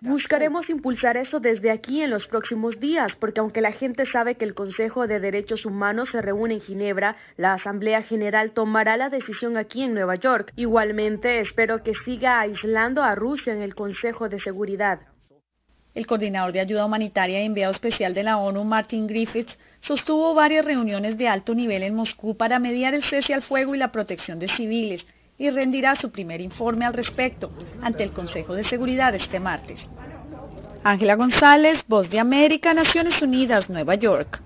Buscaremos 0.00 0.70
impulsar 0.70 1.16
eso 1.16 1.40
desde 1.40 1.70
aquí 1.70 2.02
en 2.02 2.10
los 2.10 2.26
próximos 2.26 2.78
días, 2.78 3.16
porque 3.16 3.40
aunque 3.40 3.60
la 3.60 3.72
gente 3.72 4.04
sabe 4.04 4.36
que 4.36 4.44
el 4.44 4.54
Consejo 4.54 5.06
de 5.06 5.20
Derechos 5.20 5.66
Humanos 5.66 6.10
se 6.10 6.22
reúne 6.22 6.54
en 6.54 6.60
Ginebra, 6.60 7.16
la 7.36 7.54
Asamblea 7.54 8.02
General 8.02 8.52
tomará 8.52 8.96
la 8.96 9.10
decisión 9.10 9.56
aquí 9.56 9.82
en 9.82 9.94
Nueva 9.94 10.14
York. 10.16 10.52
Igualmente, 10.56 11.40
espero 11.40 11.82
que 11.82 11.94
siga 11.94 12.40
aislando 12.40 13.02
a 13.02 13.14
Rusia 13.14 13.52
en 13.52 13.62
el 13.62 13.74
Consejo 13.74 14.28
de 14.28 14.38
Seguridad. 14.38 15.00
El 15.96 16.06
coordinador 16.06 16.52
de 16.52 16.60
ayuda 16.60 16.84
humanitaria 16.84 17.40
y 17.40 17.46
enviado 17.46 17.72
especial 17.72 18.12
de 18.12 18.22
la 18.22 18.36
ONU, 18.36 18.64
Martin 18.64 19.06
Griffiths, 19.06 19.56
sostuvo 19.86 20.34
varias 20.34 20.64
reuniones 20.64 21.16
de 21.16 21.28
alto 21.28 21.54
nivel 21.54 21.84
en 21.84 21.94
Moscú 21.94 22.36
para 22.36 22.58
mediar 22.58 22.92
el 22.94 23.04
cese 23.04 23.34
al 23.34 23.42
fuego 23.42 23.74
y 23.74 23.78
la 23.78 23.92
protección 23.92 24.40
de 24.40 24.48
civiles 24.48 25.06
y 25.38 25.50
rendirá 25.50 25.94
su 25.94 26.10
primer 26.10 26.40
informe 26.40 26.84
al 26.84 26.92
respecto 26.92 27.52
ante 27.82 28.02
el 28.02 28.10
Consejo 28.10 28.54
de 28.54 28.64
Seguridad 28.64 29.14
este 29.14 29.38
martes. 29.38 29.80
Ángela 30.82 31.14
González, 31.14 31.84
Voz 31.86 32.10
de 32.10 32.18
América, 32.18 32.74
Naciones 32.74 33.22
Unidas, 33.22 33.70
Nueva 33.70 33.94
York. 33.94 34.42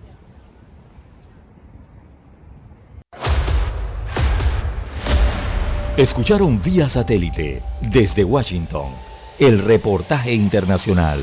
Escucharon 5.96 6.62
vía 6.62 6.88
satélite 6.88 7.62
desde 7.80 8.24
Washington 8.24 8.92
el 9.38 9.58
reportaje 9.58 10.34
internacional. 10.34 11.22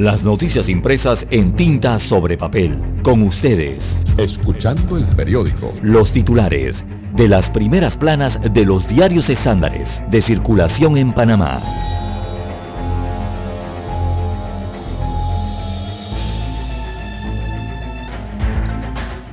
Las 0.00 0.24
noticias 0.24 0.66
impresas 0.70 1.26
en 1.30 1.54
tinta 1.56 2.00
sobre 2.00 2.38
papel. 2.38 2.74
Con 3.02 3.22
ustedes. 3.22 3.84
Escuchando 4.16 4.96
el 4.96 5.04
periódico. 5.14 5.74
Los 5.82 6.10
titulares 6.10 6.82
de 7.16 7.28
las 7.28 7.50
primeras 7.50 7.98
planas 7.98 8.40
de 8.50 8.64
los 8.64 8.88
diarios 8.88 9.28
estándares 9.28 10.02
de 10.10 10.22
circulación 10.22 10.96
en 10.96 11.12
Panamá. 11.12 11.60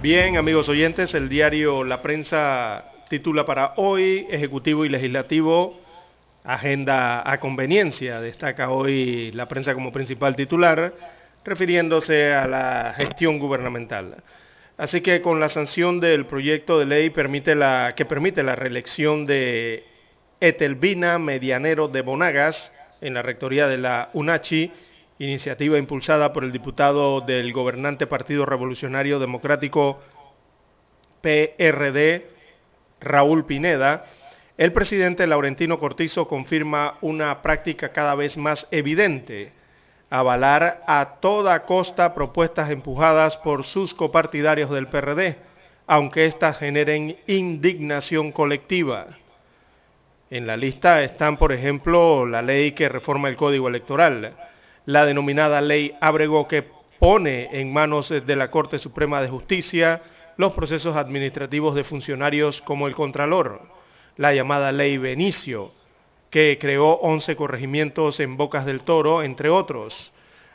Bien, 0.02 0.36
amigos 0.36 0.68
oyentes, 0.68 1.14
el 1.14 1.30
diario 1.30 1.86
La 1.86 2.02
Prensa 2.02 2.92
titula 3.08 3.46
para 3.46 3.72
hoy 3.78 4.28
Ejecutivo 4.30 4.84
y 4.84 4.90
Legislativo 4.90 5.87
agenda 6.48 7.30
a 7.30 7.40
conveniencia, 7.42 8.22
destaca 8.22 8.70
hoy 8.70 9.32
la 9.34 9.50
prensa 9.50 9.74
como 9.74 9.92
principal 9.92 10.36
titular, 10.36 10.94
refiriéndose 11.44 12.34
a 12.34 12.48
la 12.48 12.94
gestión 12.96 13.38
gubernamental. 13.38 14.24
Así 14.78 15.02
que 15.02 15.22
con 15.22 15.42
la 15.42 15.50
sanción 15.50 16.00
del 16.00 16.26
proyecto 16.26 16.80
de 16.80 16.86
ley 16.86 17.10
permite 17.10 17.54
la, 17.54 17.94
que 17.96 18.06
permite 18.06 18.44
la 18.44 18.56
reelección 18.56 19.26
de 19.26 19.84
Etelvina 20.40 21.20
Medianero 21.20 21.90
de 21.90 22.02
Bonagas 22.02 22.72
en 23.02 23.14
la 23.14 23.24
rectoría 23.24 23.68
de 23.68 23.80
la 23.80 24.10
UNACHI, 24.14 24.72
iniciativa 25.20 25.78
impulsada 25.78 26.32
por 26.32 26.46
el 26.46 26.54
diputado 26.54 27.20
del 27.22 27.52
gobernante 27.52 28.08
Partido 28.08 28.46
Revolucionario 28.46 29.20
Democrático 29.20 30.00
PRD, 31.22 32.28
Raúl 33.02 33.46
Pineda, 33.46 34.06
el 34.58 34.74
presidente 34.74 35.28
Laurentino 35.28 35.78
Cortizo 35.78 36.28
confirma 36.28 36.98
una 37.02 37.44
práctica 37.44 37.90
cada 37.90 38.16
vez 38.16 38.38
más 38.38 38.68
evidente, 38.72 39.52
avalar 40.10 40.84
a 40.88 41.18
toda 41.22 41.64
costa 41.64 42.16
propuestas 42.16 42.72
empujadas 42.72 43.38
por 43.38 43.66
sus 43.66 43.94
copartidarios 43.94 44.72
del 44.72 44.88
PRD, 44.88 45.38
aunque 45.86 46.26
éstas 46.26 46.58
generen 46.58 47.18
indignación 47.28 48.32
colectiva. 48.32 49.06
En 50.32 50.48
la 50.48 50.58
lista 50.58 51.04
están, 51.04 51.38
por 51.38 51.54
ejemplo, 51.54 52.26
la 52.26 52.42
ley 52.42 52.72
que 52.72 52.90
reforma 52.90 53.30
el 53.30 53.38
Código 53.38 53.68
Electoral, 53.68 54.34
la 54.86 55.06
denominada 55.06 55.62
Ley 55.62 55.94
Abrego 56.02 56.48
que 56.48 56.66
pone 56.98 57.50
en 57.52 57.72
manos 57.72 58.10
de 58.10 58.36
la 58.36 58.50
Corte 58.50 58.80
Suprema 58.80 59.22
de 59.22 59.30
Justicia 59.30 60.02
los 60.36 60.54
procesos 60.54 60.96
administrativos 60.98 61.76
de 61.76 61.84
funcionarios 61.84 62.62
como 62.62 62.88
el 62.88 62.96
Contralor, 62.96 63.77
la 64.18 64.34
llamada 64.34 64.72
Ley 64.72 64.98
Benicio, 64.98 65.72
que 66.30 66.58
creó 66.60 66.94
11 66.94 67.36
corregimientos 67.36 68.20
en 68.20 68.36
Bocas 68.36 68.66
del 68.66 68.82
Toro, 68.82 69.24
entre 69.24 69.50
otros. 69.50 70.12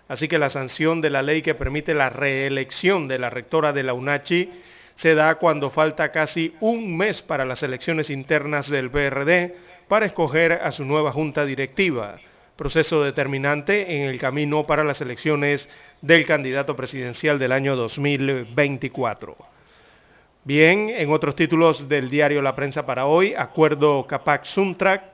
Así 0.08 0.28
que 0.28 0.38
la 0.38 0.50
sanción 0.50 1.00
de 1.00 1.10
la 1.10 1.22
ley 1.22 1.42
que 1.42 1.54
permite 1.54 1.94
la 1.94 2.10
reelección 2.10 3.08
de 3.08 3.18
la 3.18 3.30
rectora 3.30 3.72
de 3.72 3.82
la 3.82 3.94
UNACHI 3.94 4.50
se 4.96 5.14
da 5.14 5.36
cuando 5.36 5.70
falta 5.70 6.12
casi 6.12 6.54
un 6.60 6.96
mes 6.96 7.22
para 7.22 7.44
las 7.44 7.62
elecciones 7.62 8.10
internas 8.10 8.68
del 8.68 8.90
PRD 8.90 9.54
para 9.88 10.06
escoger 10.06 10.52
a 10.52 10.72
su 10.72 10.84
nueva 10.84 11.12
junta 11.12 11.46
directiva, 11.46 12.16
proceso 12.56 13.02
determinante 13.02 13.96
en 13.96 14.02
el 14.02 14.18
camino 14.18 14.66
para 14.66 14.84
las 14.84 15.00
elecciones 15.00 15.68
del 16.02 16.26
candidato 16.26 16.76
presidencial 16.76 17.38
del 17.38 17.52
año 17.52 17.76
2024. 17.76 19.51
Bien, 20.44 20.90
en 20.90 21.12
otros 21.12 21.36
títulos 21.36 21.88
del 21.88 22.10
diario 22.10 22.42
La 22.42 22.56
Prensa 22.56 22.84
para 22.84 23.06
hoy, 23.06 23.32
acuerdo 23.32 24.04
Capac-Suntrack, 24.08 25.04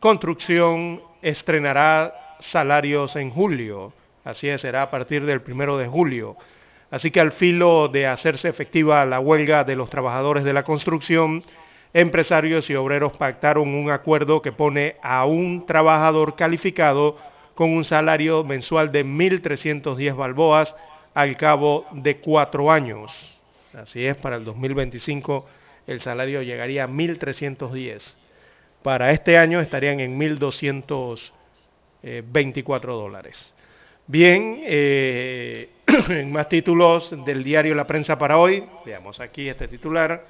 construcción 0.00 1.00
estrenará 1.22 2.36
salarios 2.38 3.16
en 3.16 3.30
julio, 3.30 3.94
así 4.24 4.50
es, 4.50 4.60
será 4.60 4.82
a 4.82 4.90
partir 4.90 5.24
del 5.24 5.40
primero 5.40 5.78
de 5.78 5.88
julio. 5.88 6.36
Así 6.90 7.10
que 7.10 7.20
al 7.20 7.32
filo 7.32 7.88
de 7.88 8.06
hacerse 8.06 8.50
efectiva 8.50 9.06
la 9.06 9.18
huelga 9.18 9.64
de 9.64 9.76
los 9.76 9.88
trabajadores 9.88 10.44
de 10.44 10.52
la 10.52 10.62
construcción, 10.62 11.42
empresarios 11.94 12.68
y 12.68 12.74
obreros 12.74 13.16
pactaron 13.16 13.74
un 13.74 13.90
acuerdo 13.90 14.42
que 14.42 14.52
pone 14.52 14.96
a 15.00 15.24
un 15.24 15.64
trabajador 15.64 16.36
calificado 16.36 17.16
con 17.54 17.72
un 17.72 17.82
salario 17.82 18.44
mensual 18.44 18.92
de 18.92 19.06
1.310 19.06 20.14
balboas 20.14 20.76
al 21.14 21.34
cabo 21.38 21.86
de 21.92 22.18
cuatro 22.18 22.70
años. 22.70 23.37
Así 23.74 24.06
es, 24.06 24.16
para 24.16 24.36
el 24.36 24.44
2025 24.44 25.48
el 25.86 26.00
salario 26.02 26.42
llegaría 26.42 26.84
a 26.84 26.88
1.310. 26.88 28.14
Para 28.82 29.10
este 29.10 29.38
año 29.38 29.60
estarían 29.60 30.00
en 30.00 30.20
1.224 30.20 32.80
dólares. 32.80 33.54
Bien, 34.06 34.60
eh, 34.64 35.70
en 36.08 36.30
más 36.30 36.48
títulos 36.48 37.12
del 37.24 37.42
diario 37.42 37.74
La 37.74 37.86
Prensa 37.86 38.18
para 38.18 38.38
hoy, 38.38 38.64
veamos 38.84 39.18
aquí 39.20 39.48
este 39.48 39.66
titular. 39.66 40.24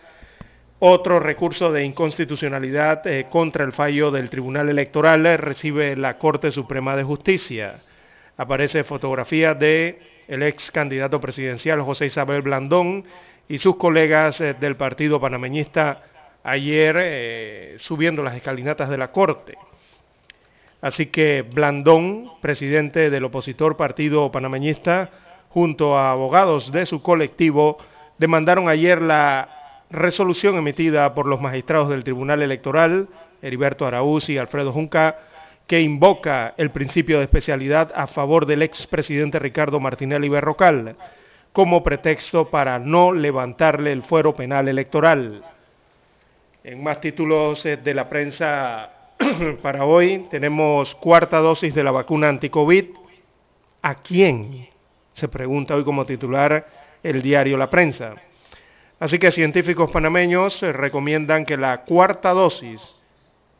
Otro 0.80 1.18
recurso 1.18 1.72
de 1.72 1.84
inconstitucionalidad 1.84 3.04
eh, 3.06 3.26
contra 3.28 3.64
el 3.64 3.72
fallo 3.72 4.12
del 4.12 4.30
Tribunal 4.30 4.68
Electoral 4.68 5.26
eh, 5.26 5.36
recibe 5.36 5.96
la 5.96 6.18
Corte 6.18 6.52
Suprema 6.52 6.94
de 6.94 7.02
Justicia. 7.02 7.74
Aparece 8.36 8.84
fotografía 8.84 9.54
de 9.54 9.98
el 10.28 10.42
ex 10.42 10.70
candidato 10.70 11.20
presidencial 11.20 11.80
José 11.82 12.06
Isabel 12.06 12.42
Blandón 12.42 13.04
y 13.48 13.58
sus 13.58 13.76
colegas 13.76 14.40
eh, 14.40 14.54
del 14.54 14.76
partido 14.76 15.20
panameñista 15.20 16.02
ayer 16.44 16.96
eh, 16.98 17.76
subiendo 17.80 18.22
las 18.22 18.36
escalinatas 18.36 18.88
de 18.90 18.98
la 18.98 19.10
Corte. 19.10 19.56
Así 20.80 21.06
que 21.06 21.42
Blandón, 21.42 22.30
presidente 22.40 23.10
del 23.10 23.24
opositor 23.24 23.76
partido 23.76 24.30
panameñista, 24.30 25.10
junto 25.48 25.98
a 25.98 26.12
abogados 26.12 26.70
de 26.70 26.86
su 26.86 27.02
colectivo, 27.02 27.78
demandaron 28.18 28.68
ayer 28.68 29.02
la 29.02 29.48
resolución 29.90 30.56
emitida 30.56 31.14
por 31.14 31.26
los 31.26 31.40
magistrados 31.40 31.88
del 31.88 32.04
Tribunal 32.04 32.42
Electoral, 32.42 33.08
Heriberto 33.42 33.86
Araúz 33.86 34.28
y 34.28 34.38
Alfredo 34.38 34.72
Junca, 34.72 35.18
que 35.68 35.80
invoca 35.80 36.54
el 36.56 36.70
principio 36.70 37.18
de 37.18 37.24
especialidad 37.24 37.92
a 37.94 38.06
favor 38.08 38.46
del 38.46 38.62
expresidente 38.62 39.38
Ricardo 39.38 39.78
Martinelli 39.78 40.28
Berrocal 40.28 40.96
como 41.52 41.84
pretexto 41.84 42.48
para 42.48 42.78
no 42.78 43.12
levantarle 43.12 43.92
el 43.92 44.02
fuero 44.02 44.34
penal 44.34 44.66
electoral. 44.68 45.42
En 46.64 46.82
más 46.82 47.00
títulos 47.00 47.64
eh, 47.66 47.76
de 47.76 47.94
la 47.94 48.08
prensa 48.08 48.90
para 49.62 49.84
hoy 49.84 50.26
tenemos 50.30 50.94
cuarta 50.94 51.38
dosis 51.38 51.74
de 51.74 51.84
la 51.84 51.90
vacuna 51.90 52.28
anti-COVID. 52.28 52.86
¿A 53.82 53.94
quién? 53.96 54.68
Se 55.12 55.28
pregunta 55.28 55.74
hoy 55.74 55.84
como 55.84 56.06
titular 56.06 56.66
el 57.02 57.20
diario 57.20 57.56
La 57.58 57.68
Prensa. 57.68 58.14
Así 59.00 59.18
que 59.18 59.32
científicos 59.32 59.90
panameños 59.90 60.62
eh, 60.62 60.72
recomiendan 60.72 61.44
que 61.44 61.56
la 61.56 61.84
cuarta 61.84 62.30
dosis, 62.30 62.80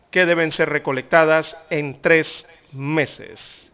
que 0.09 0.25
deben 0.25 0.51
ser 0.51 0.69
recolectadas 0.69 1.55
en 1.69 2.01
tres 2.01 2.47
meses. 2.73 3.70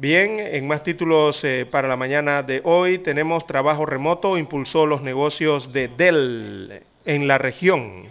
Bien, 0.00 0.38
en 0.38 0.68
más 0.68 0.84
títulos 0.84 1.42
eh, 1.42 1.66
para 1.68 1.88
la 1.88 1.96
mañana 1.96 2.44
de 2.44 2.60
hoy 2.62 2.98
tenemos 2.98 3.48
trabajo 3.48 3.84
remoto, 3.84 4.38
impulsó 4.38 4.86
los 4.86 5.02
negocios 5.02 5.72
de 5.72 5.88
Dell 5.88 6.84
en 7.04 7.26
la 7.26 7.36
región. 7.36 8.04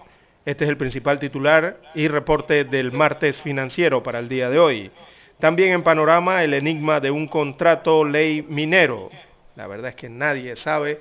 Este 0.44 0.66
es 0.66 0.70
el 0.70 0.76
principal 0.76 1.18
titular 1.18 1.78
y 1.96 2.10
reporte 2.10 2.66
del 2.66 2.92
martes 2.92 3.42
financiero 3.42 4.04
para 4.04 4.20
el 4.20 4.28
día 4.28 4.50
de 4.50 4.60
hoy. 4.60 4.92
También 5.40 5.72
en 5.72 5.82
panorama 5.82 6.44
el 6.44 6.56
enigma 6.56 7.00
de 7.00 7.10
un 7.10 7.26
contrato 7.26 8.04
ley 8.04 8.42
minero. 8.42 9.10
La 9.56 9.66
verdad 9.68 9.92
es 9.92 9.96
que 9.96 10.10
nadie 10.10 10.58
sabe 10.58 11.00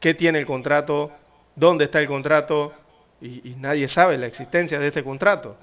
qué 0.00 0.12
tiene 0.12 0.40
el 0.40 0.44
contrato, 0.44 1.10
dónde 1.56 1.84
está 1.86 1.98
el 1.98 2.08
contrato 2.08 2.74
y, 3.22 3.54
nadie 3.58 3.88
sabe 3.88 4.18
la 4.18 4.26
existencia 4.26 4.78
de 4.78 4.88
este 4.88 5.02
contrato. 5.02 5.56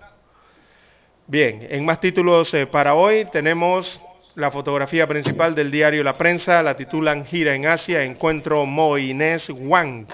Bien, 1.28 1.66
en 1.70 1.86
más 1.86 2.02
títulos 2.02 2.54
eh, 2.54 2.66
para 2.66 2.96
hoy 2.96 3.26
tenemos 3.32 4.02
la 4.36 4.50
fotografía 4.52 5.08
principal 5.08 5.54
del 5.54 5.72
diario 5.72 6.04
La 6.04 6.18
Prensa, 6.18 6.64
la 6.64 6.76
titulan 6.76 7.26
Gira 7.26 7.54
en 7.54 7.68
Asia, 7.68 8.04
encuentro 8.04 8.66
Mo 8.66 8.98
Inés 8.98 9.50
Wang. 9.50 10.08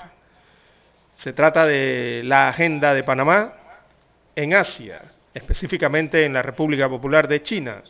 Se 1.18 1.34
trata 1.34 1.66
de 1.66 2.22
la 2.26 2.49
agenda 2.49 2.93
de 2.93 3.03
Panamá 3.03 3.53
en 4.36 4.53
Asia, 4.53 5.01
específicamente 5.34 6.26
en 6.26 6.34
la 6.34 6.41
República 6.41 6.89
Popular 6.89 7.28
de 7.28 7.41
China. 7.41 7.82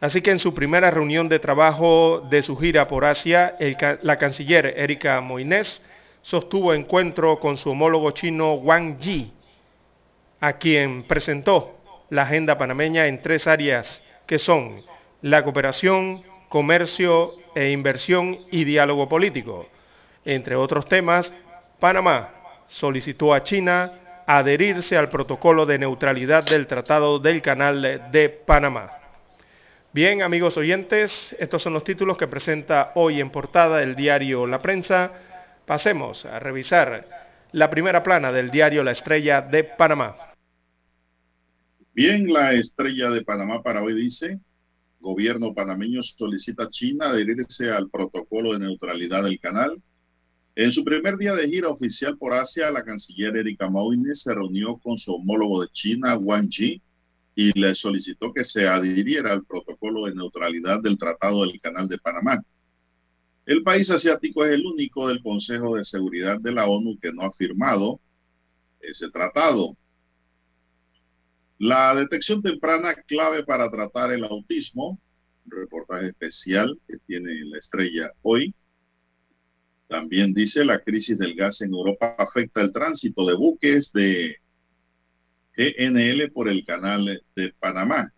Así 0.00 0.20
que 0.20 0.32
en 0.32 0.38
su 0.38 0.52
primera 0.52 0.90
reunión 0.90 1.28
de 1.28 1.38
trabajo 1.38 2.26
de 2.30 2.42
su 2.42 2.56
gira 2.56 2.88
por 2.88 3.04
Asia, 3.04 3.54
la 4.02 4.18
canciller 4.18 4.74
Erika 4.76 5.20
Moines 5.20 5.80
sostuvo 6.20 6.74
encuentro 6.74 7.38
con 7.38 7.56
su 7.56 7.70
homólogo 7.70 8.10
chino 8.10 8.54
Wang 8.54 8.98
Yi, 8.98 9.32
a 10.40 10.54
quien 10.54 11.04
presentó 11.04 11.79
la 12.10 12.22
agenda 12.22 12.58
panameña 12.58 13.06
en 13.06 13.22
tres 13.22 13.46
áreas 13.46 14.02
que 14.26 14.38
son 14.38 14.76
la 15.22 15.42
cooperación, 15.42 16.22
comercio 16.48 17.32
e 17.54 17.70
inversión 17.70 18.38
y 18.50 18.64
diálogo 18.64 19.08
político. 19.08 19.68
Entre 20.24 20.56
otros 20.56 20.86
temas, 20.86 21.32
Panamá 21.78 22.30
solicitó 22.68 23.32
a 23.32 23.42
China 23.42 23.92
adherirse 24.26 24.96
al 24.96 25.08
protocolo 25.08 25.66
de 25.66 25.78
neutralidad 25.78 26.44
del 26.44 26.66
Tratado 26.66 27.18
del 27.18 27.42
Canal 27.42 28.10
de 28.12 28.28
Panamá. 28.28 28.90
Bien, 29.92 30.22
amigos 30.22 30.56
oyentes, 30.56 31.34
estos 31.40 31.62
son 31.62 31.72
los 31.72 31.82
títulos 31.82 32.16
que 32.16 32.28
presenta 32.28 32.92
hoy 32.94 33.20
en 33.20 33.30
portada 33.30 33.82
el 33.82 33.96
diario 33.96 34.46
La 34.46 34.60
Prensa. 34.60 35.10
Pasemos 35.66 36.24
a 36.26 36.38
revisar 36.38 37.04
la 37.50 37.68
primera 37.70 38.04
plana 38.04 38.30
del 38.30 38.52
diario 38.52 38.84
La 38.84 38.92
Estrella 38.92 39.42
de 39.42 39.64
Panamá. 39.64 40.29
Bien, 41.92 42.32
la 42.32 42.54
Estrella 42.54 43.10
de 43.10 43.24
Panamá 43.24 43.62
para 43.62 43.82
hoy 43.82 43.94
dice, 43.94 44.40
gobierno 45.00 45.54
panameño 45.54 46.02
solicita 46.02 46.64
a 46.64 46.70
China 46.70 47.10
adherirse 47.10 47.70
al 47.70 47.90
protocolo 47.90 48.52
de 48.52 48.60
neutralidad 48.60 49.24
del 49.24 49.40
canal 49.40 49.82
en 50.56 50.72
su 50.72 50.84
primer 50.84 51.16
día 51.16 51.34
de 51.34 51.48
gira 51.48 51.68
oficial 51.68 52.18
por 52.18 52.34
Asia, 52.34 52.70
la 52.70 52.84
canciller 52.84 53.36
Erika 53.36 53.70
Moines 53.70 54.20
se 54.20 54.34
reunió 54.34 54.76
con 54.78 54.98
su 54.98 55.14
homólogo 55.14 55.62
de 55.62 55.68
China, 55.68 56.18
Wang 56.18 56.48
Yi, 56.50 56.82
y 57.36 57.58
le 57.58 57.74
solicitó 57.74 58.32
que 58.32 58.44
se 58.44 58.66
adhiriera 58.66 59.32
al 59.32 59.44
protocolo 59.44 60.04
de 60.04 60.14
neutralidad 60.14 60.82
del 60.82 60.98
Tratado 60.98 61.46
del 61.46 61.60
Canal 61.60 61.88
de 61.88 61.98
Panamá. 61.98 62.44
El 63.46 63.62
país 63.62 63.88
asiático 63.90 64.44
es 64.44 64.52
el 64.52 64.66
único 64.66 65.08
del 65.08 65.22
Consejo 65.22 65.76
de 65.76 65.84
Seguridad 65.84 66.40
de 66.40 66.52
la 66.52 66.68
ONU 66.68 66.98
que 67.00 67.12
no 67.12 67.22
ha 67.22 67.32
firmado 67.32 68.00
ese 68.80 69.08
tratado. 69.08 69.76
La 71.60 71.94
detección 71.94 72.40
temprana 72.40 72.94
clave 72.94 73.44
para 73.44 73.70
tratar 73.70 74.10
el 74.12 74.24
autismo, 74.24 74.98
un 75.44 75.50
reportaje 75.50 76.06
especial 76.06 76.80
que 76.88 76.96
tiene 77.06 77.34
la 77.44 77.58
estrella 77.58 78.10
hoy. 78.22 78.54
También 79.86 80.32
dice 80.32 80.64
la 80.64 80.78
crisis 80.78 81.18
del 81.18 81.34
gas 81.34 81.60
en 81.60 81.74
Europa 81.74 82.16
afecta 82.16 82.62
el 82.62 82.72
tránsito 82.72 83.26
de 83.26 83.34
buques 83.34 83.92
de 83.92 84.36
GNL 85.54 86.32
por 86.32 86.48
el 86.48 86.64
canal 86.64 87.22
de 87.36 87.54
Panamá. 87.60 88.10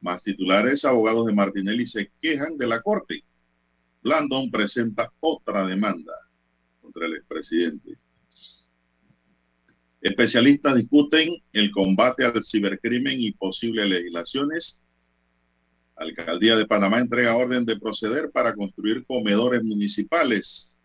Más 0.00 0.22
titulares, 0.22 0.86
abogados 0.86 1.26
de 1.26 1.34
Martinelli 1.34 1.84
se 1.86 2.10
quejan 2.22 2.56
de 2.56 2.66
la 2.66 2.80
Corte. 2.80 3.22
Blandon 4.02 4.50
presenta 4.50 5.12
otra 5.20 5.66
demanda 5.66 6.14
contra 6.80 7.04
el 7.04 7.16
expresidente. 7.16 7.96
Especialistas 10.06 10.76
discuten 10.76 11.42
el 11.52 11.72
combate 11.72 12.24
al 12.24 12.44
cibercrimen 12.44 13.20
y 13.20 13.32
posibles 13.32 13.88
legislaciones 13.88 14.80
Alcaldía 15.96 16.56
de 16.56 16.66
Panamá 16.66 17.00
entrega 17.00 17.36
orden 17.36 17.64
de 17.64 17.80
proceder 17.80 18.30
para 18.30 18.54
construir 18.54 19.04
comedores 19.06 19.64
municipales. 19.64 20.78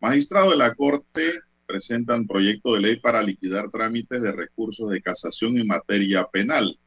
Magistrado 0.00 0.52
de 0.52 0.56
la 0.56 0.74
Corte 0.74 1.40
presentan 1.66 2.26
proyecto 2.26 2.74
de 2.74 2.80
ley 2.80 3.00
para 3.00 3.22
liquidar 3.22 3.70
trámites 3.70 4.22
de 4.22 4.32
recursos 4.32 4.88
de 4.88 5.02
casación 5.02 5.58
en 5.58 5.66
materia 5.66 6.26
penal. 6.32 6.78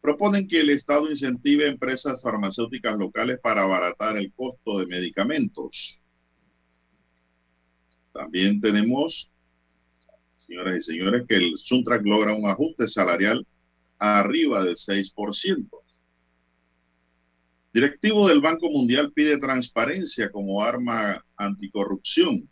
Proponen 0.00 0.48
que 0.48 0.60
el 0.60 0.70
Estado 0.70 1.10
incentive 1.10 1.66
empresas 1.66 2.22
farmacéuticas 2.22 2.96
locales 2.96 3.40
para 3.42 3.64
abaratar 3.64 4.16
el 4.16 4.32
costo 4.32 4.78
de 4.78 4.86
medicamentos. 4.86 6.00
También 8.12 8.60
tenemos, 8.60 9.30
señoras 10.46 10.78
y 10.78 10.82
señores, 10.82 11.24
que 11.28 11.36
el 11.36 11.58
Suntrack 11.58 12.04
logra 12.04 12.34
un 12.34 12.48
ajuste 12.48 12.88
salarial 12.88 13.46
arriba 13.98 14.64
del 14.64 14.76
6%. 14.76 15.68
Directivo 17.72 18.28
del 18.28 18.40
Banco 18.40 18.70
Mundial 18.70 19.12
pide 19.12 19.38
transparencia 19.38 20.30
como 20.30 20.62
arma 20.62 21.22
anticorrupción. 21.36 22.48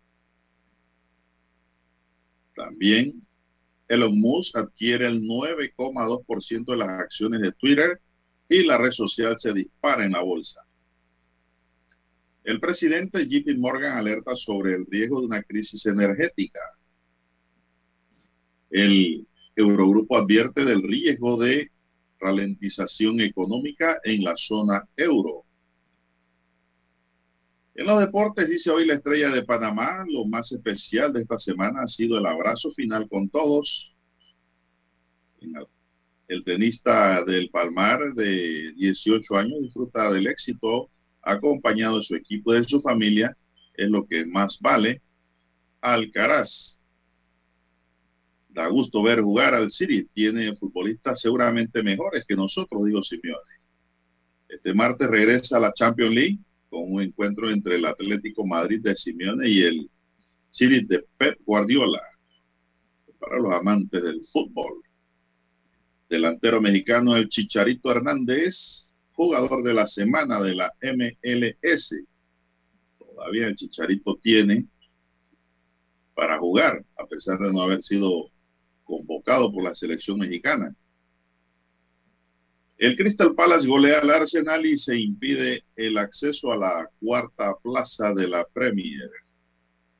También 2.54 3.26
Elon 3.88 4.18
Musk 4.18 4.56
adquiere 4.56 5.06
el 5.06 5.22
9,2% 5.22 6.64
de 6.72 6.76
las 6.76 6.88
acciones 7.00 7.40
de 7.40 7.52
Twitter 7.52 8.00
y 8.48 8.64
la 8.64 8.78
red 8.78 8.92
social 8.92 9.38
se 9.38 9.52
dispara 9.52 10.04
en 10.04 10.12
la 10.12 10.22
bolsa. 10.22 10.60
El 12.44 12.60
presidente 12.60 13.26
JP 13.26 13.56
Morgan 13.56 13.96
alerta 13.96 14.36
sobre 14.36 14.74
el 14.74 14.84
riesgo 14.86 15.20
de 15.20 15.26
una 15.26 15.42
crisis 15.42 15.86
energética. 15.86 16.60
El 18.74 19.24
Eurogrupo 19.54 20.16
advierte 20.16 20.64
del 20.64 20.82
riesgo 20.82 21.36
de 21.36 21.70
ralentización 22.18 23.20
económica 23.20 24.00
en 24.02 24.24
la 24.24 24.36
zona 24.36 24.88
euro. 24.96 25.44
En 27.76 27.86
los 27.86 28.00
deportes, 28.00 28.48
dice 28.48 28.72
hoy 28.72 28.84
la 28.84 28.94
estrella 28.94 29.30
de 29.30 29.44
Panamá, 29.44 30.04
lo 30.08 30.24
más 30.24 30.50
especial 30.50 31.12
de 31.12 31.22
esta 31.22 31.38
semana 31.38 31.82
ha 31.82 31.86
sido 31.86 32.18
el 32.18 32.26
abrazo 32.26 32.72
final 32.72 33.08
con 33.08 33.28
todos. 33.28 33.94
El 36.26 36.42
tenista 36.42 37.22
del 37.24 37.50
Palmar 37.50 38.12
de 38.14 38.72
18 38.76 39.36
años 39.36 39.62
disfruta 39.62 40.12
del 40.12 40.26
éxito 40.26 40.90
acompañado 41.22 41.98
de 41.98 42.02
su 42.02 42.16
equipo 42.16 42.52
y 42.52 42.58
de 42.58 42.64
su 42.64 42.82
familia, 42.82 43.36
es 43.74 43.88
lo 43.88 44.04
que 44.04 44.26
más 44.26 44.58
vale. 44.60 45.00
Alcaraz. 45.80 46.80
Da 48.54 48.68
gusto 48.68 49.02
ver 49.02 49.20
jugar 49.20 49.52
al 49.52 49.68
City. 49.68 50.06
Tiene 50.12 50.54
futbolistas 50.54 51.20
seguramente 51.20 51.82
mejores 51.82 52.24
que 52.24 52.36
nosotros, 52.36 52.86
digo 52.86 53.02
Simeone. 53.02 53.54
Este 54.48 54.72
martes 54.72 55.08
regresa 55.08 55.56
a 55.56 55.60
la 55.60 55.72
Champions 55.72 56.14
League 56.14 56.38
con 56.70 56.92
un 56.92 57.02
encuentro 57.02 57.50
entre 57.50 57.74
el 57.74 57.84
Atlético 57.84 58.46
Madrid 58.46 58.80
de 58.80 58.94
Simeone 58.94 59.48
y 59.48 59.62
el 59.62 59.90
City 60.50 60.86
de 60.86 61.04
Pep 61.18 61.40
Guardiola. 61.44 62.00
Para 63.18 63.40
los 63.40 63.52
amantes 63.52 64.00
del 64.00 64.24
fútbol. 64.32 64.82
Delantero 66.08 66.60
mexicano 66.60 67.16
el 67.16 67.28
Chicharito 67.28 67.90
Hernández, 67.90 68.92
jugador 69.14 69.64
de 69.64 69.74
la 69.74 69.88
semana 69.88 70.40
de 70.40 70.54
la 70.54 70.72
MLS. 70.80 72.04
Todavía 72.98 73.48
el 73.48 73.56
Chicharito 73.56 74.16
tiene 74.22 74.68
para 76.14 76.38
jugar, 76.38 76.84
a 76.96 77.06
pesar 77.06 77.38
de 77.40 77.52
no 77.52 77.62
haber 77.62 77.82
sido 77.82 78.30
convocado 78.84 79.52
por 79.52 79.64
la 79.64 79.74
selección 79.74 80.18
mexicana. 80.18 80.74
El 82.76 82.96
Crystal 82.96 83.34
Palace 83.34 83.66
golea 83.66 84.00
al 84.00 84.10
Arsenal 84.10 84.66
y 84.66 84.76
se 84.76 84.98
impide 84.98 85.64
el 85.76 85.96
acceso 85.96 86.52
a 86.52 86.56
la 86.56 86.90
cuarta 87.00 87.54
plaza 87.62 88.12
de 88.12 88.28
la 88.28 88.44
Premier. 88.52 89.10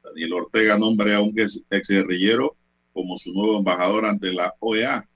Daniel 0.03 0.35
Ortega 0.35 0.77
nombra 0.77 1.17
a 1.17 1.21
un 1.21 1.33
ex 1.39 1.89
guerrillero 1.89 2.57
como 2.93 3.17
su 3.17 3.33
nuevo 3.33 3.59
embajador 3.59 4.05
ante 4.05 4.33
la 4.33 4.55
OEA. 4.61 5.09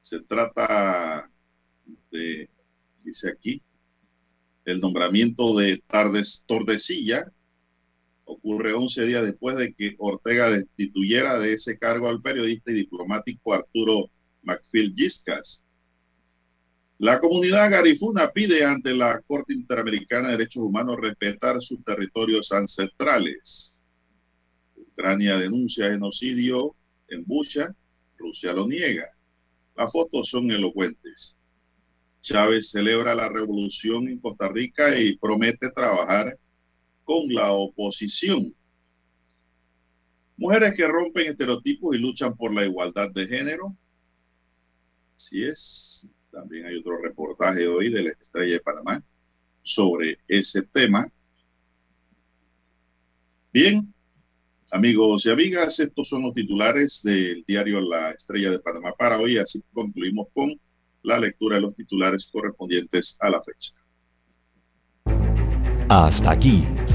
Se 0.00 0.20
trata 0.20 1.30
de, 2.10 2.48
dice 3.04 3.30
aquí, 3.30 3.62
el 4.64 4.80
nombramiento 4.80 5.56
de 5.56 5.82
Tardes 5.86 6.42
Tordesilla 6.46 7.30
ocurre 8.26 8.74
11 8.74 9.06
días 9.06 9.24
después 9.24 9.56
de 9.56 9.72
que 9.72 9.96
Ortega 9.98 10.50
destituyera 10.50 11.38
de 11.38 11.54
ese 11.54 11.78
cargo 11.78 12.08
al 12.08 12.20
periodista 12.20 12.70
y 12.70 12.74
diplomático 12.74 13.54
Arturo 13.54 14.10
Macfield 14.42 14.94
Giscas 14.94 15.62
la 16.98 17.20
comunidad 17.20 17.70
garifuna 17.70 18.32
pide 18.32 18.64
ante 18.64 18.94
la 18.94 19.20
Corte 19.26 19.52
Interamericana 19.52 20.28
de 20.28 20.38
Derechos 20.38 20.62
Humanos 20.62 20.96
respetar 20.98 21.60
sus 21.60 21.84
territorios 21.84 22.50
ancestrales. 22.52 23.86
Ucrania 24.74 25.36
denuncia 25.36 25.90
genocidio 25.90 26.74
en 27.08 27.22
Bucha, 27.26 27.74
Rusia 28.16 28.54
lo 28.54 28.66
niega. 28.66 29.10
Las 29.76 29.92
fotos 29.92 30.30
son 30.30 30.50
elocuentes. 30.50 31.36
Chávez 32.22 32.70
celebra 32.70 33.14
la 33.14 33.28
revolución 33.28 34.08
en 34.08 34.18
Costa 34.18 34.48
Rica 34.48 34.98
y 34.98 35.18
promete 35.18 35.70
trabajar 35.70 36.38
con 37.06 37.32
la 37.32 37.52
oposición. 37.52 38.52
Mujeres 40.36 40.74
que 40.74 40.86
rompen 40.86 41.28
estereotipos 41.28 41.96
y 41.96 41.98
luchan 41.98 42.36
por 42.36 42.52
la 42.52 42.66
igualdad 42.66 43.10
de 43.12 43.26
género. 43.26 43.74
Así 45.14 45.44
es, 45.44 46.06
también 46.30 46.66
hay 46.66 46.76
otro 46.76 47.00
reportaje 47.00 47.66
hoy 47.66 47.90
de 47.90 48.02
la 48.02 48.10
Estrella 48.10 48.54
de 48.54 48.60
Panamá 48.60 49.02
sobre 49.62 50.18
ese 50.28 50.62
tema. 50.62 51.06
Bien, 53.52 53.94
amigos 54.70 55.24
y 55.24 55.30
amigas, 55.30 55.78
estos 55.80 56.08
son 56.08 56.24
los 56.24 56.34
titulares 56.34 57.00
del 57.02 57.44
diario 57.46 57.80
La 57.80 58.10
Estrella 58.10 58.50
de 58.50 58.58
Panamá 58.58 58.92
para 58.98 59.18
hoy. 59.18 59.38
Así 59.38 59.62
concluimos 59.72 60.26
con 60.34 60.60
la 61.02 61.20
lectura 61.20 61.56
de 61.56 61.62
los 61.62 61.76
titulares 61.76 62.28
correspondientes 62.30 63.16
a 63.20 63.30
la 63.30 63.42
fecha. 63.42 63.72
Hasta 65.88 66.32
aquí, 66.32 66.64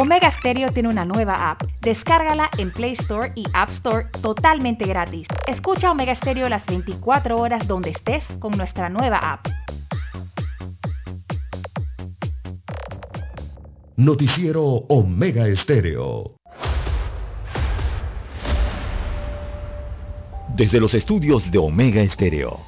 Omega 0.00 0.30
Stereo 0.38 0.68
tiene 0.68 0.88
una 0.90 1.04
nueva 1.04 1.50
app. 1.50 1.60
Descárgala 1.80 2.48
en 2.56 2.70
Play 2.70 2.92
Store 3.00 3.32
y 3.34 3.44
App 3.52 3.70
Store 3.70 4.06
totalmente 4.22 4.84
gratis. 4.86 5.26
Escucha 5.48 5.90
Omega 5.90 6.14
Stereo 6.14 6.48
las 6.48 6.64
24 6.66 7.36
horas 7.36 7.66
donde 7.66 7.90
estés 7.90 8.22
con 8.38 8.56
nuestra 8.56 8.88
nueva 8.88 9.18
app. 9.18 9.48
Noticiero 13.96 14.62
Omega 14.62 15.48
Estéreo. 15.48 16.36
Desde 20.54 20.78
los 20.78 20.94
estudios 20.94 21.50
de 21.50 21.58
Omega 21.58 22.02
Estéreo, 22.02 22.67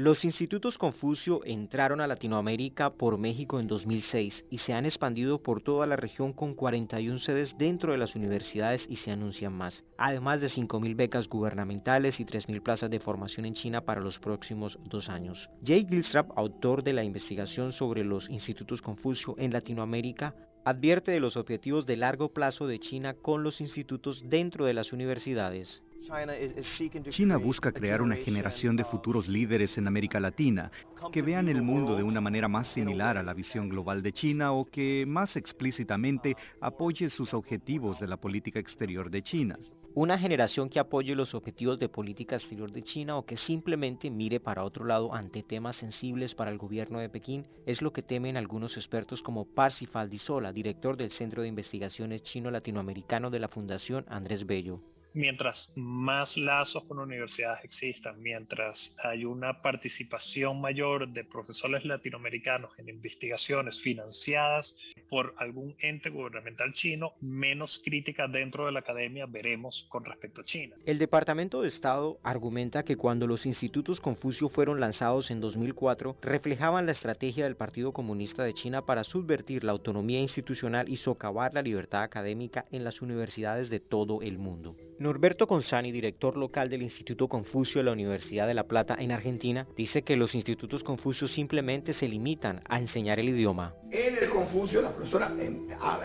Los 0.00 0.24
institutos 0.24 0.78
Confucio 0.78 1.42
entraron 1.44 2.00
a 2.00 2.06
Latinoamérica 2.06 2.88
por 2.88 3.18
México 3.18 3.60
en 3.60 3.66
2006 3.66 4.46
y 4.48 4.56
se 4.56 4.72
han 4.72 4.86
expandido 4.86 5.42
por 5.42 5.60
toda 5.60 5.86
la 5.86 5.96
región 5.96 6.32
con 6.32 6.54
41 6.54 7.18
sedes 7.18 7.58
dentro 7.58 7.92
de 7.92 7.98
las 7.98 8.16
universidades 8.16 8.86
y 8.88 8.96
se 8.96 9.10
anuncian 9.10 9.52
más, 9.52 9.84
además 9.98 10.40
de 10.40 10.46
5.000 10.46 10.96
becas 10.96 11.28
gubernamentales 11.28 12.18
y 12.18 12.24
3.000 12.24 12.62
plazas 12.62 12.90
de 12.90 12.98
formación 12.98 13.44
en 13.44 13.52
China 13.52 13.82
para 13.82 14.00
los 14.00 14.18
próximos 14.18 14.78
dos 14.86 15.10
años. 15.10 15.50
Jay 15.62 15.86
Gilstrap, 15.86 16.30
autor 16.34 16.82
de 16.82 16.94
la 16.94 17.04
investigación 17.04 17.74
sobre 17.74 18.02
los 18.02 18.30
institutos 18.30 18.80
Confucio 18.80 19.34
en 19.36 19.52
Latinoamérica, 19.52 20.34
advierte 20.64 21.12
de 21.12 21.20
los 21.20 21.36
objetivos 21.36 21.84
de 21.84 21.98
largo 21.98 22.32
plazo 22.32 22.66
de 22.66 22.78
China 22.78 23.12
con 23.20 23.42
los 23.42 23.60
institutos 23.60 24.22
dentro 24.30 24.64
de 24.64 24.72
las 24.72 24.94
universidades. 24.94 25.82
China 27.10 27.36
busca 27.36 27.72
crear 27.72 28.00
una 28.00 28.16
generación 28.16 28.74
de 28.74 28.84
futuros 28.84 29.28
líderes 29.28 29.76
en 29.76 29.86
América 29.86 30.18
Latina 30.18 30.70
que 31.12 31.20
vean 31.20 31.48
el 31.48 31.60
mundo 31.62 31.94
de 31.94 32.02
una 32.02 32.22
manera 32.22 32.48
más 32.48 32.68
similar 32.68 33.18
a 33.18 33.22
la 33.22 33.34
visión 33.34 33.68
global 33.68 34.02
de 34.02 34.12
China 34.12 34.52
o 34.52 34.64
que 34.64 35.04
más 35.06 35.36
explícitamente 35.36 36.36
apoye 36.60 37.10
sus 37.10 37.34
objetivos 37.34 38.00
de 38.00 38.08
la 38.08 38.16
política 38.16 38.58
exterior 38.58 39.10
de 39.10 39.22
China. 39.22 39.58
una 39.94 40.18
generación 40.18 40.70
que 40.70 40.78
apoye 40.78 41.14
los 41.14 41.34
objetivos 41.34 41.78
de 41.78 41.88
política 41.88 42.36
exterior 42.36 42.72
de 42.72 42.82
China 42.82 43.18
o 43.18 43.26
que 43.26 43.36
simplemente 43.36 44.08
mire 44.08 44.40
para 44.40 44.64
otro 44.64 44.84
lado 44.86 45.12
ante 45.12 45.42
temas 45.42 45.76
sensibles 45.76 46.34
para 46.34 46.50
el 46.50 46.58
gobierno 46.58 46.98
de 47.00 47.08
Pekín 47.10 47.44
es 47.66 47.82
lo 47.82 47.92
que 47.92 48.02
temen 48.02 48.36
algunos 48.36 48.76
expertos 48.76 49.22
como 49.22 49.44
Parsi 49.44 49.86
Faldisola, 49.86 50.52
director 50.52 50.96
del 50.96 51.10
Centro 51.10 51.42
de 51.42 51.48
Investigaciones 51.48 52.22
Chino-Latinoamericano 52.22 53.30
de 53.30 53.40
la 53.40 53.48
Fundación 53.48 54.06
Andrés 54.08 54.46
Bello 54.46 54.80
mientras 55.12 55.72
más 55.74 56.36
lazos 56.36 56.84
con 56.84 56.98
universidades 56.98 57.64
existan, 57.64 58.20
mientras 58.22 58.96
hay 59.02 59.24
una 59.24 59.62
participación 59.62 60.60
mayor 60.60 61.08
de 61.08 61.24
profesores 61.24 61.84
latinoamericanos 61.84 62.70
en 62.78 62.88
investigaciones 62.88 63.80
financiadas 63.80 64.76
por 65.08 65.34
algún 65.38 65.74
ente 65.80 66.10
gubernamental 66.10 66.72
chino, 66.72 67.12
menos 67.20 67.80
críticas 67.84 68.30
dentro 68.30 68.66
de 68.66 68.72
la 68.72 68.80
academia 68.80 69.26
veremos 69.26 69.86
con 69.88 70.04
respecto 70.04 70.42
a 70.42 70.44
China. 70.44 70.76
El 70.86 70.98
Departamento 70.98 71.62
de 71.62 71.68
Estado 71.68 72.18
argumenta 72.22 72.84
que 72.84 72.96
cuando 72.96 73.26
los 73.26 73.46
institutos 73.46 74.00
Confucio 74.00 74.48
fueron 74.48 74.80
lanzados 74.80 75.30
en 75.30 75.40
2004, 75.40 76.16
reflejaban 76.22 76.86
la 76.86 76.92
estrategia 76.92 77.44
del 77.44 77.56
Partido 77.56 77.92
Comunista 77.92 78.44
de 78.44 78.54
China 78.54 78.86
para 78.86 79.04
subvertir 79.04 79.64
la 79.64 79.72
autonomía 79.72 80.20
institucional 80.20 80.88
y 80.88 80.96
socavar 80.96 81.54
la 81.54 81.62
libertad 81.62 82.02
académica 82.02 82.66
en 82.70 82.84
las 82.84 83.02
universidades 83.02 83.70
de 83.70 83.80
todo 83.80 84.22
el 84.22 84.38
mundo. 84.38 84.76
Norberto 85.00 85.46
Consani, 85.46 85.92
director 85.92 86.36
local 86.36 86.68
del 86.68 86.82
Instituto 86.82 87.26
Confucio 87.26 87.78
de 87.78 87.84
la 87.84 87.92
Universidad 87.92 88.46
de 88.46 88.52
La 88.52 88.64
Plata 88.64 88.96
en 88.98 89.12
Argentina, 89.12 89.66
dice 89.74 90.02
que 90.02 90.14
los 90.14 90.34
institutos 90.34 90.84
Confucio 90.84 91.26
simplemente 91.26 91.94
se 91.94 92.06
limitan 92.06 92.60
a 92.68 92.78
enseñar 92.78 93.18
el 93.18 93.30
idioma. 93.30 93.72
En 93.90 94.18
el 94.18 94.28
Confucio 94.28 94.82
las 94.82 94.92
personas 94.92 95.32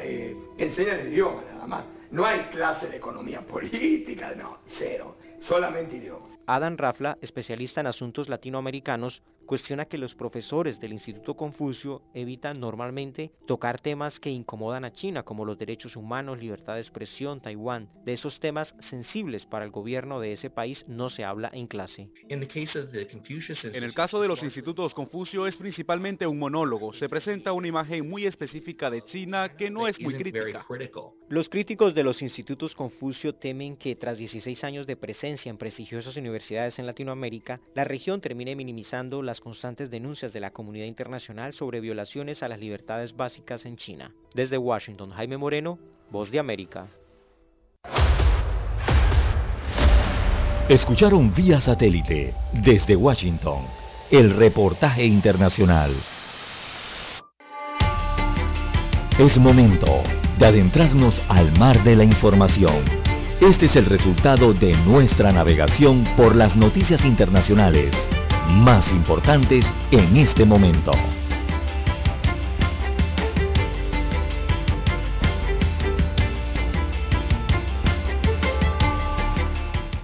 eh, 0.01 0.33
enseñan 0.57 1.01
el 1.01 1.11
idioma 1.11 1.43
nada 1.51 1.67
más. 1.67 1.85
No 2.09 2.25
hay 2.25 2.39
clase 2.53 2.87
de 2.87 2.95
economía 2.95 3.41
política, 3.41 4.33
no, 4.33 4.59
cero, 4.79 5.17
solamente 5.41 5.97
idioma. 5.97 6.34
Adam 6.47 6.77
Rafla, 6.77 7.17
especialista 7.21 7.81
en 7.81 7.87
asuntos 7.87 8.29
latinoamericanos, 8.29 9.23
cuestiona 9.47 9.85
que 9.85 9.97
los 9.97 10.13
profesores 10.15 10.79
del 10.79 10.93
Instituto 10.93 11.35
Confucio 11.35 12.01
evitan 12.13 12.59
normalmente 12.59 13.31
tocar 13.47 13.79
temas 13.79 14.19
que 14.19 14.29
incomodan 14.29 14.85
a 14.85 14.91
China, 14.91 15.23
como 15.23 15.45
los 15.45 15.57
derechos 15.57 15.95
humanos, 15.95 16.39
libertad 16.39 16.75
de 16.75 16.81
expresión, 16.81 17.41
Taiwán. 17.41 17.89
De 18.03 18.13
esos 18.13 18.39
temas 18.39 18.75
sensibles 18.79 19.45
para 19.45 19.65
el 19.65 19.71
gobierno 19.71 20.19
de 20.19 20.33
ese 20.33 20.49
país 20.49 20.85
no 20.87 21.09
se 21.09 21.23
habla 21.23 21.49
en 21.53 21.67
clase. 21.67 22.09
En 22.29 22.41
el 23.83 23.93
caso 23.93 24.21
de 24.21 24.27
los 24.27 24.43
institutos 24.43 24.93
Confucio 24.93 25.47
es 25.47 25.57
principalmente 25.57 26.27
un 26.27 26.39
monólogo. 26.39 26.93
Se 26.93 27.09
presenta 27.09 27.53
una 27.53 27.67
imagen 27.67 28.07
muy 28.09 28.25
específica 28.25 28.89
de 28.89 29.03
China 29.03 29.49
que 29.55 29.71
no 29.71 29.87
es 29.87 29.99
muy 29.99 30.13
crítica. 30.15 30.65
Los 31.29 31.49
críticos 31.49 31.95
de 31.95 32.03
los 32.03 32.21
institutos 32.21 32.75
Confucio 32.75 33.33
temen 33.33 33.77
que 33.77 33.95
tras 33.95 34.17
16 34.17 34.63
años 34.63 34.87
de 34.87 34.95
presencia 34.95 35.49
en 35.49 35.57
prestigiosas 35.57 36.15
universidades 36.17 36.34
en 36.35 36.85
Latinoamérica, 36.85 37.61
la 37.73 37.85
región 37.85 38.19
termine 38.19 38.55
minimizando 38.55 39.21
las 39.21 39.39
constantes 39.39 39.89
denuncias 39.89 40.33
de 40.33 40.41
la 40.41 40.51
comunidad 40.51 40.85
internacional 40.85 41.53
sobre 41.53 41.79
violaciones 41.79 42.43
a 42.43 42.49
las 42.49 42.59
libertades 42.59 43.15
básicas 43.15 43.65
en 43.65 43.77
China. 43.77 44.13
Desde 44.33 44.57
Washington, 44.57 45.11
Jaime 45.11 45.37
Moreno, 45.37 45.79
Voz 46.11 46.31
de 46.31 46.39
América. 46.39 46.87
Escucharon 50.67 51.33
vía 51.33 51.61
satélite 51.61 52.33
desde 52.51 52.95
Washington 52.95 53.65
el 54.11 54.35
reportaje 54.35 55.05
internacional. 55.05 55.93
Es 59.17 59.37
momento 59.37 60.03
de 60.37 60.45
adentrarnos 60.47 61.15
al 61.29 61.57
mar 61.57 61.81
de 61.85 61.95
la 61.95 62.03
información. 62.03 63.04
Este 63.41 63.65
es 63.65 63.75
el 63.75 63.85
resultado 63.85 64.53
de 64.53 64.71
nuestra 64.85 65.29
navegación 65.33 66.05
por 66.15 66.37
las 66.37 66.55
noticias 66.55 67.03
internacionales 67.03 67.93
más 68.47 68.89
importantes 68.91 69.65
en 69.91 70.15
este 70.15 70.45
momento. 70.45 70.93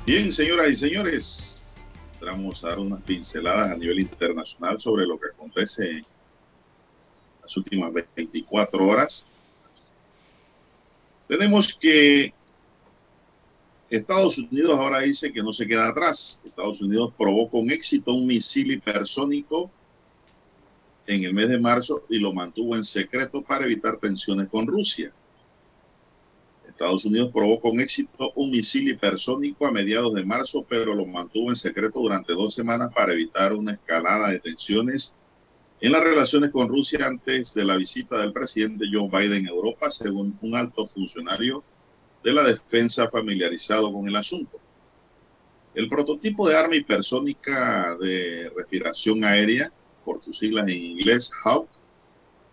Bien, 0.06 0.34
señoras 0.34 0.68
y 0.72 0.76
señores, 0.76 1.66
vamos 2.20 2.62
a 2.66 2.68
dar 2.68 2.80
unas 2.80 3.02
pinceladas 3.04 3.72
a 3.72 3.78
nivel 3.78 4.02
internacional 4.02 4.82
sobre 4.82 5.06
lo 5.06 5.18
que 5.18 5.30
acontece 5.34 5.90
en 5.90 6.06
las 7.42 7.56
últimas 7.56 7.94
24 7.94 8.86
horas. 8.86 9.26
Tenemos 11.30 11.74
que 11.74 12.34
Estados 13.92 14.38
Unidos 14.38 14.80
ahora 14.80 15.00
dice 15.00 15.34
que 15.34 15.44
no 15.44 15.52
se 15.52 15.68
queda 15.68 15.90
atrás. 15.90 16.40
Estados 16.46 16.82
Unidos 16.82 17.14
probó 17.18 17.50
con 17.50 17.70
éxito 17.70 18.14
un 18.14 18.26
misil 18.26 18.72
hipersónico 18.72 19.70
en 21.08 21.26
el 21.26 21.34
mes 21.34 21.50
de 21.50 21.60
marzo 21.60 22.06
y 22.08 22.20
lo 22.20 22.32
mantuvo 22.32 22.78
en 22.78 22.86
secreto 22.86 23.42
para 23.42 23.66
evitar 23.66 23.98
tensiones 23.98 24.48
con 24.48 24.66
Rusia. 24.66 25.12
Estados 26.66 27.04
Unidos 27.04 27.32
probó 27.34 27.60
con 27.60 27.82
éxito 27.82 28.32
un 28.36 28.52
misil 28.52 28.88
hipersónico 28.88 29.68
a 29.68 29.72
mediados 29.72 30.14
de 30.14 30.24
marzo, 30.24 30.66
pero 30.68 30.96
lo 30.96 31.06
mantuvo 31.06 31.50
en 31.50 31.58
secreto 31.58 32.00
durante 32.00 32.32
dos 32.32 32.54
semanas 32.54 32.94
para 32.96 33.12
evitar 33.12 33.52
una 33.52 33.74
escalada 33.74 34.30
de 34.30 34.40
tensiones 34.40 35.14
en 35.82 35.92
las 35.92 36.02
relaciones 36.02 36.52
con 36.52 36.70
Rusia 36.70 37.06
antes 37.06 37.54
de 37.54 37.66
la 37.66 37.76
visita 37.76 38.20
del 38.20 38.32
presidente 38.32 38.86
Joe 38.90 39.10
Biden 39.10 39.48
a 39.48 39.50
Europa, 39.50 39.92
según 39.92 40.38
un 40.42 40.56
alto 40.56 40.88
funcionario 40.88 41.62
de 42.24 42.34
la 42.34 42.44
defensa 42.44 43.08
familiarizado 43.08 43.92
con 43.92 44.08
el 44.08 44.16
asunto. 44.16 44.60
El 45.74 45.88
prototipo 45.88 46.48
de 46.48 46.58
arma 46.58 46.76
hipersónica 46.76 47.96
de 48.00 48.52
respiración 48.56 49.24
aérea, 49.24 49.72
por 50.04 50.24
sus 50.24 50.38
siglas 50.38 50.68
en 50.68 50.78
inglés 50.78 51.32
Hawk, 51.44 51.68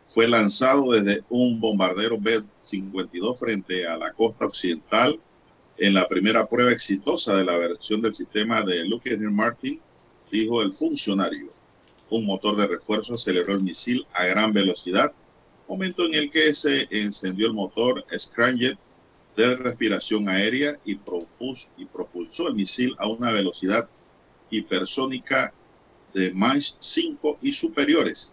fue 0.08 0.28
lanzado 0.28 0.92
desde 0.92 1.24
un 1.28 1.60
bombardero 1.60 2.16
B-52 2.18 3.38
frente 3.38 3.86
a 3.86 3.96
la 3.96 4.12
costa 4.12 4.46
occidental 4.46 5.18
en 5.76 5.94
la 5.94 6.08
primera 6.08 6.46
prueba 6.46 6.72
exitosa 6.72 7.36
de 7.36 7.44
la 7.44 7.56
versión 7.56 8.00
del 8.00 8.14
sistema 8.14 8.62
de 8.62 8.84
Lockheed 8.84 9.20
Martin, 9.20 9.80
dijo 10.30 10.62
el 10.62 10.72
funcionario. 10.72 11.52
Un 12.10 12.24
motor 12.24 12.56
de 12.56 12.66
refuerzo 12.66 13.14
aceleró 13.14 13.54
el 13.54 13.62
misil 13.62 14.06
a 14.14 14.26
gran 14.26 14.52
velocidad, 14.52 15.12
momento 15.68 16.06
en 16.06 16.14
el 16.14 16.30
que 16.30 16.54
se 16.54 16.88
encendió 16.90 17.46
el 17.46 17.52
motor 17.52 18.04
Scramjet 18.16 18.78
de 19.46 19.56
respiración 19.56 20.28
aérea 20.28 20.78
y, 20.84 20.96
propuso, 20.96 21.68
y 21.76 21.84
propulsó 21.84 22.48
el 22.48 22.54
misil 22.54 22.94
a 22.98 23.06
una 23.06 23.30
velocidad 23.30 23.88
hipersónica 24.50 25.52
de 26.12 26.32
Mach 26.32 26.72
5 26.80 27.38
y 27.42 27.52
superiores. 27.52 28.32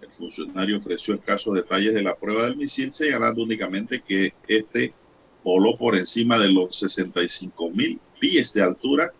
El 0.00 0.10
funcionario 0.10 0.78
ofreció 0.78 1.14
escasos 1.14 1.54
detalles 1.54 1.94
de 1.94 2.02
la 2.02 2.14
prueba 2.14 2.44
del 2.44 2.56
misil, 2.56 2.92
señalando 2.92 3.42
únicamente 3.42 4.02
que 4.06 4.34
este 4.46 4.92
voló 5.42 5.76
por 5.76 5.96
encima 5.96 6.38
de 6.38 6.48
los 6.48 6.78
65 6.78 7.70
mil 7.70 7.98
pies 8.20 8.52
de 8.52 8.62
altura 8.62 9.12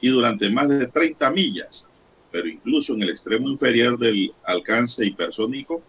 y 0.00 0.08
durante 0.08 0.48
más 0.50 0.68
de 0.68 0.86
30 0.86 1.30
millas, 1.30 1.88
pero 2.30 2.48
incluso 2.48 2.94
en 2.94 3.02
el 3.02 3.10
extremo 3.10 3.48
inferior 3.48 3.98
del 3.98 4.32
alcance 4.44 5.04
hipersónico, 5.04 5.82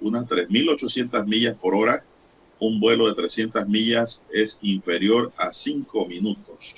unas 0.00 0.26
3.800 0.26 1.26
millas 1.26 1.56
por 1.58 1.74
hora, 1.74 2.04
un 2.60 2.78
vuelo 2.78 3.08
de 3.08 3.14
300 3.14 3.66
millas 3.66 4.22
es 4.30 4.58
inferior 4.62 5.32
a 5.36 5.52
5 5.52 6.06
minutos. 6.06 6.74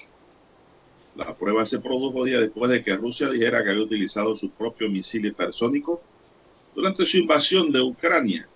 La 1.17 1.35
prueba 1.35 1.67
se 1.67 1.81
produjo 1.81 2.25
días 2.25 2.41
después 2.41 2.71
de 2.71 2.83
que 2.83 2.97
Rusia 2.97 3.29
dijera 3.29 3.63
que 3.63 3.71
había 3.71 3.83
utilizado 3.83 4.35
su 4.37 4.49
propio 4.51 4.89
misil 4.89 5.27
hipersónico 5.27 6.01
durante 6.75 7.05
su 7.05 7.19
invasión 7.19 7.71
de 7.71 7.83
Ucrania, 7.83 8.49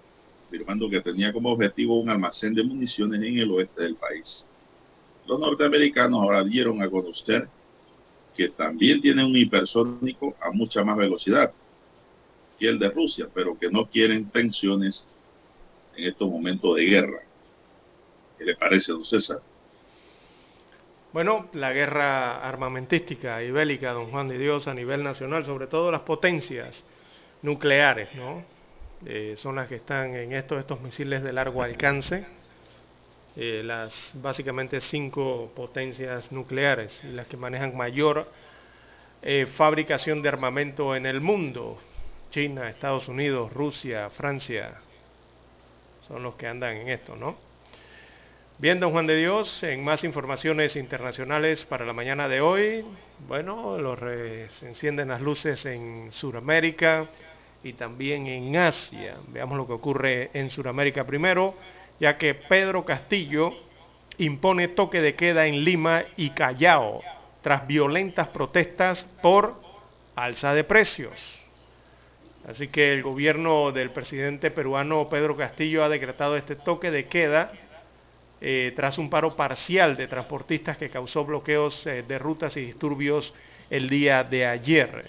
afirmando 0.47 0.89
que 0.89 1.01
tenía 1.01 1.33
como 1.33 1.51
objetivo 1.53 2.01
un 2.01 2.09
almacén 2.09 2.55
de 2.55 2.63
municiones 2.63 3.21
en 3.21 3.39
el 3.39 3.51
oeste 3.51 3.83
del 3.83 3.97
país. 3.97 4.49
Los 5.27 5.41
norteamericanos 5.41 6.23
ahora 6.23 6.45
dieron 6.45 6.81
a 6.81 6.89
conocer 6.89 7.49
que 8.37 8.49
también 8.49 9.01
tienen 9.01 9.27
un 9.27 9.37
hipersónico 9.37 10.37
a 10.41 10.51
mucha 10.53 10.85
más 10.85 10.97
velocidad 10.97 11.53
que 12.59 12.69
el 12.69 12.79
de 12.79 12.89
Rusia, 12.89 13.29
pero 13.35 13.59
que 13.59 13.71
no 13.71 13.87
quieren 13.87 14.31
tensiones 14.31 15.07
en 15.97 16.05
estos 16.05 16.29
momentos 16.31 16.77
de 16.77 16.85
guerra. 16.85 17.21
¿Qué 18.39 18.45
le 18.45 18.57
parece, 18.57 18.93
don 18.93 19.05
César? 19.05 19.39
Bueno, 21.13 21.49
la 21.55 21.73
guerra 21.73 22.47
armamentística 22.47 23.43
y 23.43 23.51
bélica, 23.51 23.93
don 23.93 24.11
Juan 24.11 24.29
de 24.29 24.39
Dios, 24.39 24.69
a 24.69 24.75
nivel 24.75 25.03
nacional, 25.03 25.47
sobre 25.47 25.67
todo 25.67 25.91
las 25.91 26.03
potencias 26.03 26.85
nucleares, 27.43 28.15
¿no? 28.15 28.45
Eh, 29.07 29.35
son 29.39 29.57
las 29.57 29.69
que 29.69 29.77
están 29.77 30.15
en 30.15 30.33
estos, 30.33 30.59
estos 30.59 30.81
misiles 30.81 31.23
de 31.23 31.33
largo 31.33 31.63
alcance, 31.63 32.27
eh, 33.37 33.63
las 33.65 34.13
básicamente 34.15 34.81
cinco 34.81 35.53
potencias 35.55 36.33
nucleares 36.33 37.05
las 37.05 37.27
que 37.27 37.37
manejan 37.37 37.77
mayor 37.77 38.31
eh, 39.21 39.47
fabricación 39.57 40.23
de 40.23 40.29
armamento 40.31 40.97
en 40.97 41.05
el 41.05 41.21
mundo, 41.21 41.79
China, 42.31 42.69
Estados 42.69 43.09
Unidos, 43.09 43.53
Rusia, 43.53 44.09
Francia, 44.09 44.79
son 46.07 46.23
los 46.23 46.35
que 46.37 46.47
andan 46.47 46.77
en 46.77 46.89
esto, 46.89 47.17
¿no? 47.17 47.37
Bien, 48.59 48.81
don 48.81 48.93
Juan 48.93 49.07
de 49.07 49.17
Dios, 49.17 49.63
en 49.65 49.85
más 49.85 50.03
informaciones 50.03 50.77
internacionales 50.77 51.65
para 51.65 51.85
la 51.85 51.93
mañana 51.93 52.27
de 52.27 52.41
hoy, 52.41 52.87
bueno, 53.29 53.77
los 53.77 53.99
se 53.99 54.67
encienden 54.67 55.09
las 55.09 55.21
luces 55.21 55.67
en 55.67 56.11
Sudamérica 56.11 57.07
y 57.63 57.75
también 57.75 58.27
en 58.27 58.57
Asia. 58.57 59.17
Veamos 59.29 59.59
lo 59.59 59.67
que 59.67 59.75
ocurre 59.75 60.31
en 60.33 60.49
Sudamérica 60.51 61.05
primero, 61.05 61.55
ya 62.01 62.17
que 62.17 62.35
Pedro 62.35 62.85
Castillo 62.85 63.53
impone 64.17 64.69
toque 64.69 65.03
de 65.03 65.15
queda 65.15 65.47
en 65.47 65.63
Lima 65.65 66.05
y 66.17 66.31
Callao 66.31 67.03
tras 67.43 67.67
violentas 67.67 68.29
protestas 68.29 69.07
por 69.21 69.55
alza 70.15 70.55
de 70.55 70.65
precios. 70.65 71.46
Así 72.49 72.69
que 72.69 72.93
el 72.93 73.03
gobierno 73.03 73.73
del 73.73 73.91
presidente 73.91 74.53
peruano 74.53 75.09
Pedro 75.09 75.37
Castillo 75.37 75.83
ha 75.83 75.89
decretado 75.89 76.37
este 76.37 76.55
toque 76.55 76.93
de 76.93 77.07
queda 77.07 77.51
eh, 78.41 78.73
tras 78.77 78.99
un 78.99 79.11
paro 79.11 79.35
parcial 79.35 79.97
de 79.97 80.07
transportistas 80.07 80.77
que 80.77 80.89
causó 80.89 81.25
bloqueos 81.25 81.85
eh, 81.87 82.05
de 82.07 82.19
rutas 82.21 82.57
y 82.57 82.61
disturbios 82.61 83.35
el 83.69 83.89
día 83.89 84.23
de 84.23 84.47
ayer. 84.47 85.07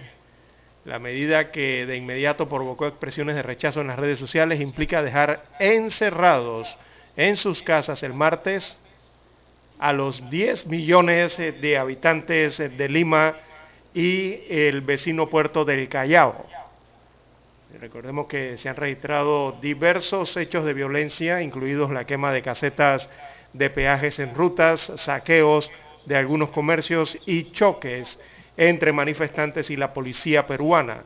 La 0.85 0.97
medida 0.97 1.51
que 1.51 1.85
de 1.85 1.95
inmediato 1.95 2.49
provocó 2.49 2.87
expresiones 2.87 3.35
de 3.35 3.43
rechazo 3.43 3.81
en 3.81 3.87
las 3.87 3.99
redes 3.99 4.17
sociales 4.17 4.59
implica 4.59 5.03
dejar 5.03 5.45
encerrados 5.59 6.75
en 7.15 7.37
sus 7.37 7.61
casas 7.61 8.01
el 8.01 8.13
martes 8.13 8.79
a 9.77 9.93
los 9.93 10.27
10 10.31 10.65
millones 10.65 11.37
de 11.37 11.77
habitantes 11.77 12.57
de 12.57 12.89
Lima 12.89 13.35
y 13.93 14.39
el 14.49 14.81
vecino 14.81 15.29
puerto 15.29 15.65
del 15.65 15.87
Callao. 15.87 16.66
Recordemos 17.73 18.27
que 18.27 18.57
se 18.57 18.69
han 18.69 18.77
registrado 18.77 19.51
diversos 19.61 20.35
hechos 20.37 20.63
de 20.63 20.73
violencia, 20.73 21.41
incluidos 21.41 21.91
la 21.91 22.05
quema 22.05 22.31
de 22.31 22.41
casetas 22.41 23.09
de 23.51 23.69
peajes 23.69 24.19
en 24.19 24.33
rutas, 24.33 24.91
saqueos 24.95 25.69
de 26.05 26.15
algunos 26.15 26.49
comercios 26.49 27.17
y 27.25 27.51
choques 27.51 28.19
entre 28.55 28.93
manifestantes 28.93 29.69
y 29.69 29.75
la 29.75 29.93
policía 29.93 30.47
peruana. 30.47 31.03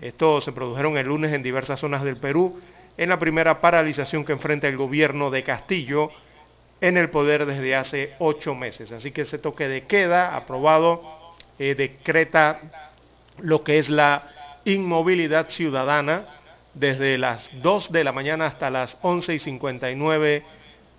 Estos 0.00 0.44
se 0.44 0.52
produjeron 0.52 0.96
el 0.96 1.06
lunes 1.06 1.32
en 1.32 1.42
diversas 1.42 1.78
zonas 1.78 2.02
del 2.02 2.16
Perú, 2.16 2.60
en 2.96 3.10
la 3.10 3.18
primera 3.18 3.60
paralización 3.60 4.24
que 4.24 4.32
enfrenta 4.32 4.68
el 4.68 4.78
gobierno 4.78 5.30
de 5.30 5.44
Castillo 5.44 6.10
en 6.80 6.96
el 6.96 7.10
poder 7.10 7.44
desde 7.44 7.76
hace 7.76 8.14
ocho 8.18 8.54
meses. 8.54 8.90
Así 8.90 9.10
que 9.10 9.22
ese 9.22 9.38
toque 9.38 9.68
de 9.68 9.82
queda 9.82 10.34
aprobado 10.34 11.02
eh, 11.58 11.74
decreta 11.74 12.60
lo 13.38 13.62
que 13.62 13.78
es 13.78 13.90
la 13.90 14.39
inmovilidad 14.74 15.48
ciudadana 15.48 16.26
desde 16.74 17.18
las 17.18 17.48
2 17.62 17.92
de 17.92 18.04
la 18.04 18.12
mañana 18.12 18.46
hasta 18.46 18.70
las 18.70 18.96
11 19.02 19.34
y 19.34 19.38
59 19.38 20.44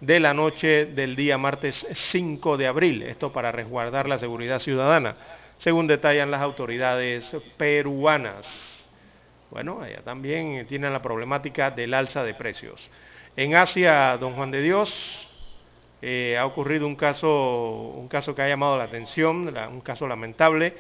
de 0.02 0.20
la 0.20 0.34
noche 0.34 0.88
del 0.88 1.16
día 1.16 1.38
martes 1.38 1.86
5 1.92 2.58
de 2.58 2.68
abril. 2.68 3.04
Esto 3.04 3.32
para 3.32 3.52
resguardar 3.52 4.10
la 4.10 4.18
seguridad 4.18 4.60
ciudadana, 4.60 5.16
según 5.58 5.88
detallan 5.88 6.32
las 6.32 6.42
autoridades 6.42 7.36
peruanas. 7.58 8.90
Bueno, 9.50 9.82
allá 9.82 10.02
también 10.02 10.66
tienen 10.68 10.94
la 10.94 11.02
problemática 11.02 11.72
del 11.72 11.94
alza 11.94 12.24
de 12.24 12.34
precios. 12.34 12.90
En 13.36 13.56
Asia, 13.56 14.18
don 14.18 14.34
Juan 14.34 14.52
de 14.52 14.62
Dios, 14.62 15.30
eh, 16.02 16.38
ha 16.38 16.46
ocurrido 16.46 16.88
un 16.88 16.96
caso, 16.96 17.94
un 17.96 18.08
caso 18.08 18.34
que 18.34 18.42
ha 18.42 18.48
llamado 18.48 18.78
la 18.78 18.86
atención, 18.86 19.56
un 19.72 19.82
caso 19.82 20.08
lamentable 20.08 20.74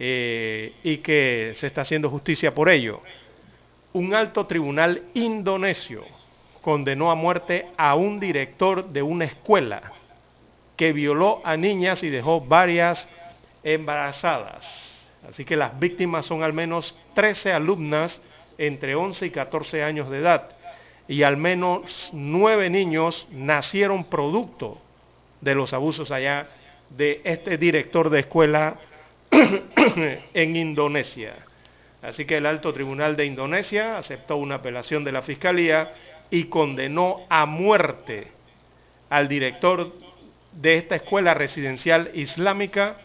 eh, 0.00 0.74
y 0.84 0.98
que 0.98 1.54
se 1.56 1.66
está 1.66 1.80
haciendo 1.80 2.08
justicia 2.08 2.54
por 2.54 2.68
ello. 2.68 3.02
Un 3.92 4.14
alto 4.14 4.46
tribunal 4.46 5.02
indonesio 5.14 6.04
condenó 6.62 7.10
a 7.10 7.16
muerte 7.16 7.66
a 7.76 7.96
un 7.96 8.20
director 8.20 8.88
de 8.88 9.02
una 9.02 9.24
escuela 9.24 9.92
que 10.76 10.92
violó 10.92 11.40
a 11.44 11.56
niñas 11.56 12.04
y 12.04 12.10
dejó 12.10 12.40
varias 12.40 13.08
embarazadas. 13.64 14.64
Así 15.28 15.44
que 15.44 15.56
las 15.56 15.78
víctimas 15.80 16.26
son 16.26 16.44
al 16.44 16.52
menos 16.52 16.96
13 17.14 17.52
alumnas 17.52 18.22
entre 18.56 18.94
11 18.94 19.26
y 19.26 19.30
14 19.30 19.82
años 19.82 20.08
de 20.10 20.18
edad 20.18 20.50
y 21.08 21.24
al 21.24 21.36
menos 21.36 22.10
9 22.12 22.70
niños 22.70 23.26
nacieron 23.32 24.04
producto 24.04 24.78
de 25.40 25.54
los 25.54 25.72
abusos 25.72 26.12
allá 26.12 26.46
de 26.90 27.20
este 27.24 27.58
director 27.58 28.10
de 28.10 28.20
escuela 28.20 28.78
en 30.34 30.56
Indonesia. 30.56 31.34
Así 32.02 32.24
que 32.24 32.36
el 32.36 32.46
alto 32.46 32.72
tribunal 32.72 33.16
de 33.16 33.26
Indonesia 33.26 33.98
aceptó 33.98 34.36
una 34.36 34.56
apelación 34.56 35.04
de 35.04 35.12
la 35.12 35.22
Fiscalía 35.22 35.92
y 36.30 36.44
condenó 36.44 37.26
a 37.28 37.46
muerte 37.46 38.28
al 39.10 39.28
director 39.28 39.92
de 40.52 40.76
esta 40.76 40.96
escuela 40.96 41.34
residencial 41.34 42.10
islámica 42.14 42.96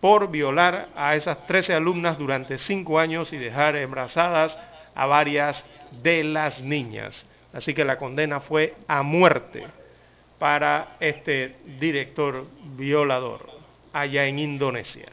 por 0.00 0.30
violar 0.30 0.88
a 0.94 1.16
esas 1.16 1.46
13 1.46 1.74
alumnas 1.74 2.18
durante 2.18 2.58
cinco 2.58 2.98
años 2.98 3.32
y 3.32 3.38
dejar 3.38 3.76
embarazadas 3.76 4.58
a 4.94 5.06
varias 5.06 5.64
de 6.02 6.24
las 6.24 6.60
niñas. 6.60 7.24
Así 7.52 7.72
que 7.72 7.84
la 7.84 7.96
condena 7.96 8.40
fue 8.40 8.74
a 8.88 9.02
muerte 9.02 9.64
para 10.38 10.96
este 11.00 11.56
director 11.78 12.46
violador 12.76 13.48
allá 13.92 14.26
en 14.26 14.38
Indonesia. 14.38 15.06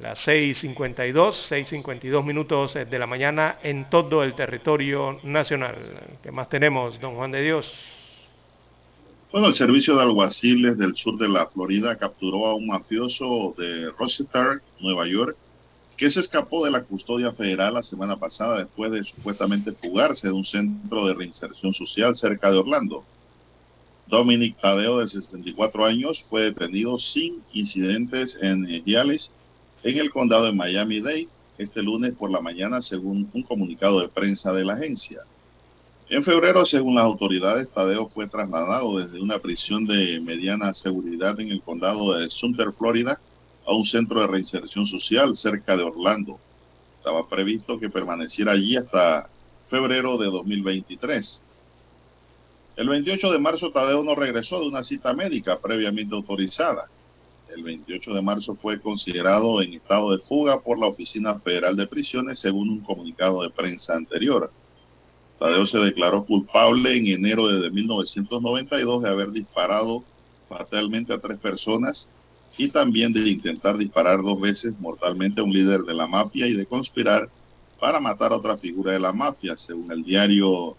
Las 0.00 0.26
6.52, 0.26 1.12
6.52 1.12 2.24
minutos 2.24 2.72
de 2.72 2.98
la 2.98 3.06
mañana 3.06 3.58
en 3.62 3.90
todo 3.90 4.22
el 4.22 4.32
territorio 4.34 5.20
nacional. 5.24 5.76
¿Qué 6.22 6.32
más 6.32 6.48
tenemos, 6.48 6.98
don 6.98 7.16
Juan 7.16 7.30
de 7.30 7.42
Dios? 7.42 7.70
Bueno, 9.30 9.48
el 9.48 9.54
servicio 9.54 9.94
de 9.96 10.02
alguaciles 10.02 10.78
del 10.78 10.96
sur 10.96 11.18
de 11.18 11.28
la 11.28 11.46
Florida 11.48 11.98
capturó 11.98 12.46
a 12.46 12.54
un 12.54 12.68
mafioso 12.68 13.54
de 13.58 13.90
Rochester, 13.90 14.62
Nueva 14.80 15.06
York, 15.06 15.36
que 15.98 16.10
se 16.10 16.20
escapó 16.20 16.64
de 16.64 16.70
la 16.70 16.82
custodia 16.82 17.32
federal 17.32 17.74
la 17.74 17.82
semana 17.82 18.16
pasada 18.16 18.56
después 18.56 18.90
de 18.90 19.04
supuestamente 19.04 19.72
fugarse 19.72 20.28
de 20.28 20.32
un 20.32 20.46
centro 20.46 21.06
de 21.06 21.12
reinserción 21.12 21.74
social 21.74 22.16
cerca 22.16 22.50
de 22.50 22.56
Orlando. 22.56 23.04
Dominic 24.06 24.58
Tadeo, 24.62 24.98
de 25.00 25.08
64 25.08 25.84
años, 25.84 26.24
fue 26.26 26.44
detenido 26.44 26.98
sin 26.98 27.42
incidentes 27.52 28.38
en 28.40 28.64
Gialis 28.86 29.30
en 29.82 29.98
el 29.98 30.10
condado 30.10 30.44
de 30.44 30.52
Miami-Dade 30.52 31.28
este 31.58 31.82
lunes 31.82 32.14
por 32.14 32.30
la 32.30 32.40
mañana, 32.40 32.80
según 32.80 33.30
un 33.34 33.42
comunicado 33.42 34.00
de 34.00 34.08
prensa 34.08 34.52
de 34.52 34.64
la 34.64 34.74
agencia. 34.74 35.20
En 36.08 36.24
febrero, 36.24 36.64
según 36.64 36.94
las 36.94 37.04
autoridades, 37.04 37.70
Tadeo 37.70 38.08
fue 38.08 38.26
trasladado 38.26 38.98
desde 38.98 39.20
una 39.20 39.38
prisión 39.38 39.86
de 39.86 40.20
mediana 40.20 40.72
seguridad 40.72 41.38
en 41.38 41.50
el 41.50 41.62
condado 41.62 42.14
de 42.14 42.30
Sumter, 42.30 42.72
Florida, 42.72 43.20
a 43.66 43.74
un 43.74 43.84
centro 43.84 44.20
de 44.20 44.26
reinserción 44.26 44.86
social 44.86 45.36
cerca 45.36 45.76
de 45.76 45.82
Orlando. 45.82 46.38
Estaba 46.96 47.28
previsto 47.28 47.78
que 47.78 47.90
permaneciera 47.90 48.52
allí 48.52 48.76
hasta 48.76 49.28
febrero 49.68 50.16
de 50.16 50.26
2023. 50.26 51.42
El 52.76 52.88
28 52.88 53.32
de 53.32 53.38
marzo, 53.38 53.70
Tadeo 53.70 54.02
no 54.02 54.14
regresó 54.14 54.60
de 54.60 54.68
una 54.68 54.82
cita 54.82 55.12
médica 55.12 55.58
previamente 55.60 56.14
autorizada 56.14 56.88
el 57.54 57.62
28 57.62 58.14
de 58.14 58.22
marzo 58.22 58.54
fue 58.54 58.80
considerado 58.80 59.62
en 59.62 59.74
estado 59.74 60.12
de 60.12 60.22
fuga 60.22 60.60
por 60.60 60.78
la 60.78 60.86
Oficina 60.86 61.38
Federal 61.38 61.76
de 61.76 61.86
Prisiones, 61.86 62.38
según 62.38 62.70
un 62.70 62.80
comunicado 62.80 63.42
de 63.42 63.50
prensa 63.50 63.94
anterior. 63.94 64.50
Tadeo 65.38 65.66
se 65.66 65.78
declaró 65.78 66.24
culpable 66.24 66.96
en 66.96 67.06
enero 67.06 67.48
de 67.48 67.70
1992 67.70 69.02
de 69.02 69.08
haber 69.08 69.30
disparado 69.30 70.04
fatalmente 70.48 71.14
a 71.14 71.18
tres 71.18 71.38
personas 71.38 72.08
y 72.58 72.68
también 72.68 73.12
de 73.12 73.28
intentar 73.28 73.78
disparar 73.78 74.22
dos 74.22 74.40
veces 74.40 74.74
mortalmente 74.78 75.40
a 75.40 75.44
un 75.44 75.52
líder 75.52 75.82
de 75.82 75.94
la 75.94 76.06
mafia 76.06 76.46
y 76.46 76.52
de 76.52 76.66
conspirar 76.66 77.30
para 77.78 78.00
matar 78.00 78.32
a 78.32 78.36
otra 78.36 78.58
figura 78.58 78.92
de 78.92 79.00
la 79.00 79.12
mafia, 79.12 79.56
según 79.56 79.90
el 79.90 80.04
diario 80.04 80.76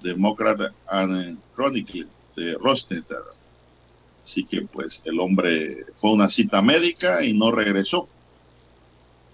Democrat 0.00 0.60
and 0.86 1.38
Chronicle 1.56 2.06
de 2.36 2.54
Rostetter. 2.54 3.37
Así 4.28 4.44
que 4.44 4.60
pues 4.60 5.00
el 5.06 5.18
hombre 5.20 5.86
fue 5.96 6.10
a 6.10 6.12
una 6.12 6.28
cita 6.28 6.60
médica 6.60 7.24
y 7.24 7.32
no 7.32 7.50
regresó. 7.50 8.06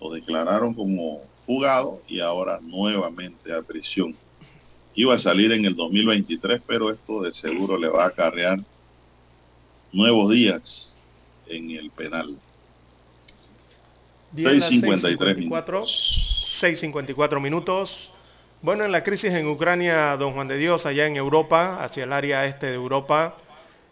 Lo 0.00 0.12
declararon 0.12 0.72
como 0.72 1.22
fugado 1.44 2.00
y 2.06 2.20
ahora 2.20 2.60
nuevamente 2.62 3.52
a 3.52 3.60
prisión. 3.62 4.14
Iba 4.94 5.16
a 5.16 5.18
salir 5.18 5.50
en 5.50 5.64
el 5.64 5.74
2023, 5.74 6.62
pero 6.64 6.92
esto 6.92 7.22
de 7.22 7.32
seguro 7.32 7.76
le 7.76 7.88
va 7.88 8.04
a 8.04 8.08
acarrear 8.08 8.60
nuevos 9.90 10.30
días 10.32 10.94
en 11.48 11.72
el 11.72 11.90
penal. 11.90 12.36
6.53 14.36 15.36
minutos. 15.36 16.56
6.54 16.60 17.40
minutos. 17.40 18.10
Bueno, 18.62 18.84
en 18.84 18.92
la 18.92 19.02
crisis 19.02 19.32
en 19.32 19.48
Ucrania, 19.48 20.16
don 20.16 20.34
Juan 20.34 20.46
de 20.46 20.56
Dios, 20.56 20.86
allá 20.86 21.08
en 21.08 21.16
Europa, 21.16 21.82
hacia 21.82 22.04
el 22.04 22.12
área 22.12 22.46
este 22.46 22.66
de 22.66 22.74
Europa, 22.74 23.38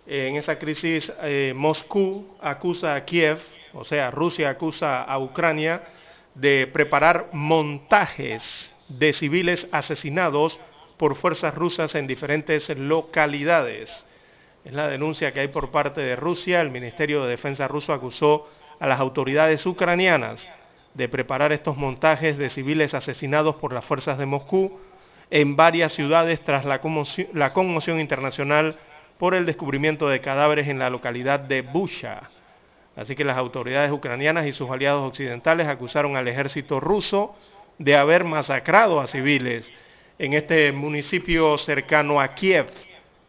en 0.06 0.36
esa 0.36 0.58
crisis, 0.58 1.12
eh, 1.22 1.52
Moscú 1.54 2.36
acusa 2.40 2.94
a 2.94 3.04
Kiev, 3.04 3.38
o 3.72 3.84
sea, 3.84 4.10
Rusia 4.10 4.50
acusa 4.50 5.02
a 5.02 5.18
Ucrania 5.18 5.82
de 6.34 6.66
preparar 6.66 7.28
montajes 7.32 8.74
de 8.88 9.12
civiles 9.12 9.68
asesinados 9.72 10.60
por 10.96 11.16
fuerzas 11.16 11.54
rusas 11.54 11.94
en 11.94 12.06
diferentes 12.06 12.68
localidades. 12.70 14.04
Es 14.64 14.72
la 14.72 14.88
denuncia 14.88 15.32
que 15.32 15.40
hay 15.40 15.48
por 15.48 15.70
parte 15.70 16.00
de 16.00 16.16
Rusia. 16.16 16.60
El 16.60 16.70
Ministerio 16.70 17.24
de 17.24 17.30
Defensa 17.30 17.66
ruso 17.66 17.92
acusó 17.92 18.48
a 18.78 18.86
las 18.86 19.00
autoridades 19.00 19.64
ucranianas 19.66 20.48
de 20.94 21.08
preparar 21.08 21.52
estos 21.52 21.76
montajes 21.76 22.36
de 22.36 22.50
civiles 22.50 22.94
asesinados 22.94 23.56
por 23.56 23.72
las 23.72 23.84
fuerzas 23.84 24.18
de 24.18 24.26
Moscú 24.26 24.78
en 25.30 25.56
varias 25.56 25.94
ciudades 25.94 26.40
tras 26.44 26.64
la 26.64 26.80
conmoción, 26.80 28.00
internacional 28.00 28.78
por 29.23 29.36
el 29.36 29.47
descubrimiento 29.47 30.09
de 30.09 30.20
cadáveres 30.20 30.66
en 30.66 30.81
la 30.81 30.90
localidad 30.90 31.39
de 31.39 31.62
Busha. 31.62 32.28
Así 32.97 33.15
que 33.15 33.24
las 33.24 33.36
autoridades 33.36 33.93
ucranianas 33.93 34.47
y 34.49 34.53
sus 34.53 34.69
aliados 34.69 35.09
occidentales 35.09 35.69
acusaron 35.69 36.16
al 36.16 36.27
ejército 36.27 36.81
ruso 36.81 37.36
de 37.78 37.94
haber 37.94 38.24
masacrado 38.24 38.99
a 38.99 39.07
civiles 39.07 39.73
en 40.19 40.32
este 40.32 40.73
municipio 40.73 41.57
cercano 41.57 42.20
a 42.20 42.35
Kiev, 42.35 42.66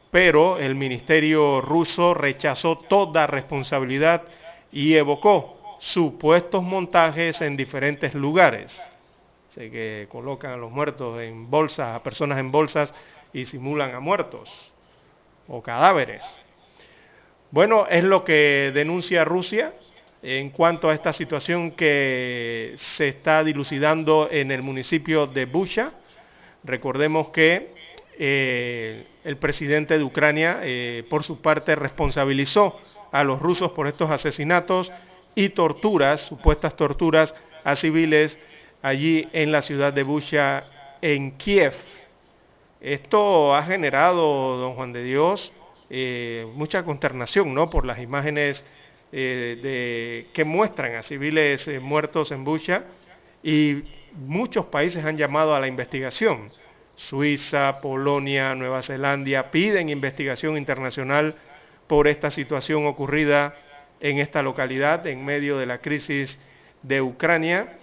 pero 0.10 0.58
el 0.58 0.74
ministerio 0.74 1.62
ruso 1.62 2.16
rechazó 2.16 2.76
toda 2.76 3.28
responsabilidad 3.28 4.24
y 4.72 4.96
evocó 4.96 5.78
supuestos 5.80 6.64
montajes 6.64 7.40
en 7.42 7.56
diferentes 7.56 8.16
lugares. 8.16 8.82
Sé 9.54 9.70
que 9.70 10.08
colocan 10.10 10.54
a 10.54 10.58
los 10.58 10.72
muertos 10.72 11.22
en 11.22 11.52
bolsas, 11.52 11.96
a 11.96 12.02
personas 12.02 12.40
en 12.40 12.52
bolsas 12.52 12.92
y 13.32 13.46
simulan 13.46 13.94
a 13.94 14.00
muertos 14.00 14.73
o 15.48 15.62
cadáveres. 15.62 16.24
Bueno, 17.52 17.86
es 17.90 18.04
lo 18.04 18.24
que 18.24 18.72
denuncia 18.74 19.24
Rusia 19.24 19.74
en 20.24 20.50
cuanto 20.50 20.90
a 20.90 20.94
esta 20.94 21.14
situación 21.14 21.72
que 21.72 22.74
se 22.78 23.10
está 23.10 23.44
dilucidando 23.44 24.30
en 24.32 24.52
el 24.52 24.62
municipio 24.62 25.28
de 25.28 25.46
Busha. 25.46 25.92
Recordemos 26.64 27.30
que 27.30 27.74
eh, 28.18 29.06
el 29.24 29.38
presidente 29.38 29.98
de 29.98 30.04
Ucrania, 30.04 30.60
eh, 30.64 31.06
por 31.10 31.24
su 31.24 31.42
parte, 31.42 31.76
responsabilizó 31.76 32.80
a 33.12 33.24
los 33.24 33.42
rusos 33.42 33.72
por 33.72 33.88
estos 33.88 34.10
asesinatos 34.10 34.92
y 35.36 35.50
torturas, 35.50 36.22
supuestas 36.22 36.76
torturas 36.76 37.36
a 37.64 37.76
civiles 37.76 38.40
allí 38.82 39.28
en 39.34 39.52
la 39.52 39.62
ciudad 39.62 39.94
de 39.94 40.04
Busha, 40.04 40.64
en 41.02 41.32
Kiev. 41.38 41.74
Esto 42.84 43.56
ha 43.56 43.64
generado, 43.64 44.58
don 44.58 44.76
Juan 44.76 44.92
de 44.92 45.06
Dios, 45.06 45.54
eh, 45.90 46.46
mucha 46.54 46.84
consternación, 46.84 47.54
¿no? 47.54 47.70
Por 47.70 47.86
las 47.86 48.00
imágenes 48.00 48.66
eh, 49.14 49.58
de, 49.64 50.28
que 50.34 50.44
muestran 50.44 50.96
a 50.96 51.02
civiles 51.02 51.66
eh, 51.70 51.80
muertos 51.80 52.32
en 52.34 52.44
Busha 52.44 52.84
y 53.42 53.84
muchos 54.12 54.66
países 54.66 55.06
han 55.06 55.18
llamado 55.18 55.56
a 55.56 55.62
la 55.62 55.68
investigación. 55.68 56.50
Suiza, 56.98 57.80
Polonia, 57.80 58.54
Nueva 58.54 58.84
Zelanda 58.84 59.50
piden 59.50 59.88
investigación 59.88 60.58
internacional 60.58 61.36
por 61.88 62.10
esta 62.10 62.32
situación 62.32 62.86
ocurrida 62.86 63.56
en 64.02 64.20
esta 64.20 64.44
localidad 64.44 65.08
en 65.08 65.24
medio 65.24 65.58
de 65.58 65.68
la 65.68 65.78
crisis 65.78 66.38
de 66.82 67.02
Ucrania 67.02 67.80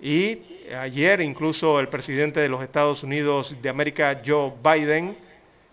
y 0.00 0.53
ayer 0.72 1.20
incluso 1.20 1.80
el 1.80 1.88
presidente 1.88 2.40
de 2.40 2.48
los 2.48 2.62
Estados 2.62 3.02
Unidos 3.02 3.56
de 3.60 3.68
América, 3.68 4.22
Joe 4.24 4.52
Biden, 4.62 5.16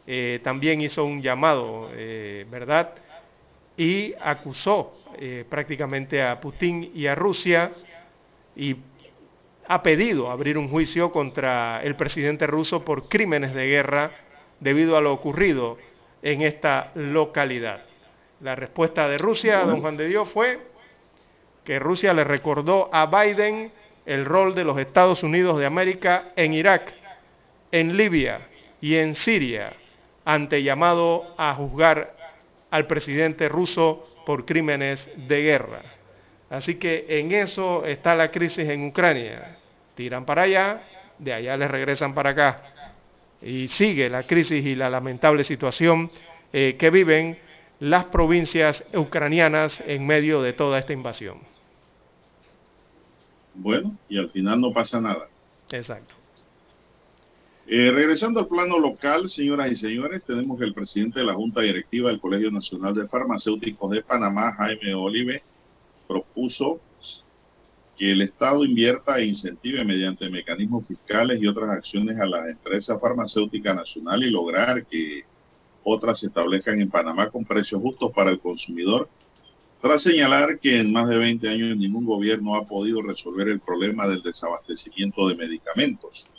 eh, 0.08 0.40
también 0.44 0.82
hizo 0.82 1.06
un 1.06 1.22
llamado, 1.22 1.90
eh, 1.94 2.46
¿verdad? 2.50 2.96
Y 3.78 4.14
acusó 4.20 4.94
eh, 5.18 5.46
prácticamente 5.50 6.22
a 6.22 6.40
Putin 6.40 6.92
y 6.94 7.08
a 7.08 7.16
Rusia 7.16 7.72
y 8.56 8.76
ha 9.68 9.82
pedido 9.84 10.30
abrir 10.30 10.58
un 10.58 10.70
juicio 10.70 11.12
contra 11.12 11.82
el 11.84 11.96
presidente 11.96 12.48
ruso 12.48 12.84
por 12.84 13.08
crímenes 13.08 13.54
de 13.54 13.68
guerra 13.68 14.12
debido 14.60 14.98
a 14.98 15.02
lo 15.02 15.14
ocurrido 15.14 15.78
en 16.22 16.42
esta 16.42 16.92
localidad. 16.96 17.84
La 18.42 18.56
respuesta 18.56 19.08
de 19.08 19.18
Rusia, 19.18 19.64
don 19.64 19.82
Juan 19.82 19.98
de 19.98 20.08
Dios, 20.08 20.28
fue 20.30 20.60
que 21.64 21.80
Rusia 21.80 22.14
le 22.14 22.24
recordó 22.24 22.90
a 22.92 23.06
Biden 23.06 23.72
el 24.06 24.26
rol 24.26 24.56
de 24.56 24.64
los 24.64 24.78
Estados 24.80 25.24
Unidos 25.24 25.60
de 25.60 25.66
América 25.66 26.32
en 26.36 26.54
Irak, 26.54 26.94
en 27.72 27.96
Libia 27.96 28.42
y 28.80 28.96
en 28.96 29.16
Siria, 29.16 29.74
ante 30.26 30.64
llamado 30.64 31.34
a 31.38 31.54
juzgar 31.54 32.16
al 32.70 32.88
presidente 32.88 33.50
ruso 33.50 34.08
por 34.26 34.46
crímenes 34.46 35.10
de 35.28 35.42
guerra. 35.42 35.82
Así 36.50 36.76
que 36.76 37.06
en 37.08 37.32
eso 37.32 37.86
está 37.86 38.16
la 38.16 38.30
crisis 38.30 38.68
en 38.68 38.88
Ucrania. 38.88 39.58
Tiran 39.96 40.26
para 40.26 40.44
allá, 40.44 40.82
de 41.18 41.34
allá 41.34 41.56
les 41.58 41.72
regresan 41.72 42.14
para 42.14 42.32
acá. 42.32 42.62
Y 43.42 43.68
sigue 43.70 44.10
la 44.10 44.24
crisis 44.24 44.66
y 44.66 44.76
la 44.76 44.90
lamentable 44.90 45.44
situación 45.44 46.12
eh, 46.52 46.76
que 46.78 46.90
viven 46.90 47.38
las 47.80 48.06
provincias 48.06 48.84
ucranianas 48.94 49.82
en 49.88 50.06
medio 50.06 50.42
de 50.42 50.54
toda 50.54 50.78
esta 50.78 50.94
invasión. 50.94 51.40
Bueno, 53.54 53.98
y 54.10 54.18
al 54.18 54.30
final 54.30 54.62
no 54.62 54.72
pasa 54.72 55.02
nada. 55.02 55.28
Exacto. 55.72 56.16
Eh, 57.68 57.92
regresando 57.92 58.40
al 58.42 58.48
plano 58.48 58.80
local, 58.80 59.30
señoras 59.30 59.72
y 59.72 59.76
señores, 59.76 60.24
tenemos 60.24 60.60
que 60.60 60.66
el 60.66 60.74
presidente 60.74 61.20
de 61.20 61.26
la 61.26 61.34
Junta 61.34 61.62
Directiva 61.62 62.10
del 62.10 62.20
Colegio 62.20 62.52
Nacional 62.52 62.94
de 62.94 63.08
Farmacéuticos 63.08 63.92
de 63.92 64.04
Panamá, 64.04 64.54
Jaime 64.54 64.94
Olive, 64.94 65.44
propuso 66.08 66.82
que 67.98 68.12
el 68.12 68.24
Estado 68.24 68.66
invierta 68.66 69.20
e 69.20 69.28
incentive 69.28 69.86
mediante 69.86 70.30
mecanismos 70.30 70.88
fiscales 70.88 71.42
y 71.42 71.48
otras 71.48 71.70
acciones 71.70 72.20
a 72.20 72.26
las 72.26 72.50
empresas 72.50 73.00
farmacéuticas 73.00 73.76
nacionales 73.76 74.28
y 74.28 74.32
lograr 74.32 74.86
que 74.86 75.24
otras 75.84 76.20
se 76.20 76.28
establezcan 76.28 76.82
en 76.82 76.90
Panamá 76.90 77.30
con 77.30 77.46
precios 77.46 77.82
justos 77.82 78.12
para 78.12 78.32
el 78.32 78.40
consumidor 78.40 79.08
tras 79.82 80.04
señalar 80.04 80.60
que 80.60 80.80
en 80.80 80.92
más 80.92 81.10
de 81.10 81.18
20 81.18 81.50
años 81.50 81.76
ningún 81.76 82.06
gobierno 82.06 82.56
ha 82.56 82.68
podido 82.68 83.02
resolver 83.02 83.48
el 83.48 83.60
problema 83.60 84.08
del 84.08 84.22
desabastecimiento 84.22 85.28
de 85.28 85.36
medicamentos. 85.36 86.30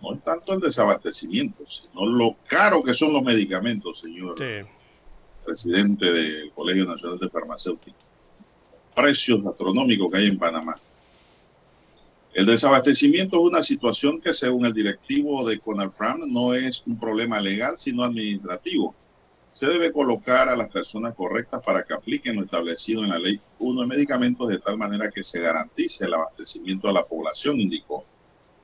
No 0.00 0.14
es 0.14 0.22
tanto 0.22 0.52
el 0.54 0.60
desabastecimiento, 0.60 1.64
sino 1.68 2.06
lo 2.06 2.36
caro 2.46 2.82
que 2.84 2.94
son 2.94 3.12
los 3.12 3.22
medicamentos, 3.22 4.00
señor 4.00 4.36
presidente 5.44 6.10
del 6.10 6.52
Colegio 6.52 6.86
Nacional 6.86 7.18
de 7.18 7.28
Farmacéuticos. 7.28 8.00
Precios 8.94 9.44
astronómicos 9.44 10.10
que 10.10 10.18
hay 10.18 10.26
en 10.28 10.38
Panamá. 10.38 10.74
El 12.32 12.46
desabastecimiento 12.46 13.36
es 13.36 13.42
una 13.42 13.62
situación 13.62 14.20
que 14.20 14.32
según 14.32 14.64
el 14.64 14.72
directivo 14.72 15.46
de 15.46 15.58
CONALFRAM 15.58 16.32
no 16.32 16.54
es 16.54 16.82
un 16.86 16.98
problema 16.98 17.40
legal, 17.40 17.74
sino 17.78 18.04
administrativo 18.04 18.94
se 19.54 19.68
debe 19.68 19.92
colocar 19.92 20.48
a 20.48 20.56
las 20.56 20.68
personas 20.68 21.14
correctas 21.14 21.62
para 21.62 21.84
que 21.84 21.94
apliquen 21.94 22.34
lo 22.34 22.42
establecido 22.42 23.04
en 23.04 23.10
la 23.10 23.20
Ley 23.20 23.40
1 23.60 23.82
de 23.82 23.86
medicamentos 23.86 24.48
de 24.48 24.58
tal 24.58 24.76
manera 24.76 25.12
que 25.12 25.22
se 25.22 25.40
garantice 25.40 26.06
el 26.06 26.14
abastecimiento 26.14 26.88
a 26.88 26.92
la 26.92 27.04
población, 27.04 27.60
indicó. 27.60 28.04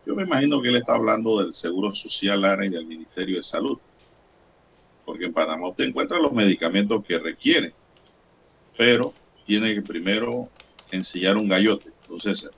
Yo 0.04 0.16
me 0.16 0.24
imagino 0.24 0.60
que 0.60 0.68
él 0.68 0.76
está 0.76 0.96
hablando 0.96 1.40
del 1.40 1.54
Seguro 1.54 1.94
Social 1.94 2.44
ARA 2.44 2.66
y 2.66 2.70
del 2.70 2.86
Ministerio 2.86 3.36
de 3.36 3.44
Salud, 3.44 3.78
porque 5.04 5.26
en 5.26 5.32
Panamá 5.32 5.68
usted 5.68 5.84
encuentra 5.84 6.18
los 6.18 6.32
medicamentos 6.32 7.04
que 7.04 7.18
requiere, 7.20 7.72
pero 8.76 9.14
tiene 9.46 9.72
que 9.74 9.82
primero 9.82 10.48
ensillar 10.90 11.36
un 11.36 11.48
gallote, 11.48 11.92
entonces 12.02 12.50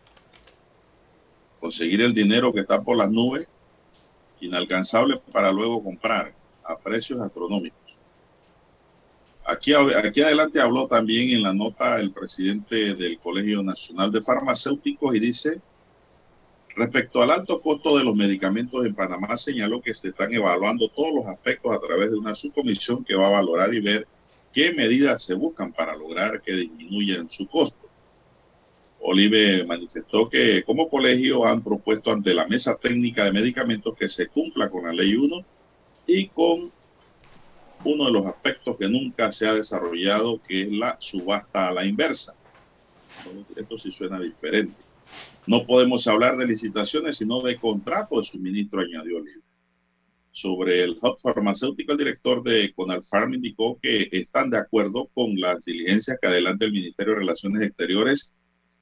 conseguir 1.60 2.00
el 2.00 2.14
dinero 2.14 2.50
que 2.50 2.60
está 2.60 2.82
por 2.82 2.96
las 2.96 3.10
nubes, 3.10 3.46
inalcanzable 4.40 5.20
para 5.30 5.52
luego 5.52 5.84
comprar 5.84 6.32
a 6.64 6.78
precios 6.78 7.20
astronómicos. 7.20 7.81
Aquí, 9.52 9.74
aquí 9.74 10.22
adelante 10.22 10.62
habló 10.62 10.86
también 10.86 11.28
en 11.28 11.42
la 11.42 11.52
nota 11.52 12.00
el 12.00 12.10
presidente 12.10 12.94
del 12.94 13.18
Colegio 13.18 13.62
Nacional 13.62 14.10
de 14.10 14.22
Farmacéuticos 14.22 15.14
y 15.14 15.20
dice, 15.20 15.60
respecto 16.74 17.20
al 17.20 17.32
alto 17.32 17.60
costo 17.60 17.98
de 17.98 18.02
los 18.02 18.16
medicamentos 18.16 18.86
en 18.86 18.94
Panamá, 18.94 19.36
señaló 19.36 19.82
que 19.82 19.92
se 19.92 20.08
están 20.08 20.32
evaluando 20.32 20.88
todos 20.88 21.14
los 21.14 21.26
aspectos 21.26 21.70
a 21.70 21.78
través 21.78 22.10
de 22.10 22.16
una 22.16 22.34
subcomisión 22.34 23.04
que 23.04 23.14
va 23.14 23.26
a 23.26 23.32
valorar 23.32 23.74
y 23.74 23.80
ver 23.80 24.06
qué 24.54 24.72
medidas 24.72 25.22
se 25.22 25.34
buscan 25.34 25.70
para 25.70 25.94
lograr 25.96 26.40
que 26.40 26.52
disminuyan 26.52 27.30
su 27.30 27.46
costo. 27.46 27.90
Olive 29.02 29.66
manifestó 29.66 30.30
que 30.30 30.62
como 30.62 30.88
colegio 30.88 31.44
han 31.44 31.62
propuesto 31.62 32.10
ante 32.10 32.32
la 32.32 32.46
mesa 32.46 32.76
técnica 32.76 33.24
de 33.24 33.32
medicamentos 33.32 33.98
que 33.98 34.08
se 34.08 34.28
cumpla 34.28 34.70
con 34.70 34.86
la 34.86 34.94
ley 34.94 35.14
1 35.14 35.44
y 36.06 36.28
con 36.28 36.72
uno 37.84 38.06
de 38.06 38.12
los 38.12 38.26
aspectos 38.26 38.76
que 38.78 38.88
nunca 38.88 39.32
se 39.32 39.46
ha 39.46 39.54
desarrollado, 39.54 40.40
que 40.42 40.62
es 40.62 40.72
la 40.72 40.96
subasta 41.00 41.68
a 41.68 41.72
la 41.72 41.84
inversa. 41.84 42.34
esto 43.56 43.78
sí 43.78 43.90
suena 43.90 44.20
diferente. 44.20 44.74
No 45.46 45.66
podemos 45.66 46.06
hablar 46.06 46.36
de 46.36 46.46
licitaciones, 46.46 47.16
sino 47.16 47.42
de 47.42 47.56
contrato 47.56 48.18
de 48.18 48.24
suministro, 48.24 48.80
añadió 48.80 49.16
Olive. 49.18 49.42
Sobre 50.30 50.82
el 50.82 50.96
hub 51.02 51.18
farmacéutico, 51.20 51.92
el 51.92 51.98
director 51.98 52.42
de 52.42 52.72
Conalfarm 52.74 53.34
indicó 53.34 53.78
que 53.82 54.08
están 54.12 54.48
de 54.50 54.58
acuerdo 54.58 55.10
con 55.12 55.38
las 55.38 55.62
diligencias 55.64 56.16
que 56.20 56.28
adelanta 56.28 56.64
el 56.64 56.72
Ministerio 56.72 57.12
de 57.12 57.20
Relaciones 57.20 57.62
Exteriores 57.62 58.32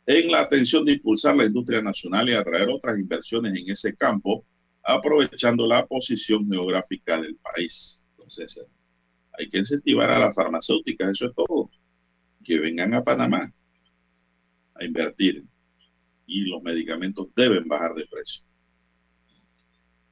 en 0.06 0.30
la 0.30 0.40
atención 0.40 0.84
de 0.84 0.92
impulsar 0.92 1.36
la 1.36 1.46
industria 1.46 1.82
nacional 1.82 2.28
y 2.28 2.34
atraer 2.34 2.68
otras 2.68 2.98
inversiones 2.98 3.54
en 3.56 3.70
ese 3.70 3.96
campo, 3.96 4.44
aprovechando 4.82 5.66
la 5.66 5.86
posición 5.86 6.48
geográfica 6.48 7.20
del 7.20 7.36
país. 7.36 8.02
Entonces, 8.12 8.64
Hay 9.40 9.48
que 9.48 9.58
incentivar 9.58 10.10
a 10.10 10.18
las 10.18 10.34
farmacéuticas, 10.34 11.12
eso 11.12 11.26
es 11.26 11.34
todo. 11.34 11.70
Que 12.44 12.60
vengan 12.60 12.92
a 12.92 13.02
Panamá 13.02 13.50
a 14.74 14.84
invertir. 14.84 15.44
Y 16.26 16.42
los 16.42 16.62
medicamentos 16.62 17.28
deben 17.34 17.66
bajar 17.66 17.94
de 17.94 18.06
precio. 18.06 18.44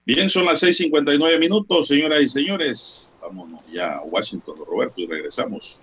Bien, 0.07 0.31
son 0.31 0.47
las 0.47 0.63
6:59 0.63 1.39
minutos, 1.39 1.89
señoras 1.89 2.23
y 2.23 2.29
señores. 2.29 3.11
Vámonos 3.21 3.61
ya 3.71 3.97
a 3.97 4.03
Washington, 4.03 4.57
Roberto, 4.67 4.95
y 5.03 5.07
regresamos. 5.07 5.83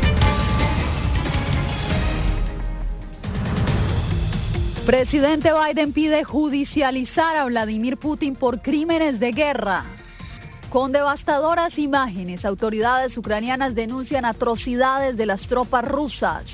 Presidente 4.91 5.51
Biden 5.53 5.93
pide 5.93 6.25
judicializar 6.25 7.37
a 7.37 7.45
Vladimir 7.45 7.95
Putin 7.95 8.35
por 8.35 8.61
crímenes 8.61 9.21
de 9.21 9.31
guerra. 9.31 9.85
Con 10.69 10.91
devastadoras 10.91 11.79
imágenes, 11.79 12.43
autoridades 12.43 13.17
ucranianas 13.17 13.73
denuncian 13.73 14.25
atrocidades 14.25 15.15
de 15.15 15.25
las 15.25 15.47
tropas 15.47 15.85
rusas. 15.85 16.49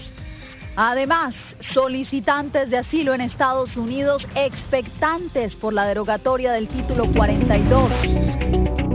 Además, 0.75 1.33
solicitantes 1.73 2.69
de 2.69 2.77
asilo 2.77 3.15
en 3.15 3.21
Estados 3.21 3.75
Unidos 3.75 4.27
expectantes 4.35 5.55
por 5.55 5.73
la 5.73 5.87
derogatoria 5.87 6.51
del 6.51 6.67
título 6.67 7.11
42. 7.13 8.86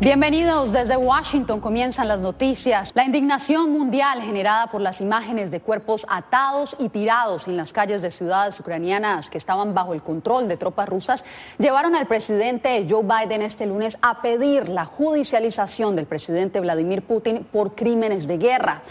Bienvenidos 0.00 0.74
desde 0.74 0.94
Washington. 0.98 1.58
Comienzan 1.58 2.06
las 2.06 2.20
noticias. 2.20 2.90
La 2.94 3.04
indignación 3.04 3.72
mundial 3.72 4.20
generada 4.20 4.66
por 4.66 4.82
las 4.82 5.00
imágenes 5.00 5.50
de 5.50 5.60
cuerpos 5.60 6.04
atados 6.06 6.76
y 6.78 6.90
tirados 6.90 7.48
en 7.48 7.56
las 7.56 7.72
calles 7.72 8.02
de 8.02 8.10
ciudades 8.10 8.60
ucranianas 8.60 9.30
que 9.30 9.38
estaban 9.38 9.72
bajo 9.72 9.94
el 9.94 10.02
control 10.02 10.48
de 10.48 10.58
tropas 10.58 10.86
rusas 10.86 11.24
llevaron 11.58 11.96
al 11.96 12.06
presidente 12.06 12.86
Joe 12.88 13.02
Biden 13.02 13.40
este 13.40 13.64
lunes 13.64 13.96
a 14.02 14.20
pedir 14.20 14.68
la 14.68 14.84
judicialización 14.84 15.96
del 15.96 16.04
presidente 16.04 16.60
Vladimir 16.60 17.00
Putin 17.02 17.46
por 17.50 17.74
crímenes 17.74 18.26
de 18.26 18.36
guerra. 18.36 18.82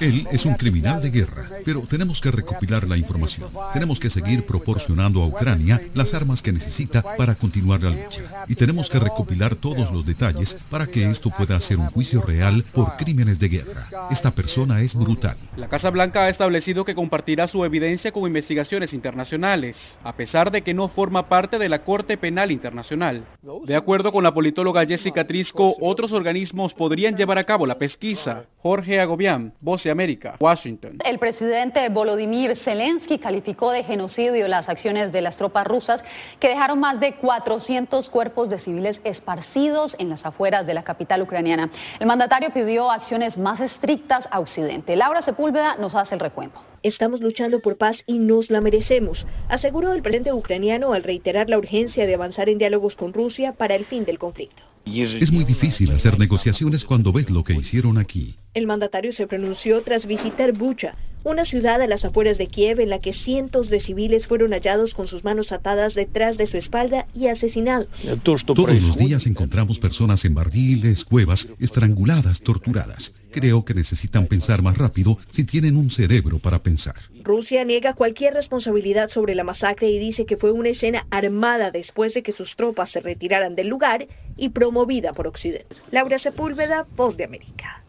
Él 0.00 0.28
es 0.30 0.44
un 0.44 0.54
criminal 0.54 1.02
de 1.02 1.10
guerra, 1.10 1.48
pero 1.64 1.80
tenemos 1.80 2.20
que 2.20 2.30
recopilar 2.30 2.86
la 2.86 2.96
información. 2.96 3.50
Tenemos 3.72 3.98
que 3.98 4.10
seguir 4.10 4.46
proporcionando 4.46 5.22
a 5.22 5.26
Ucrania 5.26 5.82
las 5.94 6.14
armas 6.14 6.40
que 6.40 6.52
necesita 6.52 7.02
para 7.16 7.34
continuar 7.34 7.82
la 7.82 7.90
lucha. 7.90 8.44
Y 8.46 8.54
tenemos 8.54 8.88
que 8.88 9.00
recopilar 9.00 9.18
todos 9.60 9.90
los 9.92 10.04
detalles 10.04 10.56
para 10.70 10.86
que 10.86 11.10
esto 11.10 11.30
pueda 11.30 11.60
ser 11.60 11.78
un 11.78 11.90
juicio 11.90 12.20
real 12.20 12.64
por 12.72 12.96
crímenes 12.96 13.38
de 13.38 13.48
guerra. 13.48 13.88
Esta 14.10 14.30
persona 14.30 14.80
es 14.80 14.94
brutal. 14.94 15.36
La 15.56 15.68
Casa 15.68 15.90
Blanca 15.90 16.24
ha 16.24 16.28
establecido 16.28 16.84
que 16.84 16.94
compartirá 16.94 17.46
su 17.46 17.64
evidencia 17.64 18.10
con 18.10 18.24
investigaciones 18.24 18.92
internacionales, 18.92 19.98
a 20.02 20.14
pesar 20.14 20.50
de 20.50 20.62
que 20.62 20.74
no 20.74 20.88
forma 20.88 21.28
parte 21.28 21.58
de 21.58 21.68
la 21.68 21.80
Corte 21.84 22.16
Penal 22.16 22.50
Internacional. 22.50 23.24
De 23.64 23.76
acuerdo 23.76 24.12
con 24.12 24.24
la 24.24 24.34
politóloga 24.34 24.86
Jessica 24.86 25.26
Trisco, 25.26 25.76
otros 25.80 26.12
organismos 26.12 26.74
podrían 26.74 27.16
llevar 27.16 27.38
a 27.38 27.44
cabo 27.44 27.66
la 27.66 27.78
pesquisa. 27.78 28.44
Jorge 28.60 29.00
Agobián, 29.00 29.54
Voz 29.60 29.86
América, 29.86 30.36
Washington. 30.40 30.98
El 31.04 31.18
presidente 31.18 31.88
Volodymyr 31.88 32.56
Zelensky 32.56 33.18
calificó 33.18 33.70
de 33.70 33.84
genocidio 33.84 34.48
las 34.48 34.68
acciones 34.68 35.12
de 35.12 35.22
las 35.22 35.36
tropas 35.36 35.66
rusas 35.66 36.02
que 36.40 36.48
dejaron 36.48 36.80
más 36.80 36.98
de 36.98 37.14
400 37.14 38.08
cuerpos 38.08 38.50
de 38.50 38.58
civiles 38.58 39.00
esparcidos 39.08 39.96
en 39.98 40.08
las 40.08 40.24
afueras 40.24 40.66
de 40.66 40.74
la 40.74 40.82
capital 40.82 41.22
ucraniana. 41.22 41.70
El 41.98 42.06
mandatario 42.06 42.50
pidió 42.50 42.90
acciones 42.90 43.36
más 43.36 43.60
estrictas 43.60 44.28
a 44.30 44.40
Occidente. 44.40 44.96
Laura 44.96 45.22
Sepúlveda 45.22 45.76
nos 45.76 45.94
hace 45.94 46.14
el 46.14 46.20
recuento. 46.20 46.60
Estamos 46.82 47.20
luchando 47.20 47.60
por 47.60 47.76
paz 47.76 48.04
y 48.06 48.18
nos 48.18 48.50
la 48.50 48.60
merecemos, 48.60 49.26
aseguró 49.48 49.92
el 49.94 50.02
presidente 50.02 50.32
ucraniano 50.32 50.92
al 50.92 51.02
reiterar 51.02 51.48
la 51.48 51.58
urgencia 51.58 52.06
de 52.06 52.14
avanzar 52.14 52.48
en 52.48 52.58
diálogos 52.58 52.94
con 52.94 53.12
Rusia 53.12 53.52
para 53.52 53.74
el 53.74 53.84
fin 53.84 54.04
del 54.04 54.18
conflicto. 54.18 54.62
Es 54.86 55.32
muy 55.32 55.44
difícil 55.44 55.90
hacer 55.90 56.18
negociaciones 56.18 56.84
cuando 56.84 57.12
ves 57.12 57.30
lo 57.30 57.44
que 57.44 57.54
hicieron 57.54 57.98
aquí. 57.98 58.36
El 58.54 58.66
mandatario 58.66 59.12
se 59.12 59.26
pronunció 59.26 59.82
tras 59.82 60.06
visitar 60.06 60.52
Bucha, 60.52 60.94
una 61.24 61.44
ciudad 61.44 61.82
a 61.82 61.86
las 61.86 62.04
afueras 62.04 62.38
de 62.38 62.46
Kiev 62.46 62.80
en 62.80 62.90
la 62.90 63.00
que 63.00 63.12
cientos 63.12 63.68
de 63.68 63.80
civiles 63.80 64.26
fueron 64.26 64.52
hallados 64.52 64.94
con 64.94 65.06
sus 65.06 65.24
manos 65.24 65.52
atadas 65.52 65.94
detrás 65.94 66.38
de 66.38 66.46
su 66.46 66.56
espalda 66.56 67.06
y 67.14 67.26
asesinados. 67.26 67.88
Todos 68.22 68.82
los 68.82 68.96
días 68.96 69.26
encontramos 69.26 69.78
personas 69.78 70.24
en 70.24 70.34
barriles, 70.34 71.04
cuevas, 71.04 71.48
estranguladas, 71.58 72.40
torturadas. 72.40 73.12
Creo 73.30 73.64
que 73.64 73.74
necesitan 73.74 74.26
pensar 74.26 74.62
más 74.62 74.78
rápido 74.78 75.18
si 75.30 75.44
tienen 75.44 75.76
un 75.76 75.90
cerebro 75.90 76.38
para 76.38 76.58
pensar. 76.58 76.96
Rusia 77.22 77.64
niega 77.64 77.94
cualquier 77.94 78.34
responsabilidad 78.34 79.08
sobre 79.10 79.34
la 79.34 79.44
masacre 79.44 79.90
y 79.90 79.98
dice 79.98 80.26
que 80.26 80.36
fue 80.36 80.52
una 80.52 80.70
escena 80.70 81.06
armada 81.10 81.70
después 81.70 82.14
de 82.14 82.22
que 82.22 82.32
sus 82.32 82.56
tropas 82.56 82.90
se 82.90 83.00
retiraran 83.00 83.54
del 83.54 83.68
lugar 83.68 84.06
y 84.36 84.50
promovida 84.50 85.12
por 85.12 85.26
Occidente. 85.26 85.76
Laura 85.90 86.18
Sepúlveda, 86.18 86.86
Voz 86.96 87.16
de 87.16 87.24
América. 87.24 87.84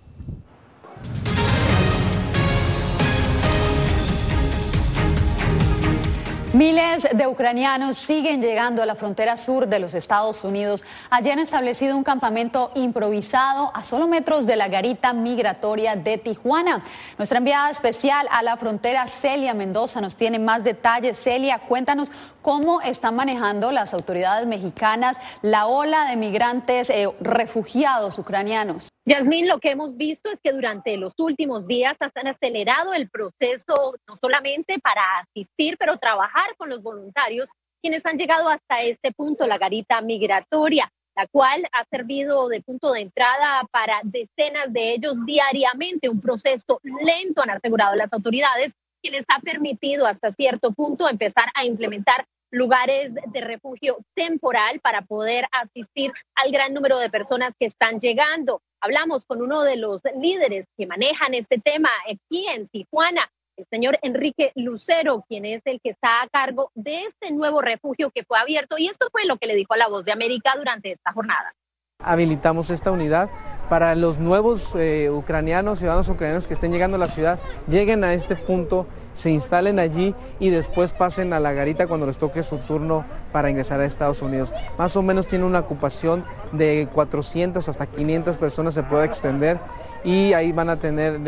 Miles 6.59 7.07
de 7.15 7.25
ucranianos 7.25 7.99
siguen 7.99 8.41
llegando 8.41 8.83
a 8.83 8.85
la 8.85 8.95
frontera 8.95 9.37
sur 9.37 9.65
de 9.65 9.79
los 9.79 9.93
Estados 9.93 10.43
Unidos. 10.43 10.83
Allí 11.09 11.29
han 11.29 11.39
establecido 11.39 11.95
un 11.95 12.03
campamento 12.03 12.73
improvisado 12.75 13.71
a 13.73 13.85
solo 13.85 14.09
metros 14.09 14.45
de 14.45 14.57
la 14.57 14.67
garita 14.67 15.13
migratoria 15.13 15.95
de 15.95 16.17
Tijuana. 16.17 16.83
Nuestra 17.17 17.37
enviada 17.37 17.69
especial 17.71 18.27
a 18.29 18.43
la 18.43 18.57
frontera, 18.57 19.05
Celia 19.21 19.53
Mendoza, 19.53 20.01
nos 20.01 20.17
tiene 20.17 20.37
más 20.37 20.65
detalles. 20.65 21.17
Celia, 21.23 21.59
cuéntanos 21.59 22.11
cómo 22.41 22.81
están 22.81 23.15
manejando 23.15 23.71
las 23.71 23.93
autoridades 23.93 24.45
mexicanas 24.45 25.15
la 25.41 25.65
ola 25.65 26.09
de 26.09 26.17
migrantes 26.17 26.89
eh, 26.89 27.07
refugiados 27.21 28.19
ucranianos. 28.19 28.89
Yasmín, 29.05 29.47
lo 29.47 29.59
que 29.59 29.71
hemos 29.71 29.97
visto 29.97 30.29
es 30.29 30.39
que 30.43 30.51
durante 30.51 30.95
los 30.95 31.13
últimos 31.17 31.65
días 31.65 31.95
han 31.99 32.27
acelerado 32.27 32.93
el 32.93 33.09
proceso, 33.09 33.95
no 34.07 34.17
solamente 34.21 34.77
para 34.79 35.01
asistir, 35.21 35.77
pero 35.79 35.97
trabajar 35.97 36.48
con 36.57 36.69
los 36.69 36.81
voluntarios, 36.81 37.49
quienes 37.81 38.05
han 38.05 38.17
llegado 38.17 38.49
hasta 38.49 38.81
este 38.81 39.11
punto, 39.13 39.47
la 39.47 39.57
garita 39.57 40.01
migratoria, 40.01 40.91
la 41.15 41.27
cual 41.27 41.67
ha 41.71 41.85
servido 41.89 42.47
de 42.47 42.61
punto 42.61 42.91
de 42.91 43.01
entrada 43.01 43.65
para 43.71 44.01
decenas 44.03 44.71
de 44.71 44.93
ellos 44.93 45.15
diariamente, 45.25 46.09
un 46.09 46.21
proceso 46.21 46.79
lento, 46.83 47.41
han 47.41 47.51
asegurado 47.51 47.95
las 47.95 48.11
autoridades, 48.11 48.73
que 49.01 49.11
les 49.11 49.25
ha 49.29 49.39
permitido 49.39 50.05
hasta 50.05 50.33
cierto 50.33 50.71
punto 50.71 51.07
empezar 51.07 51.49
a 51.53 51.65
implementar 51.65 52.25
lugares 52.51 53.13
de 53.13 53.41
refugio 53.41 53.97
temporal 54.15 54.79
para 54.79 55.03
poder 55.03 55.45
asistir 55.51 56.11
al 56.35 56.51
gran 56.51 56.73
número 56.73 56.97
de 56.97 57.09
personas 57.09 57.53
que 57.59 57.67
están 57.67 57.99
llegando. 57.99 58.61
Hablamos 58.81 59.25
con 59.25 59.41
uno 59.41 59.61
de 59.63 59.75
los 59.75 60.01
líderes 60.19 60.65
que 60.77 60.87
manejan 60.87 61.33
este 61.33 61.59
tema 61.59 61.89
aquí 62.09 62.47
en 62.47 62.67
Tijuana, 62.69 63.29
el 63.59 63.65
señor 63.69 63.99
Enrique 64.01 64.51
Lucero, 64.55 65.25
quien 65.27 65.45
es 65.45 65.61
el 65.65 65.81
que 65.81 65.89
está 65.89 66.21
a 66.21 66.29
cargo 66.29 66.71
de 66.75 67.03
este 67.03 67.31
nuevo 67.31 67.61
refugio 67.61 68.09
que 68.09 68.23
fue 68.23 68.39
abierto. 68.39 68.77
Y 68.77 68.87
esto 68.87 69.07
fue 69.11 69.25
lo 69.25 69.37
que 69.37 69.47
le 69.47 69.55
dijo 69.55 69.73
a 69.73 69.77
La 69.77 69.89
Voz 69.89 70.05
de 70.05 70.13
América 70.13 70.53
durante 70.57 70.93
esta 70.93 71.11
jornada. 71.11 71.53
Habilitamos 72.01 72.69
esta 72.69 72.91
unidad 72.91 73.29
para 73.69 73.93
los 73.95 74.17
nuevos 74.17 74.63
eh, 74.75 75.09
ucranianos, 75.11 75.79
ciudadanos 75.79 76.07
ucranianos 76.07 76.47
que 76.47 76.53
estén 76.53 76.71
llegando 76.71 76.95
a 76.95 76.99
la 76.99 77.09
ciudad, 77.09 77.39
lleguen 77.67 78.05
a 78.05 78.13
este 78.13 78.37
punto 78.37 78.87
se 79.19 79.29
instalen 79.29 79.79
allí 79.79 80.15
y 80.39 80.49
después 80.49 80.93
pasen 80.93 81.33
a 81.33 81.39
la 81.39 81.51
garita 81.53 81.87
cuando 81.87 82.05
les 82.05 82.17
toque 82.17 82.43
su 82.43 82.57
turno 82.59 83.05
para 83.31 83.49
ingresar 83.49 83.81
a 83.81 83.85
Estados 83.85 84.21
Unidos. 84.21 84.51
Más 84.77 84.95
o 84.95 85.01
menos 85.01 85.27
tiene 85.27 85.45
una 85.45 85.59
ocupación 85.59 86.25
de 86.53 86.87
400 86.93 87.67
hasta 87.67 87.85
500 87.85 88.37
personas, 88.37 88.73
se 88.73 88.83
puede 88.83 89.05
extender 89.05 89.59
y 90.03 90.33
ahí 90.33 90.51
van 90.51 90.69
a 90.69 90.79
tener 90.79 91.19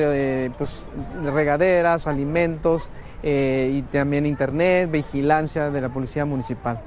pues, 0.57 0.71
regaderas, 1.23 2.07
alimentos 2.07 2.83
eh, 3.23 3.69
y 3.73 3.81
también 3.83 4.25
internet, 4.25 4.89
vigilancia 4.89 5.69
de 5.69 5.81
la 5.81 5.89
policía 5.89 6.25
municipal. 6.25 6.79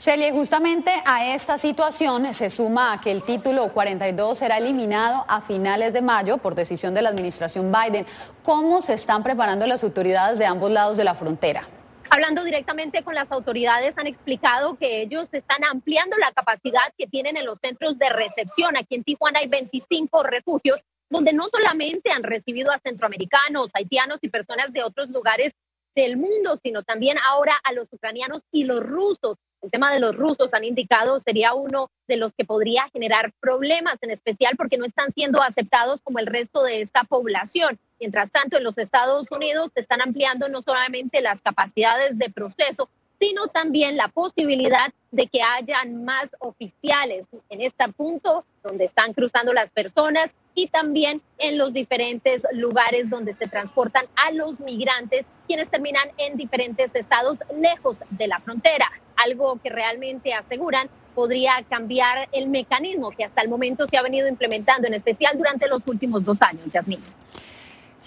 Celia, 0.00 0.32
justamente 0.32 0.92
a 1.04 1.34
esta 1.34 1.58
situación 1.58 2.32
se 2.32 2.50
suma 2.50 3.00
que 3.02 3.10
el 3.10 3.24
título 3.24 3.72
42 3.72 4.38
será 4.38 4.58
eliminado 4.58 5.24
a 5.26 5.40
finales 5.40 5.92
de 5.92 6.02
mayo 6.02 6.38
por 6.38 6.54
decisión 6.54 6.94
de 6.94 7.02
la 7.02 7.08
administración 7.08 7.72
Biden. 7.72 8.06
¿Cómo 8.44 8.80
se 8.80 8.94
están 8.94 9.24
preparando 9.24 9.66
las 9.66 9.82
autoridades 9.82 10.38
de 10.38 10.46
ambos 10.46 10.70
lados 10.70 10.96
de 10.96 11.02
la 11.02 11.16
frontera? 11.16 11.68
Hablando 12.10 12.44
directamente 12.44 13.02
con 13.02 13.16
las 13.16 13.30
autoridades, 13.32 13.92
han 13.98 14.06
explicado 14.06 14.78
que 14.78 15.02
ellos 15.02 15.28
están 15.32 15.64
ampliando 15.64 16.16
la 16.16 16.32
capacidad 16.32 16.92
que 16.96 17.08
tienen 17.08 17.36
en 17.36 17.44
los 17.44 17.58
centros 17.60 17.98
de 17.98 18.08
recepción. 18.08 18.76
Aquí 18.76 18.94
en 18.94 19.04
Tijuana 19.04 19.40
hay 19.40 19.48
25 19.48 20.22
refugios 20.22 20.78
donde 21.10 21.32
no 21.32 21.48
solamente 21.48 22.10
han 22.10 22.22
recibido 22.22 22.70
a 22.70 22.80
centroamericanos, 22.80 23.68
haitianos 23.72 24.18
y 24.22 24.28
personas 24.28 24.72
de 24.72 24.82
otros 24.82 25.08
lugares 25.10 25.52
del 25.94 26.16
mundo, 26.16 26.58
sino 26.62 26.82
también 26.82 27.16
ahora 27.26 27.58
a 27.64 27.72
los 27.72 27.86
ucranianos 27.92 28.42
y 28.52 28.64
los 28.64 28.80
rusos. 28.80 29.36
El 29.60 29.70
tema 29.70 29.92
de 29.92 29.98
los 29.98 30.14
rusos 30.14 30.54
han 30.54 30.62
indicado 30.62 31.20
sería 31.20 31.54
uno 31.54 31.90
de 32.06 32.16
los 32.16 32.32
que 32.34 32.44
podría 32.44 32.88
generar 32.92 33.32
problemas, 33.40 33.96
en 34.02 34.10
especial 34.10 34.54
porque 34.56 34.78
no 34.78 34.84
están 34.84 35.12
siendo 35.12 35.42
aceptados 35.42 36.00
como 36.04 36.20
el 36.20 36.26
resto 36.26 36.62
de 36.62 36.82
esta 36.82 37.02
población. 37.02 37.78
Mientras 37.98 38.30
tanto, 38.30 38.58
en 38.58 38.64
los 38.64 38.78
Estados 38.78 39.26
Unidos 39.32 39.72
se 39.74 39.80
están 39.80 40.00
ampliando 40.00 40.48
no 40.48 40.62
solamente 40.62 41.20
las 41.20 41.40
capacidades 41.40 42.16
de 42.16 42.30
proceso, 42.30 42.88
sino 43.18 43.48
también 43.48 43.96
la 43.96 44.06
posibilidad 44.06 44.92
de 45.10 45.26
que 45.26 45.42
hayan 45.42 46.04
más 46.04 46.28
oficiales 46.38 47.26
en 47.48 47.62
este 47.62 47.88
punto 47.88 48.44
donde 48.62 48.84
están 48.84 49.12
cruzando 49.12 49.52
las 49.52 49.72
personas 49.72 50.30
y 50.58 50.66
también 50.66 51.22
en 51.38 51.56
los 51.56 51.72
diferentes 51.72 52.42
lugares 52.52 53.08
donde 53.08 53.32
se 53.34 53.46
transportan 53.46 54.06
a 54.16 54.32
los 54.32 54.58
migrantes, 54.58 55.24
quienes 55.46 55.70
terminan 55.70 56.08
en 56.16 56.36
diferentes 56.36 56.90
estados 56.94 57.38
lejos 57.56 57.96
de 58.10 58.26
la 58.26 58.40
frontera 58.40 58.90
algo 59.14 59.58
que 59.62 59.68
realmente 59.68 60.32
aseguran 60.34 60.88
podría 61.14 61.52
cambiar 61.68 62.28
el 62.32 62.48
mecanismo 62.48 63.10
que 63.10 63.24
hasta 63.24 63.42
el 63.42 63.48
momento 63.48 63.86
se 63.88 63.98
ha 63.98 64.02
venido 64.02 64.28
implementando, 64.28 64.86
en 64.88 64.94
especial 64.94 65.36
durante 65.36 65.68
los 65.68 65.80
últimos 65.86 66.24
dos 66.24 66.40
años, 66.40 66.66
Yasmín. 66.72 67.02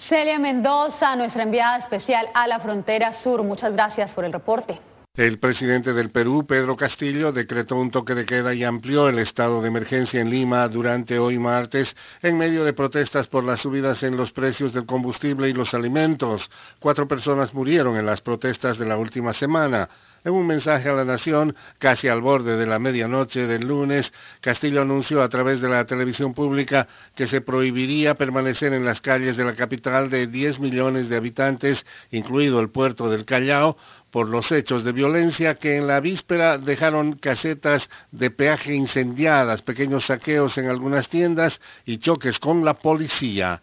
Celia 0.08 0.38
Mendoza, 0.38 1.16
nuestra 1.16 1.44
enviada 1.44 1.78
especial 1.78 2.28
a 2.34 2.46
la 2.48 2.60
frontera 2.60 3.12
sur, 3.12 3.42
muchas 3.42 3.72
gracias 3.72 4.12
por 4.12 4.24
el 4.24 4.32
reporte. 4.32 4.78
El 5.14 5.38
presidente 5.38 5.92
del 5.92 6.10
Perú, 6.10 6.46
Pedro 6.46 6.74
Castillo, 6.74 7.32
decretó 7.32 7.76
un 7.76 7.90
toque 7.90 8.14
de 8.14 8.24
queda 8.24 8.54
y 8.54 8.64
amplió 8.64 9.10
el 9.10 9.18
estado 9.18 9.60
de 9.60 9.68
emergencia 9.68 10.22
en 10.22 10.30
Lima 10.30 10.66
durante 10.68 11.18
hoy 11.18 11.38
martes 11.38 11.94
en 12.22 12.38
medio 12.38 12.64
de 12.64 12.72
protestas 12.72 13.26
por 13.26 13.44
las 13.44 13.60
subidas 13.60 14.02
en 14.04 14.16
los 14.16 14.32
precios 14.32 14.72
del 14.72 14.86
combustible 14.86 15.50
y 15.50 15.52
los 15.52 15.74
alimentos. 15.74 16.50
Cuatro 16.80 17.06
personas 17.06 17.52
murieron 17.52 17.98
en 17.98 18.06
las 18.06 18.22
protestas 18.22 18.78
de 18.78 18.86
la 18.86 18.96
última 18.96 19.34
semana. 19.34 19.90
En 20.24 20.32
un 20.32 20.46
mensaje 20.46 20.88
a 20.88 20.94
la 20.94 21.04
nación, 21.04 21.56
casi 21.78 22.06
al 22.06 22.20
borde 22.20 22.56
de 22.56 22.64
la 22.64 22.78
medianoche 22.78 23.46
del 23.48 23.66
lunes, 23.66 24.12
Castillo 24.40 24.80
anunció 24.80 25.20
a 25.20 25.28
través 25.28 25.60
de 25.60 25.68
la 25.68 25.84
televisión 25.84 26.32
pública 26.32 26.86
que 27.16 27.26
se 27.26 27.40
prohibiría 27.40 28.14
permanecer 28.14 28.72
en 28.72 28.84
las 28.84 29.00
calles 29.00 29.36
de 29.36 29.44
la 29.44 29.56
capital 29.56 30.10
de 30.10 30.28
10 30.28 30.60
millones 30.60 31.08
de 31.08 31.16
habitantes, 31.16 31.84
incluido 32.12 32.60
el 32.60 32.70
puerto 32.70 33.10
del 33.10 33.24
Callao, 33.24 33.76
por 34.12 34.28
los 34.28 34.52
hechos 34.52 34.84
de 34.84 34.92
violencia 34.92 35.56
que 35.56 35.76
en 35.76 35.88
la 35.88 35.98
víspera 35.98 36.58
dejaron 36.58 37.14
casetas 37.14 37.88
de 38.12 38.30
peaje 38.30 38.74
incendiadas, 38.74 39.62
pequeños 39.62 40.06
saqueos 40.06 40.58
en 40.58 40.68
algunas 40.68 41.08
tiendas 41.08 41.60
y 41.86 41.98
choques 41.98 42.38
con 42.38 42.64
la 42.64 42.74
policía. 42.74 43.60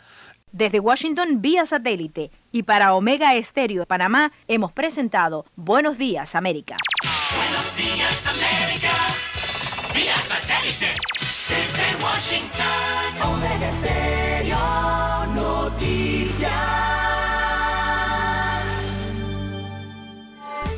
Desde 0.52 0.80
Washington 0.80 1.42
vía 1.42 1.68
satélite 1.68 2.32
y 2.52 2.64
para 2.64 2.96
Omega 2.96 3.36
Estéreo 3.36 3.82
de 3.82 3.86
Panamá 3.86 4.32
hemos 4.48 4.72
presentado 4.72 5.46
Buenos 5.56 6.00
Días 6.00 6.34
América. 6.34 6.76
Buenos 7.36 7.78
días 7.78 8.26
América, 8.26 8.94
vía 9.94 10.16
satélite 10.28 10.94
desde 11.48 12.04
Washington. 12.04 13.22
Omega 13.22 14.09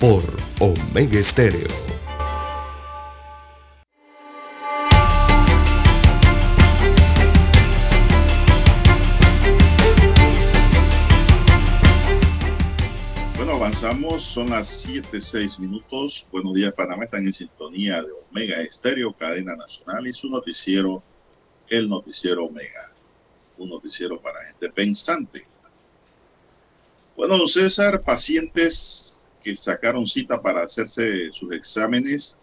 Por 0.00 0.24
Omega 0.60 1.20
Estéreo. 1.20 1.94
son 14.20 14.50
las 14.50 14.68
7, 14.82 15.20
6 15.20 15.58
minutos. 15.58 16.26
Buenos 16.30 16.54
días, 16.54 16.72
Panamá. 16.72 17.04
Están 17.04 17.26
en 17.26 17.32
sintonía 17.32 18.02
de 18.02 18.10
Omega 18.30 18.60
Estéreo, 18.60 19.12
cadena 19.12 19.56
nacional 19.56 20.06
y 20.06 20.12
su 20.12 20.28
noticiero, 20.28 21.02
el 21.68 21.88
noticiero 21.88 22.44
Omega. 22.46 22.90
Un 23.58 23.70
noticiero 23.70 24.20
para 24.20 24.44
gente 24.46 24.70
pensante. 24.70 25.46
Bueno, 27.16 27.46
César, 27.46 28.02
pacientes 28.02 29.03
que 29.44 29.54
sacaron 29.54 30.06
cita 30.06 30.40
para 30.40 30.62
hacerse 30.62 31.30
sus 31.32 31.52
exámenes 31.52 32.38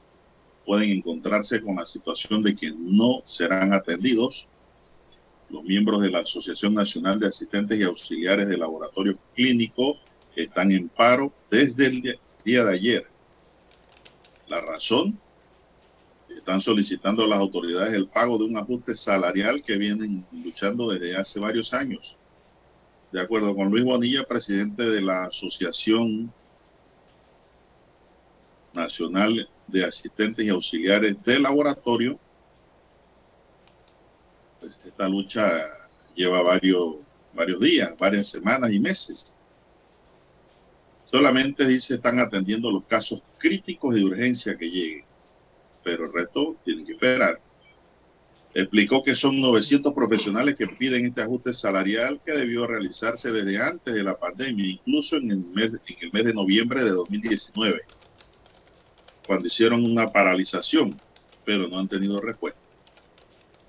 pueden 0.65 0.91
encontrarse 0.91 1.59
con 1.59 1.75
la 1.75 1.85
situación 1.87 2.43
de 2.43 2.55
que 2.55 2.71
no 2.71 3.23
serán 3.25 3.73
atendidos. 3.73 4.47
Los 5.49 5.63
miembros 5.63 6.03
de 6.03 6.11
la 6.11 6.19
Asociación 6.19 6.75
Nacional 6.75 7.19
de 7.19 7.27
Asistentes 7.27 7.79
y 7.79 7.83
Auxiliares 7.83 8.47
de 8.47 8.57
Laboratorio 8.57 9.17
Clínico 9.35 9.97
están 10.35 10.71
en 10.71 10.87
paro 10.87 11.33
desde 11.49 11.87
el 11.87 12.19
día 12.45 12.63
de 12.63 12.73
ayer. 12.73 13.07
La 14.47 14.61
razón, 14.61 15.19
están 16.37 16.61
solicitando 16.61 17.23
a 17.23 17.27
las 17.27 17.39
autoridades 17.39 17.93
el 17.93 18.07
pago 18.07 18.37
de 18.37 18.45
un 18.45 18.57
ajuste 18.57 18.95
salarial 18.95 19.63
que 19.63 19.77
vienen 19.77 20.25
luchando 20.31 20.89
desde 20.91 21.17
hace 21.17 21.39
varios 21.39 21.73
años. 21.73 22.15
De 23.11 23.19
acuerdo 23.19 23.55
con 23.55 23.69
Luis 23.69 23.83
Bonilla, 23.83 24.23
presidente 24.23 24.83
de 24.83 25.01
la 25.01 25.25
Asociación 25.25 26.31
Nacional 28.73 29.49
de 29.67 29.85
Asistentes 29.85 30.45
y 30.45 30.49
Auxiliares 30.49 31.15
de 31.23 31.39
Laboratorio, 31.39 32.19
pues 34.59 34.79
esta 34.85 35.09
lucha 35.09 35.67
lleva 36.15 36.41
varios, 36.41 36.97
varios 37.33 37.59
días, 37.59 37.97
varias 37.97 38.27
semanas 38.27 38.71
y 38.71 38.79
meses. 38.79 39.35
Solamente 41.11 41.65
dice 41.65 41.95
están 41.95 42.19
atendiendo 42.19 42.71
los 42.71 42.85
casos 42.85 43.21
críticos 43.37 43.95
de 43.95 44.05
urgencia 44.05 44.57
que 44.57 44.69
lleguen, 44.69 45.03
pero 45.83 46.05
el 46.05 46.13
resto 46.13 46.55
tienen 46.63 46.85
que 46.85 46.93
esperar. 46.93 47.39
Explicó 48.53 49.01
que 49.03 49.15
son 49.15 49.39
900 49.39 49.93
profesionales 49.93 50.55
que 50.57 50.67
piden 50.67 51.05
este 51.05 51.21
ajuste 51.21 51.53
salarial 51.53 52.19
que 52.25 52.33
debió 52.33 52.67
realizarse 52.67 53.31
desde 53.31 53.61
antes 53.61 53.93
de 53.93 54.03
la 54.03 54.17
pandemia, 54.17 54.67
incluso 54.67 55.15
en 55.15 55.31
el 55.31 55.37
mes, 55.39 55.71
en 55.73 55.97
el 56.01 56.11
mes 56.11 56.25
de 56.25 56.33
noviembre 56.33 56.83
de 56.83 56.91
2019, 56.91 57.81
cuando 59.31 59.47
hicieron 59.47 59.85
una 59.85 60.11
paralización, 60.11 60.99
pero 61.45 61.65
no 61.69 61.79
han 61.79 61.87
tenido 61.87 62.19
respuesta. 62.19 62.59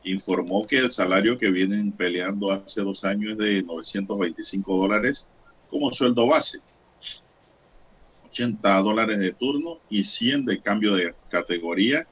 Informó 0.03 0.67
que 0.67 0.79
el 0.79 0.91
salario 0.91 1.39
que 1.39 1.53
vienen 1.53 1.93
peleando 1.93 2.51
hace 2.51 2.81
dos 2.81 3.05
años 3.05 3.35
es 3.35 3.39
de 3.39 3.63
925 3.63 4.77
dólares 4.77 5.25
como 5.71 5.93
sueldo 5.93 6.27
base 6.27 6.59
80 8.31 8.77
dólares 8.81 9.21
de 9.21 9.35
turno 9.35 9.79
y 9.89 10.03
100 10.03 10.47
de 10.47 10.61
cambio 10.61 10.97
de 10.97 11.15
categoría 11.31 12.09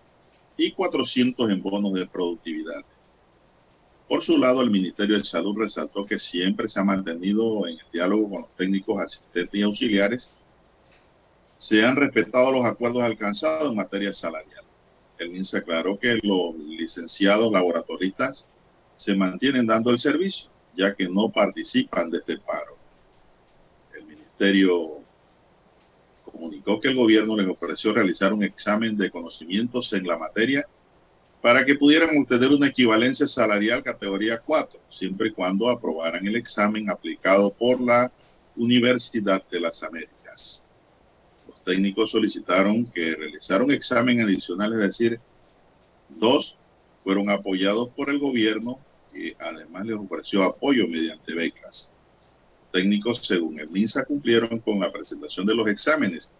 y 0.56 0.70
400 0.70 1.50
en 1.50 1.60
bonos 1.60 1.94
de 1.94 2.06
productividad. 2.06 2.84
Por 4.08 4.22
su 4.22 4.38
lado, 4.38 4.62
el 4.62 4.70
Ministerio 4.70 5.18
de 5.18 5.24
Salud 5.24 5.56
resaltó 5.58 6.06
que 6.06 6.20
siempre 6.20 6.68
se 6.68 6.78
ha 6.78 6.84
mantenido 6.84 7.66
en 7.66 7.80
el 7.80 7.86
diálogo 7.92 8.30
con 8.30 8.42
los 8.42 8.56
técnicos 8.56 9.00
asistentes 9.00 9.58
y 9.58 9.64
auxiliares. 9.64 10.30
Se 11.60 11.84
han 11.84 11.94
respetado 11.94 12.50
los 12.52 12.64
acuerdos 12.64 13.02
alcanzados 13.02 13.70
en 13.70 13.76
materia 13.76 14.14
salarial. 14.14 14.64
El 15.18 15.28
MINSA 15.28 15.58
aclaró 15.58 15.98
que 15.98 16.18
los 16.22 16.56
licenciados 16.56 17.52
laboratoristas 17.52 18.46
se 18.96 19.14
mantienen 19.14 19.66
dando 19.66 19.90
el 19.90 19.98
servicio, 19.98 20.48
ya 20.74 20.94
que 20.94 21.06
no 21.06 21.28
participan 21.28 22.08
de 22.08 22.16
este 22.16 22.38
paro. 22.38 22.78
El 23.94 24.06
Ministerio 24.06 25.04
comunicó 26.24 26.80
que 26.80 26.88
el 26.88 26.96
gobierno 26.96 27.36
les 27.36 27.46
ofreció 27.46 27.92
realizar 27.92 28.32
un 28.32 28.42
examen 28.42 28.96
de 28.96 29.10
conocimientos 29.10 29.92
en 29.92 30.06
la 30.06 30.16
materia 30.16 30.66
para 31.42 31.66
que 31.66 31.74
pudieran 31.74 32.16
obtener 32.16 32.48
una 32.52 32.68
equivalencia 32.68 33.26
salarial 33.26 33.82
categoría 33.82 34.38
4, 34.38 34.80
siempre 34.88 35.28
y 35.28 35.32
cuando 35.32 35.68
aprobaran 35.68 36.26
el 36.26 36.36
examen 36.36 36.88
aplicado 36.88 37.50
por 37.50 37.78
la 37.78 38.10
Universidad 38.56 39.44
de 39.50 39.60
las 39.60 39.82
Américas. 39.82 40.64
Técnicos 41.64 42.10
solicitaron 42.10 42.86
que 42.86 43.14
realizara 43.14 43.64
un 43.64 43.72
examen 43.72 44.20
adicional, 44.20 44.72
es 44.72 44.78
decir, 44.78 45.20
dos 46.08 46.56
fueron 47.04 47.30
apoyados 47.30 47.88
por 47.90 48.10
el 48.10 48.18
gobierno 48.18 48.78
que 49.12 49.36
además 49.38 49.86
les 49.86 49.96
ofreció 49.96 50.44
apoyo 50.44 50.86
mediante 50.86 51.34
becas. 51.34 51.92
Técnicos, 52.72 53.20
según 53.22 53.58
el 53.58 53.68
MINSA, 53.68 54.04
cumplieron 54.04 54.60
con 54.60 54.78
la 54.78 54.92
presentación 54.92 55.46
de 55.46 55.54
los 55.54 55.68
exámenes 55.68 56.30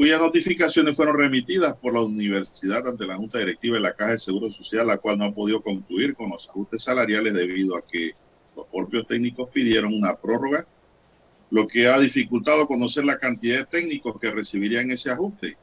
cuyas 0.00 0.18
notificaciones 0.18 0.96
fueron 0.96 1.18
remitidas 1.18 1.76
por 1.76 1.92
la 1.92 2.00
universidad 2.00 2.88
ante 2.88 3.06
la 3.06 3.16
Junta 3.16 3.38
Directiva 3.38 3.74
de 3.74 3.82
la 3.82 3.92
Caja 3.92 4.12
de 4.12 4.18
Seguro 4.18 4.50
Social, 4.50 4.86
la 4.86 4.96
cual 4.96 5.18
no 5.18 5.26
ha 5.26 5.30
podido 5.30 5.60
concluir 5.60 6.14
con 6.14 6.30
los 6.30 6.48
ajustes 6.48 6.84
salariales 6.84 7.34
debido 7.34 7.76
a 7.76 7.82
que 7.86 8.12
los 8.56 8.66
propios 8.68 9.06
técnicos 9.06 9.50
pidieron 9.50 9.92
una 9.92 10.16
prórroga, 10.16 10.66
lo 11.50 11.66
que 11.66 11.88
ha 11.88 11.98
dificultado 11.98 12.66
conocer 12.66 13.04
la 13.04 13.18
cantidad 13.18 13.58
de 13.58 13.66
técnicos 13.66 14.18
que 14.20 14.30
recibirían 14.30 14.90
ese 14.90 15.10
ajuste. 15.10 15.56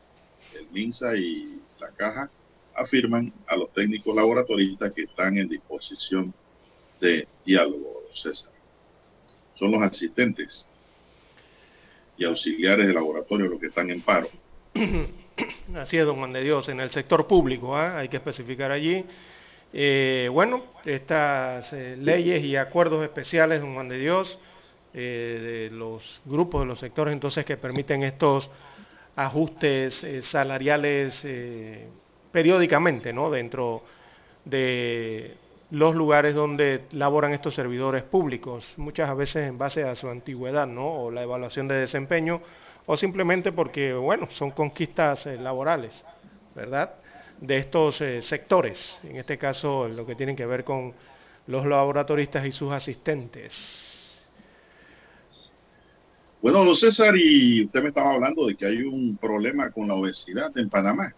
El 0.53 0.67
MINSA 0.71 1.15
y 1.15 1.61
la 1.79 1.89
Caja 1.89 2.29
afirman 2.75 3.33
a 3.47 3.55
los 3.55 3.71
técnicos 3.73 4.15
laboratoristas 4.15 4.91
que 4.93 5.03
están 5.03 5.37
en 5.37 5.47
disposición 5.47 6.33
de 6.99 7.27
diálogo, 7.45 8.03
César. 8.13 8.51
Son 9.55 9.71
los 9.71 9.81
asistentes 9.81 10.67
y 12.17 12.25
auxiliares 12.25 12.87
de 12.87 12.93
laboratorio 12.93 13.47
los 13.47 13.59
que 13.59 13.67
están 13.67 13.89
en 13.89 14.01
paro. 14.01 14.29
Así 15.75 15.97
es, 15.97 16.05
don 16.05 16.17
Juan 16.17 16.33
de 16.33 16.43
Dios, 16.43 16.67
en 16.69 16.79
el 16.79 16.91
sector 16.91 17.27
público, 17.27 17.75
¿ah? 17.75 17.99
hay 17.99 18.09
que 18.09 18.17
especificar 18.17 18.71
allí. 18.71 19.05
Eh, 19.73 20.29
bueno, 20.31 20.63
estas 20.85 21.71
eh, 21.73 21.95
leyes 21.97 22.43
y 22.43 22.55
acuerdos 22.55 23.03
especiales, 23.03 23.61
don 23.61 23.73
Juan 23.75 23.89
de 23.89 23.99
Dios, 23.99 24.39
eh, 24.99 25.69
de 25.69 25.75
los 25.75 26.21
grupos, 26.25 26.61
de 26.61 26.67
los 26.67 26.79
sectores 26.79 27.13
entonces 27.13 27.45
que 27.45 27.55
permiten 27.55 28.03
estos 28.03 28.49
ajustes 29.15 30.05
salariales 30.23 31.25
periódicamente, 32.31 33.13
¿no? 33.13 33.29
Dentro 33.31 33.83
de 34.45 35.37
los 35.71 35.95
lugares 35.95 36.33
donde 36.33 36.83
laboran 36.91 37.33
estos 37.33 37.55
servidores 37.55 38.03
públicos, 38.03 38.65
muchas 38.77 39.15
veces 39.17 39.47
en 39.47 39.57
base 39.57 39.83
a 39.83 39.95
su 39.95 40.09
antigüedad, 40.09 40.65
¿no? 40.65 40.87
O 40.87 41.11
la 41.11 41.23
evaluación 41.23 41.67
de 41.67 41.75
desempeño, 41.75 42.41
o 42.85 42.95
simplemente 42.95 43.51
porque, 43.51 43.93
bueno, 43.93 44.29
son 44.31 44.51
conquistas 44.51 45.25
eh, 45.27 45.37
laborales, 45.37 46.05
¿verdad? 46.55 46.93
De 47.41 47.57
estos 47.57 47.99
eh, 48.01 48.21
sectores, 48.21 48.97
en 49.03 49.17
este 49.17 49.37
caso 49.37 49.87
lo 49.87 50.05
que 50.05 50.15
tienen 50.15 50.35
que 50.35 50.45
ver 50.45 50.63
con 50.63 50.93
los 51.47 51.65
laboratoristas 51.65 52.45
y 52.45 52.51
sus 52.51 52.71
asistentes. 52.71 53.96
Bueno, 56.47 56.63
don 56.63 56.77
César, 56.77 57.13
y 57.17 57.65
usted 57.65 57.83
me 57.83 57.89
estaba 57.89 58.13
hablando 58.13 58.47
de 58.47 58.55
que 58.55 58.65
hay 58.65 58.81
un 58.81 59.17
problema 59.17 59.69
con 59.69 59.85
la 59.85 59.95
obesidad 59.95 60.57
en 60.57 60.69
Panamá. 60.69 61.13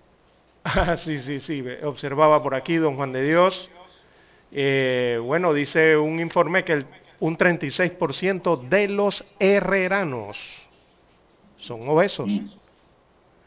Ah, 0.64 0.98
sí, 0.98 1.20
sí, 1.20 1.40
sí, 1.40 1.64
observaba 1.84 2.42
por 2.42 2.56
aquí, 2.56 2.78
don 2.78 2.96
Juan 2.96 3.12
de 3.12 3.22
Dios, 3.22 3.70
eh, 4.52 5.20
bueno, 5.24 5.54
dice 5.54 5.96
un 5.98 6.20
informe 6.20 6.64
que 6.64 6.84
un 7.20 7.38
36% 7.38 8.70
de 8.70 8.88
los 8.88 9.24
herreranos 9.38 10.68
son 11.60 11.88
obesos. 11.88 12.28
Mm. 12.28 12.48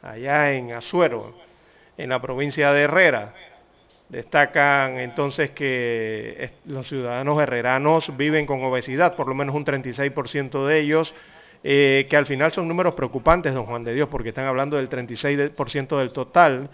Allá 0.02 0.52
en 0.52 0.70
Azuero, 0.74 1.34
en 1.98 2.10
la 2.10 2.22
provincia 2.22 2.72
de 2.72 2.82
Herrera. 2.82 3.34
Destacan 4.08 5.00
entonces 5.00 5.50
que 5.50 6.52
los 6.64 6.86
ciudadanos 6.86 7.42
herreranos 7.42 8.16
viven 8.16 8.46
con 8.46 8.62
obesidad, 8.62 9.16
por 9.16 9.26
lo 9.26 9.34
menos 9.34 9.56
un 9.56 9.64
36% 9.64 10.64
de 10.64 10.78
ellos, 10.78 11.12
eh, 11.64 12.06
que 12.08 12.16
al 12.16 12.26
final 12.26 12.52
son 12.52 12.66
números 12.68 12.94
preocupantes, 12.94 13.54
don 13.54 13.66
Juan 13.66 13.84
de 13.84 13.94
Dios, 13.94 14.08
porque 14.08 14.30
están 14.30 14.46
hablando 14.46 14.76
del 14.76 14.88
36% 14.88 15.98
del 15.98 16.12
total 16.12 16.70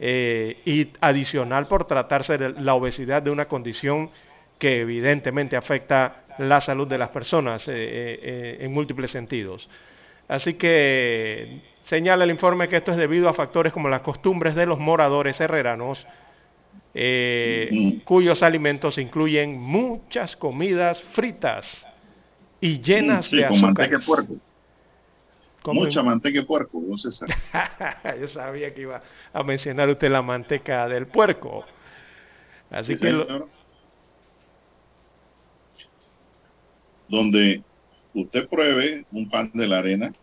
eh, 0.00 0.60
y 0.64 0.88
adicional 1.00 1.68
por 1.68 1.84
tratarse 1.84 2.36
de 2.36 2.50
la 2.50 2.74
obesidad 2.74 3.22
de 3.22 3.30
una 3.30 3.46
condición 3.46 4.10
que 4.58 4.80
evidentemente 4.80 5.56
afecta 5.56 6.24
la 6.38 6.60
salud 6.60 6.88
de 6.88 6.98
las 6.98 7.10
personas 7.10 7.68
eh, 7.68 7.72
eh, 7.76 8.58
en 8.60 8.72
múltiples 8.72 9.12
sentidos. 9.12 9.70
Así 10.26 10.54
que 10.54 11.60
señala 11.84 12.24
el 12.24 12.30
informe 12.30 12.66
que 12.66 12.76
esto 12.76 12.90
es 12.90 12.96
debido 12.96 13.28
a 13.28 13.34
factores 13.34 13.72
como 13.72 13.88
las 13.88 14.00
costumbres 14.00 14.56
de 14.56 14.66
los 14.66 14.80
moradores 14.80 15.40
herreranos, 15.40 16.06
cuyos 18.04 18.42
alimentos 18.42 18.98
incluyen 18.98 19.60
muchas 19.60 20.36
comidas 20.36 21.02
fritas 21.12 21.86
y 22.64 22.80
llenas 22.80 23.30
de 23.30 23.44
azúcar. 23.44 23.90
Mucha 25.66 26.02
manteca 26.02 26.40
de 26.40 26.46
puerco, 26.46 26.82
no 26.86 26.96
César. 26.96 27.28
Yo 28.20 28.26
sabía 28.26 28.72
que 28.72 28.82
iba 28.82 29.02
a 29.34 29.42
mencionar 29.42 29.90
usted 29.90 30.10
la 30.10 30.22
manteca 30.22 30.88
del 30.88 31.06
puerco. 31.06 31.66
Así 32.70 32.96
que... 32.96 33.12
Donde 37.06 37.62
usted 38.14 38.48
pruebe 38.48 39.04
un 39.10 39.28
pan 39.28 39.50
de 39.52 39.66
la 39.66 39.78
arena 39.78 40.14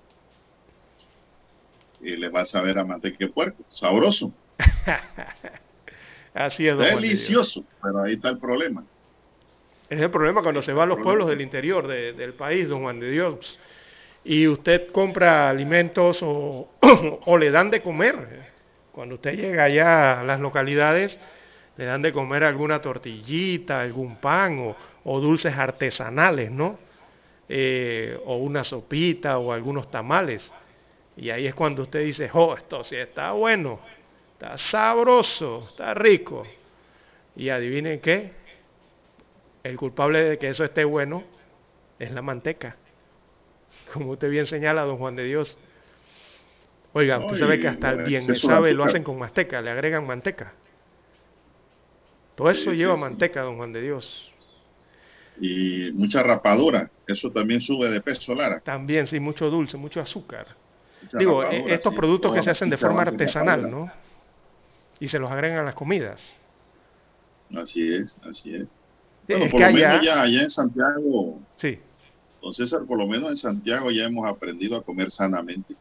y 2.02 2.18
le 2.18 2.30
va 2.30 2.42
a 2.42 2.46
saber 2.46 2.80
a 2.80 2.86
manteca 2.86 3.18
de 3.20 3.28
puerco. 3.28 3.64
Sabroso. 3.68 4.34
Así 6.34 6.68
es. 6.68 6.76
Delicioso, 6.76 7.64
pero 7.84 8.02
ahí 8.02 8.14
está 8.14 8.30
el 8.30 8.40
problema. 8.40 8.84
Es 9.92 10.00
el 10.00 10.10
problema 10.10 10.42
cuando 10.42 10.62
se 10.62 10.72
va 10.72 10.84
a 10.84 10.86
los 10.86 11.00
pueblos 11.00 11.28
del 11.28 11.42
interior 11.42 11.86
del 11.86 12.34
país, 12.34 12.68
don 12.70 12.82
Juan 12.82 13.00
de 13.00 13.12
Dios 13.12 13.60
y 14.24 14.48
usted 14.48 14.92
compra 14.92 15.50
alimentos 15.50 16.20
o, 16.24 17.38
le 17.38 17.52
dan 17.52 17.72
de 17.72 17.82
comer. 17.82 18.52
Cuando 18.92 19.16
usted 19.16 19.36
llega 19.36 19.66
allá 19.66 20.22
a 20.22 20.24
las 20.24 20.40
localidades, 20.40 21.20
le 21.78 21.86
dan 21.86 22.02
de 22.02 22.12
comer 22.12 22.44
alguna 22.44 22.82
tortillita, 22.82 23.82
algún 23.82 24.18
pan 24.18 24.76
o, 25.04 25.20
dulces 25.20 25.58
artesanales, 25.58 26.52
¿no? 26.52 26.80
Eh, 27.50 28.18
o 28.26 28.38
una 28.38 28.64
sopita 28.64 29.40
o 29.40 29.52
algunos 29.52 29.92
tamales. 29.92 30.54
Y 31.18 31.30
ahí 31.32 31.48
es 31.48 31.56
cuando 31.56 31.84
usted 31.84 32.06
dice, 32.06 32.30
oh, 32.34 32.56
esto 32.56 32.84
sí 32.84 32.96
está 32.96 33.34
bueno, 33.34 33.80
está 34.34 34.58
sabroso, 34.58 35.68
está 35.70 35.94
rico. 35.94 36.46
Y 37.36 37.50
adivinen 37.50 38.00
qué, 38.00 38.41
el 39.64 39.78
culpable 39.78 40.24
de 40.24 40.38
que 40.40 40.50
eso 40.50 40.64
esté 40.64 40.84
bueno 40.86 41.24
es 42.00 42.12
la 42.12 42.22
manteca 42.22 42.78
como 43.94 44.12
usted 44.12 44.30
bien 44.30 44.48
señala, 44.48 44.84
don 44.84 44.98
Juan 44.98 45.16
de 45.16 45.24
Dios. 45.24 45.58
Oiga, 46.94 47.20
usted 47.20 47.36
sabe 47.36 47.60
que 47.60 47.68
hasta 47.68 47.90
el 47.90 47.98
bien 48.00 48.34
sabe 48.36 48.74
lo 48.74 48.84
hacen 48.86 49.04
con 49.04 49.18
manteca, 49.20 49.62
le 49.62 49.72
agregan 49.72 50.06
manteca. 50.08 50.54
Todo 52.36 52.50
eso 52.50 52.74
lleva 52.74 52.98
manteca, 52.98 53.42
don 53.42 53.56
Juan 53.58 53.72
de 53.72 53.82
Dios. 53.82 54.34
Y 55.42 55.92
mucha 55.94 56.24
rapadura, 56.24 56.90
eso 57.06 57.32
también 57.32 57.62
sube 57.62 57.90
de 57.90 58.02
peso, 58.02 58.34
Lara. 58.36 58.64
También, 58.64 59.06
sí, 59.08 59.20
mucho 59.20 59.50
dulce, 59.52 59.78
mucho 59.78 60.02
azúcar. 60.02 60.58
Digo, 61.18 61.44
e- 61.46 61.74
estos 61.74 61.94
productos 61.94 62.34
que 62.34 62.44
se 62.44 62.52
hacen 62.52 62.70
de 62.70 62.78
forma 62.78 63.04
artesanal, 63.04 63.70
¿no? 63.70 63.92
Y 65.02 65.10
se 65.10 65.20
los 65.20 65.30
agregan 65.32 65.60
a 65.60 65.64
las 65.64 65.76
comidas. 65.76 66.34
Así 67.56 67.88
es, 67.94 68.20
así 68.24 68.56
es. 68.56 68.81
Bueno, 69.28 69.50
por 69.50 69.62
lo 69.62 69.72
menos 69.72 70.02
ya 70.02 70.22
allá 70.22 70.44
en 70.44 70.50
Santiago 70.50 71.40
sí. 71.58 71.80
Entonces, 72.42 72.74
por 72.88 72.98
lo 72.98 73.06
menos 73.06 73.30
en 73.30 73.38
Santiago 73.38 73.92
ya 73.92 74.06
hemos 74.06 74.28
aprendido 74.28 74.76
a 74.76 74.84
comer 74.84 75.12
sanamente. 75.12 75.76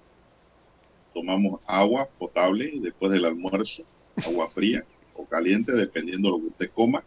Tomamos 1.14 1.60
agua 1.66 2.06
potable 2.18 2.70
después 2.82 3.10
del 3.10 3.24
almuerzo, 3.24 3.82
agua 4.24 4.50
fría 4.50 4.84
o 5.14 5.24
caliente, 5.24 5.72
dependiendo 5.72 6.28
de 6.28 6.32
lo 6.32 6.40
que 6.40 6.48
usted 6.48 6.70
coma. 6.74 7.02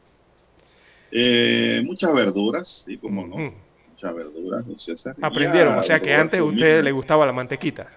Eh, 1.11 1.83
muchas 1.85 2.11
verduras, 2.13 2.83
sí, 2.85 2.97
como 2.97 3.27
no. 3.27 3.53
Muchas 3.91 4.15
verduras, 4.15 4.65
César. 4.77 5.15
Aprendieron, 5.21 5.77
o 5.77 5.83
sea 5.83 5.99
que 5.99 6.15
antes 6.15 6.39
a 6.39 6.43
usted 6.43 6.83
le 6.83 6.91
gustaba 6.91 7.23
la 7.23 7.33
mantequita. 7.33 7.87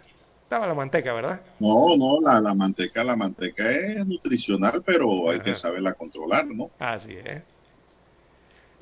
Estaba 0.42 0.66
la 0.66 0.74
manteca, 0.74 1.12
¿verdad? 1.14 1.40
No, 1.58 1.96
no, 1.96 2.20
la, 2.20 2.38
la 2.40 2.54
manteca, 2.54 3.02
la 3.02 3.16
manteca 3.16 3.68
es 3.72 4.06
nutricional, 4.06 4.82
pero 4.84 5.30
hay 5.30 5.40
que 5.40 5.54
saberla 5.54 5.94
controlar, 5.94 6.46
¿no? 6.46 6.70
Así 6.78 7.14
es. 7.14 7.42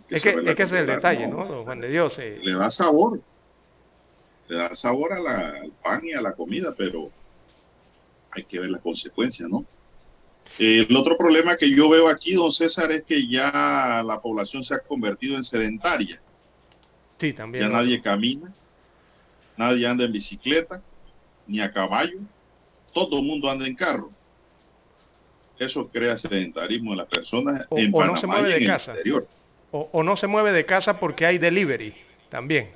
Es 0.08 0.22
que, 0.22 0.30
es 0.30 0.54
que 0.54 0.62
ese 0.62 0.74
es 0.74 0.80
el 0.80 0.86
detalle, 0.86 1.26
¿no, 1.26 1.44
don 1.46 1.64
Juan 1.64 1.80
de 1.80 1.88
Dios? 1.88 2.18
Eh. 2.18 2.38
Le 2.42 2.52
da 2.56 2.70
sabor. 2.70 3.20
Le 4.48 4.56
da 4.56 4.74
sabor 4.76 5.14
a 5.14 5.20
la, 5.20 5.48
al 5.62 5.72
pan 5.82 6.02
y 6.04 6.12
a 6.12 6.20
la 6.20 6.32
comida, 6.32 6.74
pero 6.76 7.10
hay 8.30 8.44
que 8.44 8.60
ver 8.60 8.70
las 8.70 8.82
consecuencias, 8.82 9.48
¿no? 9.48 9.64
el 10.58 10.94
otro 10.94 11.16
problema 11.16 11.56
que 11.56 11.70
yo 11.70 11.88
veo 11.88 12.06
aquí, 12.08 12.34
don 12.34 12.52
César, 12.52 12.92
es 12.92 13.02
que 13.04 13.26
ya 13.26 14.02
la 14.06 14.20
población 14.20 14.62
se 14.62 14.74
ha 14.74 14.78
convertido 14.78 15.36
en 15.36 15.44
sedentaria. 15.44 16.20
Sí, 17.18 17.32
también. 17.32 17.64
Ya 17.64 17.70
nadie 17.70 18.02
camina, 18.02 18.52
nadie 19.56 19.86
anda 19.86 20.04
en 20.04 20.12
bicicleta. 20.12 20.82
ni 21.46 21.60
a 21.60 21.72
caballo, 21.72 22.18
todo 22.92 23.18
el 23.20 23.24
mundo 23.24 23.50
anda 23.50 23.66
en 23.66 23.74
carro. 23.74 24.10
Eso 25.58 25.88
crea 25.88 26.18
sedentarismo 26.18 26.92
en 26.92 26.98
las 26.98 27.08
personas 27.08 27.66
O, 27.68 27.78
en 27.78 27.90
o 27.94 27.98
Panamá 27.98 28.14
no 28.14 28.20
se 28.20 28.26
mueve 28.26 28.48
y 28.48 28.50
de 28.50 28.56
en 28.56 28.62
el 28.62 28.68
casa. 28.68 28.92
exterior. 28.92 29.26
O, 29.76 29.88
o 29.90 30.04
no 30.04 30.16
se 30.16 30.28
mueve 30.28 30.52
de 30.52 30.64
casa 30.64 31.00
porque 31.00 31.26
hay 31.26 31.38
delivery 31.38 31.92
también. 32.28 32.70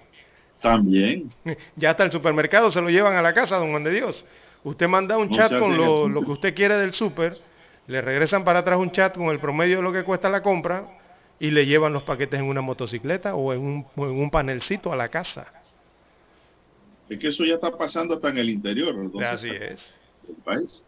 También. 0.60 1.30
Ya 1.76 1.90
hasta 1.90 2.02
el 2.02 2.10
supermercado 2.10 2.72
se 2.72 2.80
lo 2.80 2.90
llevan 2.90 3.14
a 3.14 3.22
la 3.22 3.32
casa, 3.32 3.56
don 3.56 3.70
Juan 3.70 3.84
de 3.84 3.92
Dios. 3.92 4.24
Usted 4.64 4.88
manda 4.88 5.16
un 5.16 5.30
chat 5.30 5.56
con 5.60 5.74
el 5.74 5.78
lo, 5.78 6.24
que 6.24 6.30
usted 6.32 6.54
quiere 6.56 6.74
del 6.74 6.92
súper, 6.94 7.38
le 7.86 8.00
regresan 8.00 8.42
para 8.42 8.58
atrás 8.58 8.80
un 8.80 8.90
chat 8.90 9.16
con 9.16 9.28
el 9.28 9.38
promedio 9.38 9.76
de 9.76 9.82
lo 9.84 9.92
que 9.92 10.02
cuesta 10.02 10.28
la 10.28 10.42
compra 10.42 10.88
y 11.38 11.52
le 11.52 11.66
llevan 11.66 11.92
los 11.92 12.02
paquetes 12.02 12.40
en 12.40 12.46
una 12.46 12.62
motocicleta 12.62 13.36
o 13.36 13.52
en 13.52 13.60
un, 13.60 13.86
o 13.94 14.04
en 14.06 14.20
un 14.20 14.28
panelcito 14.28 14.92
a 14.92 14.96
la 14.96 15.08
casa. 15.08 15.46
Es 17.08 17.20
que 17.20 17.28
eso 17.28 17.44
ya 17.44 17.54
está 17.54 17.70
pasando 17.70 18.14
hasta 18.14 18.30
en 18.30 18.38
el 18.38 18.50
interior. 18.50 18.92
entonces, 18.96 19.30
Así 19.30 19.50
es. 19.50 19.94
del 20.26 20.36
país. 20.38 20.84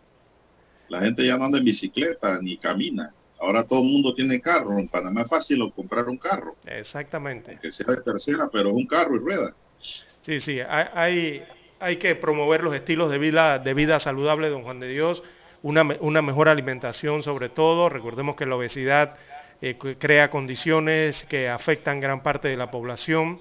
La 0.89 1.03
gente 1.03 1.25
ya 1.25 1.39
no 1.39 1.45
anda 1.45 1.59
en 1.59 1.65
bicicleta 1.65 2.41
ni 2.43 2.57
camina. 2.57 3.15
Ahora 3.41 3.65
todo 3.65 3.81
el 3.81 3.87
mundo 3.87 4.15
tiene 4.15 4.41
carro. 4.41 4.79
En 4.79 4.89
Panamá 4.89 5.23
es 5.23 5.29
fácil 5.29 5.73
comprar 5.75 6.07
un 6.09 6.19
carro, 6.19 6.57
Exactamente. 6.67 7.59
que 7.61 7.73
sea 7.73 7.87
de 7.95 8.03
tercera, 8.03 8.49
pero 8.53 8.69
es 8.69 8.75
un 8.75 8.87
carro 8.87 9.17
y 9.17 9.19
rueda. 9.19 9.55
Sí, 10.23 10.41
sí, 10.41 10.61
hay, 10.61 10.87
hay, 10.95 11.43
hay 11.81 11.97
que 11.97 12.15
promover 12.17 12.63
los 12.63 12.75
estilos 12.75 13.11
de 13.11 13.19
vida, 13.19 13.59
de 13.59 13.73
vida 13.75 13.99
saludable, 14.01 14.49
don 14.51 14.63
Juan 14.63 14.81
de 14.81 14.89
Dios, 14.89 15.23
una, 15.63 15.83
una 16.01 16.21
mejor 16.23 16.49
alimentación 16.49 17.23
sobre 17.23 17.49
todo. 17.49 17.89
Recordemos 17.89 18.37
que 18.37 18.45
la 18.47 18.57
obesidad 18.57 19.17
eh, 19.63 19.77
crea 19.99 20.29
condiciones 20.31 21.25
que 21.25 21.49
afectan 21.49 22.01
gran 22.01 22.23
parte 22.23 22.49
de 22.49 22.57
la 22.57 22.71
población 22.71 23.39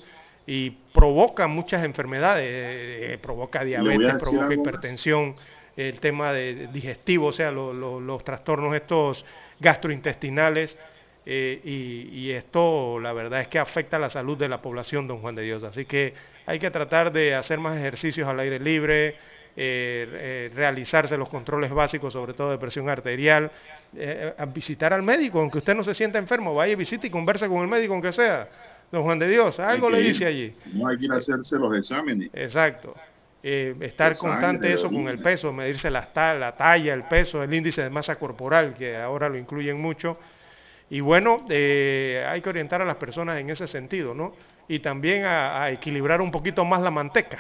y 0.47 0.71
provoca 0.93 1.47
muchas 1.47 1.83
enfermedades, 1.83 2.45
eh, 2.45 3.13
eh, 3.13 3.17
provoca 3.21 3.63
diabetes, 3.65 4.15
provoca 4.19 4.47
más. 4.47 4.51
hipertensión, 4.53 5.35
el 5.77 5.99
tema 5.99 6.33
de 6.33 6.67
digestivo, 6.73 7.27
o 7.27 7.33
sea, 7.33 7.51
lo- 7.51 7.73
lo- 7.73 7.99
los 7.99 8.23
trastornos 8.23 8.73
estos 8.75 9.25
gastrointestinales. 9.59 10.77
eh, 11.25 11.61
y, 11.63 12.09
y 12.17 12.31
esto 12.31 12.99
la 12.99 13.13
verdad 13.13 13.41
es 13.41 13.47
que 13.47 13.59
afecta 13.59 13.99
la 13.99 14.09
salud 14.09 14.37
de 14.37 14.49
la 14.49 14.61
población, 14.61 15.07
don 15.07 15.19
Juan 15.21 15.35
de 15.35 15.43
Dios. 15.43 15.63
Así 15.63 15.85
que 15.85 16.13
hay 16.45 16.57
que 16.59 16.71
tratar 16.71 17.11
de 17.11 17.35
hacer 17.35 17.59
más 17.59 17.77
ejercicios 17.77 18.27
al 18.27 18.39
aire 18.39 18.59
libre, 18.59 19.09
eh, 19.09 19.15
eh, 19.57 20.51
realizarse 20.55 21.17
los 21.17 21.29
controles 21.29 21.71
básicos, 21.71 22.13
sobre 22.13 22.33
todo 22.33 22.51
de 22.51 22.57
presión 22.57 22.89
arterial, 22.89 23.51
eh, 23.95 24.33
a 24.37 24.45
visitar 24.45 24.93
al 24.93 25.03
médico, 25.03 25.39
aunque 25.39 25.57
usted 25.59 25.75
no 25.75 25.83
se 25.83 25.93
sienta 25.93 26.17
enfermo, 26.17 26.55
vaya 26.55 26.73
y 26.73 26.75
visite 26.75 27.07
y 27.07 27.09
converse 27.09 27.47
con 27.47 27.61
el 27.61 27.67
médico, 27.67 27.93
aunque 27.93 28.13
sea. 28.13 28.47
Don 28.91 29.03
Juan 29.03 29.19
de 29.19 29.27
Dios, 29.27 29.59
algo 29.59 29.89
le 29.89 30.01
ir. 30.01 30.07
dice 30.07 30.25
allí. 30.25 30.51
No 30.73 30.87
hay 30.87 30.97
que 30.97 31.05
ir 31.05 31.11
a 31.11 31.17
hacerse 31.17 31.57
los 31.57 31.77
exámenes. 31.77 32.29
Exacto. 32.33 32.95
Eh, 33.41 33.73
estar 33.81 34.11
constante 34.17 34.67
eso 34.73 34.89
con 34.89 35.07
el 35.07 35.19
peso, 35.19 35.53
medirse 35.53 35.89
la, 35.89 36.09
la 36.37 36.55
talla, 36.57 36.93
el 36.93 37.03
peso, 37.03 37.41
el 37.41 37.53
índice 37.53 37.81
de 37.81 37.89
masa 37.89 38.17
corporal, 38.17 38.73
que 38.73 38.97
ahora 38.97 39.29
lo 39.29 39.37
incluyen 39.37 39.79
mucho. 39.79 40.17
Y 40.89 40.99
bueno, 40.99 41.45
eh, 41.49 42.25
hay 42.27 42.41
que 42.41 42.49
orientar 42.49 42.81
a 42.81 42.85
las 42.85 42.95
personas 42.95 43.39
en 43.39 43.49
ese 43.49 43.67
sentido, 43.67 44.13
¿no? 44.13 44.33
Y 44.67 44.79
también 44.79 45.23
a, 45.23 45.63
a 45.63 45.71
equilibrar 45.71 46.19
un 46.21 46.31
poquito 46.31 46.65
más 46.65 46.81
la 46.81 46.91
manteca. 46.91 47.39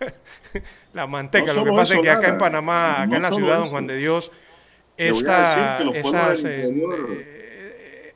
la 0.94 1.06
manteca, 1.06 1.52
No 1.52 1.64
lo 1.64 1.64
que 1.64 1.76
pasa 1.76 1.94
es 1.94 2.00
que 2.00 2.10
acá 2.10 2.28
en. 2.28 2.38
Panamá, 2.38 3.02
acá 3.02 3.06
No 3.06 3.16
en 3.16 3.22
la 3.22 3.28
ciudad, 3.32 3.58
don. 3.58 3.68
Juan 3.70 3.86
de 3.86 3.96
Dios, 3.98 4.32
esta- 4.96 5.78
esas, 5.94 6.44
eh, 6.44 6.68
interior- 6.68 7.24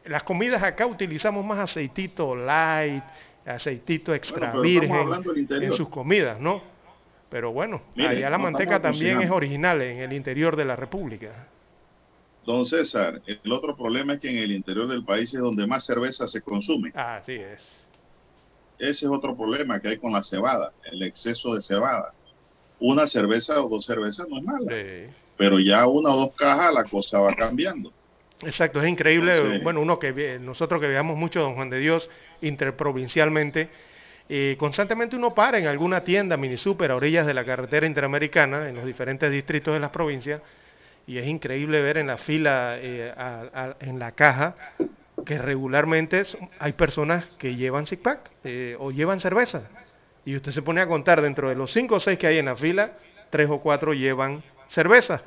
las 0.07 0.23
comidas 0.23 0.63
acá 0.63 0.87
utilizamos 0.87 1.45
más 1.45 1.59
aceitito 1.59 2.35
light, 2.37 3.03
aceitito 3.47 4.15
extra 4.15 4.53
virgen 4.63 4.91
en 5.65 5.73
sus 5.77 5.89
comidas, 5.89 6.41
¿no? 6.41 6.63
Pero 7.35 7.51
bueno, 7.51 7.82
allá 7.98 8.31
la 8.31 8.39
manteca 8.39 8.81
también 8.81 9.20
es 9.20 9.28
original 9.28 9.82
en 9.82 9.98
el 9.98 10.12
interior 10.12 10.55
de 10.55 10.65
la 10.65 10.77
República. 10.77 11.48
Don 12.47 12.65
César, 12.65 13.20
el 13.27 13.51
otro 13.52 13.74
problema 13.77 14.12
es 14.15 14.20
que 14.20 14.31
en 14.31 14.36
el 14.39 14.52
interior 14.52 14.86
del 14.86 15.05
país 15.05 15.35
es 15.35 15.40
donde 15.40 15.66
más 15.66 15.85
cerveza 15.85 16.28
se 16.28 16.43
consume. 16.43 16.93
Así 16.94 17.32
es. 17.32 17.86
Ese 18.78 19.06
es 19.06 19.11
otro 19.11 19.35
problema 19.36 19.81
que 19.81 19.89
hay 19.89 19.98
con 19.98 20.12
la 20.12 20.23
cebada, 20.23 20.73
el 20.85 21.02
exceso 21.02 21.56
de 21.56 21.62
cebada. 21.62 22.12
Una 22.78 23.09
cerveza 23.09 23.61
o 23.65 23.69
dos 23.69 23.85
cervezas 23.85 24.28
no 24.28 24.39
es 24.39 24.44
mala, 24.44 24.70
Sí. 24.70 25.12
pero 25.36 25.59
ya 25.59 25.89
una 25.89 26.11
o 26.11 26.16
dos 26.16 26.36
cajas 26.36 26.73
la 26.73 26.85
cosa 26.85 27.19
va 27.19 27.35
cambiando. 27.35 27.93
Exacto, 28.43 28.81
es 28.81 28.89
increíble. 28.89 29.39
Entonces- 29.39 29.65
bueno, 29.65 29.81
uno 29.81 29.98
que 29.98 30.39
nosotros 30.39 30.81
que 30.81 30.86
viajamos 30.89 31.16
mucho, 31.16 31.40
don 31.40 31.56
Juan 31.56 31.69
de 31.69 31.81
Dios, 31.81 32.09
interprovincialmente, 32.43 33.70
eh, 34.29 34.57
constantemente 34.59 35.17
uno 35.17 35.35
para 35.35 35.59
en 35.59 35.67
alguna 35.67 36.03
tienda, 36.03 36.37
mini 36.37 36.57
super, 36.57 36.91
a 36.91 36.97
orillas 36.97 37.27
de 37.27 37.35
la 37.35 37.45
carretera 37.45 37.87
interamericana, 37.87 38.69
en 38.69 38.75
los 38.77 38.85
diferentes 38.87 39.31
distritos 39.31 39.75
de 39.75 39.81
las 39.81 39.91
provincias, 39.91 40.41
y 41.07 41.19
es 41.19 41.27
increíble 41.27 41.83
ver 41.83 41.99
en 41.99 42.07
la 42.07 42.17
fila, 42.17 42.77
eh, 42.79 43.13
a- 43.17 43.45
a- 43.55 43.77
en 43.81 43.99
la 43.99 44.13
caja, 44.13 44.55
que 45.25 45.39
regularmente 45.39 46.25
son- 46.25 46.49
hay 46.59 46.73
personas 46.73 47.27
que 47.39 47.57
llevan 47.57 47.87
six 47.87 48.01
pack 48.03 48.31
eh, 48.45 48.77
o 48.79 48.91
llevan 48.91 49.21
cerveza. 49.21 49.69
Y 50.25 50.37
usted 50.37 50.53
se 50.53 50.63
pone 50.63 50.81
a 50.81 50.87
contar 50.87 51.21
dentro 51.21 51.49
de 51.51 51.55
los 51.55 51.71
cinco 51.73 51.97
o 51.97 52.01
seis 52.01 52.19
que 52.19 52.27
hay 52.27 52.39
en 52.39 52.47
la 52.47 52.57
fila, 52.57 52.93
tres 53.31 53.49
o 53.51 53.61
cuatro 53.61 53.93
llevan 53.93 54.43
cerveza 54.69 55.23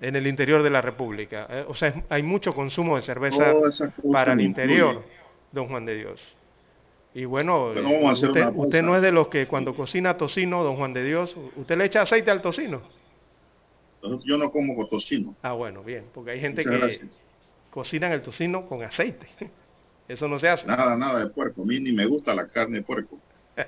en 0.00 0.14
el 0.14 0.26
interior 0.28 0.62
de 0.62 0.70
la 0.70 0.80
República. 0.80 1.46
Eh, 1.50 1.64
o 1.66 1.74
sea, 1.74 1.92
hay 2.08 2.22
mucho 2.22 2.52
consumo 2.54 2.94
de 2.96 3.02
cerveza 3.02 3.52
para 4.12 4.32
el 4.32 4.38
interior, 4.46 5.04
don 5.50 5.68
Juan 5.68 5.84
de 5.86 5.96
Dios. 5.96 6.36
Y 7.18 7.24
bueno, 7.24 7.72
Bueno, 7.72 7.82
vamos 7.90 8.04
a 8.04 8.10
hacer 8.12 8.28
usted, 8.28 8.42
una 8.42 8.50
pausa. 8.52 8.66
usted 8.66 8.82
no 8.84 8.94
es 8.94 9.02
de 9.02 9.10
los 9.10 9.26
que 9.26 9.48
cuando 9.48 9.74
cocina 9.74 10.16
tocino, 10.16 10.62
don 10.62 10.76
Juan 10.76 10.92
de 10.92 11.02
Dios, 11.02 11.34
usted 11.56 11.76
le 11.76 11.86
echa 11.86 12.02
aceite 12.02 12.30
al 12.30 12.40
tocino. 12.40 12.80
Yo 14.24 14.38
no 14.38 14.52
como 14.52 14.76
con 14.76 14.88
tocino. 14.88 15.34
Ah, 15.42 15.54
bueno, 15.54 15.82
bien, 15.82 16.04
porque 16.14 16.30
hay 16.30 16.40
gente 16.40 16.60
Muchas 16.62 16.72
que 16.72 16.78
gracias. 16.78 17.22
cocina 17.72 18.12
el 18.12 18.22
tocino 18.22 18.66
con 18.66 18.84
aceite. 18.84 19.26
Eso 20.08 20.28
no 20.28 20.38
se 20.38 20.48
hace. 20.48 20.68
Nada, 20.68 20.96
nada 20.96 21.24
de 21.24 21.30
puerco. 21.30 21.62
A 21.62 21.64
mí 21.64 21.80
ni 21.80 21.90
me 21.90 22.06
gusta 22.06 22.36
la 22.36 22.46
carne 22.46 22.76
de 22.78 22.82
puerco. 22.84 23.18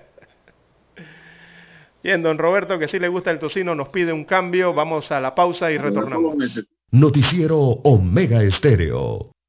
Bien, 2.04 2.22
don 2.22 2.38
Roberto, 2.38 2.78
que 2.78 2.86
sí 2.86 3.00
le 3.00 3.08
gusta 3.08 3.32
el 3.32 3.40
tocino, 3.40 3.74
nos 3.74 3.88
pide 3.88 4.12
un 4.12 4.24
cambio. 4.24 4.72
Vamos 4.72 5.10
a 5.10 5.20
la 5.20 5.34
pausa 5.34 5.72
y 5.72 5.78
retornamos. 5.78 6.36
Noticiero 6.92 7.58
Omega 7.58 8.44
Estéreo. 8.44 9.32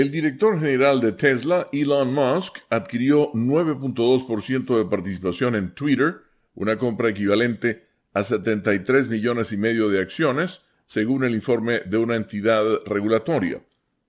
El 0.00 0.10
director 0.10 0.58
general 0.58 1.02
de 1.02 1.12
Tesla, 1.12 1.68
Elon 1.72 2.14
Musk, 2.14 2.56
adquirió 2.70 3.30
9.2% 3.34 4.78
de 4.78 4.86
participación 4.86 5.54
en 5.56 5.74
Twitter, 5.74 6.22
una 6.54 6.78
compra 6.78 7.10
equivalente 7.10 7.84
a 8.14 8.24
73 8.24 9.10
millones 9.10 9.52
y 9.52 9.58
medio 9.58 9.90
de 9.90 10.00
acciones, 10.00 10.62
según 10.86 11.24
el 11.24 11.34
informe 11.34 11.80
de 11.80 11.98
una 11.98 12.16
entidad 12.16 12.64
regulatoria. 12.86 13.60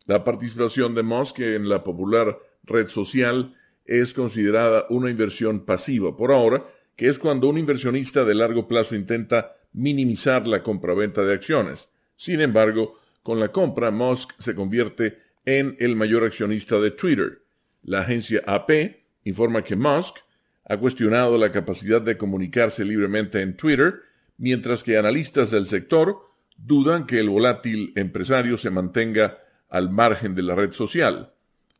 La 0.05 0.23
participación 0.23 0.95
de 0.95 1.03
Musk 1.03 1.39
en 1.39 1.67
la 1.67 1.83
popular 1.83 2.39
red 2.63 2.87
social 2.87 3.53
es 3.83 4.13
considerada 4.13 4.85
una 4.91 5.11
inversión 5.11 5.65
pasiva 5.65 6.15
por 6.15 6.31
ahora, 6.31 6.63
que 6.95 7.09
es 7.09 7.19
cuando 7.19 7.49
un 7.49 7.57
inversionista 7.57 8.23
de 8.23 8.35
largo 8.35 8.65
plazo 8.65 8.95
intenta 8.95 9.57
minimizar 9.73 10.47
la 10.47 10.63
compraventa 10.63 11.21
de 11.21 11.33
acciones. 11.33 11.89
Sin 12.15 12.39
embargo, 12.39 12.97
con 13.23 13.41
la 13.41 13.49
compra, 13.49 13.91
Musk 13.91 14.31
se 14.39 14.55
convierte 14.55 15.30
en 15.45 15.75
el 15.79 15.95
mayor 15.95 16.23
accionista 16.23 16.79
de 16.79 16.91
Twitter. 16.91 17.39
La 17.83 18.01
agencia 18.01 18.41
AP 18.45 18.97
informa 19.23 19.63
que 19.63 19.75
Musk 19.75 20.17
ha 20.65 20.77
cuestionado 20.77 21.37
la 21.37 21.51
capacidad 21.51 22.01
de 22.01 22.17
comunicarse 22.17 22.85
libremente 22.85 23.41
en 23.41 23.57
Twitter, 23.57 23.95
mientras 24.37 24.83
que 24.83 24.97
analistas 24.97 25.51
del 25.51 25.67
sector 25.67 26.17
dudan 26.57 27.05
que 27.07 27.19
el 27.19 27.29
volátil 27.29 27.91
empresario 27.95 28.57
se 28.57 28.69
mantenga 28.69 29.37
al 29.69 29.89
margen 29.89 30.35
de 30.35 30.43
la 30.43 30.55
red 30.55 30.71
social. 30.71 31.31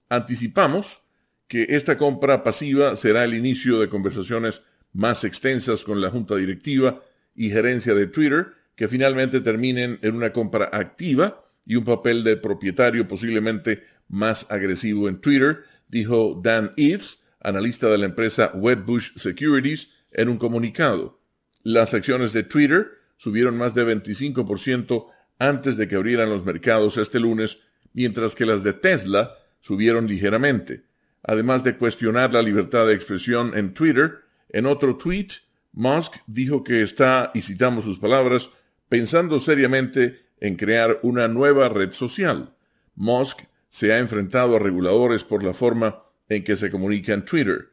Anticipamos 0.10 1.02
que 1.48 1.68
esta 1.70 1.98
compra 1.98 2.44
pasiva 2.44 2.96
será 2.96 3.24
el 3.24 3.34
inicio 3.34 3.80
de 3.80 3.90
conversaciones 3.90 4.64
más 4.94 5.24
extensas 5.24 5.84
con 5.84 6.02
la 6.02 6.10
junta 6.10 6.36
directiva 6.36 7.02
y 7.36 7.50
gerencia 7.50 7.94
de 7.94 8.08
Twitter, 8.08 8.48
que 8.76 8.88
finalmente 8.88 9.42
terminen 9.42 10.00
en 10.02 10.16
una 10.16 10.32
compra 10.32 10.70
activa 10.72 11.44
y 11.66 11.76
un 11.76 11.84
papel 11.84 12.24
de 12.24 12.38
propietario 12.38 13.08
posiblemente 13.08 13.84
más 14.10 14.46
agresivo 14.50 15.08
en 15.08 15.22
Twitter, 15.22 15.64
dijo 15.88 16.40
Dan 16.44 16.72
Eves, 16.78 17.22
analista 17.40 17.88
de 17.88 17.98
la 17.98 18.06
empresa 18.06 18.52
Wedbush 18.54 19.18
Securities, 19.18 19.92
en 20.12 20.30
un 20.30 20.38
comunicado. 20.38 21.20
Las 21.64 21.94
acciones 21.94 22.34
de 22.34 22.44
Twitter 22.44 22.88
subieron 23.18 23.58
más 23.58 23.74
de 23.74 23.86
25% 23.86 25.08
antes 25.40 25.78
de 25.78 25.88
que 25.88 25.96
abrieran 25.96 26.30
los 26.30 26.46
mercados 26.46 26.98
este 26.98 27.20
lunes, 27.20 27.60
mientras 27.94 28.36
que 28.36 28.46
las 28.46 28.64
de 28.64 28.74
Tesla 28.74 29.32
subieron 29.62 30.08
ligeramente. 30.08 30.84
Además 31.24 31.64
de 31.64 31.78
cuestionar 31.78 32.34
la 32.34 32.42
libertad 32.42 32.88
de 32.88 32.94
expresión 32.94 33.58
en 33.58 33.74
Twitter, 33.74 34.20
en 34.50 34.66
otro 34.66 34.98
tweet, 34.98 35.28
Musk 35.74 36.14
dijo 36.28 36.64
que 36.64 36.82
está, 36.82 37.32
y 37.34 37.42
citamos 37.42 37.86
sus 37.86 38.00
palabras, 38.00 38.50
pensando 38.90 39.40
seriamente 39.40 40.20
en 40.42 40.56
crear 40.58 41.00
una 41.04 41.28
nueva 41.28 41.70
red 41.70 41.92
social. 41.92 42.54
Musk 42.96 43.40
se 43.70 43.94
ha 43.94 44.00
enfrentado 44.00 44.56
a 44.56 44.60
reguladores 44.60 45.24
por 45.24 45.44
la 45.44 45.54
forma 45.54 46.04
en 46.28 46.44
que 46.44 46.58
se 46.58 46.70
comunica 46.70 47.14
en 47.14 47.24
Twitter. 47.24 47.70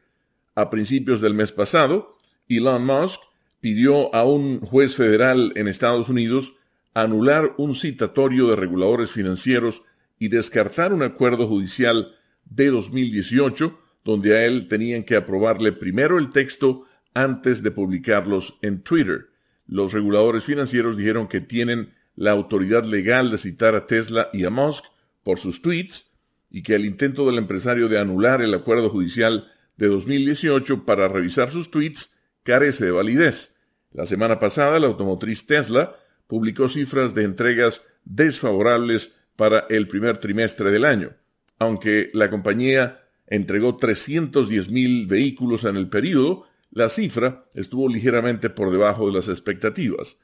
A 0.55 0.69
principios 0.69 1.19
del 1.19 1.33
mes 1.33 1.51
pasado, 1.51 2.15
Elon 2.47 2.85
Musk 2.85 3.19
pidió 3.59 4.13
a 4.15 4.23
un 4.23 4.61
juez 4.61 4.95
federal 4.95 5.51
en 5.55 5.67
Estados 5.67 6.07
Unidos 6.07 6.53
anular 6.93 7.53
un 7.57 7.75
citatorio 7.75 8.47
de 8.47 8.55
reguladores 8.55 9.11
financieros 9.11 9.81
y 10.17 10.29
descartar 10.29 10.93
un 10.93 11.03
acuerdo 11.03 11.47
judicial 11.47 12.15
de 12.45 12.67
2018 12.67 13.77
donde 14.03 14.37
a 14.37 14.45
él 14.45 14.67
tenían 14.67 15.03
que 15.03 15.15
aprobarle 15.15 15.71
primero 15.71 16.17
el 16.17 16.31
texto 16.31 16.85
antes 17.13 17.61
de 17.61 17.71
publicarlos 17.71 18.55
en 18.61 18.81
Twitter. 18.81 19.27
Los 19.67 19.93
reguladores 19.93 20.43
financieros 20.43 20.97
dijeron 20.97 21.27
que 21.27 21.41
tienen 21.41 21.93
la 22.19 22.31
autoridad 22.31 22.83
legal 22.83 23.31
de 23.31 23.37
citar 23.37 23.75
a 23.75 23.87
Tesla 23.87 24.27
y 24.33 24.43
a 24.43 24.49
Musk 24.49 24.83
por 25.23 25.39
sus 25.39 25.61
tweets 25.61 26.05
y 26.51 26.63
que 26.63 26.75
el 26.75 26.83
intento 26.85 27.25
del 27.25 27.37
empresario 27.37 27.87
de 27.87 27.97
anular 27.97 28.41
el 28.41 28.53
acuerdo 28.53 28.89
judicial 28.89 29.49
de 29.77 29.87
2018 29.87 30.83
para 30.83 31.07
revisar 31.07 31.49
sus 31.49 31.71
tweets 31.71 32.13
carece 32.43 32.83
de 32.83 32.91
validez. 32.91 33.55
La 33.93 34.05
semana 34.05 34.37
pasada, 34.37 34.77
la 34.81 34.87
automotriz 34.87 35.45
Tesla 35.45 35.95
publicó 36.27 36.67
cifras 36.67 37.15
de 37.15 37.23
entregas 37.23 37.81
desfavorables 38.03 39.13
para 39.37 39.65
el 39.69 39.87
primer 39.87 40.17
trimestre 40.17 40.71
del 40.71 40.83
año. 40.83 41.11
Aunque 41.57 42.09
la 42.11 42.29
compañía 42.29 42.99
entregó 43.27 43.77
310 43.77 44.69
mil 44.69 45.07
vehículos 45.07 45.63
en 45.63 45.77
el 45.77 45.87
periodo, 45.87 46.47
la 46.69 46.89
cifra 46.89 47.45
estuvo 47.53 47.87
ligeramente 47.87 48.49
por 48.49 48.73
debajo 48.73 49.07
de 49.07 49.13
las 49.13 49.29
expectativas. 49.29 50.17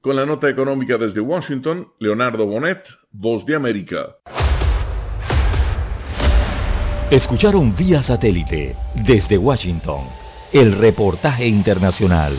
Con 0.00 0.14
la 0.14 0.24
nota 0.24 0.48
económica 0.48 0.96
desde 0.96 1.20
Washington, 1.20 1.88
Leonardo 1.98 2.46
Bonet, 2.46 2.86
Voz 3.10 3.44
de 3.44 3.56
América. 3.56 4.14
Escucharon 7.10 7.74
vía 7.74 8.04
satélite 8.04 8.76
desde 8.94 9.36
Washington 9.36 10.04
el 10.52 10.74
reportaje 10.74 11.48
internacional. 11.48 12.36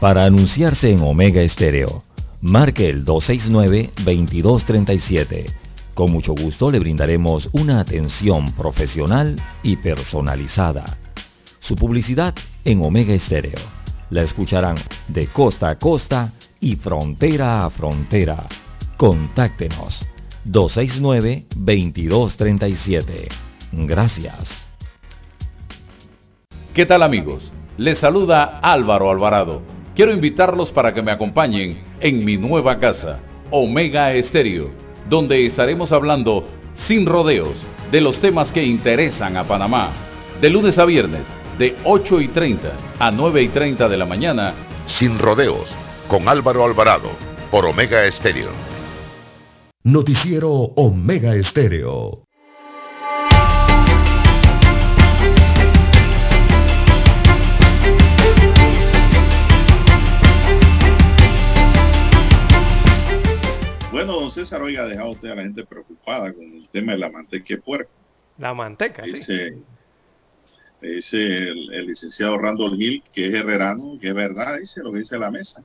Para 0.00 0.24
anunciarse 0.24 0.90
en 0.90 1.02
Omega 1.02 1.42
Estéreo, 1.42 2.04
marque 2.40 2.88
el 2.88 3.04
269-2237. 3.04 5.44
Con 5.92 6.10
mucho 6.10 6.32
gusto 6.32 6.70
le 6.70 6.78
brindaremos 6.78 7.50
una 7.52 7.80
atención 7.80 8.50
profesional 8.52 9.38
y 9.62 9.76
personalizada. 9.76 10.96
Su 11.60 11.76
publicidad 11.76 12.34
en 12.64 12.82
Omega 12.82 13.12
Estéreo. 13.12 13.81
La 14.12 14.22
escucharán 14.22 14.76
de 15.08 15.26
costa 15.28 15.70
a 15.70 15.78
costa 15.78 16.34
y 16.60 16.76
frontera 16.76 17.64
a 17.64 17.70
frontera. 17.70 18.44
Contáctenos 18.98 20.06
269-2237. 20.44 23.28
Gracias. 23.72 24.68
¿Qué 26.74 26.84
tal 26.84 27.02
amigos? 27.02 27.50
Les 27.78 27.96
saluda 27.96 28.58
Álvaro 28.60 29.10
Alvarado. 29.10 29.62
Quiero 29.94 30.12
invitarlos 30.12 30.70
para 30.70 30.92
que 30.92 31.00
me 31.00 31.12
acompañen 31.12 31.82
en 31.98 32.22
mi 32.22 32.36
nueva 32.36 32.78
casa, 32.78 33.18
Omega 33.50 34.12
Estéreo, 34.12 34.68
donde 35.08 35.46
estaremos 35.46 35.90
hablando 35.90 36.46
sin 36.86 37.06
rodeos 37.06 37.56
de 37.90 38.02
los 38.02 38.18
temas 38.18 38.52
que 38.52 38.62
interesan 38.62 39.38
a 39.38 39.44
Panamá. 39.44 39.90
De 40.42 40.50
lunes 40.50 40.76
a 40.76 40.84
viernes, 40.84 41.26
de 41.62 41.76
8 41.84 42.20
y 42.22 42.26
30 42.26 42.72
a 42.98 43.12
9 43.12 43.40
y 43.40 43.48
30 43.48 43.88
de 43.88 43.96
la 43.96 44.04
mañana. 44.04 44.52
Sin 44.84 45.16
rodeos, 45.16 45.68
con 46.08 46.28
Álvaro 46.28 46.64
Alvarado, 46.64 47.10
por 47.52 47.64
Omega 47.66 48.04
Estéreo. 48.04 48.50
Noticiero 49.84 50.50
Omega 50.50 51.36
Estéreo. 51.36 52.24
Bueno, 63.92 64.14
don 64.14 64.32
César, 64.32 64.62
oiga, 64.62 64.82
ha 64.82 64.86
dejado 64.86 65.12
usted 65.12 65.30
a 65.30 65.36
la 65.36 65.42
gente 65.42 65.64
preocupada 65.64 66.32
con 66.32 66.42
el 66.42 66.68
tema 66.72 66.90
de 66.90 66.98
la 66.98 67.08
manteca 67.08 67.54
de 67.54 67.58
puerco. 67.58 67.92
La 68.38 68.52
manteca, 68.52 69.02
dice, 69.02 69.58
dice 70.88 71.16
el, 71.18 71.72
el, 71.72 71.86
licenciado 71.86 72.38
Randall 72.38 72.80
Hill, 72.80 73.02
que 73.12 73.26
es 73.26 73.34
herrerano, 73.34 73.98
que 74.00 74.08
es 74.08 74.14
verdad, 74.14 74.58
dice 74.58 74.82
lo 74.82 74.92
que 74.92 75.00
dice 75.00 75.18
la 75.18 75.30
mesa. 75.30 75.64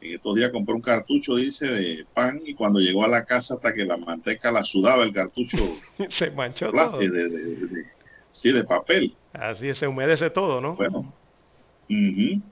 En 0.00 0.14
estos 0.14 0.34
días 0.34 0.50
compró 0.50 0.74
un 0.74 0.82
cartucho, 0.82 1.36
dice, 1.36 1.66
de 1.66 2.06
pan 2.12 2.40
y 2.44 2.54
cuando 2.54 2.78
llegó 2.78 3.04
a 3.04 3.08
la 3.08 3.24
casa 3.24 3.54
hasta 3.54 3.72
que 3.72 3.84
la 3.84 3.96
manteca 3.96 4.52
la 4.52 4.62
sudaba 4.62 5.02
el 5.04 5.12
cartucho. 5.12 5.56
se 6.08 6.30
manchó 6.30 6.70
todo. 6.70 6.98
De, 6.98 7.08
de, 7.08 7.28
de, 7.28 7.84
sí, 8.30 8.52
de 8.52 8.64
papel. 8.64 9.14
Así 9.32 9.72
se 9.74 9.86
humedece 9.86 10.30
todo, 10.30 10.60
¿no? 10.60 10.76
Bueno. 10.76 11.12
Uh 11.88 11.92
-huh. 11.94 12.42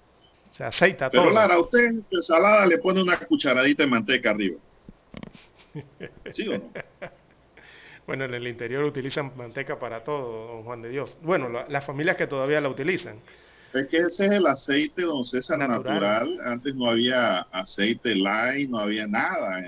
Se 0.52 0.64
aceita 0.64 1.10
Pero, 1.10 1.24
todo. 1.24 1.32
Pero 1.32 1.40
Lara, 1.40 1.58
usted 1.58 1.78
en 1.78 2.04
su 2.08 2.16
ensalada 2.16 2.66
le 2.66 2.78
pone 2.78 3.02
una 3.02 3.18
cucharadita 3.18 3.82
de 3.82 3.88
manteca 3.88 4.30
arriba. 4.30 4.58
¿Sí 6.32 6.48
o 6.48 6.58
no? 6.58 6.70
Bueno, 8.06 8.24
en 8.24 8.34
el 8.34 8.46
interior 8.48 8.84
utilizan 8.84 9.32
manteca 9.36 9.78
para 9.78 10.02
todo, 10.02 10.48
don 10.48 10.64
Juan 10.64 10.82
de 10.82 10.88
Dios. 10.88 11.16
Bueno, 11.22 11.48
la, 11.48 11.66
las 11.68 11.84
familias 11.84 12.16
que 12.16 12.26
todavía 12.26 12.60
la 12.60 12.68
utilizan. 12.68 13.16
Es 13.72 13.86
que 13.86 13.98
ese 13.98 14.26
es 14.26 14.32
el 14.32 14.46
aceite, 14.46 15.02
don 15.02 15.24
César, 15.24 15.58
natural. 15.58 15.94
natural. 16.36 16.40
Antes 16.44 16.74
no 16.74 16.90
había 16.90 17.38
aceite 17.52 18.14
light, 18.14 18.68
no 18.68 18.78
había 18.78 19.06
nada, 19.06 19.62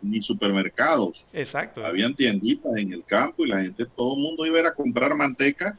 ni 0.00 0.22
supermercados. 0.22 1.26
Exacto. 1.32 1.84
Habían 1.84 2.14
tienditas 2.14 2.72
en 2.76 2.92
el 2.92 3.04
campo 3.04 3.44
y 3.44 3.48
la 3.48 3.60
gente, 3.60 3.84
todo 3.84 4.16
el 4.16 4.22
mundo 4.22 4.46
iba 4.46 4.60
a, 4.60 4.68
a 4.68 4.74
comprar 4.74 5.14
manteca 5.14 5.78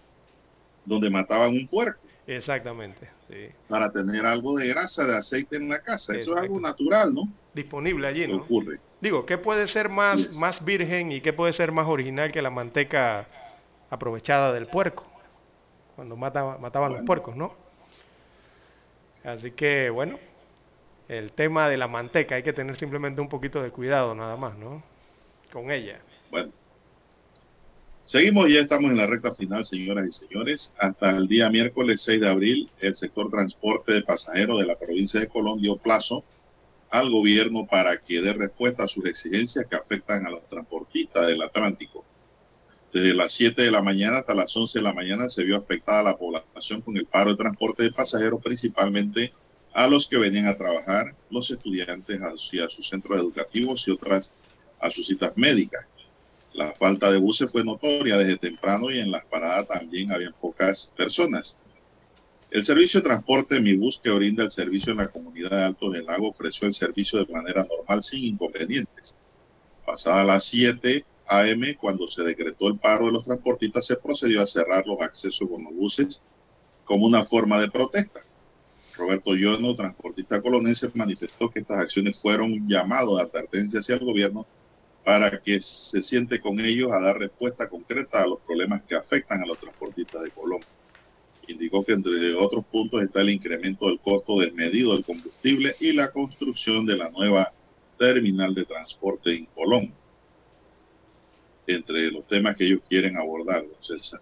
donde 0.85 1.09
mataban 1.09 1.53
un 1.53 1.67
puerco. 1.67 2.01
Exactamente. 2.27 3.09
Sí. 3.27 3.49
Para 3.67 3.91
tener 3.91 4.25
algo 4.25 4.57
de 4.57 4.67
grasa, 4.67 5.05
de 5.05 5.17
aceite 5.17 5.55
en 5.55 5.69
la 5.69 5.79
casa. 5.79 6.13
Exacto. 6.13 6.19
Eso 6.19 6.35
es 6.35 6.41
algo 6.43 6.59
natural, 6.59 7.13
¿no? 7.13 7.33
Disponible 7.53 8.07
allí, 8.07 8.27
¿no? 8.27 8.38
ocurre. 8.38 8.79
Digo, 9.02 9.26
¿qué 9.26 9.40
puede 9.40 9.68
ser 9.68 9.90
más, 9.90 10.38
más 10.38 10.64
virgen 10.64 11.11
y 11.11 11.22
qué 11.22 11.34
puede 11.34 11.53
ser 11.53 11.72
más 11.72 11.88
original 11.88 12.32
que 12.32 12.41
la 12.44 12.52
manteca 12.52 13.28
aprovechada 13.90 14.53
del 14.53 14.68
puerco? 14.68 15.07
Cuando 15.95 16.15
mata, 16.15 16.57
mataban 16.60 16.94
los 16.94 17.02
puercos, 17.02 17.36
¿no? 17.36 17.56
Así 19.23 19.52
que, 19.52 19.90
bueno, 19.90 20.19
el 21.07 21.32
tema 21.32 21.68
de 21.68 21.78
la 21.78 21.88
manteca 21.88 22.36
hay 22.36 22.44
que 22.44 22.53
tener 22.53 22.78
simplemente 22.78 23.22
un 23.22 23.28
poquito 23.28 23.61
de 23.61 23.72
cuidado 23.72 24.14
nada 24.14 24.38
más, 24.38 24.56
¿no? 24.57 24.84
Con 25.52 25.72
ella. 25.72 25.99
Bueno. 26.30 26.52
Seguimos, 28.03 28.49
ya 28.49 28.61
estamos 28.61 28.91
en 28.91 28.98
la 28.98 29.07
recta 29.07 29.34
final, 29.34 29.65
señoras 29.65 30.07
y 30.07 30.11
señores. 30.11 30.73
Hasta 30.78 31.11
el 31.11 31.28
día 31.28 31.49
miércoles 31.49 32.02
6 32.02 32.22
de 32.22 32.30
abril, 32.30 32.69
el 32.80 32.95
sector 32.95 33.30
transporte 33.30 33.94
de 33.94 34.02
pasajeros 34.03 34.60
de 34.60 34.68
la 34.68 34.76
provincia 34.76 35.19
de 35.19 35.28
Colón 35.28 35.60
dio 35.60 35.78
plazo 35.78 36.23
al 36.91 37.09
gobierno 37.09 37.65
para 37.65 37.97
que 37.97 38.22
dé 38.22 38.34
respuesta 38.34 38.84
a 38.84 38.88
sus 38.88 39.05
exigencias 39.05 39.65
que 39.65 39.77
afectan 39.77 40.27
a 40.27 40.30
los 40.30 40.47
transportistas 40.47 41.26
del 41.26 41.41
Atlántico. 41.41 42.05
Desde 42.93 43.13
las 43.13 43.31
7 43.31 43.61
de 43.61 43.72
la 43.72 43.81
mañana 43.81 44.18
hasta 44.18 44.34
las 44.34 44.55
11 44.55 44.80
de 44.80 44.84
la 44.84 44.93
mañana 44.93 45.30
se 45.30 45.43
vio 45.43 45.55
afectada 45.55 46.03
la 46.03 46.18
población 46.18 46.81
con 46.81 46.97
el 46.97 47.05
paro 47.05 47.31
de 47.31 47.38
transporte 47.38 47.84
de 47.84 47.91
pasajeros, 47.93 48.41
principalmente 48.43 49.31
a 49.73 49.88
los 49.88 50.05
que 50.05 50.18
venían 50.18 50.47
a 50.47 50.57
trabajar, 50.57 51.15
los 51.30 51.49
estudiantes 51.49 52.19
hacia 52.19 52.69
sus 52.69 52.89
centros 52.89 53.22
educativos 53.22 53.88
y 53.88 53.91
otras 53.91 54.34
a 54.81 54.91
sus 54.91 55.07
citas 55.07 55.31
médicas. 55.38 55.85
La 56.53 56.73
falta 56.73 57.09
de 57.09 57.18
buses 57.18 57.49
fue 57.49 57.63
notoria 57.63 58.18
desde 58.18 58.35
temprano 58.35 58.91
y 58.91 58.99
en 58.99 59.11
las 59.11 59.23
paradas 59.23 59.69
también 59.69 60.11
habían 60.11 60.34
pocas 60.34 60.91
personas. 60.97 61.57
El 62.52 62.65
servicio 62.65 62.99
de 62.99 63.06
transporte 63.06 63.61
Mi 63.61 63.78
Bus 63.78 63.98
que 64.03 64.10
brinda 64.10 64.44
el 64.44 64.52
servicio 64.52 64.91
en 64.91 64.98
la 64.98 65.07
comunidad 65.07 65.52
de 65.52 65.64
Alto 65.64 65.90
del 65.90 66.06
Lago 66.06 66.32
ofreció 66.32 66.68
el 66.68 66.73
servicio 66.73 67.23
de 67.23 67.32
manera 67.32 67.65
normal 67.65 68.03
sin 68.03 68.26
inconvenientes. 68.26 69.15
Pasada 69.86 70.26
las 70.26 70.44
7 70.44 71.06
a.m., 71.28 71.78
cuando 71.78 72.10
se 72.10 72.23
decretó 72.23 72.68
el 72.68 72.78
paro 72.78 73.06
de 73.06 73.14
los 73.14 73.23
transportistas, 73.23 73.86
se 73.86 73.95
procedió 73.95 74.41
a 74.41 74.48
cerrar 74.48 74.86
los 74.86 74.99
accesos 74.99 75.48
con 75.49 75.64
los 75.64 75.73
buses 75.73 76.22
como 76.84 77.06
una 77.06 77.23
forma 77.23 77.57
de 77.61 77.72
protesta. 77.72 78.19
Roberto 78.98 79.34
Yono, 79.34 79.73
transportista 79.73 80.41
colonense, 80.41 80.91
manifestó 80.94 81.49
que 81.49 81.61
estas 81.61 81.80
acciones 81.80 82.19
fueron 82.19 82.52
un 82.52 82.68
llamado 82.68 83.15
de 83.15 83.23
advertencia 83.23 83.80
hacia 83.80 83.95
el 83.95 84.03
gobierno 84.03 84.45
para 85.06 85.41
que 85.41 85.61
se 85.61 86.02
siente 86.02 86.41
con 86.41 86.60
ellos 86.60 86.91
a 86.91 86.99
dar 86.99 87.18
respuesta 87.18 87.69
concreta 87.69 88.22
a 88.22 88.28
los 88.28 88.41
problemas 88.41 88.84
que 88.84 88.95
afectan 88.95 89.41
a 89.41 89.45
los 89.45 89.57
transportistas 89.57 90.22
de 90.23 90.32
Colombia. 90.32 90.68
Indicó 91.52 91.84
que 91.84 91.94
entre 91.94 92.34
otros 92.36 92.65
puntos 92.65 93.03
está 93.03 93.22
el 93.22 93.30
incremento 93.30 93.88
del 93.88 93.99
costo 93.99 94.40
del 94.40 94.53
medido 94.53 94.94
del 94.94 95.03
combustible 95.03 95.76
y 95.80 95.94
la 95.94 96.11
construcción 96.11 96.86
de 96.86 96.98
la 96.98 97.10
nueva 97.10 97.52
terminal 97.98 98.56
de 98.56 98.65
transporte 98.65 99.34
en 99.34 99.45
Colombia. 99.45 99.94
Entre 101.68 102.11
los 102.11 102.28
temas 102.28 102.56
que 102.56 102.65
ellos 102.65 102.82
quieren 102.90 103.18
abordar, 103.18 103.61
don 103.61 103.84
César. 103.84 104.19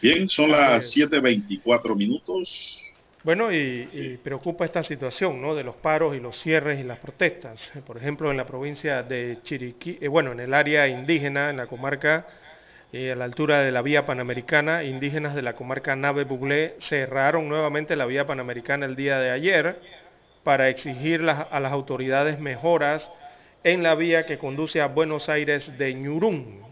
Bien, 0.00 0.28
son 0.28 0.50
las 0.50 0.94
7.24 0.96 1.96
minutos. 1.96 2.80
Bueno, 3.22 3.50
y, 3.50 3.88
y, 3.90 4.18
preocupa 4.22 4.66
esta 4.66 4.82
situación, 4.82 5.40
¿no? 5.40 5.54
De 5.54 5.64
los 5.64 5.76
paros 5.76 6.14
y 6.14 6.20
los 6.20 6.38
cierres 6.38 6.78
y 6.78 6.82
las 6.82 6.98
protestas. 6.98 7.72
Por 7.86 7.96
ejemplo, 7.96 8.30
en 8.30 8.36
la 8.36 8.44
provincia 8.44 9.02
de 9.02 9.38
Chiriquí, 9.42 9.96
eh, 10.00 10.08
bueno, 10.08 10.32
en 10.32 10.40
el 10.40 10.52
área 10.52 10.86
indígena, 10.86 11.48
en 11.48 11.56
la 11.56 11.66
comarca, 11.66 12.26
a 12.94 13.16
la 13.16 13.24
altura 13.24 13.62
de 13.62 13.72
la 13.72 13.82
vía 13.82 14.06
panamericana, 14.06 14.84
indígenas 14.84 15.34
de 15.34 15.42
la 15.42 15.56
comarca 15.56 15.96
Nave 15.96 16.22
Buglé 16.22 16.76
cerraron 16.78 17.48
nuevamente 17.48 17.96
la 17.96 18.06
vía 18.06 18.24
panamericana 18.24 18.86
el 18.86 18.94
día 18.94 19.18
de 19.18 19.32
ayer 19.32 19.80
para 20.44 20.68
exigir 20.68 21.28
a 21.28 21.58
las 21.58 21.72
autoridades 21.72 22.38
mejoras 22.38 23.10
en 23.64 23.82
la 23.82 23.96
vía 23.96 24.26
que 24.26 24.38
conduce 24.38 24.80
a 24.80 24.86
Buenos 24.86 25.28
Aires 25.28 25.76
de 25.76 25.92
Ñurún, 25.92 26.62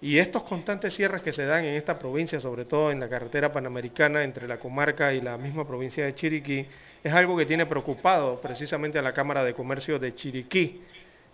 y 0.00 0.18
estos 0.18 0.42
constantes 0.42 0.94
cierres 0.94 1.22
que 1.22 1.32
se 1.32 1.46
dan 1.46 1.64
en 1.64 1.74
esta 1.74 1.96
provincia, 1.96 2.40
sobre 2.40 2.64
todo 2.64 2.90
en 2.90 2.98
la 2.98 3.08
carretera 3.08 3.52
panamericana 3.52 4.24
entre 4.24 4.48
la 4.48 4.58
comarca 4.58 5.14
y 5.14 5.20
la 5.20 5.38
misma 5.38 5.66
provincia 5.66 6.04
de 6.04 6.14
Chiriquí, 6.14 6.66
es 7.04 7.12
algo 7.12 7.36
que 7.36 7.46
tiene 7.46 7.66
preocupado 7.66 8.40
precisamente 8.40 8.98
a 8.98 9.02
la 9.02 9.12
Cámara 9.12 9.44
de 9.44 9.54
Comercio 9.54 10.00
de 10.00 10.12
Chiriquí. 10.12 10.82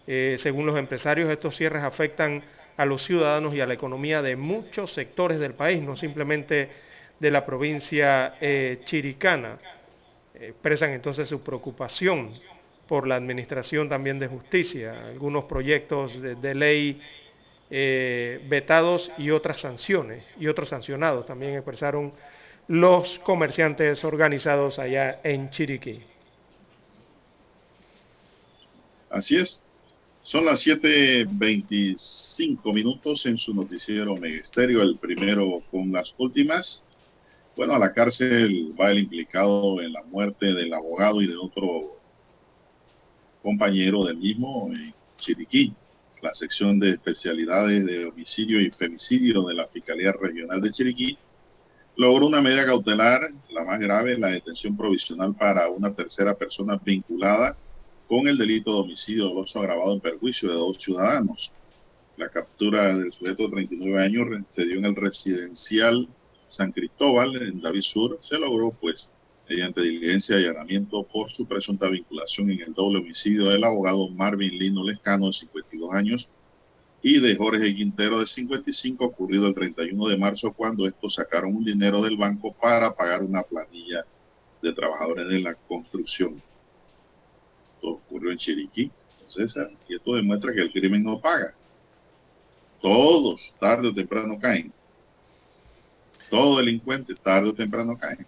Eh, 0.06 0.38
según 0.42 0.66
los 0.66 0.78
empresarios, 0.78 1.30
estos 1.30 1.56
cierres 1.56 1.82
afectan 1.82 2.42
a 2.76 2.84
los 2.84 3.04
ciudadanos 3.04 3.54
y 3.54 3.60
a 3.60 3.66
la 3.66 3.74
economía 3.74 4.22
de 4.22 4.36
muchos 4.36 4.92
sectores 4.92 5.38
del 5.38 5.54
país, 5.54 5.82
no 5.82 5.96
simplemente 5.96 6.70
de 7.18 7.30
la 7.30 7.44
provincia 7.46 8.34
eh, 8.40 8.80
chiricana. 8.84 9.58
Expresan 10.34 10.90
entonces 10.90 11.28
su 11.28 11.40
preocupación 11.42 12.30
por 12.88 13.06
la 13.06 13.14
administración 13.14 13.88
también 13.88 14.18
de 14.18 14.26
justicia, 14.26 15.06
algunos 15.06 15.44
proyectos 15.44 16.20
de, 16.20 16.54
ley 16.54 17.00
eh, 17.70 18.44
vetados 18.48 19.12
y 19.16 19.30
otras 19.30 19.60
sanciones 19.60 20.24
y 20.38 20.48
otros 20.48 20.68
sancionados 20.68 21.24
también 21.24 21.54
expresaron 21.54 22.12
los 22.68 23.18
comerciantes 23.20 24.04
organizados 24.04 24.78
allá 24.78 25.20
en 25.22 25.48
Chiriquí. 25.50 26.02
Así 29.10 29.36
es. 29.36 29.61
Son 30.24 30.44
las 30.44 30.64
7.25 30.64 32.72
minutos 32.72 33.26
en 33.26 33.36
su 33.36 33.52
noticiero 33.52 34.16
Megesterio, 34.16 34.82
el 34.82 34.96
primero 34.96 35.64
con 35.70 35.90
las 35.90 36.14
últimas. 36.16 36.84
Bueno, 37.56 37.74
a 37.74 37.78
la 37.78 37.92
cárcel 37.92 38.72
va 38.80 38.92
el 38.92 39.00
implicado 39.00 39.80
en 39.80 39.92
la 39.92 40.04
muerte 40.04 40.54
del 40.54 40.72
abogado 40.72 41.20
y 41.22 41.26
de 41.26 41.36
otro 41.36 41.98
compañero 43.42 44.04
del 44.04 44.18
mismo 44.18 44.70
en 44.72 44.94
Chiriquí 45.18 45.74
la 46.22 46.32
sección 46.32 46.78
de 46.78 46.90
especialidades 46.90 47.84
de 47.84 48.06
homicidio 48.06 48.60
y 48.60 48.70
femicidio 48.70 49.42
de 49.42 49.54
la 49.54 49.66
Fiscalía 49.66 50.12
Regional 50.12 50.60
de 50.60 50.70
Chiriquí 50.70 51.18
logró 51.96 52.28
una 52.28 52.40
medida 52.40 52.64
cautelar, 52.64 53.32
la 53.50 53.64
más 53.64 53.80
grave, 53.80 54.16
la 54.16 54.28
detención 54.28 54.76
provisional 54.76 55.34
para 55.34 55.68
una 55.68 55.92
tercera 55.92 56.34
persona 56.34 56.80
vinculada 56.82 57.56
con 58.12 58.28
el 58.28 58.36
delito 58.36 58.74
de 58.74 58.80
homicidio 58.80 59.24
doloso 59.24 59.58
agravado 59.58 59.94
en 59.94 60.00
perjuicio 60.00 60.46
de 60.46 60.54
dos 60.54 60.76
ciudadanos. 60.76 61.50
La 62.18 62.28
captura 62.28 62.94
del 62.94 63.10
sujeto 63.10 63.44
de 63.44 63.52
39 63.52 64.04
años 64.04 64.28
se 64.54 64.66
dio 64.66 64.76
en 64.76 64.84
el 64.84 64.94
residencial 64.94 66.06
San 66.46 66.72
Cristóbal, 66.72 67.34
en 67.36 67.62
David 67.62 67.80
Sur. 67.80 68.18
Se 68.20 68.38
logró, 68.38 68.70
pues, 68.70 69.10
mediante 69.48 69.80
diligencia 69.80 70.38
y 70.38 70.44
allanamiento 70.44 71.04
por 71.04 71.32
su 71.32 71.46
presunta 71.46 71.88
vinculación 71.88 72.50
en 72.50 72.60
el 72.60 72.74
doble 72.74 72.98
homicidio 72.98 73.46
del 73.46 73.64
abogado 73.64 74.06
Marvin 74.08 74.58
Lino 74.58 74.84
Lescano, 74.84 75.28
de 75.28 75.32
52 75.32 75.94
años, 75.94 76.28
y 77.00 77.18
de 77.18 77.34
Jorge 77.34 77.74
Quintero, 77.74 78.20
de 78.20 78.26
55, 78.26 79.06
ocurrido 79.06 79.46
el 79.46 79.54
31 79.54 80.08
de 80.08 80.18
marzo, 80.18 80.52
cuando 80.52 80.86
estos 80.86 81.14
sacaron 81.14 81.56
un 81.56 81.64
dinero 81.64 82.02
del 82.02 82.18
banco 82.18 82.54
para 82.60 82.94
pagar 82.94 83.22
una 83.22 83.42
planilla 83.42 84.04
de 84.60 84.72
trabajadores 84.74 85.28
de 85.28 85.40
la 85.40 85.54
construcción. 85.54 86.42
Ocurrió 87.82 88.30
en 88.30 88.38
Chiriquí, 88.38 88.90
César, 89.28 89.70
y 89.88 89.96
esto 89.96 90.14
demuestra 90.14 90.52
que 90.52 90.60
el 90.60 90.72
crimen 90.72 91.02
no 91.02 91.20
paga. 91.20 91.54
Todos, 92.80 93.54
tarde 93.60 93.88
o 93.88 93.94
temprano, 93.94 94.38
caen. 94.40 94.72
Todo 96.30 96.58
delincuente, 96.58 97.14
tarde 97.14 97.50
o 97.50 97.54
temprano, 97.54 97.98
caen. 97.98 98.26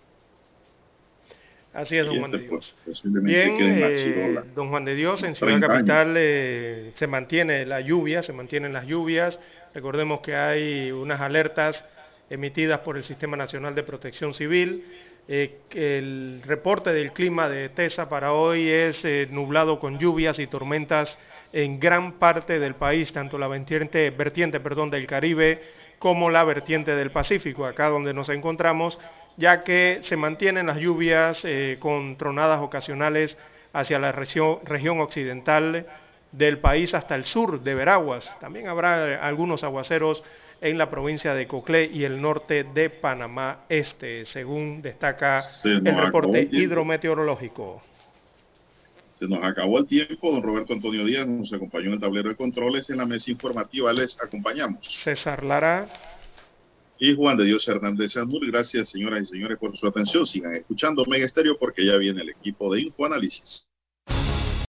Así 1.75 1.97
es, 1.97 2.07
don 2.07 2.19
Juan 2.21 2.31
de 2.31 2.39
Dios. 2.39 2.75
Bien, 3.03 3.57
eh, 3.59 4.41
don 4.55 4.69
Juan 4.69 4.85
de 4.85 4.95
Dios, 4.95 5.25
en 5.25 5.35
Ciudad 5.35 5.61
Capital 5.61 6.15
eh, 6.17 6.93
se 6.95 7.09
mantiene 7.09 7.67
la 7.67 7.81
lluvia, 7.81 8.23
se 8.23 8.33
mantienen 8.33 8.73
las 8.73 8.87
lluvias. 8.87 9.41
Recordemos 9.75 10.21
que 10.21 10.37
hay 10.37 10.93
unas 10.93 11.21
alertas 11.21 11.85
emitidas 12.31 12.79
por 12.81 12.97
el 12.97 13.03
Sistema 13.03 13.37
Nacional 13.37 13.75
de 13.75 13.83
Protección 13.83 14.35
Civil. 14.35 14.85
Eh, 15.27 15.61
el 15.71 16.43
reporte 16.45 16.93
del 16.93 17.13
clima 17.13 17.49
de 17.49 17.71
TESA 17.71 18.09
para 18.09 18.33
hoy 18.33 18.69
es 18.69 19.05
nublado 19.31 19.81
con 19.81 19.99
lluvias 19.99 20.39
y 20.39 20.47
tormentas 20.47 21.19
en 21.53 21.81
gran 21.81 22.13
parte 22.13 22.59
del 22.59 22.75
país, 22.75 23.13
tanto 23.13 23.39
la 23.39 23.49
vertiente, 23.49 24.11
vertiente 24.11 24.61
perdón, 24.61 24.91
del 24.91 25.07
Caribe 25.07 25.63
como 25.99 26.29
la 26.29 26.45
vertiente 26.45 26.95
del 26.95 27.11
Pacífico, 27.11 27.65
acá 27.65 27.89
donde 27.89 28.13
nos 28.13 28.29
encontramos 28.29 28.99
ya 29.37 29.65
que 29.65 30.01
se 30.03 30.17
mantienen 30.17 30.67
las 30.67 30.77
lluvias 30.79 31.45
eh, 31.45 31.77
con 31.81 32.17
tronadas 32.17 32.61
ocasionales 32.61 33.37
hacia 33.73 33.99
la 33.99 34.13
región, 34.13 35.01
occidental 35.01 35.87
del 36.31 36.59
país 36.59 36.95
hasta 36.95 37.15
el 37.15 37.25
sur 37.25 37.61
de 37.61 37.75
Veraguas. 37.75 38.31
También 38.41 38.69
habrá 38.69 39.27
algunos 39.27 39.65
aguaceros 39.65 40.23
en 40.65 40.79
la 40.79 40.89
provincia 40.89 41.35
de 41.35 41.47
Coclé 41.47 41.91
y 41.93 42.05
el 42.05 42.21
norte 42.21 42.65
de 42.65 42.89
Panamá 42.89 43.67
Este, 43.69 44.25
según 44.25 44.81
destaca 44.81 45.43
el 45.63 45.85
reporte 45.85 46.49
hidrometeorológico. 46.51 47.83
Se 49.19 49.29
nos 49.29 49.45
acabó 49.45 49.79
el 49.79 49.87
tiempo. 49.87 50.33
Don 50.33 50.43
Roberto 50.43 50.73
Antonio 50.73 51.05
Díaz 51.05 51.27
nos 51.27 51.53
acompañó 51.53 51.89
en 51.89 51.93
el 51.93 52.01
tablero 52.01 52.31
de 52.31 52.37
controles. 52.37 52.89
En 52.89 52.97
la 52.97 53.05
mesa 53.05 53.31
informativa 53.31 53.93
les 53.93 54.21
acompañamos. 54.21 54.79
César 54.89 55.45
Lara 55.45 55.87
y 56.99 57.15
Juan 57.15 57.37
de 57.37 57.45
Dios 57.45 57.69
Hernández 57.69 58.17
Anur. 58.17 58.47
Gracias, 58.47 58.89
señoras 58.89 59.23
y 59.25 59.27
señores, 59.27 59.59
por 59.59 59.77
su 59.77 59.87
atención. 59.87 60.27
Sigan 60.27 60.55
escuchando 60.55 61.05
Mega 61.05 61.27
Estéreo 61.27 61.59
porque 61.59 61.85
ya 61.85 61.99
viene 61.99 62.23
el 62.23 62.31
equipo 62.31 62.73
de 62.73 62.81
Infoanálisis. 62.81 63.69